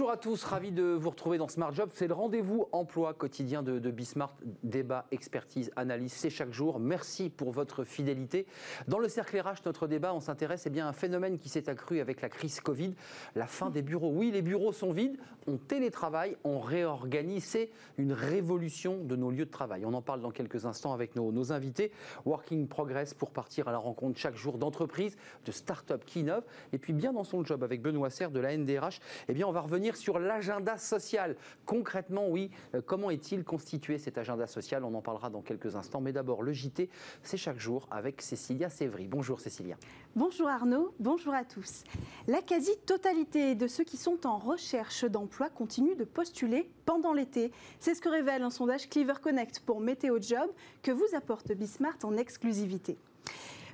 Bonjour 0.00 0.12
à 0.12 0.16
tous, 0.16 0.44
ravi 0.44 0.72
de 0.72 0.82
vous 0.82 1.10
retrouver 1.10 1.36
dans 1.36 1.48
Smart 1.48 1.74
Job. 1.74 1.90
C'est 1.92 2.06
le 2.06 2.14
rendez-vous 2.14 2.68
emploi 2.72 3.12
quotidien 3.12 3.62
de, 3.62 3.78
de 3.78 3.90
Bismart. 3.90 4.34
Débat, 4.62 5.04
expertise, 5.10 5.70
analyse, 5.76 6.14
c'est 6.14 6.30
chaque 6.30 6.54
jour. 6.54 6.80
Merci 6.80 7.28
pour 7.28 7.50
votre 7.50 7.84
fidélité. 7.84 8.46
Dans 8.88 8.98
le 8.98 9.10
cercle 9.10 9.38
RH, 9.38 9.66
notre 9.66 9.86
débat, 9.86 10.14
on 10.14 10.20
s'intéresse 10.20 10.62
eh 10.64 10.70
bien, 10.70 10.86
à 10.86 10.88
un 10.88 10.94
phénomène 10.94 11.36
qui 11.36 11.50
s'est 11.50 11.68
accru 11.68 12.00
avec 12.00 12.22
la 12.22 12.30
crise 12.30 12.60
Covid, 12.60 12.94
la 13.36 13.46
fin 13.46 13.68
des 13.68 13.82
bureaux. 13.82 14.10
Oui, 14.10 14.30
les 14.30 14.40
bureaux 14.40 14.72
sont 14.72 14.90
vides, 14.90 15.18
on 15.46 15.58
télétravaille, 15.58 16.34
on 16.44 16.60
réorganise. 16.60 17.44
C'est 17.44 17.70
une 17.98 18.14
révolution 18.14 19.04
de 19.04 19.16
nos 19.16 19.30
lieux 19.30 19.44
de 19.44 19.50
travail. 19.50 19.84
On 19.84 19.92
en 19.92 20.00
parle 20.00 20.22
dans 20.22 20.30
quelques 20.30 20.64
instants 20.64 20.94
avec 20.94 21.14
nos, 21.14 21.52
invités. 21.52 21.92
Working 22.24 22.68
Progress 22.68 23.12
pour 23.12 23.32
partir 23.32 23.68
à 23.68 23.72
la 23.72 23.78
rencontre 23.78 24.18
chaque 24.18 24.36
jour 24.36 24.56
d'entreprises, 24.56 25.18
de 25.44 25.52
start-up 25.52 26.04
qui 26.06 26.20
innovent. 26.20 26.46
Et 26.72 26.78
puis 26.78 26.94
bien 26.94 27.12
dans 27.12 27.24
son 27.24 27.44
job 27.44 27.62
avec 27.62 27.82
Benoît 27.82 28.08
Serre 28.08 28.30
de 28.30 28.40
la 28.40 28.56
NDRH, 28.56 29.00
eh 29.28 29.34
bien, 29.34 29.46
on 29.46 29.52
va 29.52 29.60
revenir 29.60 29.89
sur 29.96 30.18
l'agenda 30.18 30.76
social. 30.76 31.36
Concrètement, 31.66 32.28
oui, 32.28 32.50
euh, 32.74 32.80
comment 32.84 33.10
est-il 33.10 33.44
constitué 33.44 33.98
cet 33.98 34.18
agenda 34.18 34.46
social? 34.46 34.84
On 34.84 34.94
en 34.94 35.02
parlera 35.02 35.30
dans 35.30 35.42
quelques 35.42 35.76
instants. 35.76 36.00
Mais 36.00 36.12
d'abord, 36.12 36.42
le 36.42 36.52
JT, 36.52 36.88
c'est 37.22 37.36
chaque 37.36 37.58
jour 37.58 37.86
avec 37.90 38.22
Cécilia 38.22 38.68
Sévry. 38.68 39.08
Bonjour 39.08 39.40
Cécilia. 39.40 39.76
Bonjour 40.16 40.48
Arnaud, 40.48 40.94
bonjour 40.98 41.34
à 41.34 41.44
tous. 41.44 41.84
La 42.26 42.42
quasi-totalité 42.42 43.54
de 43.54 43.66
ceux 43.66 43.84
qui 43.84 43.96
sont 43.96 44.26
en 44.26 44.38
recherche 44.38 45.04
d'emploi 45.04 45.48
continuent 45.50 45.96
de 45.96 46.04
postuler 46.04 46.68
pendant 46.84 47.12
l'été. 47.12 47.52
C'est 47.78 47.94
ce 47.94 48.00
que 48.00 48.08
révèle 48.08 48.42
un 48.42 48.50
sondage 48.50 48.88
Cleaver 48.88 49.20
Connect 49.22 49.60
pour 49.60 49.80
Météo 49.80 50.18
Job 50.20 50.50
que 50.82 50.90
vous 50.90 51.14
apporte 51.14 51.52
Bismart 51.52 51.98
en 52.02 52.16
exclusivité. 52.16 52.96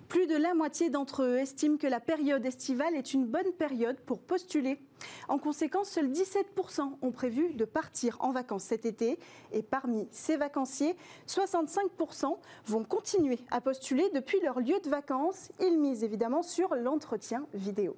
Plus 0.08 0.26
de 0.28 0.36
la 0.36 0.54
moitié 0.54 0.88
d'entre 0.88 1.24
eux 1.24 1.38
estiment 1.38 1.78
que 1.78 1.86
la 1.86 1.98
période 1.98 2.46
estivale 2.46 2.94
est 2.94 3.12
une 3.12 3.26
bonne 3.26 3.52
période 3.52 3.98
pour 4.00 4.20
postuler. 4.20 4.80
En 5.28 5.38
conséquence, 5.38 5.88
seuls 5.90 6.10
17% 6.10 6.98
ont 7.02 7.10
prévu 7.10 7.54
de 7.54 7.64
partir 7.64 8.16
en 8.20 8.30
vacances 8.30 8.64
cet 8.64 8.86
été. 8.86 9.18
Et 9.52 9.62
parmi 9.62 10.06
ces 10.12 10.36
vacanciers, 10.36 10.96
65% 11.26 12.36
vont 12.66 12.84
continuer 12.84 13.38
à 13.50 13.60
postuler 13.60 14.08
depuis 14.14 14.40
leur 14.40 14.60
lieu 14.60 14.78
de 14.84 14.88
vacances. 14.88 15.50
Ils 15.60 15.78
misent 15.78 16.04
évidemment 16.04 16.42
sur 16.42 16.74
l'entretien 16.76 17.46
vidéo. 17.52 17.96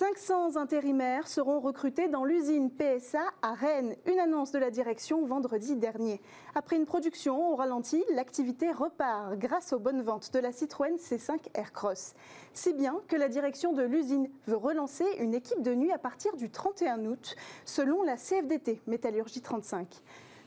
500 0.00 0.56
intérimaires 0.56 1.28
seront 1.28 1.60
recrutés 1.60 2.08
dans 2.08 2.24
l'usine 2.24 2.70
PSA 2.70 3.20
à 3.42 3.52
Rennes. 3.52 3.94
Une 4.10 4.18
annonce 4.18 4.50
de 4.50 4.58
la 4.58 4.70
direction 4.70 5.26
vendredi 5.26 5.76
dernier. 5.76 6.22
Après 6.54 6.76
une 6.76 6.86
production 6.86 7.52
au 7.52 7.54
ralenti, 7.54 8.02
l'activité 8.14 8.72
repart 8.72 9.36
grâce 9.36 9.74
aux 9.74 9.78
bonnes 9.78 10.00
ventes 10.00 10.32
de 10.32 10.38
la 10.38 10.52
Citroën 10.52 10.96
C5 10.96 11.48
Aircross. 11.52 12.14
Si 12.54 12.72
bien 12.72 12.98
que 13.08 13.16
la 13.16 13.28
direction 13.28 13.74
de 13.74 13.82
l'usine 13.82 14.30
veut 14.46 14.56
relancer 14.56 15.04
une 15.18 15.34
équipe 15.34 15.60
de 15.60 15.74
nuit 15.74 15.92
à 15.92 15.98
partir 15.98 16.34
du 16.34 16.48
31 16.48 17.04
août, 17.04 17.36
selon 17.66 18.02
la 18.02 18.16
CFDT 18.16 18.80
Métallurgie 18.86 19.42
35. 19.42 19.86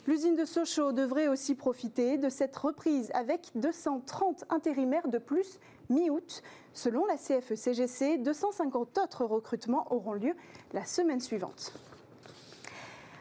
L'usine 0.07 0.35
de 0.35 0.45
Sochaux 0.45 0.93
devrait 0.93 1.27
aussi 1.27 1.53
profiter 1.53 2.17
de 2.17 2.27
cette 2.27 2.57
reprise 2.57 3.11
avec 3.13 3.51
230 3.53 4.45
intérimaires 4.49 5.07
de 5.07 5.19
plus 5.19 5.59
mi-août. 5.93 6.41
Selon 6.73 7.05
la 7.05 7.15
CFE-CGC, 7.15 8.17
250 8.17 8.97
autres 8.97 9.25
recrutements 9.25 9.91
auront 9.91 10.13
lieu 10.13 10.35
la 10.73 10.85
semaine 10.85 11.19
suivante. 11.19 11.73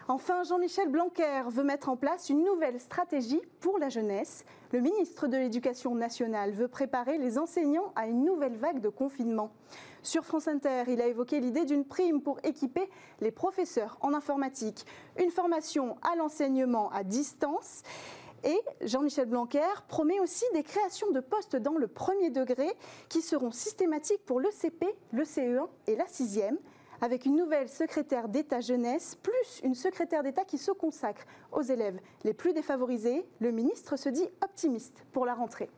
Enfin, 0.09 0.43
Jean-Michel 0.43 0.89
Blanquer 0.89 1.43
veut 1.49 1.63
mettre 1.63 1.89
en 1.89 1.97
place 1.97 2.29
une 2.29 2.45
nouvelle 2.45 2.81
stratégie 2.81 3.41
pour 3.61 3.79
la 3.79 3.89
jeunesse. 3.89 4.45
Le 4.73 4.81
ministre 4.81 5.29
de 5.29 5.37
l'Éducation 5.37 5.95
nationale 5.95 6.51
veut 6.51 6.69
préparer 6.69 7.19
les 7.19 7.39
enseignants 7.39 7.93
à 7.95 8.07
une 8.09 8.25
nouvelle 8.25 8.57
vague 8.57 8.81
de 8.81 8.89
confinement. 8.89 9.53
Sur 10.03 10.25
France 10.25 10.49
Inter, 10.49 10.85
il 10.89 11.01
a 11.01 11.07
évoqué 11.07 11.39
l'idée 11.39 11.65
d'une 11.65 11.85
prime 11.85 12.21
pour 12.21 12.39
équiper 12.43 12.91
les 13.21 13.31
professeurs 13.31 13.97
en 14.01 14.13
informatique, 14.13 14.85
une 15.19 15.31
formation 15.31 15.97
à 16.03 16.17
l'enseignement 16.17 16.91
à 16.91 17.05
distance. 17.05 17.83
Et 18.45 18.61
Jean-Michel 18.81 19.27
Blanquer 19.27 19.61
promet 19.89 20.19
aussi 20.21 20.45
des 20.53 20.63
créations 20.63 21.11
de 21.11 21.21
postes 21.21 21.57
dans 21.57 21.77
le 21.79 21.87
premier 21.87 22.31
degré 22.31 22.69
qui 23.09 23.23
seront 23.23 23.53
systématiques 23.53 24.25
pour 24.27 24.41
le 24.41 24.51
CP, 24.51 24.87
le 25.13 25.23
CE1 25.23 25.69
et 25.87 25.97
la 25.97 26.07
sixième 26.07 26.59
avec 27.03 27.27
une 27.27 27.35
nouvelle 27.35 27.69
secrétaire 27.69 28.29
d'État 28.29 28.61
jeunesse, 28.61 29.17
plus 29.17 29.61
une 29.65 29.75
secrétaire 29.75 30.23
d'État 30.23 30.45
qui 30.45 30.57
se 30.57 30.71
consacre 30.71 31.25
aux 31.51 31.63
élèves 31.63 31.99
les 32.23 32.33
plus 32.33 32.53
défavorisés, 32.53 33.27
le 33.41 33.51
ministre 33.51 33.97
se 33.97 34.09
dit 34.09 34.29
optimiste 34.41 35.05
pour 35.13 35.27
la 35.27 35.35
rentrée. 35.35 35.69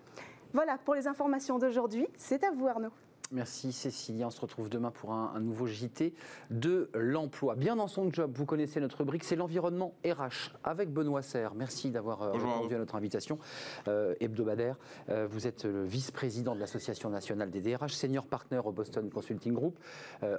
Voilà 0.52 0.76
pour 0.76 0.94
les 0.94 1.08
informations 1.08 1.58
d'aujourd'hui. 1.58 2.06
C'est 2.18 2.44
à 2.44 2.50
vous 2.50 2.68
Arnaud. 2.68 2.92
Merci 3.34 3.72
Cécilia. 3.72 4.28
On 4.28 4.30
se 4.30 4.40
retrouve 4.40 4.68
demain 4.68 4.92
pour 4.92 5.12
un, 5.12 5.32
un 5.34 5.40
nouveau 5.40 5.66
JT 5.66 6.14
de 6.50 6.88
l'emploi. 6.94 7.56
Bien 7.56 7.74
dans 7.74 7.88
son 7.88 8.12
job, 8.12 8.30
vous 8.32 8.46
connaissez 8.46 8.78
notre 8.78 8.98
rubrique, 8.98 9.24
c'est 9.24 9.34
l'environnement 9.34 9.92
RH 10.06 10.52
avec 10.62 10.92
Benoît 10.92 11.20
Serre. 11.20 11.54
Merci 11.56 11.90
d'avoir 11.90 12.22
euh, 12.22 12.30
répondu 12.30 12.76
à 12.76 12.78
notre 12.78 12.94
invitation 12.94 13.40
euh, 13.88 14.14
hebdomadaire. 14.20 14.78
Euh, 15.08 15.26
vous 15.28 15.48
êtes 15.48 15.64
le 15.64 15.84
vice-président 15.84 16.54
de 16.54 16.60
l'Association 16.60 17.10
nationale 17.10 17.50
des 17.50 17.60
DRH, 17.60 17.94
senior 17.94 18.24
partner 18.28 18.60
au 18.64 18.70
Boston 18.70 19.10
Consulting 19.10 19.52
Group, 19.52 19.80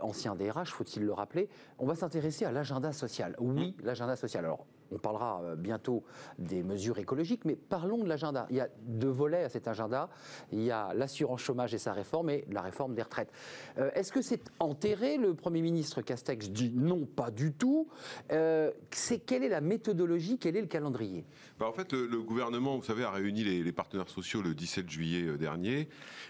ancien 0.01 0.35
DRH, 0.35 0.72
faut-il 0.72 1.03
le 1.03 1.12
rappeler. 1.12 1.50
On 1.79 1.85
va 1.85 1.95
s'intéresser 1.95 2.45
à 2.45 2.53
l'agenda 2.53 2.94
social. 2.94 3.35
Oui, 3.39 3.75
l'agenda 3.83 4.16
social. 4.16 4.45
Alors, 4.45 4.66
on 4.91 4.97
parlera 4.97 5.41
euh, 5.44 5.56
bientôt 5.56 6.03
des 6.40 6.63
mesures 6.63 6.97
écologiques, 7.00 7.46
mais 7.46 7.56
parlons 7.56 8.03
de 8.03 8.07
l'agenda. 8.09 8.47
Il 8.50 8.56
y 8.57 8.59
a 8.62 8.69
deux 8.81 9.09
volets 9.09 9.44
à 9.44 9.50
cet 9.50 9.68
agenda. 9.68 10.09
Il 10.51 10.62
y 10.63 10.72
a 10.72 10.94
l'assurance 10.94 11.41
chômage 11.41 11.73
et 11.73 11.78
sa 11.78 11.94
réforme 11.94 12.29
et 12.29 12.46
la 12.51 12.62
réforme 12.62 12.94
des 12.95 13.01
retraites. 13.01 13.31
Euh, 13.78 13.90
Est-ce 13.95 14.12
que 14.12 14.22
c'est 14.22 14.44
enterré 14.59 15.18
Le 15.18 15.34
Premier 15.34 15.62
ministre 15.62 16.01
Castex 16.01 16.50
dit 16.50 16.72
non, 16.74 17.06
pas 17.06 17.31
du 17.31 17.53
tout. 17.53 17.88
Euh, 18.31 18.72
c'est 18.91 19.19
quelle 19.19 19.44
est 19.44 19.50
la 19.50 19.62
méthodologie 19.62 20.38
Quel 20.40 20.56
est 20.56 20.62
le 20.62 20.68
calendrier? 20.68 21.25
Bah, 21.59 21.68
en 21.68 21.74
fait, 21.74 21.94
le, 21.94 22.06
le 22.07 22.22
gouvernement, 22.22 22.78
vous 22.78 22.84
savez, 22.84 23.03
a 23.03 23.12
réuni 23.12 23.44
les, 23.44 23.63
les 23.63 23.72
partenaires 23.72 24.09
sociaux 24.09 24.41
le 24.41 24.53
17 24.53 24.90
juillet 24.90 25.24
euh, 25.24 25.38
dernier, 25.38 25.81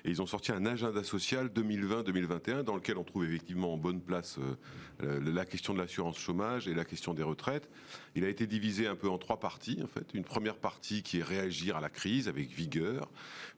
et 0.04 0.10
ils 0.10 0.22
ont 0.22 0.28
sorti 0.28 0.52
un 0.52 0.66
agenda 0.66 1.04
social 1.04 1.48
2020-2021 1.48 2.64
dans 2.64 2.76
lequel 2.76 2.98
on 2.98 3.04
trouve 3.04 3.26
effectivement 3.26 3.74
en 3.74 3.78
bonne 3.78 4.02
place 4.02 4.38
euh, 5.04 5.20
la, 5.22 5.32
la 5.32 5.46
question 5.46 5.74
de 5.74 5.80
l'assurance 5.80 6.18
chômage 6.18 6.68
et 6.68 6.74
la 6.74 6.86
question 6.86 7.14
des 7.14 7.24
retraites. 7.24 7.70
Il 8.16 8.24
a 8.24 8.30
été 8.30 8.45
divisé 8.48 8.88
un 8.88 8.96
peu 8.96 9.10
en 9.10 9.18
trois 9.18 9.40
parties, 9.40 9.80
en 9.84 9.88
fait. 9.88 10.06
Une 10.14 10.24
première 10.24 10.56
partie 10.58 11.04
qui 11.04 11.20
est 11.20 11.24
réagir 11.24 11.78
à 11.78 11.82
la 11.82 11.90
crise 11.90 12.28
avec 12.28 12.50
vigueur, 12.50 13.10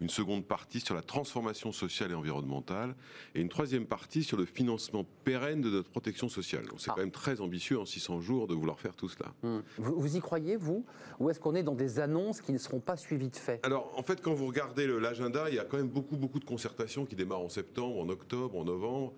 une 0.01 0.09
seconde 0.09 0.45
partie 0.45 0.79
sur 0.79 0.95
la 0.95 1.01
transformation 1.01 1.71
sociale 1.71 2.11
et 2.11 2.13
environnementale, 2.15 2.95
et 3.35 3.41
une 3.41 3.49
troisième 3.49 3.85
partie 3.85 4.23
sur 4.23 4.37
le 4.37 4.45
financement 4.45 5.05
pérenne 5.23 5.61
de 5.61 5.69
notre 5.69 5.89
protection 5.89 6.29
sociale. 6.29 6.65
Donc 6.67 6.79
c'est 6.79 6.89
Ah. 6.89 6.93
quand 6.95 7.01
même 7.01 7.11
très 7.11 7.41
ambitieux 7.41 7.79
en 7.79 7.85
600 7.85 8.21
jours 8.21 8.47
de 8.47 8.53
vouloir 8.53 8.79
faire 8.79 8.95
tout 8.95 9.09
cela. 9.09 9.33
vous, 9.43 9.61
vous 9.99 10.15
y 10.15 10.19
croyez, 10.19 10.55
vous? 10.55 10.85
Ou 11.19 11.29
est-ce 11.29 11.39
qu'on 11.39 11.55
est 11.55 11.63
dans 11.63 11.75
des 11.75 11.99
annonces 11.99 12.41
qui 12.41 12.51
ne 12.53 12.57
seront 12.57 12.79
pas 12.79 12.97
suivies 12.97 13.29
de 13.29 13.35
faits? 13.35 13.65
Alors, 13.65 13.93
en 13.97 14.03
fait, 14.03 14.21
quand 14.21 14.33
vous 14.33 14.47
regardez 14.47 14.87
l'agenda, 14.87 15.49
il 15.49 15.55
y 15.55 15.59
a 15.59 15.65
quand 15.65 15.77
même 15.77 15.89
beaucoup, 15.89 16.17
beaucoup 16.17 16.39
de 16.39 16.45
concertations 16.45 17.05
qui 17.05 17.15
démarrent 17.15 17.41
en 17.41 17.49
septembre, 17.49 17.99
en 17.99 18.09
octobre, 18.09 18.57
en 18.57 18.63
novembre. 18.65 19.13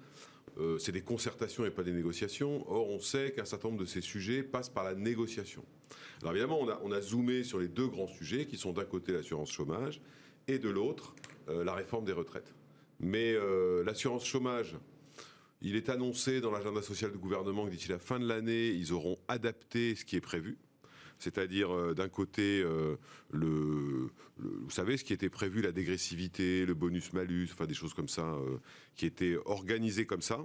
Euh, 0.57 0.77
c'est 0.77 0.91
des 0.91 1.01
concertations 1.01 1.65
et 1.65 1.69
pas 1.69 1.83
des 1.83 1.91
négociations. 1.91 2.69
Or, 2.69 2.89
on 2.89 2.99
sait 2.99 3.31
qu'un 3.31 3.45
certain 3.45 3.69
nombre 3.69 3.81
de 3.81 3.85
ces 3.85 4.01
sujets 4.01 4.43
passent 4.43 4.69
par 4.69 4.83
la 4.83 4.95
négociation. 4.95 5.63
Alors, 6.21 6.33
évidemment, 6.33 6.59
on 6.83 6.91
a, 6.91 7.01
zoomé 7.01 7.43
sur 7.43 7.59
les 7.59 7.67
deux 7.67 7.87
grands 7.87 8.07
sujets 8.07 8.45
qui 8.45 8.57
sont 8.57 8.73
d'un 8.73 8.85
côté 8.85 9.13
l'assurance 9.13 9.51
chômage 9.51 10.01
et 10.47 10.59
de 10.59 10.69
l'autre 10.69 11.15
euh, 11.49 11.63
la 11.63 11.73
réforme 11.73 12.05
des 12.05 12.11
retraites. 12.11 12.53
Mais 12.99 13.33
euh, 13.33 13.83
l'assurance 13.83 14.25
chômage, 14.25 14.75
il 15.61 15.75
est 15.75 15.89
annoncé 15.89 16.41
dans 16.41 16.51
l'agenda 16.51 16.81
social 16.81 17.11
du 17.11 17.17
gouvernement 17.17 17.65
que 17.65 17.71
d'ici 17.71 17.89
la 17.89 17.99
fin 17.99 18.19
de 18.19 18.27
l'année, 18.27 18.67
ils 18.67 18.91
auront 18.93 19.17
adapté 19.27 19.95
ce 19.95 20.03
qui 20.05 20.15
est 20.15 20.21
prévu. 20.21 20.57
C'est-à-dire, 21.19 21.75
euh, 21.75 21.93
d'un 21.93 22.07
côté, 22.07 22.61
euh, 22.63 22.95
le, 23.31 24.09
vous 24.37 24.69
savez, 24.69 24.95
ce 24.95 25.03
qui 25.03 25.13
était 25.13 25.29
prévu, 25.29 25.61
la 25.61 25.73
dégressivité, 25.73 26.65
le 26.65 26.73
bonus-malus, 26.73 27.49
enfin 27.51 27.67
des 27.67 27.73
choses 27.73 27.93
comme 27.93 28.07
ça, 28.07 28.23
euh, 28.23 28.57
qui 28.95 29.05
étaient 29.05 29.37
organisées 29.45 30.05
comme 30.05 30.21
ça. 30.21 30.39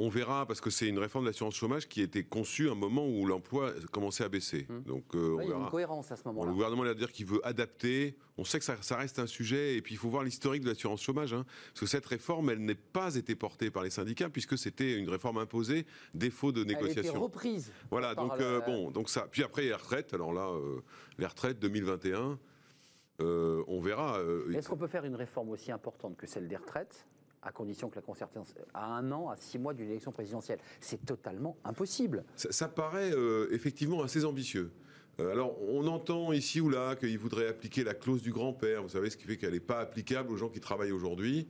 On 0.00 0.08
verra, 0.08 0.46
parce 0.46 0.60
que 0.60 0.70
c'est 0.70 0.86
une 0.86 1.00
réforme 1.00 1.24
de 1.24 1.30
l'assurance 1.30 1.56
chômage 1.56 1.88
qui 1.88 2.02
était 2.02 2.22
conçue 2.22 2.68
à 2.68 2.72
un 2.72 2.76
moment 2.76 3.04
où 3.06 3.26
l'emploi 3.26 3.72
commençait 3.90 4.22
à 4.22 4.28
baisser. 4.28 4.64
Hum. 4.70 4.82
Donc, 4.84 5.04
euh, 5.16 5.34
on 5.36 5.40
Il 5.40 5.48
y 5.48 5.52
a 5.52 5.56
une 5.56 5.68
cohérence 5.68 6.12
à 6.12 6.16
ce 6.16 6.22
Bon, 6.22 6.30
moment-là. 6.30 6.48
le 6.50 6.54
gouvernement 6.54 6.82
a 6.84 6.94
dire 6.94 7.10
qu'il 7.10 7.26
veut 7.26 7.44
adapter. 7.44 8.16
On 8.36 8.44
sait 8.44 8.60
que 8.60 8.64
ça, 8.64 8.76
ça 8.80 8.96
reste 8.96 9.18
un 9.18 9.26
sujet, 9.26 9.74
et 9.76 9.82
puis 9.82 9.96
il 9.96 9.98
faut 9.98 10.08
voir 10.08 10.22
l'historique 10.22 10.62
de 10.62 10.68
l'assurance 10.68 11.02
chômage, 11.02 11.34
hein, 11.34 11.44
parce 11.72 11.80
que 11.80 11.86
cette 11.86 12.06
réforme, 12.06 12.50
elle 12.50 12.64
n'est 12.64 12.76
pas 12.76 13.16
été 13.16 13.34
portée 13.34 13.72
par 13.72 13.82
les 13.82 13.90
syndicats, 13.90 14.30
puisque 14.30 14.56
c'était 14.56 14.94
une 14.94 15.10
réforme 15.10 15.38
imposée, 15.38 15.84
défaut 16.14 16.52
de 16.52 16.62
Elle 16.62 16.68
a 16.68 16.72
été 16.74 16.80
négociation. 16.84 17.20
reprise. 17.20 17.72
Voilà, 17.90 18.14
donc 18.14 18.32
euh, 18.40 18.60
bon, 18.60 18.92
donc 18.92 19.08
ça. 19.10 19.26
Puis 19.28 19.42
après, 19.42 19.62
les 19.62 19.74
retraites. 19.74 20.14
Alors 20.14 20.32
là, 20.32 20.48
euh, 20.48 20.80
les 21.18 21.26
retraites 21.26 21.58
2021, 21.58 22.38
euh, 23.20 23.64
on 23.66 23.80
verra. 23.80 24.20
Est-ce 24.54 24.68
qu'on 24.68 24.76
peut 24.76 24.86
faire 24.86 25.04
une 25.04 25.16
réforme 25.16 25.48
aussi 25.48 25.72
importante 25.72 26.16
que 26.16 26.28
celle 26.28 26.46
des 26.46 26.56
retraites? 26.56 27.04
À 27.42 27.52
condition 27.52 27.88
que 27.88 27.96
la 27.96 28.02
concertation 28.02 28.44
à 28.74 28.86
un 28.96 29.10
an, 29.12 29.28
à 29.30 29.36
six 29.36 29.58
mois 29.58 29.74
d'une 29.74 29.88
élection 29.90 30.12
présidentielle 30.12 30.58
C'est 30.80 31.04
totalement 31.04 31.56
impossible. 31.64 32.24
ça, 32.36 32.50
ça 32.52 32.68
paraît 32.68 33.12
euh, 33.12 33.48
effectivement 33.52 34.02
assez 34.02 34.24
ambitieux. 34.24 34.70
Euh, 35.20 35.32
alors, 35.32 35.56
on 35.62 35.86
entend 35.86 36.32
ici 36.32 36.60
ou 36.60 36.68
là 36.68 36.94
qu'il 36.96 37.18
voudrait 37.18 37.48
appliquer 37.48 37.84
la 37.84 37.94
clause 37.94 38.22
du 38.22 38.32
grand-père. 38.32 38.82
Vous 38.82 38.88
savez, 38.90 39.10
ce 39.10 39.16
qui 39.16 39.24
fait 39.24 39.36
qu'elle 39.36 39.52
n'est 39.52 39.60
pas 39.60 39.80
applicable 39.80 40.30
aux 40.32 40.36
gens 40.36 40.48
qui 40.48 40.60
travaillent 40.60 40.92
aujourd'hui. 40.92 41.48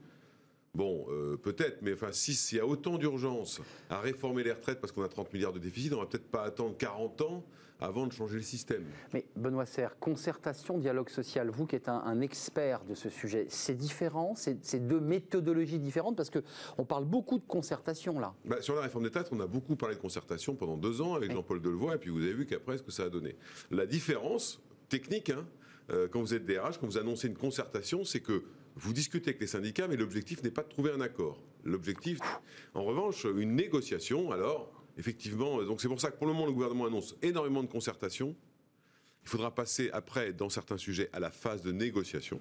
Bon, 0.75 1.07
euh, 1.09 1.35
peut-être, 1.37 1.81
mais 1.81 1.93
enfin, 1.93 2.11
si- 2.11 2.35
s'il 2.35 2.59
y 2.59 2.61
a 2.61 2.65
autant 2.67 2.97
d'urgence 2.97 3.59
à 3.89 3.99
réformer 3.99 4.43
les 4.43 4.51
retraites 4.51 4.79
parce 4.79 4.91
qu'on 4.91 5.03
a 5.03 5.07
30 5.07 5.33
milliards 5.33 5.53
de 5.53 5.59
déficit, 5.59 5.91
on 5.93 5.99
va 5.99 6.05
peut-être 6.05 6.29
pas 6.29 6.43
attendre 6.43 6.77
40 6.77 7.21
ans 7.21 7.43
avant 7.79 8.07
de 8.07 8.11
changer 8.11 8.35
le 8.35 8.41
système. 8.41 8.83
Mais 9.13 9.25
Benoît 9.35 9.65
Serre, 9.65 9.97
concertation, 9.99 10.77
dialogue 10.77 11.09
social, 11.09 11.49
vous 11.49 11.65
qui 11.65 11.75
êtes 11.75 11.89
un, 11.89 12.01
un 12.05 12.21
expert 12.21 12.83
de 12.85 12.93
ce 12.93 13.09
sujet, 13.09 13.45
c'est 13.49 13.75
différent 13.75 14.33
C'est 14.35 14.87
deux 14.87 14.99
méthodologies 14.99 15.79
différentes 15.79 16.17
Parce 16.17 16.29
qu'on 16.29 16.85
parle 16.85 17.05
beaucoup 17.05 17.37
de 17.37 17.45
concertation 17.47 18.19
là. 18.19 18.33
Bah, 18.45 18.61
sur 18.61 18.75
la 18.75 18.81
réforme 18.81 19.03
des 19.03 19.09
retraites, 19.09 19.29
on 19.31 19.39
a 19.39 19.47
beaucoup 19.47 19.75
parlé 19.75 19.95
de 19.95 20.01
concertation 20.01 20.55
pendant 20.55 20.77
deux 20.77 21.01
ans 21.01 21.13
avec 21.15 21.29
Oui. 21.29 21.35
Jean-Paul 21.35 21.61
Delevoye, 21.61 21.95
et 21.95 21.97
puis 21.97 22.09
vous 22.09 22.21
avez 22.21 22.33
vu 22.33 22.45
qu'après, 22.45 22.77
ce 22.77 22.83
que 22.83 22.91
ça 22.91 23.03
a 23.03 23.09
donné. 23.09 23.35
La 23.71 23.85
différence 23.85 24.61
technique, 24.89 25.29
hein, 25.29 25.45
euh, 25.89 26.07
quand 26.07 26.19
vous 26.19 26.33
êtes 26.33 26.45
DRH, 26.45 26.79
quand 26.79 26.87
vous 26.87 26.97
annoncez 26.97 27.27
une 27.27 27.37
concertation, 27.37 28.03
c'est 28.03 28.19
que 28.19 28.43
vous 28.75 28.93
discutez 28.93 29.29
avec 29.29 29.41
les 29.41 29.47
syndicats, 29.47 29.87
mais 29.87 29.95
l'objectif 29.97 30.43
n'est 30.43 30.51
pas 30.51 30.63
de 30.63 30.69
trouver 30.69 30.91
un 30.91 31.01
accord. 31.01 31.41
L'objectif, 31.65 32.19
en 32.73 32.83
revanche, 32.83 33.25
une 33.25 33.55
négociation, 33.55 34.31
alors, 34.31 34.71
effectivement, 34.99 35.61
euh, 35.61 35.65
donc 35.65 35.81
c'est 35.81 35.87
pour 35.87 35.99
ça 35.99 36.11
que 36.11 36.17
pour 36.17 36.27
le 36.27 36.33
moment, 36.33 36.45
le 36.45 36.51
gouvernement 36.51 36.85
annonce 36.85 37.15
énormément 37.21 37.63
de 37.63 37.69
concertation. 37.69 38.35
Il 39.23 39.29
faudra 39.29 39.53
passer 39.53 39.89
après, 39.91 40.33
dans 40.33 40.49
certains 40.49 40.77
sujets, 40.77 41.09
à 41.13 41.19
la 41.19 41.31
phase 41.31 41.61
de 41.61 41.71
négociation. 41.71 42.39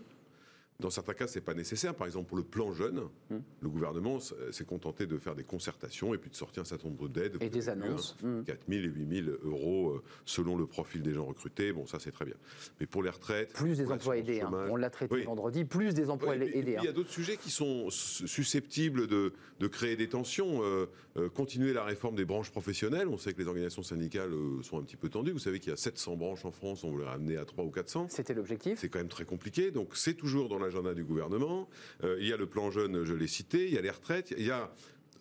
Dans 0.80 0.90
certains 0.90 1.14
cas, 1.14 1.26
c'est 1.26 1.40
pas 1.40 1.54
nécessaire. 1.54 1.92
Par 1.92 2.06
exemple, 2.06 2.28
pour 2.28 2.36
le 2.36 2.44
plan 2.44 2.72
jeune, 2.72 3.00
Hum. 3.32 3.42
le 3.60 3.68
gouvernement 3.68 4.18
s- 4.18 4.32
s'est 4.52 4.64
contenté 4.64 5.06
de 5.06 5.18
faire 5.18 5.34
des 5.34 5.42
concertations 5.42 6.14
et 6.14 6.18
puis 6.18 6.30
de 6.30 6.36
sortir 6.36 6.62
un 6.62 6.64
certain 6.64 6.86
nombre 6.86 7.08
d'aides. 7.08 7.36
Et 7.40 7.50
des 7.50 7.68
annonces. 7.68 8.16
Hum. 8.22 8.44
4 8.44 8.60
000 8.68 8.84
et 8.84 8.86
8 8.86 9.24
000 9.24 9.36
euros 9.42 9.90
euh, 9.96 10.02
selon 10.24 10.56
le 10.56 10.66
profil 10.66 11.02
des 11.02 11.12
gens 11.14 11.24
recrutés. 11.26 11.72
Bon, 11.72 11.84
ça, 11.88 11.98
c'est 11.98 12.12
très 12.12 12.26
bien. 12.26 12.36
Mais 12.78 12.86
pour 12.86 13.02
les 13.02 13.10
retraites. 13.10 13.54
Plus 13.54 13.76
des 13.76 13.90
emplois 13.90 14.18
aidés. 14.18 14.40
hein. 14.40 14.52
On 14.70 14.76
l'a 14.76 14.88
traité 14.88 15.12
Oui. 15.16 15.24
vendredi. 15.24 15.64
Plus 15.64 15.94
des 15.94 16.10
emplois 16.10 16.36
aidés. 16.36 16.52
Il 16.54 16.68
y 16.70 16.76
a 16.76 16.80
hein. 16.82 16.92
d'autres 16.94 17.10
sujets 17.10 17.38
qui 17.38 17.50
sont 17.50 17.90
su- 17.90 18.28
susceptibles 18.28 19.08
de, 19.08 19.32
de 19.58 19.66
créer 19.66 19.96
des 19.96 20.08
tensions. 20.08 20.62
Euh, 20.62 20.86
euh, 21.16 21.28
continuer 21.28 21.72
la 21.72 21.82
réforme 21.82 22.14
des 22.14 22.24
branches 22.24 22.52
professionnelles. 22.52 23.08
On 23.08 23.18
sait 23.18 23.32
que 23.32 23.40
les 23.42 23.48
organisations 23.48 23.82
syndicales 23.82 24.32
euh, 24.32 24.62
sont 24.62 24.78
un 24.78 24.82
petit 24.82 24.94
peu 24.96 25.08
tendues. 25.08 25.32
Vous 25.32 25.40
savez 25.40 25.58
qu'il 25.58 25.70
y 25.70 25.72
a 25.72 25.76
700 25.76 26.14
branches 26.14 26.44
en 26.44 26.52
France. 26.52 26.84
On 26.84 26.90
voulait 26.92 27.06
ramener 27.06 27.36
à 27.36 27.44
300 27.44 27.66
ou 27.68 27.72
400. 27.72 28.06
C'était 28.10 28.34
l'objectif. 28.34 28.78
C'est 28.78 28.88
quand 28.88 29.00
même 29.00 29.08
très 29.08 29.24
compliqué. 29.24 29.72
Donc 29.72 29.96
c'est 29.96 30.14
toujours 30.14 30.48
dans 30.48 30.60
l'agenda 30.68 30.94
du 30.94 31.04
gouvernement. 31.04 31.68
Euh, 32.04 32.18
il 32.20 32.28
y 32.28 32.32
a 32.32 32.36
le 32.36 32.46
plan 32.46 32.70
jeune, 32.70 33.04
je 33.04 33.14
l'ai 33.14 33.26
cité. 33.26 33.66
Il 33.66 33.74
y 33.74 33.78
a 33.78 33.80
les 33.80 33.90
retraites. 33.90 34.34
Il 34.36 34.44
y 34.44 34.50
a 34.50 34.70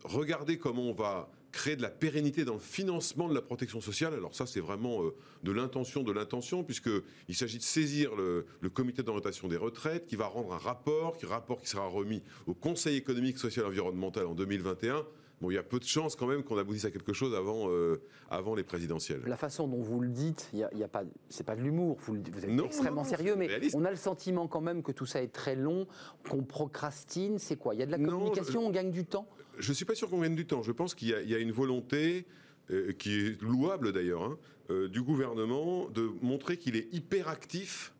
regarder 0.03 0.57
comment 0.57 0.83
on 0.83 0.94
va 0.94 1.29
créer 1.51 1.75
de 1.75 1.81
la 1.81 1.89
pérennité 1.89 2.45
dans 2.45 2.53
le 2.53 2.59
financement 2.59 3.27
de 3.27 3.33
la 3.33 3.41
protection 3.41 3.81
sociale. 3.81 4.13
Alors 4.13 4.35
ça, 4.35 4.45
c'est 4.45 4.59
vraiment 4.59 5.03
euh, 5.03 5.15
de 5.44 5.51
l'intention, 5.51 6.03
de 6.03 6.11
l'intention, 6.11 6.63
puisqu'il 6.63 7.35
s'agit 7.35 7.57
de 7.57 7.63
saisir 7.63 8.11
le, 8.15 8.45
comité 8.69 9.01
d'orientation 9.01 9.47
des 9.47 9.57
retraites, 9.57 10.05
qui 10.05 10.15
va 10.15 10.27
rendre 10.27 10.53
un 10.53 10.57
rapport, 10.57 11.17
qui 11.17 11.25
rapport 11.25 11.61
qui 11.61 11.69
sera 11.69 11.88
remis 11.88 12.21
au 12.45 12.53
Conseil 12.53 12.97
économique, 12.97 13.38
social 13.38 13.65
et 13.65 13.69
environnemental 13.69 14.27
en 14.27 14.35
2021. 14.35 15.05
Bon, 15.39 15.51
il 15.51 15.54
y 15.54 15.57
a 15.60 15.63
peu 15.63 15.78
de 15.78 15.84
chances 15.86 16.16
quand 16.16 16.25
même 16.25 16.44
qu'on 16.44 16.57
aboutisse 16.57 16.86
à 16.86 16.89
quelque 16.92 17.13
chose 17.13 17.36
avant, 17.36 17.69
euh, 17.69 18.01
avant 18.31 18.56
les 18.56 18.63
présidentielles. 18.63 19.22
La 19.28 19.38
façon 19.38 19.68
dont 19.68 19.81
vous 19.84 20.00
le 20.00 20.10
dites, 20.10 20.50
il 20.51 20.60
y 20.60 20.63
a, 20.63 20.69
il 20.74 20.80
y 20.80 20.84
a 20.84 20.88
pas, 20.88 21.04
c'est 21.30 21.45
pas 21.45 21.56
de 21.56 21.62
l'humour. 21.62 21.98
Vous, 22.01 22.16
le- 22.16 22.24
vous 22.31 22.44
êtes 22.44 22.50
Non, 22.50 22.66
extrêmement 22.66 23.04
non, 23.04 23.04
non, 23.04 23.10
sérieux, 23.18 23.36
mais 23.36 23.45
réaliste. 23.45 23.75
on 23.78 23.86
a 23.86 23.92
le 23.92 23.98
sentiment 23.98 24.48
quand 24.48 24.62
même 24.62 24.81
que 24.81 24.92
tout 24.92 25.06
ça 25.06 25.22
est 25.22 25.28
très 25.31 25.56
long, 25.56 25.86
qu'on 26.28 26.44
procrastine. 26.44 27.38
C'est 27.38 27.56
quoi? 27.56 27.75
Il 27.75 27.80
y 27.80 27.84
a 27.84 27.86
de 27.86 27.92
la 27.92 28.00
communication, 28.00 28.66
on 28.66 28.72
gagne 28.72 28.89
du 28.89 29.06
temps? 29.06 29.28
Je 29.60 29.69
ne 29.69 29.75
suis 29.75 29.86
pas 29.86 29.94
sûr 29.95 30.10
qu'on 30.10 30.22
gagne 30.22 30.36
du 30.36 30.48
temps. 30.48 30.63
Je 30.63 30.72
pense 30.72 30.95
qu'il 30.95 31.10
y, 31.10 31.13
a- 31.13 31.22
il 31.22 31.30
y 31.30 31.36
a 31.36 31.39
une 31.39 31.51
volonté, 31.51 32.25
euh, 32.72 32.92
qui 32.94 33.13
est 33.19 33.42
louable 33.42 33.94
d'ailleurs, 33.94 34.24
hein, 34.24 34.38
euh, 34.72 34.88
du 34.88 35.04
gouvernement 35.04 35.88
de 35.89 36.10
montrer 36.24 36.57
qu'il 36.57 36.75
est 36.75 36.92
hyper 36.94 37.28
actif 37.28 37.94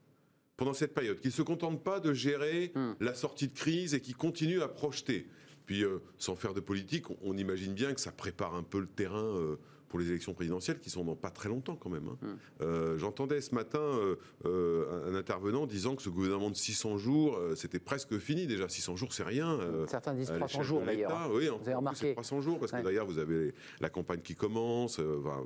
pendant 0.58 0.74
cette 0.74 0.96
période, 0.96 1.20
qu'il 1.20 1.30
ne 1.30 1.34
se 1.36 1.44
contente 1.44 1.84
pas 1.84 2.00
de 2.00 2.14
gérer 2.14 2.72
Hmm. 2.74 2.94
la 3.00 3.14
sortie 3.14 3.48
de 3.48 3.54
crise 3.54 3.94
et 3.94 4.02
qu'il 4.02 4.16
continue 4.18 4.62
à 4.64 4.68
projeter. 4.68 5.28
Puis, 5.68 5.84
euh, 5.84 6.00
sans 6.18 6.36
faire 6.36 6.54
de 6.54 6.62
politique, 6.62 7.06
on, 7.22 7.38
imagine 7.38 7.74
bien 7.74 7.94
que 7.94 8.00
ça 8.00 8.12
prépare 8.12 8.56
un 8.56 8.64
peu 8.64 8.80
le 8.80 8.88
terrain 8.88 9.38
euh, 9.38 9.58
pour 9.90 10.00
les 10.00 10.10
élections 10.10 10.34
présidentielles 10.34 10.80
qui 10.80 10.90
sont 10.90 11.04
dans 11.04 11.16
pas 11.16 11.30
très 11.30 11.50
longtemps 11.50 11.76
quand 11.76 11.90
même. 11.90 12.08
hein. 12.08 12.18
Hmm. 12.22 12.36
Euh, 12.62 12.98
J'entendais 12.98 13.42
ce 13.42 13.56
matin 13.56 13.80
euh, 13.80 14.16
euh, 14.46 15.10
un, 15.10 15.16
intervenant 15.16 15.66
disant 15.66 15.96
que 15.96 16.02
ce 16.02 16.10
gouvernement 16.10 16.50
de 16.50 16.56
600 16.56 16.98
jours, 16.98 17.40
c'était 17.56 17.80
presque 17.80 18.18
fini 18.20 18.48
déjà. 18.48 18.68
600 18.70 18.96
jours, 18.96 19.14
c'est 19.14 19.24
rien. 19.24 19.60
Certains 19.88 20.14
disent 20.14 20.32
à 20.32 20.36
300 20.38 20.46
l'échelle 20.60 20.64
jours 20.68 20.82
d'ailleurs. 20.86 21.30
Oui, 21.32 21.50
en 21.50 21.58
Vous 21.58 21.64
avez 21.68 21.76
remarqué. 21.76 22.00
c'est 22.00 22.14
300 22.14 22.42
jours 22.42 22.60
parce 22.60 22.72
que 22.72 22.78
Ouais. 22.78 22.84
d'ailleurs 22.84 23.06
vous 23.06 23.18
avez 23.18 23.54
la 23.80 23.90
campagne 23.90 24.22
qui 24.22 24.36
commence, 24.36 25.00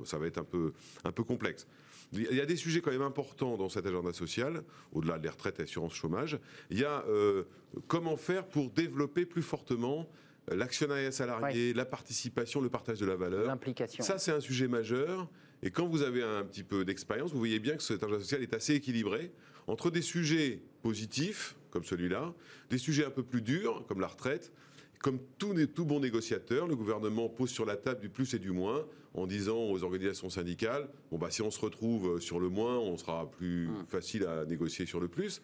ça 0.04 0.18
va 0.18 0.26
être 0.26 0.38
un 0.38 0.44
peu, 0.44 0.72
un 1.04 1.12
peu 1.12 1.24
complexe. 1.24 1.66
Il 2.12 2.34
y 2.34 2.40
a 2.42 2.46
des 2.46 2.56
sujets 2.56 2.82
quand 2.82 2.90
même 2.90 3.00
importants 3.00 3.56
dans 3.56 3.70
cet 3.70 3.86
agenda 3.86 4.12
social, 4.12 4.64
au-delà 4.92 5.18
des 5.18 5.30
retraites 5.30 5.60
et 5.60 5.62
assurance 5.62 5.94
chômage. 5.94 6.38
Il 6.70 6.78
y 6.78 6.84
a 6.84 7.02
euh, 7.08 7.44
comment 7.86 8.18
faire 8.18 8.46
pour 8.46 8.68
développer 8.70 9.24
plus 9.24 9.40
fortement 9.40 10.06
l'actionnariat 10.48 11.12
salarié, 11.12 11.72
la 11.72 11.84
participation, 11.84 12.60
le 12.60 12.68
partage 12.68 12.98
de 12.98 13.06
la 13.06 13.16
valeur. 13.16 13.46
L'implication. 13.46 14.02
Ça, 14.02 14.18
c'est 14.18 14.32
un 14.32 14.40
sujet 14.40 14.68
majeur. 14.68 15.28
Et 15.62 15.70
quand 15.70 15.86
vous 15.86 16.02
avez 16.02 16.22
un 16.22 16.44
petit 16.44 16.64
peu 16.64 16.84
d'expérience, 16.84 17.32
vous 17.32 17.38
voyez 17.38 17.60
bien 17.60 17.76
que 17.76 17.82
cet 17.82 18.02
agenda 18.02 18.20
social 18.20 18.42
est 18.42 18.54
assez 18.54 18.74
équilibré 18.74 19.32
entre 19.68 19.90
des 19.90 20.02
sujets 20.02 20.60
positifs, 20.82 21.56
comme 21.70 21.84
celui-là, 21.84 22.34
des 22.70 22.78
sujets 22.78 23.04
un 23.04 23.10
peu 23.10 23.22
plus 23.22 23.42
durs, 23.42 23.84
comme 23.86 24.00
la 24.00 24.08
retraite. 24.08 24.52
Comme 25.00 25.18
tout, 25.38 25.54
tout 25.66 25.84
bon 25.84 26.00
négociateur, 26.00 26.66
le 26.66 26.76
gouvernement 26.76 27.28
pose 27.28 27.50
sur 27.50 27.64
la 27.64 27.76
table 27.76 28.00
du 28.00 28.08
plus 28.08 28.34
et 28.34 28.38
du 28.38 28.50
moins 28.50 28.86
en 29.14 29.26
disant 29.26 29.58
aux 29.58 29.82
organisations 29.82 30.30
syndicales 30.30 30.88
bon 31.10 31.18
bah 31.18 31.28
si 31.30 31.42
on 31.42 31.50
se 31.50 31.60
retrouve 31.60 32.18
sur 32.20 32.40
le 32.40 32.48
moins, 32.48 32.78
on 32.78 32.96
sera 32.96 33.30
plus 33.30 33.68
Hmm. 33.68 33.84
facile 33.86 34.26
à 34.26 34.44
négocier 34.46 34.86
sur 34.86 34.98
le 35.00 35.08
plus. 35.08 35.42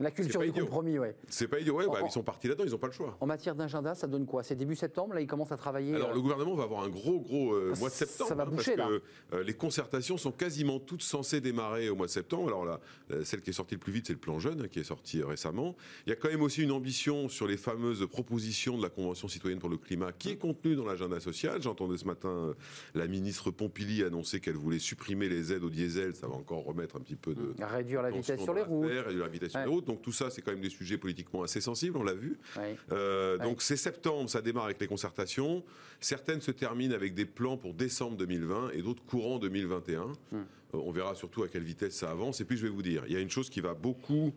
La 0.00 0.10
culture 0.10 0.40
du 0.40 0.48
idiot. 0.48 0.64
compromis, 0.64 0.98
ouais. 0.98 1.16
C'est 1.28 1.46
pas 1.46 1.60
idiot. 1.60 1.76
Ouais, 1.76 1.86
bah, 1.86 2.00
En- 2.02 2.06
ils 2.06 2.10
sont 2.10 2.24
partis 2.24 2.48
là-dedans, 2.48 2.64
ils 2.66 2.72
n'ont 2.72 2.78
pas 2.78 2.88
le 2.88 2.92
choix. 2.92 3.16
En 3.20 3.26
matière 3.26 3.54
d'agenda, 3.54 3.94
ça 3.94 4.08
donne 4.08 4.26
quoi? 4.26 4.42
C'est 4.42 4.56
début 4.56 4.74
septembre, 4.74 5.14
là, 5.14 5.20
ils 5.20 5.26
commencent 5.28 5.52
à 5.52 5.56
travailler. 5.56 5.94
Alors 5.94 6.10
euh, 6.10 6.14
le 6.14 6.20
gouvernement 6.20 6.54
va 6.56 6.64
avoir 6.64 6.82
un 6.82 6.88
gros 6.88 7.20
gros 7.20 7.52
euh, 7.54 7.74
mois 7.78 7.88
de 7.88 7.94
septembre. 7.94 8.28
ça 8.28 8.34
va 8.34 8.42
hein, 8.42 8.46
boucher, 8.46 8.74
parce 8.76 8.90
que 8.90 9.02
euh, 9.36 9.42
les 9.44 9.54
concertations 9.54 10.16
sont 10.16 10.32
quasiment 10.32 10.80
toutes 10.80 11.02
censées 11.02 11.40
démarrer 11.40 11.88
au 11.88 11.94
mois 11.94 12.06
de 12.06 12.10
septembre. 12.10 12.48
Alors 12.48 12.64
là, 12.64 12.80
la- 13.08 13.24
celle 13.24 13.40
qui 13.40 13.50
est 13.50 13.54
sortie 13.54 13.74
le 13.76 13.80
plus 13.80 13.92
vite, 13.92 14.08
c'est 14.08 14.12
le 14.14 14.18
plan 14.18 14.40
jeune 14.40 14.62
hein, 14.62 14.68
qui 14.68 14.80
est 14.80 14.84
sorti 14.84 15.20
euh, 15.20 15.26
récemment. 15.26 15.76
Il 16.06 16.10
y 16.10 16.12
a 16.12 16.16
quand 16.16 16.28
même 16.28 16.42
aussi 16.42 16.62
une 16.62 16.72
ambition 16.72 17.28
sur 17.28 17.46
les 17.46 17.56
fameuses 17.56 18.04
propositions 18.08 18.76
de 18.76 18.82
la 18.82 18.90
Convention 18.90 19.28
citoyenne 19.28 19.60
pour 19.60 19.70
le 19.70 19.76
climat 19.76 20.10
qui 20.12 20.30
est 20.30 20.36
contenue 20.36 20.74
dans 20.74 20.84
l'agenda 20.86 21.20
social. 21.20 21.62
J'entendais 21.62 21.96
ce 21.98 22.04
matin 22.06 22.28
euh, 22.28 22.54
la 23.04 23.10
ministre 23.10 23.50
Pompili 23.50 24.02
annoncer 24.02 24.40
qu'elle 24.40 24.56
voulait 24.56 24.78
supprimer 24.78 25.28
les 25.28 25.52
aides 25.52 25.62
au 25.62 25.68
diesel. 25.68 26.14
Ça 26.14 26.26
va 26.26 26.34
encore 26.34 26.64
remettre 26.64 26.96
un 26.96 27.00
petit 27.00 27.16
peu 27.16 27.34
de 27.34 27.54
réduire 27.62 28.00
la 28.00 28.10
vitesse 28.10 28.40
sur 28.42 28.54
les 28.54 28.62
routes. 28.62 28.86
l'affaire 28.88 29.10
et 29.10 29.14
de 29.14 29.20
la 29.20 29.28
vitesse 29.28 29.50
sur 29.50 29.60
Ouais. 29.60 29.66
les 29.66 29.70
routes. 29.70 29.84
Donc 29.86 30.00
tout 30.00 30.12
ça, 30.12 30.30
c'est 30.30 30.40
quand 30.40 30.52
même 30.52 30.62
des 30.62 30.70
sujets 30.70 30.96
politiquement 30.96 31.42
assez 31.42 31.60
sensibles, 31.60 31.98
on 31.98 32.02
l'a 32.02 32.14
vu. 32.14 32.38
Ouais. 32.56 32.76
Euh, 32.92 33.36
Ouais. 33.38 33.44
Donc 33.44 33.60
c'est 33.60 33.76
septembre, 33.76 34.30
ça 34.30 34.40
démarre 34.40 34.64
avec 34.64 34.80
les 34.80 34.86
concertations. 34.86 35.62
Certaines 36.00 36.40
se 36.40 36.50
terminent 36.50 36.94
avec 36.94 37.14
des 37.14 37.26
plans 37.26 37.58
pour 37.58 37.74
décembre 37.74 38.16
2020 38.16 38.70
et 38.70 38.80
d'autres 38.80 39.04
courant 39.04 39.38
2021. 39.38 40.06
Hmm. 40.06 40.14
Euh, 40.36 40.42
on 40.72 40.90
verra 40.90 41.14
surtout 41.14 41.42
à 41.42 41.48
quelle 41.48 41.62
vitesse 41.64 41.94
ça 41.94 42.10
avance. 42.10 42.40
Et 42.40 42.44
puis 42.46 42.56
je 42.56 42.62
vais 42.62 42.72
vous 42.72 42.82
dire, 42.82 43.04
il 43.06 43.12
y 43.12 43.16
a 43.16 43.20
une 43.20 43.30
chose 43.30 43.50
qui 43.50 43.60
va 43.60 43.74
beaucoup 43.74 44.32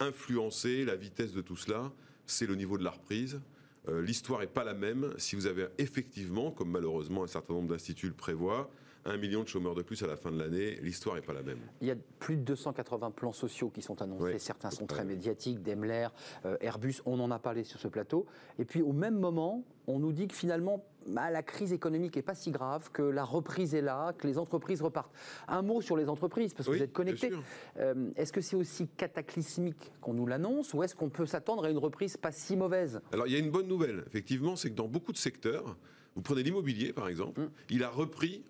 influencer 0.00 0.84
la 0.84 0.96
vitesse 0.96 1.32
de 1.32 1.40
tout 1.40 1.56
cela, 1.56 1.92
c'est 2.26 2.46
le 2.46 2.54
niveau 2.54 2.78
de 2.78 2.84
la 2.84 2.90
reprise. 2.90 3.40
Euh, 3.88 4.02
L'histoire 4.02 4.40
n'est 4.40 4.46
pas 4.46 4.64
la 4.64 4.74
même 4.74 5.12
si 5.18 5.36
vous 5.36 5.46
avez 5.46 5.66
effectivement, 5.78 6.50
comme 6.50 6.70
malheureusement 6.70 7.24
un 7.24 7.28
certain 7.28 7.54
nombre 7.54 7.68
d'instituts 7.68 8.08
le 8.08 8.14
prévoient, 8.14 8.70
un 9.06 9.16
million 9.16 9.42
de 9.42 9.48
chômeurs 9.48 9.74
de 9.74 9.82
plus 9.82 10.02
à 10.02 10.06
la 10.06 10.16
fin 10.16 10.32
de 10.32 10.38
l'année. 10.38 10.78
L'histoire 10.82 11.14
n'est 11.14 11.22
pas 11.22 11.32
la 11.32 11.42
même. 11.42 11.60
Il 11.80 11.86
y 11.86 11.90
a 11.92 11.96
plus 12.18 12.36
de 12.36 12.42
280 12.42 13.12
plans 13.12 13.32
sociaux 13.32 13.70
qui 13.70 13.82
sont 13.82 14.02
annoncés. 14.02 14.38
Certains 14.38 14.70
sont 14.70 14.86
très 14.86 15.04
médiatiques, 15.04 15.62
Daimler, 15.62 16.08
euh, 16.44 16.56
Airbus, 16.60 16.96
on 17.06 17.20
en 17.20 17.30
a 17.30 17.38
parlé 17.38 17.64
sur 17.64 17.78
ce 17.78 17.88
plateau. 17.88 18.26
Et 18.58 18.64
puis 18.64 18.82
au 18.82 18.92
même 18.92 19.18
moment, 19.18 19.64
on 19.86 20.00
nous 20.00 20.12
dit 20.12 20.26
que 20.26 20.34
finalement, 20.34 20.84
bah, 21.08 21.30
la 21.30 21.42
crise 21.42 21.72
économique 21.72 22.16
n'est 22.16 22.22
pas 22.22 22.34
si 22.34 22.50
grave, 22.50 22.90
que 22.92 23.02
la 23.02 23.24
reprise 23.24 23.74
est 23.74 23.80
là, 23.80 24.12
que 24.12 24.26
les 24.26 24.38
entreprises 24.38 24.82
repartent. 24.82 25.12
Un 25.48 25.62
mot 25.62 25.80
sur 25.80 25.96
les 25.96 26.08
entreprises, 26.08 26.54
parce 26.54 26.66
que 26.66 26.72
Oui, 26.72 26.78
vous 26.78 26.84
êtes 26.84 26.92
connectés. 26.92 27.30
Euh, 27.78 28.10
est-ce 28.16 28.32
que 28.32 28.40
c'est 28.40 28.56
aussi 28.56 28.88
cataclysmique 28.96 29.92
qu'on 30.00 30.14
nous 30.14 30.26
l'annonce, 30.26 30.74
ou 30.74 30.82
est-ce 30.82 30.94
qu'on 30.94 31.08
peut 31.08 31.26
s'attendre 31.26 31.64
à 31.64 31.70
une 31.70 31.78
reprise 31.78 32.16
pas 32.16 32.32
si 32.32 32.56
mauvaise? 32.56 33.00
Alors 33.12 33.26
il 33.26 33.32
y 33.32 33.36
a 33.36 33.38
une 33.38 33.50
bonne 33.50 33.68
nouvelle, 33.68 34.04
effectivement, 34.06 34.56
c'est 34.56 34.70
que 34.70 34.76
dans 34.76 34.88
beaucoup 34.88 35.12
de 35.12 35.18
secteurs, 35.18 35.76
vous 36.14 36.22
prenez 36.22 36.42
l'immobilier 36.42 36.92
par 36.92 37.08
exemple, 37.08 37.40
Mm. 37.40 37.48
il 37.70 37.84
a 37.84 37.90
repris 37.90 38.42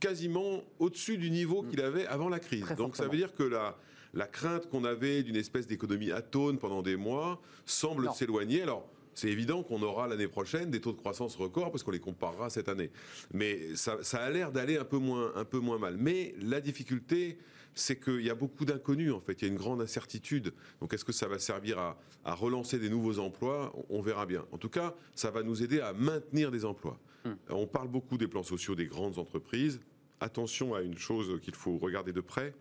quasiment 0.00 0.62
au-dessus 0.78 1.18
du 1.18 1.30
niveau 1.30 1.62
qu'il 1.62 1.80
avait 1.82 2.06
avant 2.06 2.28
la 2.28 2.38
crise. 2.40 2.62
Très 2.64 2.74
Donc 2.74 2.96
ça 2.96 3.06
veut 3.08 3.16
dire 3.16 3.34
que 3.34 3.42
la, 3.42 3.76
la 4.14 4.26
crainte 4.26 4.68
qu'on 4.70 4.84
avait 4.84 5.22
d'une 5.22 5.36
espèce 5.36 5.66
d'économie 5.66 6.10
atone 6.10 6.58
pendant 6.58 6.82
des 6.82 6.96
mois 6.96 7.40
semble 7.66 8.10
s'éloigner. 8.12 8.62
Alors 8.62 8.86
c'est 9.14 9.28
évident 9.28 9.62
qu'on 9.62 9.82
aura 9.82 10.08
l'année 10.08 10.28
prochaine 10.28 10.70
des 10.70 10.80
taux 10.80 10.92
de 10.92 10.98
croissance 10.98 11.36
records 11.36 11.70
parce 11.70 11.82
qu'on 11.82 11.90
les 11.90 12.00
comparera 12.00 12.50
cette 12.50 12.68
année. 12.68 12.90
Mais 13.32 13.74
ça, 13.76 13.98
ça 14.02 14.18
a 14.18 14.30
l'air 14.30 14.52
d'aller 14.52 14.76
un 14.76 14.84
peu 14.84 14.98
moins, 14.98 15.32
un 15.34 15.44
peu 15.44 15.58
moins 15.58 15.78
mal. 15.78 15.96
Mais 15.98 16.34
la 16.40 16.60
difficulté, 16.60 17.38
c'est 17.74 17.98
qu'il 17.98 18.22
y 18.22 18.30
a 18.30 18.34
beaucoup 18.34 18.64
d'inconnus 18.64 19.12
en 19.12 19.20
fait. 19.20 19.40
Il 19.40 19.44
y 19.46 19.48
a 19.48 19.52
une 19.52 19.58
grande 19.58 19.80
incertitude. 19.80 20.52
Donc 20.80 20.92
est-ce 20.94 21.04
que 21.04 21.12
ça 21.12 21.28
va 21.28 21.38
servir 21.38 21.78
à, 21.78 21.98
à 22.24 22.34
relancer 22.34 22.78
des 22.78 22.90
nouveaux 22.90 23.18
emplois? 23.18 23.72
On, 23.88 23.98
on 23.98 24.02
verra 24.02 24.26
bien. 24.26 24.44
En 24.52 24.58
tout 24.58 24.68
cas, 24.68 24.94
ça 25.14 25.30
va 25.30 25.42
nous 25.42 25.62
aider 25.62 25.80
à 25.80 25.92
maintenir 25.92 26.50
des 26.50 26.64
emplois. 26.64 26.98
Hmm. 27.24 27.34
On 27.50 27.66
parle 27.66 27.88
beaucoup 27.88 28.18
des 28.18 28.28
plans 28.28 28.42
sociaux 28.42 28.74
des 28.74 28.86
grandes 28.86 29.18
entreprises. 29.18 29.80
Attention 30.20 30.74
à 30.74 30.82
une 30.82 30.96
chose 30.96 31.40
qu'il 31.42 31.54
faut 31.54 31.76
regarder 31.78 32.12
de 32.12 32.20
près. 32.20 32.54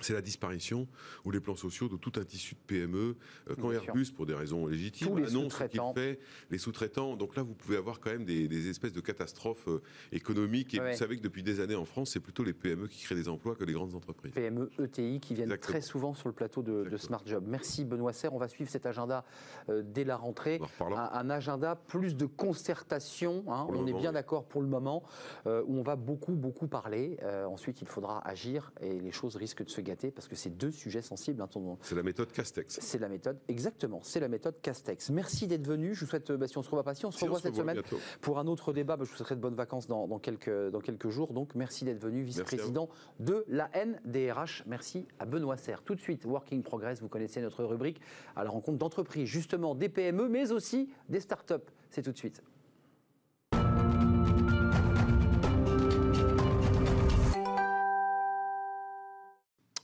C'est 0.00 0.14
la 0.14 0.22
disparition 0.22 0.88
ou 1.24 1.30
les 1.30 1.40
plans 1.40 1.54
sociaux 1.54 1.88
de 1.88 1.96
tout 1.96 2.12
un 2.16 2.24
tissu 2.24 2.54
de 2.54 2.60
PME. 2.66 3.16
Euh, 3.50 3.54
quand 3.60 3.68
Bien 3.68 3.80
sûr. 3.80 3.88
Airbus, 3.90 4.06
pour 4.16 4.26
des 4.26 4.34
raisons 4.34 4.66
légitimes, 4.66 5.08
Tous 5.08 5.26
annonce 5.28 5.54
ce 5.56 5.64
qu'il 5.64 5.80
fait, 5.94 6.18
les 6.50 6.58
sous-traitants. 6.58 7.14
Donc 7.16 7.36
là, 7.36 7.42
vous 7.42 7.54
pouvez 7.54 7.76
avoir 7.76 8.00
quand 8.00 8.10
même 8.10 8.24
des, 8.24 8.48
des 8.48 8.68
espèces 8.70 8.92
de 8.94 9.00
catastrophes 9.00 9.68
euh, 9.68 9.82
économiques. 10.10 10.74
Et 10.74 10.80
Ouais. 10.80 10.92
vous 10.92 10.98
savez 10.98 11.16
que 11.18 11.22
depuis 11.22 11.42
des 11.42 11.60
années 11.60 11.74
en 11.76 11.84
France, 11.84 12.10
c'est 12.12 12.20
plutôt 12.20 12.42
les 12.42 12.52
PME 12.54 12.88
qui 12.88 13.02
créent 13.04 13.14
des 13.14 13.28
emplois 13.28 13.54
que 13.54 13.64
les 13.64 13.72
grandes 13.74 13.94
entreprises. 13.94 14.32
PME, 14.32 14.70
ETI 14.82 15.20
qui 15.20 15.34
viennent 15.34 15.48
Exactement. 15.52 15.72
très 15.72 15.80
souvent 15.82 16.14
sur 16.14 16.28
le 16.28 16.34
plateau 16.34 16.62
de, 16.62 16.84
de. 16.88 16.96
Smart 16.96 17.22
Job. 17.26 17.44
Merci 17.46 17.84
Benoît 17.84 18.12
Serre. 18.12 18.32
On 18.34 18.38
va 18.38 18.48
suivre 18.48 18.70
cet 18.70 18.86
agenda 18.86 19.24
euh, 19.68 19.82
dès 19.84 20.04
la 20.04 20.16
rentrée. 20.16 20.60
Un, 20.80 21.10
un 21.12 21.30
agenda 21.30 21.76
plus 21.76 22.16
de 22.16 22.26
concertation. 22.26 23.44
hein. 23.48 23.66
On 23.68 23.86
est 23.86 23.92
bien 23.92 24.08
oui. 24.10 24.14
d'accord 24.14 24.44
pour 24.44 24.62
le 24.62 24.68
moment, 24.68 25.02
euh, 25.46 25.62
où 25.66 25.76
on 25.78 25.82
va 25.82 25.96
beaucoup, 25.96 26.32
beaucoup 26.32 26.66
parler. 26.66 27.18
Euh, 27.22 27.44
ensuite, 27.44 27.82
il 27.82 27.88
faudra 27.88 28.26
agir 28.26 28.72
et 28.80 28.98
les 29.00 29.12
choses 29.12 29.36
risquent 29.36 29.64
de 29.64 29.70
se 29.70 29.80
gâter 29.82 30.10
parce 30.10 30.28
que 30.28 30.36
c'est 30.36 30.50
deux 30.50 30.70
sujets 30.70 31.02
sensibles. 31.02 31.40
hein, 31.42 31.48
ton- 31.48 31.78
C'est 31.82 31.94
la 31.94 32.02
méthode 32.02 32.32
Castex. 32.32 32.78
c'est 32.80 32.98
la 32.98 33.08
méthode, 33.08 33.38
exactement, 33.48 34.00
c'est 34.02 34.20
la 34.20 34.28
méthode 34.28 34.60
Castex. 34.62 35.10
Merci 35.10 35.46
d'être 35.46 35.66
venu. 35.66 35.94
Je 35.94 36.00
vous 36.04 36.06
souhaite, 36.10 36.30
euh, 36.30 36.36
bah, 36.36 36.46
si 36.48 36.56
on 36.58 36.62
se 36.62 36.70
revoit 36.70 36.84
pas, 36.84 36.94
si 36.94 37.04
on 37.06 37.10
se 37.10 37.18
Si, 37.18 37.24
on 37.24 37.26
revoit 37.26 37.38
se 37.38 37.42
cette 37.44 37.52
revoit 37.52 37.64
semaine 37.72 37.82
bientôt. 37.82 37.98
pour 38.20 38.38
un 38.38 38.46
autre 38.46 38.72
débat, 38.72 38.96
bah, 38.96 39.04
je 39.04 39.10
vous 39.10 39.16
souhaiterai 39.16 39.36
de 39.36 39.40
bonnes 39.40 39.54
vacances 39.54 39.86
dans, 39.86 40.06
dans 40.08 40.18
quelques, 40.18 40.70
dans 40.70 40.80
quelques 40.80 41.08
jours. 41.10 41.32
Donc, 41.32 41.54
merci 41.54 41.84
d'être 41.84 42.00
venu, 42.00 42.22
vice-président 42.22 42.88
de 43.20 43.44
la 43.48 43.70
NDRH. 43.74 44.64
Merci 44.66 45.06
à 45.18 45.26
Benoît 45.26 45.56
Serre. 45.56 45.82
Tout 45.82 45.94
de 45.94 46.00
suite, 46.00 46.24
Working 46.24 46.62
Progress, 46.62 47.00
vous 47.00 47.08
connaissez 47.08 47.40
notre 47.40 47.64
rubrique 47.64 48.00
à 48.36 48.44
la 48.44 48.50
rencontre 48.50 48.78
d'entreprises, 48.78 49.28
justement 49.28 49.74
des 49.74 49.88
PME, 49.88 50.28
mais 50.28 50.52
aussi 50.52 50.90
des 51.08 51.20
startups. 51.20 51.54
C'est 51.90 52.02
tout 52.02 52.12
de 52.12 52.18
suite. 52.18 52.42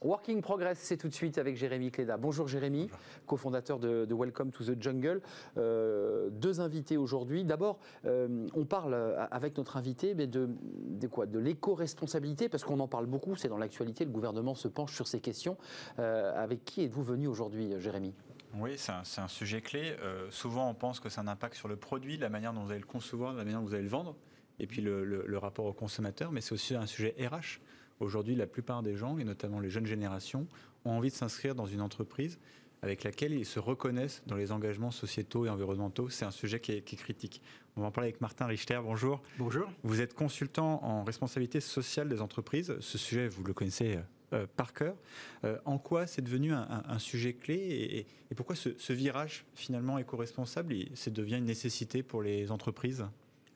Working 0.08 0.40
Progress, 0.40 0.78
c'est 0.78 0.96
tout 0.96 1.08
de 1.10 1.12
suite 1.12 1.36
avec 1.36 1.54
Jérémy 1.58 1.90
Cléda. 1.90 2.16
Bonjour 2.16 2.48
Jérémy, 2.48 2.88
cofondateur 3.26 3.78
de, 3.78 4.06
de 4.06 4.14
Welcome 4.14 4.50
to 4.52 4.64
the 4.64 4.82
Jungle. 4.82 5.20
Euh, 5.58 6.30
deux 6.30 6.62
invités 6.62 6.96
aujourd'hui. 6.96 7.44
D'abord, 7.44 7.78
euh, 8.06 8.46
on 8.54 8.64
parle 8.64 8.94
euh, 8.94 9.26
avec 9.30 9.58
notre 9.58 9.76
invité 9.76 10.14
mais 10.14 10.26
de, 10.26 10.48
de 10.62 11.06
quoi? 11.08 11.26
De 11.26 11.38
l'éco-responsabilité, 11.38 12.48
parce 12.48 12.64
qu'on 12.64 12.80
en 12.80 12.88
parle 12.88 13.04
beaucoup, 13.04 13.36
c'est 13.36 13.48
dans 13.48 13.58
l'actualité, 13.58 14.06
le 14.06 14.10
gouvernement 14.10 14.54
se 14.54 14.66
penche 14.66 14.94
sur 14.94 15.06
ces 15.06 15.20
questions. 15.20 15.58
Euh, 15.98 16.32
avec 16.42 16.64
qui 16.64 16.82
êtes-vous 16.84 17.02
venu 17.04 17.26
aujourd'hui, 17.26 17.74
Jérémy? 17.78 18.14
Oui, 18.54 18.78
c'est 18.78 18.92
un, 19.20 19.28
sujet 19.28 19.60
clé. 19.60 19.94
Souvent, 20.30 20.70
on 20.70 20.74
pense 20.74 21.00
que 21.00 21.10
c'est 21.10 21.20
un 21.20 21.28
impact 21.28 21.54
sur 21.54 21.68
le 21.68 21.76
produit, 21.76 22.16
la 22.16 22.30
manière 22.30 22.54
dont 22.54 22.62
vous 22.62 22.70
allez 22.70 22.80
le 22.80 22.86
concevoir, 22.86 23.34
la 23.34 23.44
manière 23.44 23.60
dont 23.60 23.66
vous 23.66 23.74
allez 23.74 23.82
le 23.82 23.90
vendre, 23.90 24.16
et 24.58 24.66
puis 24.66 24.80
le, 24.80 25.04
le- 25.04 25.24
le 25.26 25.36
rapport 25.38 25.66
au 25.66 25.74
consommateur, 25.74 26.32
mais 26.32 26.40
c'est 26.40 26.54
aussi 26.54 26.74
un 26.74 26.86
sujet 26.86 27.14
RH. 27.20 27.60
Aujourd'hui, 28.00 28.34
la 28.34 28.46
plupart 28.46 28.82
des 28.82 28.96
gens, 28.96 29.18
et 29.18 29.24
notamment 29.24 29.60
les 29.60 29.70
jeunes 29.70 29.86
générations, 29.86 30.46
ont 30.84 30.90
envie 30.92 31.10
de 31.10 31.14
s'inscrire 31.14 31.54
dans 31.54 31.66
une 31.66 31.80
entreprise 31.80 32.38
avec 32.80 33.02
laquelle 33.02 33.32
ils 33.32 33.44
se 33.44 33.58
reconnaissent 33.58 34.22
dans 34.28 34.36
les 34.36 34.52
engagements 34.52 34.92
sociétaux 34.92 35.44
et 35.46 35.48
environnementaux. 35.48 36.08
C'est 36.10 36.24
un 36.24 36.30
sujet 36.30 36.60
qui 36.60 36.72
est, 36.72 36.82
qui 36.82 36.94
est 36.94 36.98
critique. 36.98 37.42
On 37.76 37.80
va 37.80 37.88
en 37.88 37.90
parler 37.90 38.10
avec 38.10 38.20
Martin 38.20 38.46
Richter. 38.46 38.78
Bonjour. 38.82 39.20
Bonjour. 39.36 39.68
Vous 39.82 40.00
êtes 40.00 40.14
consultant 40.14 40.84
en 40.84 41.02
responsabilité 41.02 41.58
sociale 41.60 42.08
des 42.08 42.20
entreprises. 42.20 42.76
Ce 42.78 42.96
sujet, 42.96 43.26
vous 43.26 43.42
le 43.42 43.52
connaissez 43.52 43.98
euh, 44.32 44.46
par 44.56 44.72
cœur. 44.74 44.94
Euh, 45.42 45.58
en 45.64 45.78
quoi 45.78 46.06
c'est 46.06 46.22
devenu 46.22 46.52
un, 46.52 46.68
un- 46.70 46.84
un 46.88 46.98
sujet 47.00 47.32
clé 47.32 48.06
et, 48.30 48.34
pourquoi 48.36 48.54
ce, 48.54 48.68
ce 48.78 48.92
virage 48.92 49.44
finalement 49.54 49.98
éco-responsable, 49.98 50.76
c'est 50.94 51.12
devient 51.12 51.38
une 51.38 51.46
nécessité 51.46 52.04
pour 52.04 52.22
les 52.22 52.52
entreprises? 52.52 53.04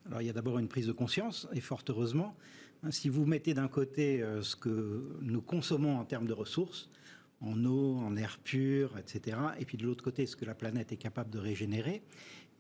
Alors 0.07 0.21
il 0.21 0.27
y 0.27 0.31
a 0.31 0.33
d'abord 0.33 0.59
une 0.59 0.67
prise 0.67 0.89
de 0.89 0.93
conscience, 0.93 1.47
et 1.53 1.61
fort 1.61 1.83
heureusement. 1.89 2.35
Hein, 2.83 2.91
Si 2.91 3.09
vous 3.09 3.25
mettez 3.27 3.55
d'un 3.55 3.69
côté 3.69 4.23
euh, 4.23 4.43
ce 4.43 4.57
que 4.57 5.17
nous 5.21 5.41
consommons 5.43 5.99
en 5.99 6.05
termes 6.05 6.27
de 6.27 6.33
ressources, 6.33 6.89
en 7.41 7.65
eau, 7.65 7.97
en 7.99 8.17
air 8.17 8.39
pur, 8.43 8.99
etc., 8.99 9.37
et 9.59 9.65
puis 9.65 9.77
de 9.77 9.85
l'autre 9.85 10.03
côté 10.05 10.27
ce 10.27 10.37
que 10.37 10.45
la 10.45 10.55
planète 10.55 10.93
est 10.93 10.97
capable 10.97 11.31
de 11.31 11.39
régénérer, 11.39 12.03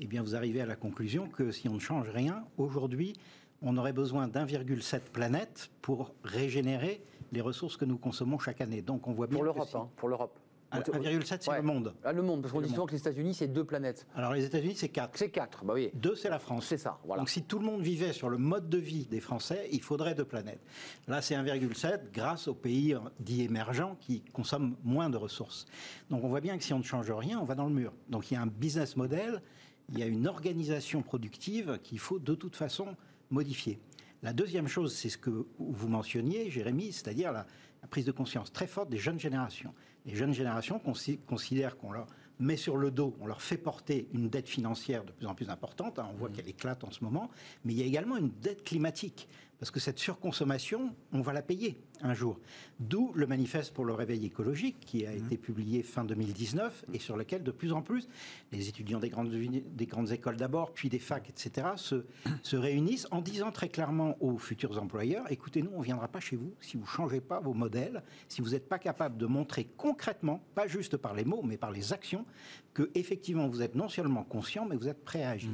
eh 0.01 0.07
bien 0.07 0.23
vous 0.23 0.35
arrivez 0.35 0.61
à 0.61 0.67
la 0.67 0.77
conclusion 0.77 1.29
que 1.29 1.51
si 1.53 1.69
on 1.69 1.75
ne 1.75 1.79
change 1.81 2.09
rien, 2.09 2.45
aujourd'hui, 2.57 3.15
on 3.63 3.77
aurait 3.77 3.93
besoin 3.93 4.27
d'1,7 4.27 5.01
planète 5.13 5.71
pour 5.83 6.13
régénérer 6.25 7.01
les 7.31 7.41
ressources 7.41 7.77
que 7.77 7.85
nous 7.85 7.97
consommons 7.99 8.39
chaque 8.39 8.61
année. 8.61 8.83
Donc 8.83 9.07
on 9.07 9.13
voit 9.13 9.29
bien 9.29 9.37
Pour 9.39 9.43
que 9.43 9.53
l'Europe, 9.53 9.69
si- 9.69 9.77
hein, 9.77 9.89
pour 9.97 10.09
l'Europe. 10.09 10.37
Ah, 10.73 10.81
1,7 10.81 11.37
c'est 11.43 11.51
Ouais. 11.51 11.57
le 11.59 11.63
monde. 11.63 11.95
Ah, 12.03 12.13
le 12.13 12.23
monde, 12.23 12.41
parce 12.43 12.53
qu'on 12.53 12.61
C'est 12.61 12.67
dit 12.69 12.73
souvent 12.75 12.87
que 12.87 12.93
les 12.93 12.99
États-Unis, 12.99 13.35
c'est 13.35 13.49
deux 13.49 13.65
planètes. 13.65 14.07
Alors 14.15 14.33
les 14.33 14.45
États-Unis 14.45 14.75
c'est 14.75 14.89
4. 14.89 15.19
C'est 15.19 15.29
quatre, 15.31 15.65
bah 15.65 15.75
oui. 15.75 15.91
Deux, 15.95 16.15
c'est 16.17 16.31
la 16.31 16.39
France. 16.39 16.67
C'est 16.67 16.79
ça, 16.79 16.99
voilà. 17.05 17.21
Donc 17.21 17.29
si 17.31 17.43
tout 17.43 17.59
le 17.59 17.67
monde 17.67 17.83
vivait 17.83 18.13
sur 18.13 18.31
le 18.31 18.39
mode 18.39 18.69
de 18.71 18.79
vie 18.79 19.05
des 19.07 19.21
Français, 19.21 19.69
il 19.71 19.83
faudrait 19.83 20.15
deux 20.15 20.25
planètes. 20.25 20.61
Là, 21.09 21.21
c'est 21.21 21.35
1,7 21.35 22.11
grâce 22.13 22.49
aux 22.49 22.55
pays 22.55 22.95
euh, 22.95 23.01
dits 23.21 23.43
émergents 23.43 23.97
qui 24.01 24.23
consomment 24.33 24.77
moins 24.83 25.11
de 25.11 25.17
ressources. 25.19 25.67
Donc 26.11 26.25
on 26.25 26.29
voit 26.29 26.41
bien 26.41 26.57
que 26.57 26.65
si 26.65 26.73
on 26.73 26.79
ne 26.79 26.85
change 26.85 27.11
rien, 27.11 27.39
on 27.39 27.45
va 27.45 27.55
dans 27.55 27.67
le 27.67 27.75
mur. 27.75 27.93
Donc 28.09 28.31
il 28.31 28.35
y 28.35 28.37
a 28.37 28.41
un 28.41 28.47
business 28.47 28.97
model, 28.97 29.43
il 29.91 29.99
y 29.99 30.03
a 30.03 30.07
une 30.07 30.27
organisation 30.27 31.03
productive 31.03 31.79
qu'il 31.83 31.99
faut 31.99 32.19
de 32.19 32.35
toute 32.35 32.57
façon 32.57 32.97
modifier. 33.31 33.79
La 34.23 34.33
deuxième 34.33 34.69
chose, 34.69 34.95
c'est 34.95 35.09
ce 35.09 35.19
que 35.19 35.47
vous 35.59 35.89
mentionniez, 35.89 36.49
Jérémy, 36.51 36.93
c'est-à-dire 36.93 37.33
la, 37.33 37.45
la 37.83 37.89
prise 37.89 38.05
de 38.05 38.13
conscience 38.13 38.53
très 38.53 38.69
forte 38.69 38.89
des 38.89 38.97
jeunes 38.99 39.19
générations. 39.19 39.75
Les 40.07 40.15
jeunes 40.15 40.33
générations 40.35 40.79
consi- 40.79 41.19
considèrent 41.27 41.77
qu'on 41.77 41.93
leur 41.93 42.07
met 42.41 42.57
sur 42.57 42.77
le 42.77 42.91
dos, 42.91 43.15
on 43.21 43.27
leur 43.27 43.41
fait 43.43 43.57
porter 43.57 44.09
une 44.13 44.29
dette 44.29 44.49
financière 44.49 45.05
de 45.05 45.13
plus 45.13 45.27
en 45.27 45.35
plus 45.35 45.49
importante. 45.49 45.99
hein, 45.99 46.09
on 46.13 46.17
voit 46.17 46.29
qu'elle 46.29 46.49
éclate 46.49 46.83
en 46.83 46.91
ce 46.91 47.05
moment, 47.05 47.31
mais 47.65 47.73
il 47.73 47.79
y 47.79 47.83
a 47.83 47.87
également 47.87 48.17
une 48.17 48.31
dette 48.41 48.65
climatique. 48.65 49.29
Parce 49.63 49.71
que 49.71 49.79
cette 49.79 50.01
surconsommation, 50.01 50.93
on 51.13 51.21
va 51.21 51.33
la 51.33 51.41
payer 51.41 51.79
un 52.01 52.15
jour. 52.15 52.41
D'où 52.81 53.13
le 53.15 53.29
manifeste 53.29 53.73
pour 53.73 53.85
le 53.85 53.93
réveil 53.95 54.27
écologique 54.27 54.81
qui 54.81 55.07
a 55.07 55.13
été 55.13 55.37
publié 55.37 55.85
fin 55.85 56.03
2019 56.05 56.87
et 56.93 56.99
sur 56.99 57.17
lequel 57.17 57.45
de 57.45 57.53
plus 57.53 57.73
en 57.73 57.81
plus 57.81 58.09
les 58.51 58.69
étudiants 58.69 58.99
des 58.99 59.09
grandes, 59.09 59.33
uni- 59.33 59.63
des 59.63 59.87
grandes 59.87 60.11
écoles 60.11 60.37
d'abord, 60.37 60.73
puis 60.73 60.89
des 60.89 60.99
facs, 60.99 61.29
etc., 61.31 61.69
se, 61.77 62.05
se 62.43 62.57
réunissent 62.57 63.07
en 63.13 63.21
disant 63.21 63.53
très 63.53 63.69
clairement 63.69 64.17
aux 64.21 64.37
futurs 64.37 64.83
employeurs, 64.83 65.31
écoutez, 65.31 65.63
nous, 65.63 65.71
on 65.75 65.79
ne 65.79 65.85
viendra 65.85 66.09
pas 66.09 66.19
chez 66.19 66.35
vous 66.35 66.53
si 66.61 66.77
vous 66.77 66.83
ne 66.83 66.89
changez 66.89 67.21
pas 67.21 67.39
vos 67.39 67.55
modèles, 67.55 68.03
si 68.27 68.41
vous 68.43 68.49
n'êtes 68.51 68.69
pas 68.69 68.81
capable 68.81 69.17
de 69.17 69.27
montrer 69.27 69.69
concrètement, 69.77 70.43
pas 70.57 70.67
juste 70.67 70.97
par 70.97 71.15
les 71.15 71.25
mots, 71.25 71.43
mais 71.45 71.57
par 71.57 71.71
les 71.71 71.93
actions, 71.93 72.27
que 72.75 72.91
effectivement 72.97 73.47
vous 73.47 73.63
êtes 73.63 73.77
non 73.77 73.89
seulement 73.89 74.25
conscient, 74.25 74.67
mais 74.67 74.75
vous 74.75 74.89
êtes 74.89 75.05
prêt 75.05 75.23
à 75.23 75.31
agir. 75.31 75.53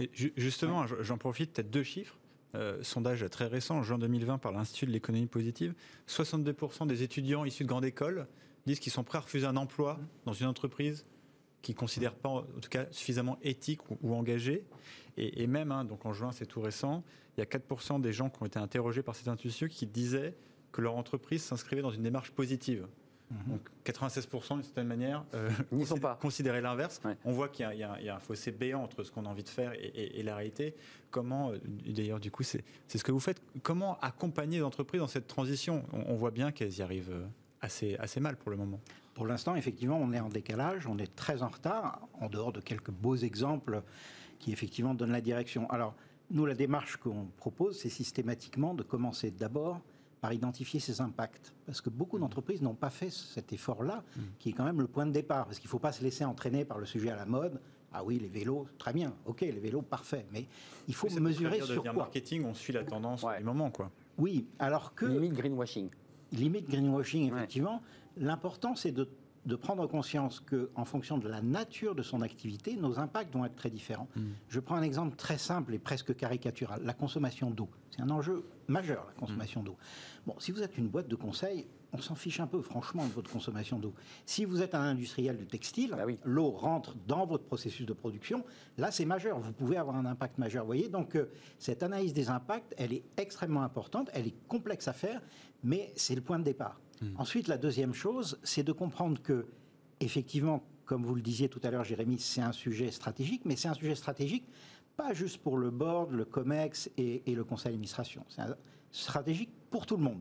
Et 0.00 0.10
justement, 0.14 0.86
j'en 1.02 1.18
profite, 1.18 1.52
peut-être 1.52 1.70
deux 1.70 1.82
chiffres. 1.82 2.16
Euh, 2.54 2.78
sondage 2.82 3.24
très 3.30 3.46
récent, 3.46 3.78
en 3.78 3.82
juin 3.82 3.98
2020, 3.98 4.38
par 4.38 4.52
l'Institut 4.52 4.86
de 4.86 4.92
l'économie 4.92 5.26
positive. 5.26 5.74
62% 6.08 6.86
des 6.86 7.02
étudiants 7.02 7.44
issus 7.44 7.64
de 7.64 7.68
grandes 7.68 7.84
écoles 7.84 8.28
disent 8.66 8.78
qu'ils 8.78 8.92
sont 8.92 9.02
prêts 9.02 9.18
à 9.18 9.22
refuser 9.22 9.46
un 9.46 9.56
emploi 9.56 9.98
dans 10.24 10.32
une 10.32 10.46
entreprise 10.46 11.04
qu'ils 11.62 11.74
ne 11.74 11.80
considèrent 11.80 12.14
pas, 12.14 12.28
en 12.28 12.42
tout 12.42 12.68
cas, 12.68 12.86
suffisamment 12.92 13.38
éthique 13.42 13.90
ou, 13.90 13.98
ou 14.02 14.14
engagée. 14.14 14.64
Et, 15.16 15.42
et 15.42 15.46
même, 15.48 15.72
hein, 15.72 15.84
donc 15.84 16.06
en 16.06 16.12
juin, 16.12 16.30
c'est 16.30 16.46
tout 16.46 16.60
récent, 16.60 17.02
il 17.36 17.40
y 17.40 17.42
a 17.42 17.46
4% 17.46 18.00
des 18.00 18.12
gens 18.12 18.30
qui 18.30 18.42
ont 18.42 18.46
été 18.46 18.58
interrogés 18.58 19.02
par 19.02 19.16
cet 19.16 19.26
institut 19.26 19.68
qui 19.68 19.86
disaient 19.86 20.34
que 20.70 20.80
leur 20.80 20.94
entreprise 20.96 21.42
s'inscrivait 21.42 21.82
dans 21.82 21.90
une 21.90 22.02
démarche 22.02 22.30
positive. 22.30 22.86
Donc 23.46 23.60
96% 23.84 24.54
d'une 24.54 24.62
certaine 24.62 24.86
manière 24.86 25.24
euh, 25.34 25.50
N'y 25.72 25.84
sont 25.86 25.98
pas. 25.98 26.16
considéraient 26.20 26.60
l'inverse. 26.60 27.00
Ouais. 27.04 27.16
On 27.24 27.32
voit 27.32 27.48
qu'il 27.48 27.64
y, 27.64 27.68
a- 27.68 27.74
y 27.74 27.82
un- 27.82 27.96
il 27.98 28.06
y 28.06 28.08
a 28.08 28.16
un 28.16 28.20
fossé 28.20 28.52
béant 28.52 28.82
entre 28.82 29.02
ce 29.02 29.10
qu'on 29.10 29.24
a 29.26 29.28
envie 29.28 29.42
de 29.42 29.48
faire 29.48 29.72
et, 29.74 29.86
et- 29.86 30.20
et 30.20 30.22
la 30.22 30.36
réalité. 30.36 30.74
Comment, 31.10 31.50
euh, 31.50 31.58
d'ailleurs, 31.86 32.20
du 32.20 32.30
coup, 32.30 32.42
c'est 32.42 32.62
ce 32.88 33.02
que 33.04 33.12
vous 33.12 33.20
faites. 33.20 33.40
Comment 33.62 33.98
accompagner 34.00 34.58
les 34.58 34.62
entreprises 34.64 35.00
dans 35.00 35.06
cette 35.08 35.26
transition? 35.26 35.84
On, 35.92 36.12
on 36.12 36.16
voit 36.16 36.30
bien 36.30 36.52
qu'elles 36.52 36.76
y 36.78 36.82
arrivent 36.82 37.10
euh, 37.12 37.26
assez, 37.60 37.96
assez 37.96 38.20
mal 38.20 38.36
pour 38.36 38.50
le 38.50 38.56
moment. 38.56 38.80
Pour 39.14 39.26
l'instant, 39.26 39.54
effectivement, 39.54 39.98
on 40.00 40.12
est 40.12 40.20
en 40.20 40.28
décalage, 40.28 40.86
on 40.86 40.98
est 40.98 41.14
très 41.14 41.42
en 41.42 41.48
retard, 41.48 42.00
en 42.20 42.28
dehors 42.28 42.52
de 42.52 42.60
quelques 42.60 42.90
beaux 42.90 43.14
exemples 43.16 43.82
qui, 44.40 44.52
effectivement, 44.52 44.92
donnent 44.94 45.12
la 45.12 45.20
direction. 45.20 45.70
Alors, 45.70 45.94
nous, 46.30 46.46
la 46.46 46.54
démarche 46.54 46.96
qu'on 46.96 47.26
propose, 47.36 47.78
c'est 47.78 47.90
systématiquement 47.90 48.74
de 48.74 48.82
commencer 48.82 49.30
d'abord 49.30 49.80
par 50.24 50.32
identifier 50.32 50.80
ses 50.80 51.02
impacts. 51.02 51.52
Parce 51.66 51.82
que 51.82 51.90
beaucoup 51.90 52.18
d'entreprises 52.18 52.62
n'ont 52.62 52.72
pas 52.74 52.88
fait 52.88 53.10
cet 53.10 53.52
effort-là, 53.52 54.02
qui 54.38 54.48
est 54.48 54.52
quand 54.54 54.64
même 54.64 54.80
le 54.80 54.86
point 54.86 55.04
de 55.04 55.10
départ. 55.12 55.44
Parce 55.44 55.58
qu'il 55.58 55.66
ne 55.68 55.70
faut 55.72 55.78
pas 55.78 55.92
se 55.92 56.02
laisser 56.02 56.24
entraîner 56.24 56.64
par 56.64 56.78
le 56.78 56.86
sujet 56.86 57.10
à 57.10 57.16
la 57.16 57.26
mode. 57.26 57.60
Ah 57.92 58.02
oui, 58.02 58.18
les 58.18 58.28
vélos, 58.28 58.66
très 58.78 58.94
bien, 58.94 59.12
ok, 59.26 59.42
les 59.42 59.52
vélos, 59.60 59.82
parfait. 59.82 60.24
Mais 60.32 60.46
il 60.88 60.94
faut 60.94 61.10
mesurer 61.20 61.60
sur 61.60 61.82
quoi. 61.82 61.92
marketing, 61.92 62.42
on 62.46 62.54
suit 62.54 62.72
la 62.72 62.84
tendance 62.84 63.22
Ouais. 63.22 63.36
du 63.36 63.44
moment, 63.44 63.70
quoi. 63.70 63.90
Oui, 64.16 64.46
alors 64.58 64.94
que 64.94 65.04
Limite 65.04 65.34
greenwashing. 65.34 65.90
limite 66.32 66.70
greenwashing, 66.70 67.30
Ouais. 67.30 67.36
effectivement. 67.40 67.82
L'important, 68.16 68.76
c'est 68.76 68.92
de, 68.92 69.06
de 69.46 69.56
prendre 69.56 69.86
conscience 69.86 70.40
que, 70.40 70.70
en 70.74 70.84
fonction 70.84 71.18
de 71.18 71.28
la 71.28 71.42
nature 71.42 71.94
de 71.94 72.02
son 72.02 72.22
activité, 72.22 72.76
nos 72.76 72.98
impacts 72.98 73.32
vont 73.34 73.44
être 73.44 73.56
très 73.56 73.70
différents. 73.70 74.08
Je 74.48 74.60
prends 74.60 74.76
un 74.76 74.82
exemple 74.82 75.16
très 75.16 75.38
simple 75.38 75.74
et 75.74 75.78
presque 75.78 76.14
caricatural 76.16 76.80
la 76.82 76.94
consommation 76.94 77.50
d'eau. 77.50 77.68
C'est 77.90 78.00
un 78.02 78.10
enjeu 78.10 78.44
majeur, 78.68 79.04
la 79.06 79.12
consommation 79.20 79.62
d'eau. 79.62 79.76
Bon, 80.26 80.34
si 80.38 80.50
vous 80.50 80.62
êtes 80.62 80.78
une 80.78 80.88
boîte 80.88 81.08
de 81.08 81.14
conseil, 81.16 81.66
on 81.92 81.98
s'en 81.98 82.14
fiche 82.16 82.40
un 82.40 82.46
peu, 82.48 82.60
franchement, 82.60 83.06
de 83.06 83.12
votre 83.12 83.30
consommation 83.30 83.78
d'eau. 83.78 83.94
Si 84.26 84.44
vous 84.44 84.62
êtes 84.62 84.74
un 84.74 84.80
industriel 84.82 85.36
du 85.36 85.46
textile, 85.46 85.90
Bah 85.90 86.04
oui. 86.06 86.18
l'eau 86.24 86.50
rentre 86.50 86.96
dans 87.06 87.24
votre 87.24 87.44
processus 87.44 87.86
de 87.86 87.92
production, 87.92 88.44
là 88.78 88.90
c'est 88.90 89.04
majeur, 89.04 89.38
vous 89.38 89.52
pouvez 89.52 89.76
avoir 89.76 89.94
un 89.94 90.06
impact 90.06 90.38
majeur. 90.38 90.64
Vous 90.64 90.68
voyez, 90.68 90.88
donc 90.88 91.14
euh, 91.14 91.30
cette 91.58 91.84
analyse 91.84 92.12
des 92.12 92.30
impacts, 92.30 92.74
elle 92.78 92.92
est 92.94 93.04
extrêmement 93.16 93.62
importante, 93.62 94.10
elle 94.12 94.26
est 94.26 94.34
complexe 94.48 94.88
à 94.88 94.92
faire, 94.92 95.20
mais 95.62 95.92
c'est 95.94 96.16
le 96.16 96.20
point 96.20 96.38
de 96.40 96.44
départ. 96.44 96.80
Ensuite, 97.16 97.48
la 97.48 97.58
deuxième 97.58 97.94
chose, 97.94 98.38
c'est 98.42 98.62
de 98.62 98.72
comprendre 98.72 99.20
que, 99.22 99.46
effectivement, 100.00 100.62
comme 100.84 101.04
vous 101.04 101.14
le 101.14 101.22
disiez 101.22 101.48
tout 101.48 101.60
à 101.62 101.70
l'heure, 101.70 101.84
Jérémy, 101.84 102.18
c'est 102.18 102.40
un 102.40 102.52
sujet 102.52 102.90
stratégique, 102.90 103.42
mais 103.44 103.56
c'est 103.56 103.68
un 103.68 103.74
sujet 103.74 103.94
stratégique 103.94 104.44
pas 104.96 105.12
juste 105.12 105.38
pour 105.38 105.58
le 105.58 105.70
board, 105.70 106.12
le 106.12 106.24
COMEX 106.24 106.90
et, 106.96 107.22
et 107.30 107.34
le 107.34 107.44
conseil 107.44 107.72
d'administration. 107.72 108.24
C'est 108.28 108.42
stratégique 108.92 109.50
pour 109.70 109.86
tout 109.86 109.96
le 109.96 110.02
monde. 110.02 110.20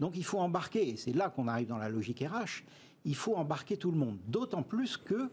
Donc 0.00 0.16
il 0.16 0.24
faut 0.24 0.38
embarquer, 0.38 0.88
et 0.90 0.96
c'est 0.96 1.12
là 1.12 1.30
qu'on 1.30 1.48
arrive 1.48 1.68
dans 1.68 1.78
la 1.78 1.88
logique 1.88 2.20
RH, 2.20 2.64
il 3.04 3.14
faut 3.14 3.36
embarquer 3.36 3.76
tout 3.76 3.90
le 3.90 3.98
monde. 3.98 4.18
D'autant 4.26 4.62
plus 4.62 4.96
qu'il 4.96 5.28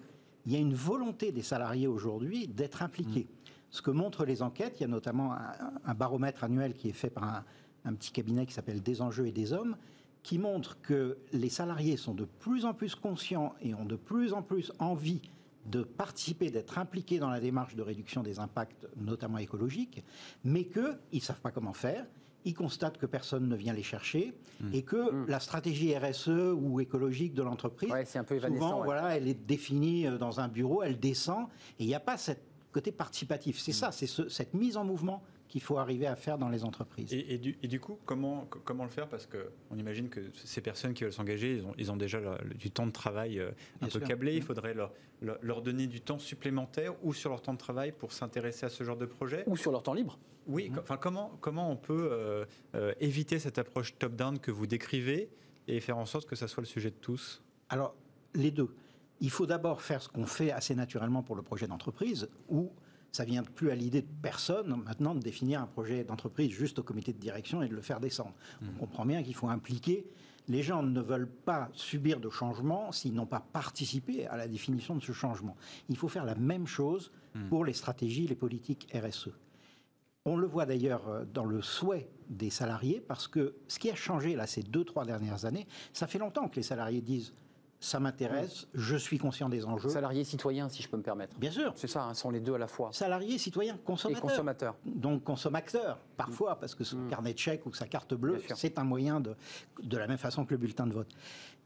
y 0.46 0.56
a 0.56 0.60
une 0.60 0.74
volonté 0.74 1.32
des 1.32 1.42
salariés 1.42 1.88
aujourd'hui 1.88 2.48
d'être 2.48 2.84
impliqués. 2.84 3.28
Ce 3.70 3.82
que 3.82 3.92
montrent 3.92 4.26
les 4.26 4.42
enquêtes, 4.42 4.80
il 4.80 4.82
y 4.82 4.84
a 4.84 4.90
notamment 4.90 5.34
un, 5.34 5.54
un 5.86 5.94
baromètre 5.94 6.44
annuel 6.44 6.74
qui 6.74 6.90
est 6.90 6.94
fait 6.94 7.10
par 7.10 7.24
un, 7.24 7.46
un 7.86 7.94
petit 7.94 8.12
cabinet 8.12 8.46
qui 8.46 8.54
s'appelle 8.54 8.82
Des 8.82 9.02
enjeux 9.02 9.28
et 9.28 9.32
des 9.32 9.54
hommes, 9.54 9.78
qui 10.24 10.38
montre 10.38 10.80
que 10.82 11.18
les 11.34 11.50
salariés 11.50 11.98
sont 11.98 12.14
de 12.14 12.26
plus 12.26 12.66
en 12.66 12.74
plus 12.74 12.96
conscients 12.96 13.54
et 13.62 13.74
ont 13.74 13.86
de 13.86 13.96
plus 13.96 14.34
en 14.34 14.42
plus 14.42 14.72
envie 14.80 15.22
de 15.66 15.84
participer, 15.84 16.50
d'être 16.52 16.78
impliqués 16.80 17.20
dans 17.20 17.30
la 17.30 17.40
démarche 17.40 17.76
de 17.76 17.82
réduction 17.82 18.24
des 18.24 18.40
impacts, 18.40 18.88
notamment 18.98 19.38
écologiques, 19.38 20.04
mais 20.44 20.66
qu'ils 20.66 20.98
ne 21.14 21.20
savent 21.20 21.42
pas 21.42 21.52
comment 21.52 21.74
faire. 21.74 22.06
Ils 22.46 22.56
constatent 22.56 22.98
que 22.98 23.06
personne 23.06 23.48
ne 23.48 23.56
vient 23.56 23.74
les 23.74 23.84
chercher 23.84 24.34
et 24.74 24.82
que 24.82 25.28
la 25.28 25.40
stratégie 25.40 25.96
RSE 25.96 26.30
ou 26.56 26.80
écologique 26.80 27.36
de 27.36 27.44
l'entreprise, 27.44 27.92
Ouais, 27.92 28.06
c'est 28.06 28.18
un 28.18 28.24
peu 28.24 28.34
évanescent, 28.36 28.64
souvent, 28.70 28.80
ouais. 28.80 28.86
voilà, 28.86 29.16
elle 29.16 29.28
est 29.28 29.36
définie 29.46 30.08
euh, 30.08 30.18
dans 30.18 30.40
un 30.40 30.48
bureau, 30.48 30.82
elle 30.82 31.00
descend 31.00 31.46
et 31.80 31.84
il 31.84 31.88
n'y 31.88 31.94
a 31.94 32.00
pas 32.00 32.18
ce 32.18 32.32
côté 32.72 32.92
participatif. 32.92 33.60
C'est 33.60 33.74
ça, 33.74 33.92
c'est 33.92 34.08
ce- 34.08 34.28
cette 34.30 34.56
mise 34.56 34.76
en 34.78 34.84
mouvement 34.84 35.22
qu'il 35.52 35.62
faut 35.62 35.78
arriver 35.78 36.08
à 36.08 36.16
faire 36.16 36.38
dans 36.38 36.48
les 36.48 36.64
entreprises. 36.64 37.14
Et, 37.14 37.34
et 37.34 37.38
du, 37.38 37.58
et 37.62 37.68
du 37.68 37.80
coup, 37.82 38.00
comment, 38.06 38.46
co- 38.46 38.62
comment 38.64 38.86
le 38.86 38.90
faire? 38.90 39.08
Parce 39.10 39.28
qu'on 39.28 39.78
imagine 39.78 40.08
que 40.10 40.22
ces 40.34 40.62
personnes 40.62 40.94
qui 40.94 41.04
veulent 41.04 41.12
s'engager, 41.14 41.58
ils 41.58 41.66
ont, 41.66 41.74
ils 41.78 41.92
ont 41.92 41.98
déjà 41.98 42.20
le- 42.22 42.54
du 42.56 42.72
temps 42.72 42.88
de 42.88 42.92
travail 42.92 43.38
euh, 43.38 43.50
un 43.50 43.52
Bien 43.82 43.88
peu 43.90 44.00
sûr. 44.00 44.08
câblé. 44.08 44.36
Il 44.36 44.42
faudrait 44.42 44.74
leur, 44.74 44.94
leur, 45.22 45.38
leur 45.42 45.62
donner 45.62 45.88
du 45.88 46.00
temps 46.00 46.20
supplémentaire 46.20 46.96
ou 47.04 47.14
sur 47.14 47.30
leur 47.30 47.42
temps 47.42 47.54
de 47.54 47.58
travail 47.58 47.92
pour 47.92 48.14
s'intéresser 48.14 48.66
à 48.66 48.70
ce 48.70 48.84
genre 48.86 48.96
de 48.98 49.06
projet? 49.06 49.44
Ou 49.46 49.58
sur 49.58 49.72
leur 49.74 49.84
temps 49.84 49.94
libre. 49.94 50.18
Oui, 50.48 50.72
co- 50.72 50.80
enfin, 50.80 50.96
comment, 50.96 51.38
comment 51.42 51.70
on 51.70 51.76
peut 51.76 52.10
euh, 52.12 52.46
euh, 52.76 52.94
éviter 53.02 53.38
cette 53.38 53.58
approche 53.60 53.98
top-down 54.00 54.40
que 54.40 54.52
vous 54.52 54.68
décrivez 54.68 55.30
et 55.68 55.82
faire 55.82 55.98
en 55.98 56.06
sorte 56.06 56.28
que 56.30 56.38
ça 56.38 56.48
soit 56.48 56.62
le 56.62 56.68
sujet 56.68 56.92
de 56.92 56.96
tous? 56.96 57.44
Alors, 57.68 57.94
les 58.34 58.52
deux. 58.52 58.74
Il 59.20 59.30
faut 59.30 59.46
d'abord 59.46 59.82
faire 59.82 60.02
ce 60.02 60.08
qu'on 60.08 60.26
fait 60.26 60.50
assez 60.52 60.76
naturellement 60.76 61.22
pour 61.24 61.36
le 61.36 61.42
projet 61.44 61.68
d'entreprise, 61.68 62.30
où 62.50 62.72
ça 63.12 63.26
vient 63.26 63.44
plus 63.44 63.72
à 63.72 63.76
l'idée 63.76 64.02
de 64.02 64.08
personne 64.22 64.82
maintenant 64.86 65.14
de 65.16 65.20
définir 65.20 65.62
un 65.62 65.68
projet 65.68 66.04
d'entreprise 66.04 66.52
juste 66.52 66.80
au 66.80 66.84
comité 66.84 67.14
de 67.14 67.20
direction 67.20 67.62
et 67.62 67.68
de 67.68 67.76
le 67.76 67.82
faire 67.82 68.00
descendre. 68.00 68.34
On 68.62 68.80
comprend 68.80 69.06
bien 69.06 69.22
qu'il 69.24 69.36
faut 69.36 69.50
impliquer. 69.50 70.06
Les 70.48 70.64
gens 70.64 70.82
ne 70.82 71.02
veulent 71.02 71.30
pas 71.30 71.70
subir 71.74 72.20
de 72.20 72.30
changement 72.30 72.92
s'ils 72.92 73.14
n'ont 73.14 73.26
pas 73.26 73.46
participé 73.54 74.28
à 74.28 74.38
la 74.38 74.48
définition 74.48 74.96
de 74.96 75.02
ce 75.02 75.12
changement. 75.12 75.56
Il 75.90 75.98
faut 75.98 76.08
faire 76.08 76.26
la 76.26 76.36
même 76.36 76.68
chose 76.68 77.12
pour 77.50 77.64
les 77.64 77.74
stratégies, 77.74 78.28
les 78.28 78.36
politiques 78.36 78.88
RSE. 78.94 79.30
On 80.26 80.38
le 80.38 80.46
voit 80.46 80.66
d'ailleurs 80.68 81.08
euh, 81.08 81.26
dans 81.26 81.46
le 81.46 81.62
souhait 81.62 82.08
des 82.30 82.52
salariés, 82.52 83.02
parce 83.02 83.28
que 83.28 83.56
ce 83.68 83.80
qui 83.80 83.90
a 83.90 83.96
changé 83.96 84.36
là 84.36 84.46
ces 84.46 84.62
deux, 84.62 84.84
trois 84.84 85.04
dernières 85.04 85.46
années, 85.46 85.68
ça 85.94 86.06
fait 86.06 86.20
longtemps 86.20 86.48
que 86.48 86.58
les 86.58 86.64
salariés 86.64 87.02
disent 87.02 87.34
ça 87.82 88.00
m'intéresse, 88.00 88.68
je 88.76 88.96
suis 88.96 89.18
conscient 89.18 89.50
des 89.50 89.66
enjeux. 89.66 89.90
Salariés 89.90 90.24
citoyens, 90.24 90.70
si 90.70 90.84
je 90.84 90.88
peux 90.88 90.98
me 90.98 91.02
permettre. 91.02 91.36
Bien 91.40 91.50
sûr, 91.50 91.74
C'est 91.76 91.88
ça, 91.88 92.04
hein, 92.04 92.14
sont 92.14 92.30
les 92.30 92.40
deux 92.40 92.54
à 92.54 92.60
la 92.60 92.68
fois. 92.68 92.92
salariés, 92.94 93.40
citoyens, 93.40 93.76
Et 93.76 93.80
consommateurs. 93.80 94.22
consommateurs. 94.22 94.76
Donc 94.86 95.24
consommateurs, 95.24 95.98
parfois, 96.16 96.60
parce 96.60 96.76
que 96.76 96.84
son 96.84 97.08
carnet 97.10 97.34
de 97.34 97.40
chèques 97.40 97.66
ou 97.66 97.74
sa 97.74 97.88
carte 97.88 98.14
bleue, 98.14 98.40
c'est 98.56 98.78
un 98.78 98.84
moyen 98.84 99.20
de, 99.20 99.36
de 99.82 99.98
la 99.98 100.06
même 100.08 100.20
façon 100.20 100.46
que 100.46 100.52
le 100.52 100.58
bulletin 100.58 100.86
de 100.86 100.94
vote. 100.94 101.10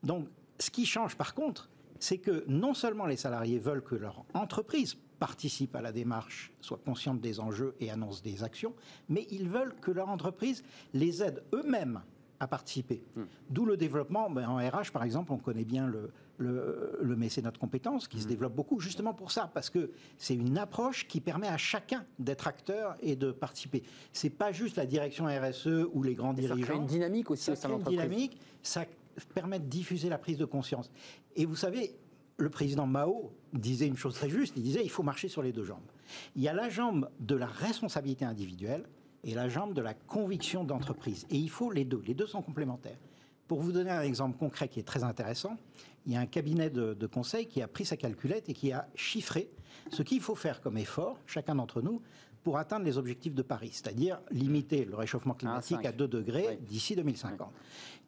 Donc, 0.04 0.28
ce 0.58 0.72
qui 0.72 0.86
change 0.86 1.18
par 1.18 1.34
contre, 1.36 1.70
c'est 2.00 2.18
que 2.18 2.46
non 2.48 2.74
seulement 2.74 3.06
les 3.06 3.18
salariés 3.18 3.60
veulent 3.60 3.84
que 3.84 3.96
leur 3.96 4.24
entreprise 4.34 4.96
participe 5.20 5.76
à 5.76 5.82
la 5.82 5.92
démarche, 5.92 6.52
soit 6.62 6.80
consciente 6.84 7.20
des 7.20 7.42
enjeux 7.42 7.76
et 7.82 7.92
annonce 7.92 8.22
des 8.22 8.42
actions, 8.44 8.74
mais 9.10 9.28
ils 9.32 9.50
veulent 9.50 9.76
que 9.82 9.92
leur 9.92 10.08
entreprise 10.10 10.64
les 10.94 11.22
aide 11.24 11.44
eux-mêmes 11.54 12.02
à 12.40 12.48
participer. 12.48 13.02
D'où 13.50 13.66
le 13.66 13.78
développement, 13.78 14.30
ben, 14.30 14.48
en 14.50 14.58
RH 14.58 14.92
par 14.92 15.04
exemple, 15.04 15.32
on 15.32 15.38
connaît 15.38 15.64
bien 15.66 15.88
le, 15.88 16.12
le, 16.38 16.98
le 17.02 17.16
mécénat 17.16 17.52
de 17.52 17.58
compétences 17.58 18.08
qui 18.08 18.20
se 18.22 18.28
développe 18.28 18.54
beaucoup 18.56 18.80
justement 18.80 19.14
pour 19.14 19.32
ça, 19.32 19.50
parce 19.54 19.70
que 19.70 19.92
c'est 20.18 20.36
une 20.36 20.58
approche 20.58 21.08
qui 21.08 21.22
permet 21.22 21.48
à 21.48 21.58
chacun 21.58 22.06
d'être 22.20 22.48
acteur 22.48 22.96
et 23.00 23.16
de 23.16 23.32
participer. 23.32 23.84
C'est 24.12 24.30
pas 24.30 24.52
juste 24.52 24.76
la 24.76 24.86
direction 24.86 25.26
RSE 25.26 25.86
ou 25.94 26.04
les 26.04 26.14
grands 26.16 26.36
Et 26.36 26.42
ça 26.42 26.48
crée 26.50 26.56
dirigeants. 26.58 26.82
une 26.82 26.86
dynamique 26.88 27.32
aussi 27.32 27.52
au 27.52 27.56
Ça 27.56 27.62
sein 27.62 27.68
de 27.70 27.74
l'entreprise. 27.74 28.00
dynamique, 28.02 28.38
ça 28.62 28.86
permet 29.34 29.60
de 29.60 29.66
diffuser 29.66 30.10
la 30.10 30.18
prise 30.18 30.38
de 30.38 30.46
conscience. 30.46 30.92
Et 31.38 31.46
vous 31.46 31.56
savez, 31.56 31.96
le 32.38 32.50
président 32.50 32.86
Mao 32.86 33.32
disait 33.54 33.88
une 33.88 33.96
chose 33.96 34.14
très 34.16 34.30
juste, 34.30 34.56
il 34.58 34.64
disait 34.64 34.82
il 34.84 34.90
faut 34.90 35.04
marcher 35.04 35.30
sur 35.30 35.42
les 35.42 35.54
deux 35.54 35.64
jambes. 35.64 35.88
Il 36.36 36.42
y 36.44 36.50
a 36.50 36.54
la 36.54 36.68
jambe 36.68 37.10
de 37.22 37.36
la 37.36 37.46
responsabilité 37.46 38.26
individuelle 38.26 38.84
et 39.26 39.34
la 39.34 39.50
jambe 39.50 39.74
de 39.74 39.82
la 39.82 39.94
conviction 39.94 40.64
d'entreprise. 40.64 41.26
Et 41.30 41.36
il 41.38 41.50
faut 41.50 41.72
les 41.72 41.84
deux, 41.84 42.02
les 42.06 42.14
deux 42.14 42.28
sont 42.28 42.42
complémentaires. 42.42 42.98
Pour 43.48 43.62
vous 43.62 43.72
donner 43.72 43.92
un 43.92 44.02
exemple 44.02 44.38
concret 44.38 44.68
qui 44.70 44.80
est 44.80 44.84
très 44.84 45.04
intéressant, 45.04 45.58
il 46.06 46.14
y 46.14 46.16
a 46.16 46.20
un 46.20 46.26
cabinet 46.26 46.70
de, 46.70 46.94
de 46.94 47.08
conseil 47.08 47.48
qui 47.48 47.62
a 47.62 47.68
pris 47.68 47.86
sa 47.86 47.98
calculette 47.98 48.48
et 48.50 48.54
qui 48.54 48.72
a 48.72 48.88
chiffré 48.96 49.50
ce 49.92 50.02
qu'il 50.04 50.22
faut 50.22 50.36
faire 50.36 50.62
comme 50.62 50.78
effort, 50.78 51.20
chacun 51.28 51.56
d'entre 51.56 51.82
nous, 51.82 52.02
pour 52.44 52.58
atteindre 52.60 52.86
les 52.86 52.98
objectifs 53.00 53.34
de 53.34 53.42
Paris, 53.42 53.70
c'est-à-dire 53.74 54.20
limiter 54.30 54.86
le 54.86 54.96
réchauffement 54.96 55.34
climatique 55.34 55.78
cinq. 55.78 55.86
à 55.86 55.92
2 55.92 56.08
degrés 56.08 56.46
Oui. 56.50 56.58
d'ici 56.68 56.96
2050. 56.96 57.52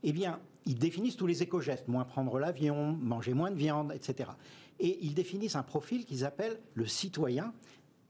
Eh 0.04 0.12
bien, 0.14 0.40
ils 0.66 0.78
définissent 0.78 1.18
tous 1.18 1.26
les 1.26 1.42
éco-gestes, 1.42 1.88
moins 1.88 2.04
prendre 2.04 2.38
l'avion, 2.38 2.94
manger 2.94 3.34
moins 3.34 3.50
de 3.50 3.56
viande, 3.56 3.92
etc. 3.94 4.30
Et 4.80 5.00
ils 5.04 5.16
définissent 5.16 5.56
un 5.56 5.64
profil 5.64 6.06
qu'ils 6.06 6.24
appellent 6.24 6.60
le 6.76 6.86
citoyen 6.86 7.52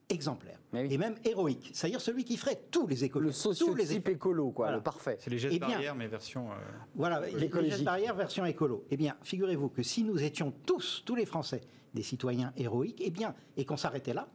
exemplaire, 0.10 0.60
oui. 0.74 0.88
et 0.90 0.98
même 0.98 1.16
héroïque, 1.26 1.72
c'est-à-dire 1.74 2.00
celui 2.02 2.24
qui 2.24 2.38
ferait 2.38 2.62
tous 2.72 2.88
les 2.88 2.96
Le 2.96 3.10
tous 3.10 3.20
les 3.22 3.32
sociotype 3.32 4.08
écolo, 4.10 4.52
quoi, 4.52 4.66
Voilà. 4.68 4.78
le 4.78 4.84
parfait. 4.84 5.18
C'est 5.20 5.30
les 5.30 5.38
gestes 5.38 5.56
Eh 5.56 5.60
bien- 5.60 5.68
barrières, 5.70 5.96
mais 5.96 6.08
version. 6.08 6.52
euh, 6.52 6.56
Voilà, 6.96 7.22
les- 7.28 7.50
les 7.50 7.70
gestes 7.70 7.84
barrières 7.84 8.16
version 8.16 8.46
écolo. 8.46 8.86
Eh 8.90 8.98
bien, 8.98 9.16
figurez-vous 9.24 9.70
que 9.70 9.84
si 9.84 10.04
nous 10.04 10.22
étions 10.24 10.54
tous, 10.66 11.04
tous 11.06 11.16
les 11.16 11.26
Français, 11.26 11.62
des 11.94 12.04
citoyens 12.04 12.54
héroïques, 12.58 13.02
eh 13.04 13.12
bien, 13.12 13.36
et 13.58 13.66
qu'on 13.66 13.78
s'arrêtait 13.78 14.14
là, 14.14 14.28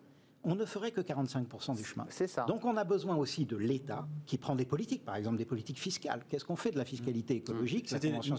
on 0.44 0.54
ne 0.54 0.64
ferait 0.64 0.90
que 0.90 1.00
45% 1.00 1.76
du 1.76 1.84
chemin. 1.84 2.06
C'est 2.10 2.26
ça. 2.26 2.44
Donc 2.44 2.64
on 2.64 2.76
a 2.76 2.84
besoin 2.84 3.16
aussi 3.16 3.44
de 3.46 3.56
l'État 3.56 4.06
qui 4.26 4.38
prend 4.38 4.56
des 4.56 4.64
politiques, 4.64 5.04
par 5.04 5.16
exemple 5.16 5.36
des 5.36 5.44
politiques 5.44 5.78
fiscales. 5.78 6.22
Qu'est-ce 6.28 6.44
qu'on 6.44 6.56
fait 6.56 6.70
de 6.70 6.78
la 6.78 6.84
fiscalité 6.84 7.36
écologique, 7.36 7.88
C'était 7.88 8.08
une, 8.08 8.20
question 8.20 8.36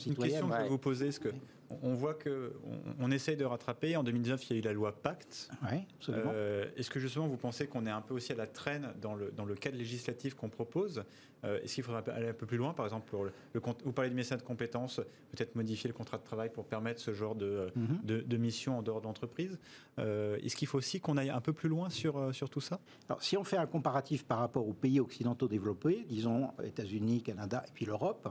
que 0.49 0.67
vous. 0.67 0.77
Parce 0.77 1.19
que 1.19 1.29
on- 1.69 1.79
on 1.81 1.93
voit 1.95 2.13
que 2.13 2.53
on, 2.65 3.05
on 3.07 3.11
essaye 3.11 3.37
de 3.37 3.45
rattraper. 3.45 3.95
En 3.95 4.03
2019, 4.03 4.49
il 4.49 4.53
y 4.53 4.55
a 4.55 4.59
eu 4.59 4.61
la 4.63 4.73
loi 4.73 4.91
Pacte. 4.91 5.49
Oui, 5.71 5.79
absolument. 5.97 6.31
Euh, 6.33 6.65
Est-ce 6.75 6.89
que 6.89 6.99
justement 6.99 7.27
vous 7.27 7.37
pensez 7.37 7.67
qu'on 7.67 7.85
est 7.85 7.91
un 7.91 8.01
peu 8.01 8.13
aussi 8.13 8.31
à 8.31 8.35
la 8.35 8.47
traîne 8.47 8.93
dans 9.01 9.15
le, 9.15 9.31
dans 9.31 9.45
le 9.45 9.55
cadre 9.55 9.77
législatif 9.77 10.33
qu'on 10.35 10.49
propose? 10.49 11.03
Est-ce 11.43 11.75
qu'il 11.75 11.83
faudrait 11.83 12.09
aller 12.11 12.29
un 12.29 12.33
peu 12.33 12.45
plus 12.45 12.57
loin 12.57 12.73
Par 12.73 12.85
exemple, 12.85 13.09
pour 13.09 13.25
le, 13.25 13.31
le 13.53 13.61
vous 13.83 13.91
parlez 13.91 14.09
de 14.09 14.15
mécénat 14.15 14.37
de 14.39 14.43
compétences, 14.45 15.01
peut-être 15.31 15.55
modifier 15.55 15.87
le 15.89 15.93
contrat 15.93 16.17
de 16.17 16.23
travail 16.23 16.49
pour 16.49 16.65
permettre 16.65 17.01
ce 17.01 17.13
genre 17.13 17.35
de, 17.35 17.67
Mhm. 17.75 17.99
de, 18.03 18.21
de 18.21 18.37
mission 18.37 18.77
en 18.77 18.81
dehors 18.81 19.01
de 19.01 19.07
l'entreprise. 19.07 19.59
Euh, 19.99 20.37
Est-ce 20.43 20.55
qu'il 20.55 20.67
faut 20.67 20.77
aussi 20.77 20.99
qu'on 21.01 21.17
aille 21.17 21.29
un 21.29 21.41
peu 21.41 21.53
plus 21.53 21.69
loin 21.69 21.89
sur, 21.89 22.17
euh, 22.17 22.31
sur 22.31 22.49
tout 22.49 22.61
ça? 22.61 22.79
Alors, 23.09 23.21
si 23.21 23.35
on 23.37 23.43
fait 23.43 23.57
un 23.57 23.65
comparatif 23.67 24.25
par 24.25 24.39
rapport 24.39 24.67
aux 24.67 24.73
pays 24.73 24.99
occidentaux 24.99 25.47
développés, 25.47 26.05
disons 26.07 26.51
États-Unis, 26.63 27.21
Canada 27.23 27.63
et 27.67 27.71
puis 27.73 27.85
l'Europe, 27.85 28.29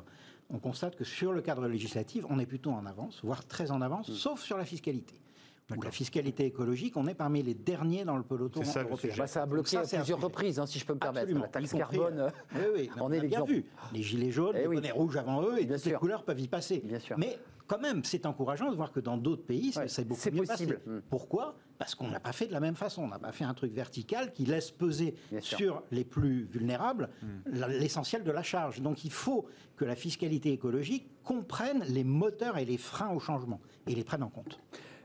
on 0.51 0.59
constate 0.59 0.96
que 0.96 1.05
sur 1.05 1.33
le 1.33 1.40
cadre 1.40 1.66
législatif, 1.66 2.25
on 2.29 2.38
est 2.38 2.46
plutôt 2.46 2.70
en 2.70 2.85
avance, 2.87 3.20
voire 3.22 3.46
très 3.46 3.70
en 3.70 3.81
avance, 3.81 4.12
sauf 4.12 4.40
sur 4.42 4.57
la 4.59 4.64
fiscalité. 4.64 5.14
Ou 5.75 5.81
la 5.81 5.90
fiscalité 5.90 6.44
écologique, 6.44 6.96
on 6.98 7.07
est 7.07 7.14
parmi 7.14 7.42
les 7.42 7.55
derniers 7.55 8.05
dans 8.05 8.16
le 8.18 8.22
peloton 8.22 8.61
C'est 8.62 8.72
ça, 8.72 8.83
le 8.83 8.88
européen. 8.88 9.11
sujet. 9.11 9.22
Bah, 9.22 9.27
ça 9.27 9.42
a 9.42 9.46
bloqué 9.46 9.70
ça, 9.70 9.81
à 9.81 9.98
plusieurs 10.01 10.20
reprises, 10.20 10.59
hein, 10.59 10.66
si 10.66 10.79
je 10.79 10.85
peux 10.85 10.92
me 10.92 10.98
permettre. 10.98 11.22
Absolument, 11.22 11.42
La 11.44 11.48
taxe 11.48 11.72
carbone. 11.72 12.18
euh, 12.18 12.31
Oui, 12.55 12.61
oui, 12.75 12.90
On 12.98 13.03
on 13.05 13.12
est 13.12 13.16
a 13.16 13.20
bien 13.20 13.22
l'exemple. 13.22 13.53
vu. 13.53 13.64
Les 13.94 14.03
gilets 14.03 14.31
jaunes, 14.33 14.55
Eh 14.57 14.62
les 14.62 14.66
oui. 14.66 14.77
bonnets 14.77 14.90
rouges 14.90 15.16
avant 15.16 15.42
eux, 15.42 15.59
et 15.61 15.64
Bien 15.64 15.77
toutes 15.77 15.87
les 15.87 15.92
couleurs 15.94 16.25
peuvent 16.25 16.40
y 16.40 16.48
passer. 16.48 16.83
Bien 16.85 16.98
sûr. 16.98 17.16
Mais 17.16 17.38
quand 17.66 17.81
même, 17.81 18.05
c'est 18.05 18.27
encourageant 18.27 18.70
de 18.70 18.77
voir 18.77 18.92
que 18.92 19.01
dans 19.01 19.16
d'autres 19.16 19.44
pays, 19.46 19.72
Ouais, 19.77 19.88
c'est 19.88 20.05
beaucoup 20.07 20.20
c'est 20.20 20.31
mieux 20.33 20.42
possible. 20.44 20.75
passé. 20.79 20.90
Mm. 20.90 21.01
Pourquoi? 21.09 21.57
Parce 21.79 21.94
qu'on 21.94 22.09
n'a 22.09 22.20
pas 22.20 22.33
fait 22.33 22.48
de 22.48 22.53
la 22.53 22.61
même 22.61 22.77
façon. 22.77 23.05
On 23.05 23.09
n'a 23.09 23.18
pas 23.18 23.33
fait 23.33 23.44
un 23.44 23.55
truc 23.55 23.72
vertical 23.72 24.33
qui 24.35 24.44
laisse 24.44 24.70
peser 24.70 25.14
Bien 25.31 25.40
sûr. 25.40 25.57
sur 25.57 25.83
les 25.90 26.05
plus 26.05 26.44
vulnérables 26.53 27.09
la- 27.46 27.68
l'essentiel 27.68 28.25
de 28.25 28.31
la 28.31 28.42
charge. 28.42 28.83
Donc 28.83 29.05
il 29.05 29.11
faut 29.11 29.46
que 29.77 29.85
la 29.87 29.96
fiscalité 29.96 30.53
écologique 30.53 31.09
comprenne 31.25 31.83
les 31.88 32.05
moteurs 32.05 32.59
et 32.59 32.64
les 32.66 32.77
freins 32.79 33.11
au 33.11 33.20
changement 33.20 33.61
et 33.87 33.94
les 33.94 34.05
prenne 34.05 34.22
en 34.22 34.29
compte. 34.29 34.61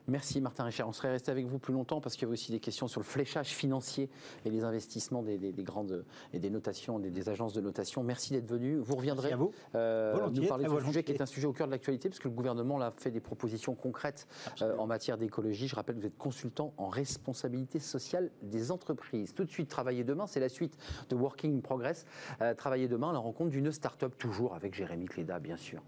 Merci 0.10 0.40
Martin 0.40 0.64
Richard. 0.64 0.88
On 0.88 0.94
serait 0.94 1.12
resté 1.12 1.32
avec 1.32 1.46
vous 1.48 1.60
plus 1.60 1.74
longtemps 1.74 2.00
parce 2.00 2.16
qu'il 2.16 2.22
y 2.24 2.26
avait 2.26 2.34
aussi 2.34 2.52
des 2.54 2.60
questions 2.62 2.88
sur 2.88 3.02
le 3.02 3.06
fléchage 3.06 3.48
financier 3.50 4.10
et 4.46 4.50
les 4.50 4.64
investissements 4.64 5.22
des, 5.22 5.38
des- 5.38 5.52
des 5.52 5.64
grandes 5.64 6.06
et 6.32 6.40
des 6.40 6.50
notations, 6.50 6.98
des, 6.98 7.10
des 7.12 7.28
agences 7.28 7.52
de 7.54 7.60
notation. 7.60 8.04
Merci 8.04 8.32
d'être 8.34 8.48
venu. 8.48 8.78
Vous 8.78 8.96
reviendrez 8.96 9.34
à 9.34 9.36
vous. 9.36 9.52
euh, 9.76 10.14
nous 10.30 10.48
parler 10.48 10.64
de 10.64 10.70
ce 10.70 10.86
sujet 10.86 11.04
qui 11.04 11.12
est 11.12 11.22
un 11.22 11.26
sujet 11.26 11.46
au 11.48 11.52
cœur 11.54 11.68
de 11.68 11.72
l'actualité 11.72 12.08
parce 12.08 12.20
que 12.20 12.30
le 12.30 12.34
gouvernement 12.34 12.78
là, 12.78 12.94
fait 12.96 13.12
des 13.12 13.20
propositions 13.20 13.76
concrètes 13.76 14.28
euh, 14.62 14.78
en 14.78 14.88
matière 14.88 15.18
d'écologie. 15.18 15.68
Je 15.68 15.76
rappelle 15.76 15.96
que 15.96 16.02
vous 16.02 16.08
êtes 16.08 16.18
consultant 16.18 16.74
en 16.78 16.88
responsabilité 16.88 17.80
sociale 17.80 18.32
des 18.42 18.72
entreprises. 18.72 19.34
Tout 19.34 19.44
de 19.44 19.50
suite, 19.52 19.68
Travailler 19.70 20.06
demain, 20.06 20.26
c'est 20.28 20.40
la 20.40 20.50
suite 20.50 20.78
de 21.10 21.16
Working 21.16 21.58
in 21.58 21.60
Progress. 21.60 22.06
Euh, 22.42 22.54
Travailler 22.54 22.88
demain, 22.88 23.12
la 23.12 23.20
rencontre 23.20 23.50
d'une 23.52 23.72
start-up 23.74 24.18
toujours 24.18 24.56
avec 24.56 24.74
Jérémy 24.74 25.06
Cléda, 25.06 25.40
bien 25.40 25.58
sûr. 25.58 25.82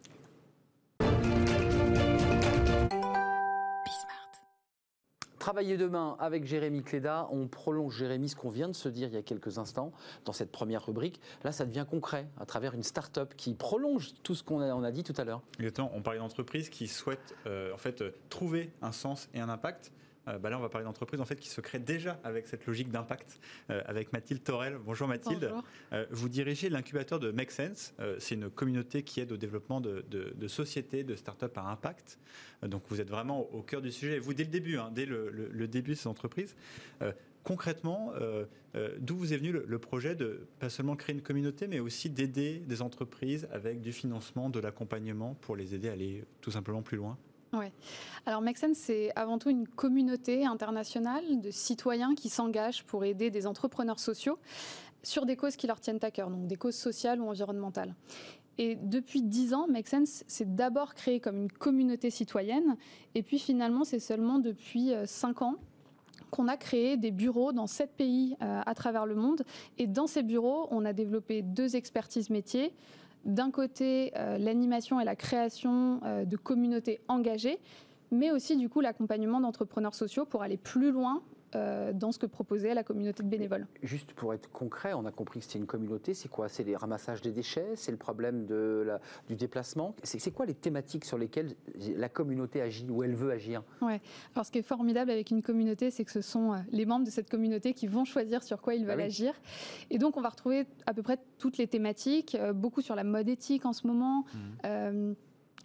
Travailler 5.39 5.78
demain 5.78 6.17
avec 6.19 6.45
Jérémy 6.45 6.84
Cléda. 6.84 7.30
On 7.32 7.47
prolonge, 7.47 7.97
Jérémy, 7.97 8.28
ce 8.28 8.36
qu'on 8.36 8.49
vient 8.49 8.67
de 8.67 8.73
se 8.73 8.89
dire 8.89 9.08
il 9.08 9.13
y 9.13 9.17
a 9.17 9.21
quelques 9.21 9.58
instants 9.58 9.93
dans 10.25 10.34
cette 10.34 10.52
première 10.52 10.86
rubrique. 10.86 11.21
Là, 11.45 11.54
ça 11.54 11.65
devient 11.65 11.86
concret 11.89 12.28
à 12.39 12.45
travers 12.45 12.73
une 12.73 12.84
start-up 12.84 13.34
qui 13.38 13.54
prolonge 13.54 14.13
tout 14.21 14.36
ce 14.36 14.43
qu'on 14.43 14.60
a, 14.60 14.88
a 14.88 14.91
dit 14.91 15.04
tout 15.04 15.13
à 15.17 15.23
l'heure. 15.23 15.41
Exactement. 15.58 15.91
On 15.95 16.02
parlait 16.02 16.19
d'entreprises 16.19 16.69
qui 16.69 16.89
souhaitent 16.89 17.36
euh, 17.47 17.73
en 17.73 17.78
fait 17.78 18.02
euh, 18.02 18.12
trouver 18.30 18.73
un 18.82 18.91
sens 18.91 19.30
et 19.34 19.39
un 19.39 19.47
impact. 19.47 19.93
Euh, 20.29 20.37
bah 20.37 20.49
là, 20.49 20.57
on 20.57 20.61
va 20.61 20.69
parler 20.69 20.85
d'entreprises 20.85 21.19
en 21.19 21.25
fait 21.25 21.35
qui 21.39 21.49
se 21.49 21.59
créent 21.61 21.79
déjà 21.79 22.19
avec 22.23 22.47
cette 22.47 22.65
logique 22.65 22.89
d'impact. 22.89 23.39
euh, 23.69 23.81
avec 23.85 24.13
Mathilde 24.13 24.43
Torel. 24.43 24.77
Bonjour 24.85 25.07
Mathilde. 25.07 25.47
Bonjour. 25.49 25.63
Euh, 25.93 26.05
vous 26.11 26.29
dirigez 26.29 26.69
l'incubateur 26.69 27.19
de 27.19 27.31
Make 27.31 27.51
Sense. 27.51 27.93
C'est 28.19 28.35
une 28.35 28.49
communauté 28.49 29.03
qui 29.03 29.19
aide 29.19 29.31
au 29.31 29.37
développement 29.37 29.81
de, 29.81 30.05
de- 30.09 30.33
de 30.35 30.47
sociétés, 30.47 31.03
de 31.03 31.15
start-up 31.15 31.57
à 31.57 31.63
impact. 31.69 32.19
Donc 32.63 32.83
vous 32.89 33.01
êtes 33.01 33.09
vraiment 33.09 33.41
au, 33.53 33.61
cœur 33.61 33.81
du 33.81 33.91
sujet. 33.91 34.17
Et 34.17 34.19
vous, 34.19 34.33
dès 34.33 34.43
le 34.43 34.49
début, 34.49 34.77
hein, 34.77 34.91
dès 34.93 35.05
le, 35.05 35.29
le- 35.29 35.49
le 35.49 35.67
début 35.67 35.91
de 35.91 35.95
ces 35.97 36.07
entreprises. 36.07 36.55
Concrètement, 37.43 38.11
euh, 38.19 38.45
euh, 38.75 38.95
d'où 38.99 39.15
vous 39.15 39.33
est 39.33 39.37
venu 39.37 39.51
le, 39.51 39.63
le 39.65 39.79
projet 39.79 40.13
de 40.15 40.47
pas 40.59 40.69
seulement 40.69 40.95
créer 40.95 41.15
une 41.15 41.21
communauté, 41.21 41.67
mais 41.67 41.79
aussi 41.79 42.09
d'aider 42.09 42.59
des 42.59 42.81
entreprises 42.81 43.47
avec 43.51 43.79
du 43.81 43.93
financement, 43.93 44.49
de 44.49 44.59
l'accompagnement 44.59 45.35
pour 45.35 45.55
les 45.55 45.73
aider 45.73 45.89
à 45.89 45.93
aller 45.93 46.25
tout 46.41 46.51
simplement 46.51 46.81
plus 46.81 46.97
loin? 46.97 47.17
Ouais. 47.51 47.71
Alors 48.25 48.41
Make 48.41 48.57
Sense, 48.57 48.77
c'est 48.77 49.12
avant 49.15 49.39
tout 49.39 49.49
une 49.49 49.67
communauté 49.67 50.45
internationale 50.45 51.41
de 51.41 51.49
citoyens 51.49 52.13
qui 52.13 52.29
s'engagent 52.29 52.83
pour 52.83 53.03
aider 53.05 53.31
des 53.31 53.47
entrepreneurs 53.47 53.99
sociaux 53.99 54.38
sur 55.01 55.25
des 55.25 55.35
causes 55.35 55.55
qui 55.55 55.65
leur 55.65 55.79
tiennent 55.79 55.99
à 56.01 56.12
cœur, 56.12 56.29
donc 56.29 56.45
des 56.45 56.57
causes 56.57 56.75
sociales 56.75 57.21
ou 57.21 57.27
environnementales. 57.27 57.95
Et 58.57 58.75
depuis 58.75 59.21
dix 59.21 59.53
ans, 59.53 59.67
Make 59.67 59.88
Sense, 59.88 60.23
c'est 60.27 60.55
d'abord 60.55 60.93
créé 60.93 61.19
comme 61.21 61.38
une 61.38 61.51
communauté 61.51 62.09
citoyenne, 62.09 62.75
et 63.15 63.23
puis 63.23 63.39
finalement, 63.39 63.85
c'est 63.85 63.99
seulement 63.99 64.38
depuis 64.38 64.93
euh, 64.93 65.05
cinq 65.05 65.41
ans 65.41 65.55
qu'on 66.29 66.47
a 66.47 66.57
créé 66.57 66.97
des 66.97 67.12
bureaux 67.12 67.53
dans 67.53 67.67
sept 67.67 67.95
pays 67.95 68.35
euh, 68.41 68.62
à 68.65 68.75
travers 68.75 69.05
le 69.05 69.15
monde. 69.15 69.43
Et 69.77 69.88
dans 69.88 70.07
ces 70.07 70.23
bureaux, 70.23 70.67
on 70.71 70.85
a 70.85 70.93
développé 70.93 71.41
deux 71.41 71.75
expertises 71.75 72.29
métiers. 72.29 72.73
D'un 73.25 73.51
côté, 73.51 74.12
euh, 74.15 74.38
l'animation 74.38 74.99
et 74.99 75.05
la 75.05 75.15
création 75.15 75.99
euh, 76.03 76.25
de 76.25 76.38
communautés 76.38 77.01
engagées, 77.08 77.60
mais 78.12 78.32
aussi 78.32 78.58
du 78.58 78.69
coup 78.69 78.82
l'accompagnement 78.82 79.39
d'entrepreneurs 79.39 79.93
sociaux 79.93 80.25
pour 80.25 80.41
aller 80.41 80.58
plus 80.58 80.91
loin 80.91 81.21
euh, 81.55 81.93
dans 81.93 82.12
ce 82.12 82.19
que 82.19 82.25
proposait 82.25 82.73
la 82.73 82.83
communauté 82.83 83.23
de 83.23 83.27
bénévoles. 83.27 83.67
Juste 83.83 84.13
pour 84.13 84.33
être 84.33 84.51
concret, 84.51 84.93
on 84.93 85.05
a 85.05 85.12
compris 85.12 85.39
que 85.39 85.45
c'était 85.45 85.59
une 85.59 85.65
communauté. 85.65 86.13
C'est 86.13 86.29
quoi? 86.29 86.47
C'est 86.49 86.63
les 86.63 86.75
ramassages 86.75 87.21
des 87.21 87.31
déchets? 87.31 87.71
C'est 87.75 87.91
le 87.91 87.97
problème 87.97 88.45
de 88.45 88.83
la- 88.85 88.99
du 89.27 89.35
déplacement? 89.35 89.95
C'est 90.03 90.31
quoi 90.31 90.45
les 90.45 90.53
thématiques 90.53 91.05
sur 91.05 91.17
lesquelles 91.17 91.55
la 91.95 92.09
communauté 92.09 92.62
agit 92.62 92.88
ou 92.89 93.03
elle 93.03 93.15
veut 93.15 93.31
agir? 93.31 93.63
Alors 93.81 94.45
ce 94.45 94.51
qui 94.51 94.59
est 94.59 94.63
formidable 94.63 95.12
avec 95.12 95.31
une 95.31 95.41
communauté, 95.41 95.91
c'est 95.91 96.05
que 96.05 96.12
ce 96.12 96.21
sont 96.21 96.53
euh, 96.53 96.57
les 96.71 96.85
membres 96.85 97.05
de 97.05 97.12
cette 97.12 97.29
communauté 97.29 97.73
qui 97.73 97.88
vont 97.88 98.05
choisir 98.05 98.43
sur 98.43 98.62
quoi 98.62 98.75
ils 98.75 98.85
veulent 98.85 98.93
Ah 98.93 98.97
oui. 98.97 99.03
agir. 99.03 99.33
Et 99.89 99.97
donc 99.97 100.17
on 100.17 100.21
va 100.21 100.29
retrouver 100.29 100.65
à 100.85 100.93
peu 100.93 101.01
près 101.03 101.17
toutes 101.38 101.57
les 101.57 101.67
thématiques, 101.67 102.35
euh, 102.35 102.53
beaucoup 102.53 102.81
sur 102.81 102.95
la 102.95 103.03
mode 103.03 103.27
éthique 103.29 103.65
en 103.65 103.73
ce 103.73 103.88
moment, 103.88 104.25
euh, 104.65 105.13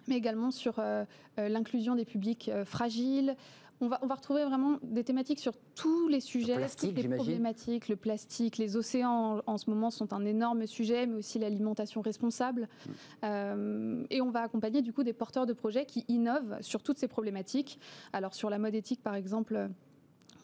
mais 0.07 0.17
également 0.17 0.51
sur 0.51 0.77
euh, 0.79 1.05
l'inclusion 1.37 1.95
des 1.95 2.05
publics 2.05 2.51
fragiles. 2.65 3.37
On 3.81 3.89
va, 3.89 3.99
on 4.03 4.07
va 4.07 4.15
retrouver 4.15 4.45
vraiment 4.45 4.79
des 4.83 5.05
thématiques 5.05 5.41
sur 5.41 5.55
tous 5.75 6.09
les 6.09 6.21
sujets, 6.21 6.57
toutes 6.79 6.97
les 6.97 7.09
problématiques, 7.09 7.89
le 7.89 7.97
plastique, 7.97 8.59
les 8.59 8.77
océans 8.77 9.39
en, 9.47 9.53
en 9.53 9.59
ce 9.59 9.69
moment 9.69 9.91
sont 9.91 10.13
un 10.13 10.25
énorme 10.25 10.67
sujet, 10.67 11.07
mais 11.07 11.17
aussi 11.17 11.39
l'alimentation 11.39 12.01
responsable. 12.01 12.63
Mm. 12.63 12.91
Euh, 13.25 14.05
et 14.11 14.21
on 14.21 14.31
va 14.31 14.43
accompagner 14.43 14.83
du 14.83 14.93
coup 14.93 15.03
des 15.03 15.13
porteurs 15.13 15.47
de 15.47 15.53
projets 15.53 15.87
qui 15.87 16.05
innovent 16.09 16.57
sur 16.61 16.83
toutes 16.83 16.99
ces 16.99 17.09
problématiques. 17.09 17.79
Alors 18.13 18.35
sur 18.35 18.51
la 18.51 18.59
mode 18.59 18.75
éthique, 18.75 19.03
par 19.03 19.15
exemple, 19.15 19.69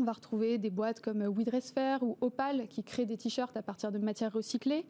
on 0.00 0.04
va 0.04 0.12
retrouver 0.12 0.58
des 0.58 0.70
boîtes 0.70 1.00
comme 1.00 1.22
We 1.22 1.44
Dress 1.44 1.70
Fair 1.70 2.02
ou 2.02 2.16
Opal 2.20 2.66
qui 2.68 2.82
créent 2.82 3.06
des 3.06 3.16
t-shirts 3.16 3.56
à 3.56 3.62
partir 3.62 3.92
de 3.92 3.98
matières 3.98 4.32
recyclées. 4.32 4.86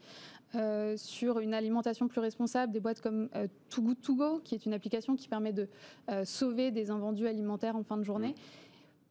Euh, 0.54 0.96
sur 0.96 1.38
une 1.38 1.54
alimentation 1.54 2.08
plus 2.08 2.20
responsable, 2.20 2.72
des 2.72 2.80
boîtes 2.80 3.00
comme 3.00 3.28
euh, 3.36 3.46
Too 3.68 3.82
Good 3.82 4.00
To 4.00 4.14
Go, 4.16 4.40
qui 4.42 4.54
est 4.54 4.66
une 4.66 4.72
application 4.72 5.14
qui 5.14 5.28
permet 5.28 5.52
de 5.52 5.68
euh, 6.08 6.24
sauver 6.24 6.70
des 6.70 6.90
invendus 6.90 7.28
alimentaires 7.28 7.76
en 7.76 7.84
fin 7.84 7.96
de 7.96 8.02
journée. 8.02 8.34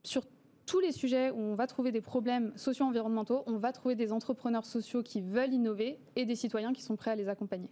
Sur 0.03 0.23
tous 0.69 0.79
les 0.79 0.91
sujets 0.91 1.31
où 1.31 1.39
on 1.39 1.55
va 1.55 1.65
trouver 1.65 1.91
des 1.91 1.99
problèmes 2.01 2.53
socio-environnementaux, 2.55 3.43
on 3.47 3.57
va 3.57 3.71
trouver 3.71 3.95
des 3.95 4.11
entrepreneurs 4.11 4.65
sociaux 4.65 5.01
qui 5.01 5.19
veulent 5.19 5.51
innover 5.51 5.97
et 6.15 6.25
des 6.25 6.35
citoyens 6.35 6.73
qui 6.73 6.83
sont 6.83 6.95
prêts 6.95 7.09
à 7.11 7.15
les 7.15 7.27
accompagner. 7.27 7.69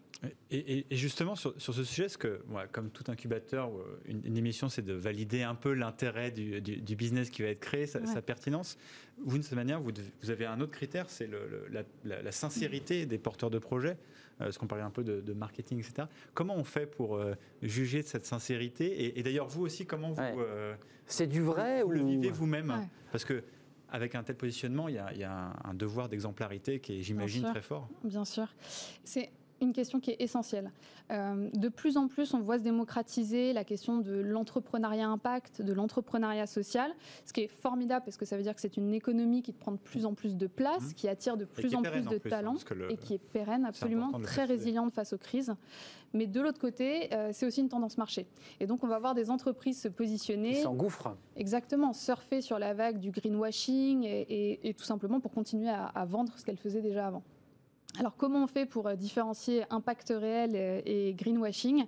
Et, 0.49 0.57
et- 0.57 0.86
et 0.89 0.95
justement, 0.95 1.36
sur, 1.36 1.53
sur 1.62 1.75
ce 1.75 1.83
sujet, 1.83 2.10
ce 2.10 2.17
que, 2.17 2.41
moi, 2.47 2.65
comme 2.65 2.89
tout 2.89 3.03
incubateur, 3.10 3.69
euh, 3.69 4.01
une, 4.05 4.25
une 4.25 4.36
émission, 4.38 4.67
c'est 4.67 4.81
de 4.81 4.93
valider 4.93 5.43
un 5.43 5.53
peu 5.53 5.73
l'intérêt 5.73 6.31
du, 6.31 6.60
du- 6.60 6.77
du 6.77 6.95
business 6.95 7.29
qui 7.29 7.43
va 7.43 7.49
être 7.49 7.60
créé, 7.60 7.86
sa, 7.86 7.99
Ouais. 7.99 8.05
sa 8.07 8.21
pertinence. 8.23 8.77
Vous, 9.23 9.33
d'une 9.33 9.43
certaine 9.43 9.60
manière, 9.60 9.79
vous, 9.79 9.91
devez- 9.91 10.12
vous 10.23 10.31
avez 10.31 10.47
un 10.47 10.60
autre 10.60 10.71
critère, 10.71 11.10
c'est 11.10 11.29
la- 12.03 12.21
la 12.21 12.31
sincérité 12.31 13.05
des 13.05 13.17
porteurs 13.19 13.51
de 13.51 13.60
projets. 13.60 13.97
Euh, 14.39 14.45
parce 14.45 14.58
qu'on 14.58 14.67
parlait 14.67 14.84
un 14.84 14.91
peu 14.91 15.04
de, 15.04 15.19
de 15.21 15.34
marketing, 15.34 15.80
etc. 15.80 16.08
Comment 16.34 16.56
on 16.56 16.63
fait 16.63 16.86
pour 16.86 17.15
euh, 17.15 17.34
juger 17.63 18.02
de 18.04 18.08
cette 18.08 18.26
sincérité 18.26 18.86
Et, 19.06 19.19
et 19.19 19.23
d'ailleurs, 19.23 19.47
vous 19.47 19.63
aussi, 19.65 19.86
comment 19.86 20.12
vous, 20.12 20.21
Ouais. 20.21 20.36
euh, 20.38 20.76
C'est 21.08 21.28
du 21.28 21.41
vrai 21.41 21.82
vous 21.82 21.89
ou 21.89 21.91
le 21.91 22.04
vivez 22.04 22.30
vous-même? 22.30 22.69
Ouais. 22.69 22.88
Parce 23.12 23.26
que 23.26 23.43
avec 23.89 24.15
un 24.15 24.23
tel 24.23 24.36
positionnement, 24.36 24.89
il 24.89 24.95
y 24.95 25.00
a, 25.00 25.12
il 25.13 25.19
y 25.19 25.23
a 25.23 25.32
un, 25.32 25.54
un 25.71 25.73
devoir 25.73 26.08
d'exemplarité 26.10 26.80
qui 26.80 27.00
est, 27.00 27.02
j'imagine, 27.02 27.43
très 27.45 27.62
fort. 27.62 27.88
Bien 28.04 28.26
sûr. 28.26 28.47
C'est 29.04 29.30
une 29.62 29.74
question 29.74 30.00
qui 30.00 30.12
est 30.12 30.22
essentielle. 30.22 30.72
Euh, 31.12 31.50
de 31.54 31.70
plus 31.70 31.98
en 31.98 32.08
plus, 32.08 32.34
on 32.34 32.39
voit 32.39 32.58
se 32.60 32.63
démocratiser 32.63 33.54
la 33.54 33.63
question 33.63 33.98
de 34.00 34.13
l'entrepreneuriat 34.20 35.08
impact, 35.08 35.62
de 35.62 35.74
l'entrepreneuriat 35.74 36.46
social, 36.48 36.91
ce 37.26 37.34
qui 37.34 37.41
est 37.41 37.48
formidable 37.48 38.06
parce 38.06 38.17
que 38.17 38.26
ça 38.26 38.38
veut 38.38 38.43
dire 38.43 38.54
que 38.56 38.62
c'est 38.62 38.78
une 38.78 38.93
économie 38.93 39.41
qui 39.41 39.54
prend 39.54 39.72
de 39.72 39.78
plus 39.78 40.06
en 40.06 40.13
plus 40.13 40.36
de 40.36 40.48
place, 40.48 40.84
Mhm. 40.89 40.93
qui 40.93 41.08
attire 41.08 41.38
de 41.38 41.46
plus 41.46 41.74
en 41.76 41.82
pérenne, 41.82 42.04
plus 42.06 42.12
de 42.12 42.15
hein, 42.26 42.30
talents 42.30 42.56
et 42.89 42.98
qui 42.98 43.13
est 43.15 43.17
pérenne, 43.20 43.65
absolument, 43.65 44.12
très 44.22 44.46
résiliente 44.46 44.93
face 44.93 45.13
aux 45.13 45.17
crises. 45.17 45.54
Mais 46.13 46.26
de 46.26 46.39
l'autre 46.39 46.60
côté, 46.60 47.13
euh, 47.13 47.32
c'est 47.34 47.46
aussi 47.46 47.60
une 47.62 47.70
tendance 47.70 47.98
marché. 47.98 48.28
Et 48.60 48.65
donc, 48.67 48.84
on 48.84 48.88
va 48.88 48.98
voir 48.98 49.13
des 49.13 49.30
entreprises 49.30 49.82
se 49.82 49.88
qui 49.89 49.93
positionner 49.93 50.56
s'engouffrent 50.56 51.15
Exactement, 51.36 51.93
surfer 51.93 52.41
sur 52.41 52.60
la 52.60 52.74
vague 52.74 53.00
du 53.00 53.12
greenwashing 53.12 54.04
et, 54.04 54.22
et- 54.22 54.70
et 54.70 54.74
tout 54.74 54.86
simplement 54.86 55.20
pour 55.20 55.32
continuer 55.32 55.70
à, 55.70 55.86
à 55.88 56.06
vendre 56.06 56.32
ce 56.38 56.46
qu'elle 56.46 56.58
faisait 56.58 56.82
déjà 56.82 57.08
avant. 57.08 57.24
Alors 57.99 58.15
comment 58.15 58.43
on 58.43 58.47
fait 58.47 58.65
pour 58.65 58.88
euh, 58.88 58.95
différencier 58.95 59.63
impact 59.71 60.13
réel 60.15 60.51
euh, 60.55 60.81
et 60.86 61.13
greenwashing? 61.13 61.86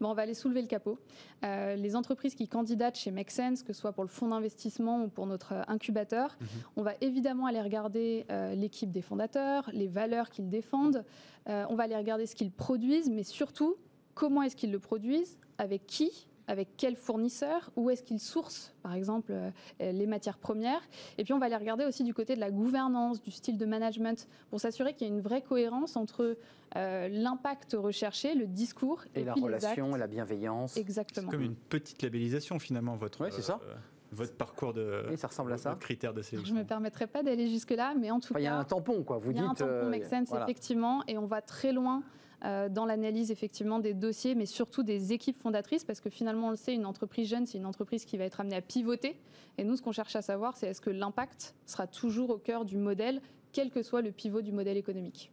Bon, 0.00 0.08
On 0.10 0.14
va 0.14 0.22
aller 0.22 0.34
soulever 0.34 0.60
le 0.62 0.66
capot. 0.66 0.98
Euh, 1.44 1.76
les 1.76 1.94
entreprises 1.94 2.34
qui 2.34 2.48
candidatent 2.48 2.96
chez 2.96 3.10
Make 3.12 3.30
Sense, 3.30 3.62
que 3.62 3.72
ce 3.72 3.80
soit 3.80 3.92
pour 3.92 4.02
le 4.04 4.08
fonds 4.08 4.28
d'investissement 4.28 5.04
ou 5.04 5.08
pour 5.08 5.26
notre 5.26 5.54
incubateur, 5.68 6.36
Mhm. 6.40 6.46
on 6.76 6.82
va 6.82 6.94
évidemment 7.00 7.46
aller 7.46 7.60
regarder 7.60 8.26
euh, 8.30 8.54
l'équipe 8.54 8.90
des 8.90 9.02
fondateurs, 9.02 9.70
les 9.72 9.86
valeurs 9.88 10.30
qu'ils 10.30 10.48
défendent, 10.50 11.04
Euh, 11.46 11.66
on 11.68 11.74
va 11.74 11.82
aller 11.84 11.94
regarder 11.96 12.24
ce 12.24 12.34
qu'ils 12.34 12.50
produisent, 12.50 13.10
mais 13.10 13.22
surtout 13.22 13.76
comment 14.14 14.40
est-ce 14.42 14.56
qu'ils 14.56 14.72
le 14.72 14.78
produisent, 14.78 15.36
avec 15.58 15.86
qui 15.86 16.26
avec 16.46 16.76
quels 16.76 16.96
fournisseurs, 16.96 17.70
où 17.76 17.90
est-ce 17.90 18.02
qu'ils 18.02 18.20
sourcent, 18.20 18.72
par 18.82 18.94
exemple, 18.94 19.32
euh, 19.32 19.50
les 19.80 20.06
matières 20.06 20.38
premières. 20.38 20.82
Et 21.18 21.24
puis, 21.24 21.32
on 21.32 21.38
va 21.38 21.48
les 21.48 21.56
regarder 21.56 21.84
aussi 21.84 22.04
du 22.04 22.12
côté 22.14 22.34
de 22.34 22.40
la 22.40 22.50
gouvernance, 22.50 23.22
du 23.22 23.30
style 23.30 23.56
de 23.58 23.64
management, 23.66 24.28
pour 24.50 24.60
s'assurer 24.60 24.94
qu'il 24.94 25.06
y 25.06 25.10
a 25.10 25.14
une 25.14 25.20
vraie 25.22 25.42
cohérence 25.42 25.96
entre 25.96 26.36
euh, 26.76 27.08
l'impact 27.08 27.76
recherché, 27.78 28.34
le 28.34 28.46
discours 28.46 29.04
et, 29.14 29.24
la 29.24 29.32
puis 29.32 29.40
les 29.40 29.46
relation 29.46 29.86
actes. 29.86 29.96
et 29.96 29.98
la 29.98 30.06
bienveillance. 30.06 30.72
C'est 30.72 30.80
Exactement. 30.80 31.30
comme 31.30 31.42
une 31.42 31.54
petite 31.56 32.02
labellisation 32.02 32.58
finalement 32.58 32.96
votre 32.96 33.20
Ouais, 33.22 33.30
c'est 33.30 33.42
ça. 33.42 33.60
euh, 33.66 33.74
votre 34.12 34.34
parcours 34.34 34.72
de 34.74 35.06
Oui, 35.10 35.16
ça 35.16 35.28
ressemble 35.28 35.52
à 35.52 35.56
ça. 35.58 35.70
votre 35.70 35.80
critère 35.80 36.12
de 36.12 36.20
Je 36.22 36.26
sélection. 36.28 36.54
ne 36.54 36.60
me 36.60 36.64
permettrai 36.66 37.06
pas 37.06 37.22
d'aller 37.22 37.48
jusque-là, 37.48 37.94
mais 37.98 38.10
en 38.10 38.20
tout 38.20 38.32
Enfin, 38.32 38.40
il 38.40 38.44
y 38.44 38.48
a 38.48 38.50
cas, 38.50 38.58
un 38.58 38.64
tampon, 38.64 39.02
quoi. 39.02 39.18
Vous 39.18 39.30
il 39.30 39.36
y 39.38 39.40
a 39.40 39.44
un 39.44 39.48
dites. 39.48 39.58
tampon 39.58 39.70
euh, 39.72 39.88
Make 39.90 40.04
Sense, 40.04 40.28
voilà. 40.28 40.44
effectivement, 40.44 41.02
et 41.08 41.16
on 41.18 41.26
va 41.26 41.40
très 41.42 41.72
loin 41.72 41.98
euh, 41.98 42.00
dans 42.42 42.84
l'analyse 42.86 43.30
effectivement 43.30 43.78
des 43.78 43.94
dossiers, 43.94 44.34
mais 44.34 44.46
surtout 44.46 44.82
des 44.82 45.12
équipes 45.12 45.38
fondatrices, 45.38 45.84
parce 45.84 46.00
que 46.00 46.10
finalement, 46.10 46.48
on 46.48 46.50
le 46.50 46.56
sait, 46.56 46.74
une 46.74 46.86
entreprise 46.86 47.28
jeune, 47.28 47.46
c'est 47.46 47.58
une 47.58 47.66
entreprise 47.66 48.04
qui 48.04 48.16
va 48.16 48.24
être 48.24 48.40
amenée 48.40 48.56
à 48.56 48.60
pivoter. 48.60 49.16
Et 49.56 49.64
nous, 49.64 49.76
ce 49.76 49.82
qu'on 49.82 49.92
cherche 49.92 50.16
à 50.16 50.22
savoir, 50.22 50.56
c'est 50.56 50.66
est-ce 50.66 50.80
que 50.80 50.90
l'impact 50.90 51.54
sera 51.66 51.86
toujours 51.86 52.30
au 52.30 52.38
cœur 52.38 52.64
du 52.64 52.76
modèle, 52.76 53.20
quel 53.52 53.70
que 53.70 53.82
soit 53.82 54.02
le 54.02 54.10
pivot 54.10 54.42
du 54.42 54.52
modèle 54.52 54.76
économique. 54.76 55.30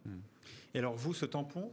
Et 0.74 0.78
alors 0.78 0.94
vous, 0.94 1.12
ce 1.12 1.26
tampon, 1.26 1.70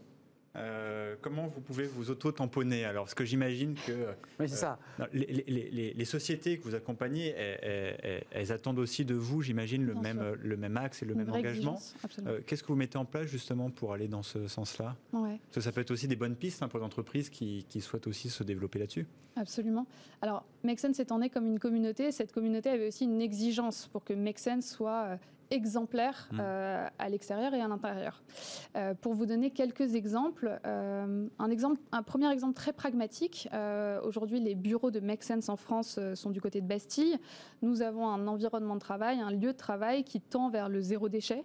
euh, 0.56 1.16
comment 1.22 1.48
vous 1.48 1.62
pouvez 1.62 1.86
vous 1.86 2.10
auto-tamponner 2.10 2.84
alors? 2.86 3.04
Parce 3.06 3.14
que 3.14 3.24
j'imagine 3.26 3.76
que 3.76 4.08
Oui, 4.40 4.50
c'est 4.50 4.56
ça. 4.56 4.80
non, 4.98 5.06
les, 5.14 5.26
les- 5.48 5.70
les- 5.70 5.94
les 5.94 6.06
sociétés 6.06 6.58
que 6.58 6.64
vous 6.64 6.76
accompagnez, 6.76 7.28
elles, 7.30 7.60
elles- 7.62 7.98
elles- 8.04 8.24
elles 8.32 8.52
attendent 8.52 8.80
aussi 8.80 9.06
de 9.06 9.14
vous, 9.14 9.42
j'imagine, 9.42 9.86
le 9.86 9.94
Bien 9.94 10.02
même, 10.02 10.18
sûr. 10.18 10.36
le 10.42 10.58
même 10.58 10.78
axe 10.78 11.04
et 11.04 11.06
le 11.06 11.14
Une 11.14 11.20
même 11.20 11.32
engagement. 11.32 11.80
Euh, 12.26 12.40
Qu'est-ce 12.46 12.64
que 12.64 12.68
vous 12.70 12.76
mettez 12.76 12.98
en 12.98 13.06
place 13.06 13.28
justement 13.28 13.70
pour 13.70 13.94
aller 13.94 14.08
dans 14.08 14.24
ce 14.24 14.48
sens-là? 14.48 14.96
Ouais. 15.14 15.40
Parce 15.46 15.56
que 15.56 15.62
ça 15.62 15.72
peut 15.72 15.82
être 15.82 15.92
aussi 15.92 16.08
des 16.08 16.16
bonnes 16.16 16.36
pistes 16.36 16.64
hein, 16.64 16.68
pour 16.68 16.80
les 16.80 16.86
entreprises 16.86 17.30
qui, 17.30 17.66
qui 17.70 17.80
souhaitent 17.82 18.08
aussi 18.08 18.30
se 18.30 18.44
développer 18.44 18.80
là-dessus. 18.80 19.06
Absolument. 19.36 19.86
Alors, 20.22 20.44
Make 20.64 20.80
Sense 20.80 21.00
né 21.20 21.30
comme 21.30 21.46
une 21.46 21.60
communauté, 21.60 22.12
cette 22.12 22.32
communauté 22.34 22.70
avait 22.70 22.88
aussi 22.88 23.06
une 23.06 23.22
exigence 23.22 23.88
pour 23.88 24.04
que 24.04 24.14
Make 24.14 24.40
Sense 24.40 24.66
soit 24.68 25.04
euh, 25.06 25.18
exemplaire 25.52 26.10
Mmh. 26.32 26.38
euh, 26.42 26.88
à 27.00 27.10
l'extérieur 27.10 27.54
et 27.54 27.62
à 27.62 27.68
l'intérieur. 27.68 28.22
Euh, 28.76 28.94
pour 28.94 29.14
vous 29.14 29.26
donner 29.26 29.52
quelques 29.52 29.96
exemples, 29.96 30.60
euh, 30.66 31.28
un, 31.40 31.50
exemple, 31.50 31.80
un 31.92 32.04
premier 32.04 32.32
exemple 32.32 32.54
très 32.54 32.74
pragmatique. 32.74 33.48
euh, 33.54 34.00
Aujourd'hui, 34.04 34.40
les 34.40 34.56
bureaux 34.56 34.92
de 34.92 35.00
Make 35.00 35.24
Sense 35.24 35.50
en 35.50 35.56
France 35.56 36.00
sont 36.14 36.30
du 36.30 36.42
côté 36.42 36.62
de 36.62 36.68
Bastille. 36.68 37.18
Nous 37.62 37.82
avons 37.82 38.08
un 38.08 38.28
environnement 38.28 38.76
de 38.76 38.80
travail, 38.80 39.20
un 39.20 39.32
lieu 39.32 39.52
de 39.54 39.58
travail 39.58 40.04
qui 40.04 40.22
tend 40.22 40.50
vers 40.50 40.70
le 40.70 40.82
zéro 40.82 41.10
déchet. 41.10 41.44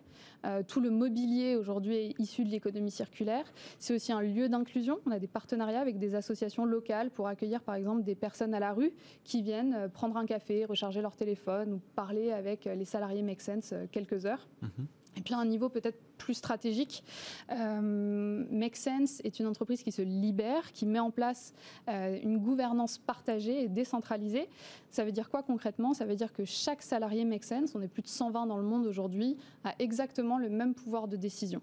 Tout 0.68 0.80
le 0.80 0.90
mobilier 0.90 1.56
aujourd'hui 1.56 1.96
est 1.96 2.20
issu 2.20 2.44
de 2.44 2.50
l'économie 2.50 2.90
circulaire. 2.90 3.46
C'est 3.78 3.94
aussi 3.94 4.12
un 4.12 4.20
lieu 4.20 4.48
d'inclusion. 4.48 4.98
On 5.06 5.10
a 5.10 5.18
des 5.18 5.26
partenariats 5.26 5.80
avec 5.80 5.98
des 5.98 6.14
associations 6.14 6.66
locales 6.66 7.10
pour 7.10 7.28
accueillir 7.28 7.62
par 7.62 7.74
exemple 7.74 8.02
des 8.02 8.14
personnes 8.14 8.52
à 8.52 8.60
la 8.60 8.72
rue 8.74 8.92
qui 9.24 9.40
viennent 9.42 9.88
prendre 9.94 10.16
un 10.18 10.26
café, 10.26 10.66
recharger 10.66 11.00
leur 11.00 11.16
téléphone 11.16 11.72
ou 11.72 11.80
parler 11.96 12.30
avec 12.30 12.66
les 12.66 12.84
salariés 12.84 13.22
Make 13.22 13.40
Sense 13.40 13.72
quelques 13.94 14.26
heures. 14.26 14.46
Mhm. 14.62 14.86
Et 15.16 15.20
puis 15.20 15.32
à 15.32 15.38
un 15.38 15.44
niveau 15.44 15.68
peut-être 15.68 15.98
plus 16.18 16.34
stratégique, 16.34 17.04
euh, 17.50 18.44
Make 18.50 18.74
Sense 18.74 19.20
est 19.22 19.38
une 19.38 19.46
entreprise 19.46 19.84
qui 19.84 19.92
se 19.92 20.02
libère, 20.02 20.72
qui 20.72 20.86
met 20.86 20.98
en 20.98 21.12
place 21.12 21.54
euh, 21.88 22.18
une 22.20 22.38
gouvernance 22.38 22.98
partagée 22.98 23.62
et 23.62 23.68
décentralisée. 23.68 24.48
Ça 24.90 25.04
veut 25.04 25.12
dire 25.12 25.30
quoi 25.30 25.44
concrètement? 25.44 25.94
Ça 25.94 26.04
veut 26.04 26.16
dire 26.16 26.32
que 26.32 26.44
chaque 26.44 26.82
salarié 26.82 27.24
Make 27.24 27.44
Sense, 27.44 27.76
on 27.76 27.82
est 27.82 27.88
plus 27.88 28.02
de 28.02 28.08
120 28.08 28.46
dans 28.46 28.56
le 28.56 28.64
monde 28.64 28.86
aujourd'hui, 28.86 29.36
a 29.62 29.72
exactement 29.78 30.38
le 30.38 30.48
même 30.48 30.74
pouvoir 30.74 31.06
de 31.06 31.16
décision. 31.16 31.62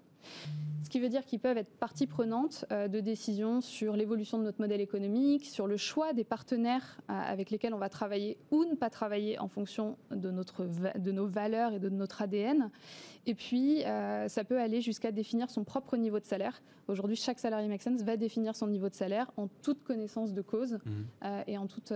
Ce 0.82 0.90
qui 0.90 1.00
veut 1.00 1.08
dire 1.08 1.24
qu'ils 1.24 1.38
peuvent 1.38 1.56
être 1.56 1.70
partie 1.78 2.06
prenante 2.06 2.66
euh, 2.70 2.86
de 2.86 3.00
décisions 3.00 3.60
sur 3.60 3.96
l'évolution 3.96 4.36
de 4.38 4.42
notre 4.42 4.60
modèle 4.60 4.80
économique, 4.80 5.46
sur 5.46 5.66
le 5.66 5.76
choix 5.78 6.12
des 6.12 6.24
partenaires 6.24 7.00
euh, 7.08 7.14
avec 7.14 7.50
lesquels 7.50 7.72
on 7.72 7.78
va 7.78 7.88
travailler 7.88 8.36
ou 8.50 8.64
ne 8.64 8.74
pas 8.74 8.90
travailler 8.90 9.38
en 9.38 9.48
fonction 9.48 9.96
de, 10.10 10.30
notre, 10.30 10.66
de 10.98 11.12
nos 11.12 11.26
valeurs 11.26 11.72
et 11.72 11.78
de 11.78 11.88
notre 11.88 12.20
ADN. 12.20 12.70
Et 13.26 13.34
puis, 13.34 13.84
euh, 13.84 14.28
ça 14.28 14.44
peut 14.44 14.58
aller 14.60 14.80
jusqu'à 14.80 15.12
définir 15.12 15.48
son 15.50 15.64
propre 15.64 15.96
niveau 15.96 16.18
de 16.18 16.26
salaire. 16.26 16.60
Aujourd'hui, 16.88 17.16
chaque 17.16 17.38
salarié 17.38 17.68
Make 17.68 17.82
Sense 17.82 18.02
va 18.02 18.16
définir 18.16 18.54
son 18.56 18.66
niveau 18.66 18.88
de 18.88 18.94
salaire 18.94 19.30
en 19.36 19.48
toute 19.62 19.82
connaissance 19.84 20.34
de 20.34 20.42
cause 20.42 20.78
Mhm. 20.84 21.44
et 21.46 21.56
en 21.56 21.66
toute, 21.68 21.92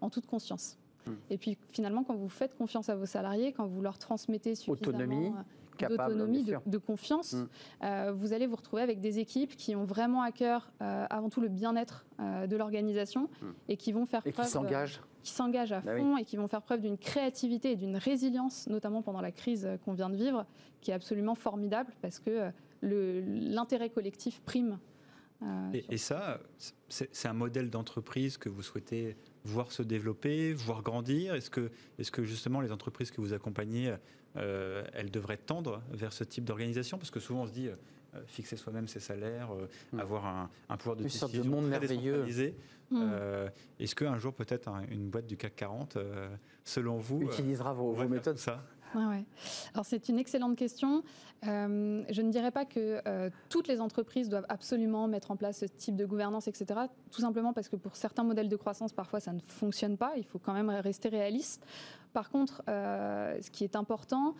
en 0.00 0.10
toute 0.10 0.26
conscience. 0.26 0.76
Mhm. 1.06 1.16
Et 1.30 1.38
puis, 1.38 1.56
finalement, 1.70 2.02
quand 2.02 2.14
vous 2.16 2.28
faites 2.28 2.56
confiance 2.56 2.88
à 2.88 2.96
vos 2.96 3.06
salariés, 3.06 3.52
quand 3.52 3.66
vous 3.66 3.80
leur 3.80 3.98
transmettez 3.98 4.54
suffisamment 4.54 4.88
Autonomie, 4.98 5.32
d'autonomie, 5.78 6.44
de, 6.66 6.78
confiance, 6.78 7.34
Mm. 7.34 7.48
euh, 7.84 8.12
vous 8.14 8.32
allez 8.32 8.46
vous 8.46 8.56
retrouver 8.56 8.82
avec 8.82 9.00
des 9.00 9.18
équipes 9.18 9.56
qui 9.56 9.74
ont 9.76 9.84
vraiment 9.84 10.22
à 10.22 10.32
cœur 10.32 10.70
euh, 10.82 11.06
avant 11.10 11.28
tout 11.30 11.40
le 11.40 11.48
bien-être 11.48 12.06
euh, 12.20 12.46
de 12.46 12.56
l'organisation 12.56 13.28
Mm. 13.42 13.46
et 13.68 13.76
qui 13.76 13.92
vont 13.92 14.06
faire 14.06 14.20
Et 14.24 14.30
qui 14.30 14.32
preuve, 14.32 14.46
euh, 14.46 14.86
qui 15.22 15.30
s'engagent 15.32 15.72
à 15.72 15.80
Bah 15.80 15.92
oui. 15.94 16.00
fond 16.00 16.16
et 16.18 16.24
qui 16.24 16.36
vont 16.36 16.48
faire 16.48 16.62
preuve 16.62 16.80
d'une 16.80 16.98
créativité 16.98 17.72
et 17.72 17.76
d'une 17.76 17.96
résilience, 17.96 18.66
notamment 18.68 19.02
pendant 19.02 19.20
la 19.20 19.32
crise 19.32 19.68
qu'on 19.84 19.92
vient 19.94 20.10
de 20.10 20.16
vivre, 20.16 20.44
qui 20.80 20.90
est 20.90 20.94
absolument 20.94 21.34
formidable 21.34 21.92
parce 22.02 22.18
que 22.20 22.50
euh, 22.84 23.22
l'intérêt 23.26 23.90
collectif 23.90 24.40
prime. 24.42 24.78
euh, 25.42 25.70
Et, 25.72 25.80
sur- 25.82 25.92
et 25.92 25.96
ça, 25.96 26.40
c'est 26.88 27.28
un 27.28 27.32
modèle 27.32 27.70
d'entreprise 27.70 28.36
que 28.38 28.48
vous 28.48 28.62
souhaitez 28.62 29.16
voir 29.44 29.72
se 29.72 29.82
développer, 29.82 30.52
voir 30.54 30.82
grandir 30.82 31.34
Est-ce 31.34 31.50
que, 31.50 31.70
est 31.98 32.10
que 32.10 32.22
justement 32.24 32.60
les 32.60 32.72
entreprises 32.72 33.10
que 33.10 33.20
vous 33.20 33.32
accompagnez, 33.32 33.94
euh, 34.36 34.84
elles 34.92 35.10
devraient 35.10 35.36
tendre 35.36 35.82
vers 35.90 36.12
ce 36.12 36.24
type 36.24 36.44
d'organisation 36.44 36.98
Parce 36.98 37.10
que 37.10 37.20
souvent 37.20 37.42
on 37.42 37.46
se 37.46 37.52
dit, 37.52 37.68
euh, 37.68 37.74
fixer 38.26 38.56
soi-même 38.56 38.86
ses 38.88 39.00
salaires, 39.00 39.52
euh, 39.54 39.66
Mm. 39.92 40.00
avoir 40.00 40.26
un, 40.26 40.50
un 40.68 40.76
pouvoir 40.76 40.96
de 40.96 41.02
Une 41.02 41.08
sorte 41.08 41.32
de 41.34 41.42
monde 41.42 41.68
très 41.70 41.80
merveilleux. 41.80 42.24
Mm. 42.90 43.00
Euh, 43.02 43.48
Est-ce 43.80 43.94
qu'un 43.94 44.18
jour 44.18 44.32
peut-être 44.34 44.68
un- 44.68 44.84
une 44.90 45.08
boîte 45.08 45.26
du 45.26 45.36
CAC 45.36 45.56
40, 45.56 45.96
euh, 45.96 46.28
selon 46.64 46.98
vous, 46.98 47.22
euh, 47.22 47.24
utilisera 47.32 47.72
vos, 47.72 47.94
méthodes. 48.08 48.36
ça 48.38 48.62
Alors 49.74 49.84
c'est 49.84 50.08
une 50.08 50.18
excellente 50.18 50.56
question. 50.56 51.02
Euh, 51.46 52.02
je 52.08 52.22
ne 52.22 52.30
dirais 52.30 52.50
pas 52.50 52.64
que 52.64 53.00
euh, 53.06 53.30
toutes 53.48 53.68
les 53.68 53.80
entreprises 53.80 54.28
doivent 54.28 54.46
absolument 54.48 55.08
mettre 55.08 55.30
en 55.30 55.36
place 55.36 55.58
ce 55.58 55.66
type 55.66 55.96
de 55.96 56.06
gouvernance, 56.06 56.48
etc. 56.48 56.80
Tout 57.10 57.20
simplement 57.20 57.52
parce 57.52 57.68
que 57.68 57.76
pour 57.76 57.96
certains 57.96 58.24
modèles 58.24 58.48
de 58.48 58.56
croissance, 58.56 58.92
parfois 58.92 59.20
ça 59.20 59.32
ne 59.32 59.40
fonctionne 59.46 59.96
pas. 59.96 60.12
Il 60.16 60.24
faut 60.24 60.38
quand 60.38 60.54
même 60.54 60.70
rester 60.70 61.08
réaliste. 61.08 61.66
Par 62.12 62.30
contre, 62.30 62.62
euh, 62.68 63.36
ce 63.42 63.50
qui 63.50 63.64
est 63.64 63.76
important, 63.76 64.34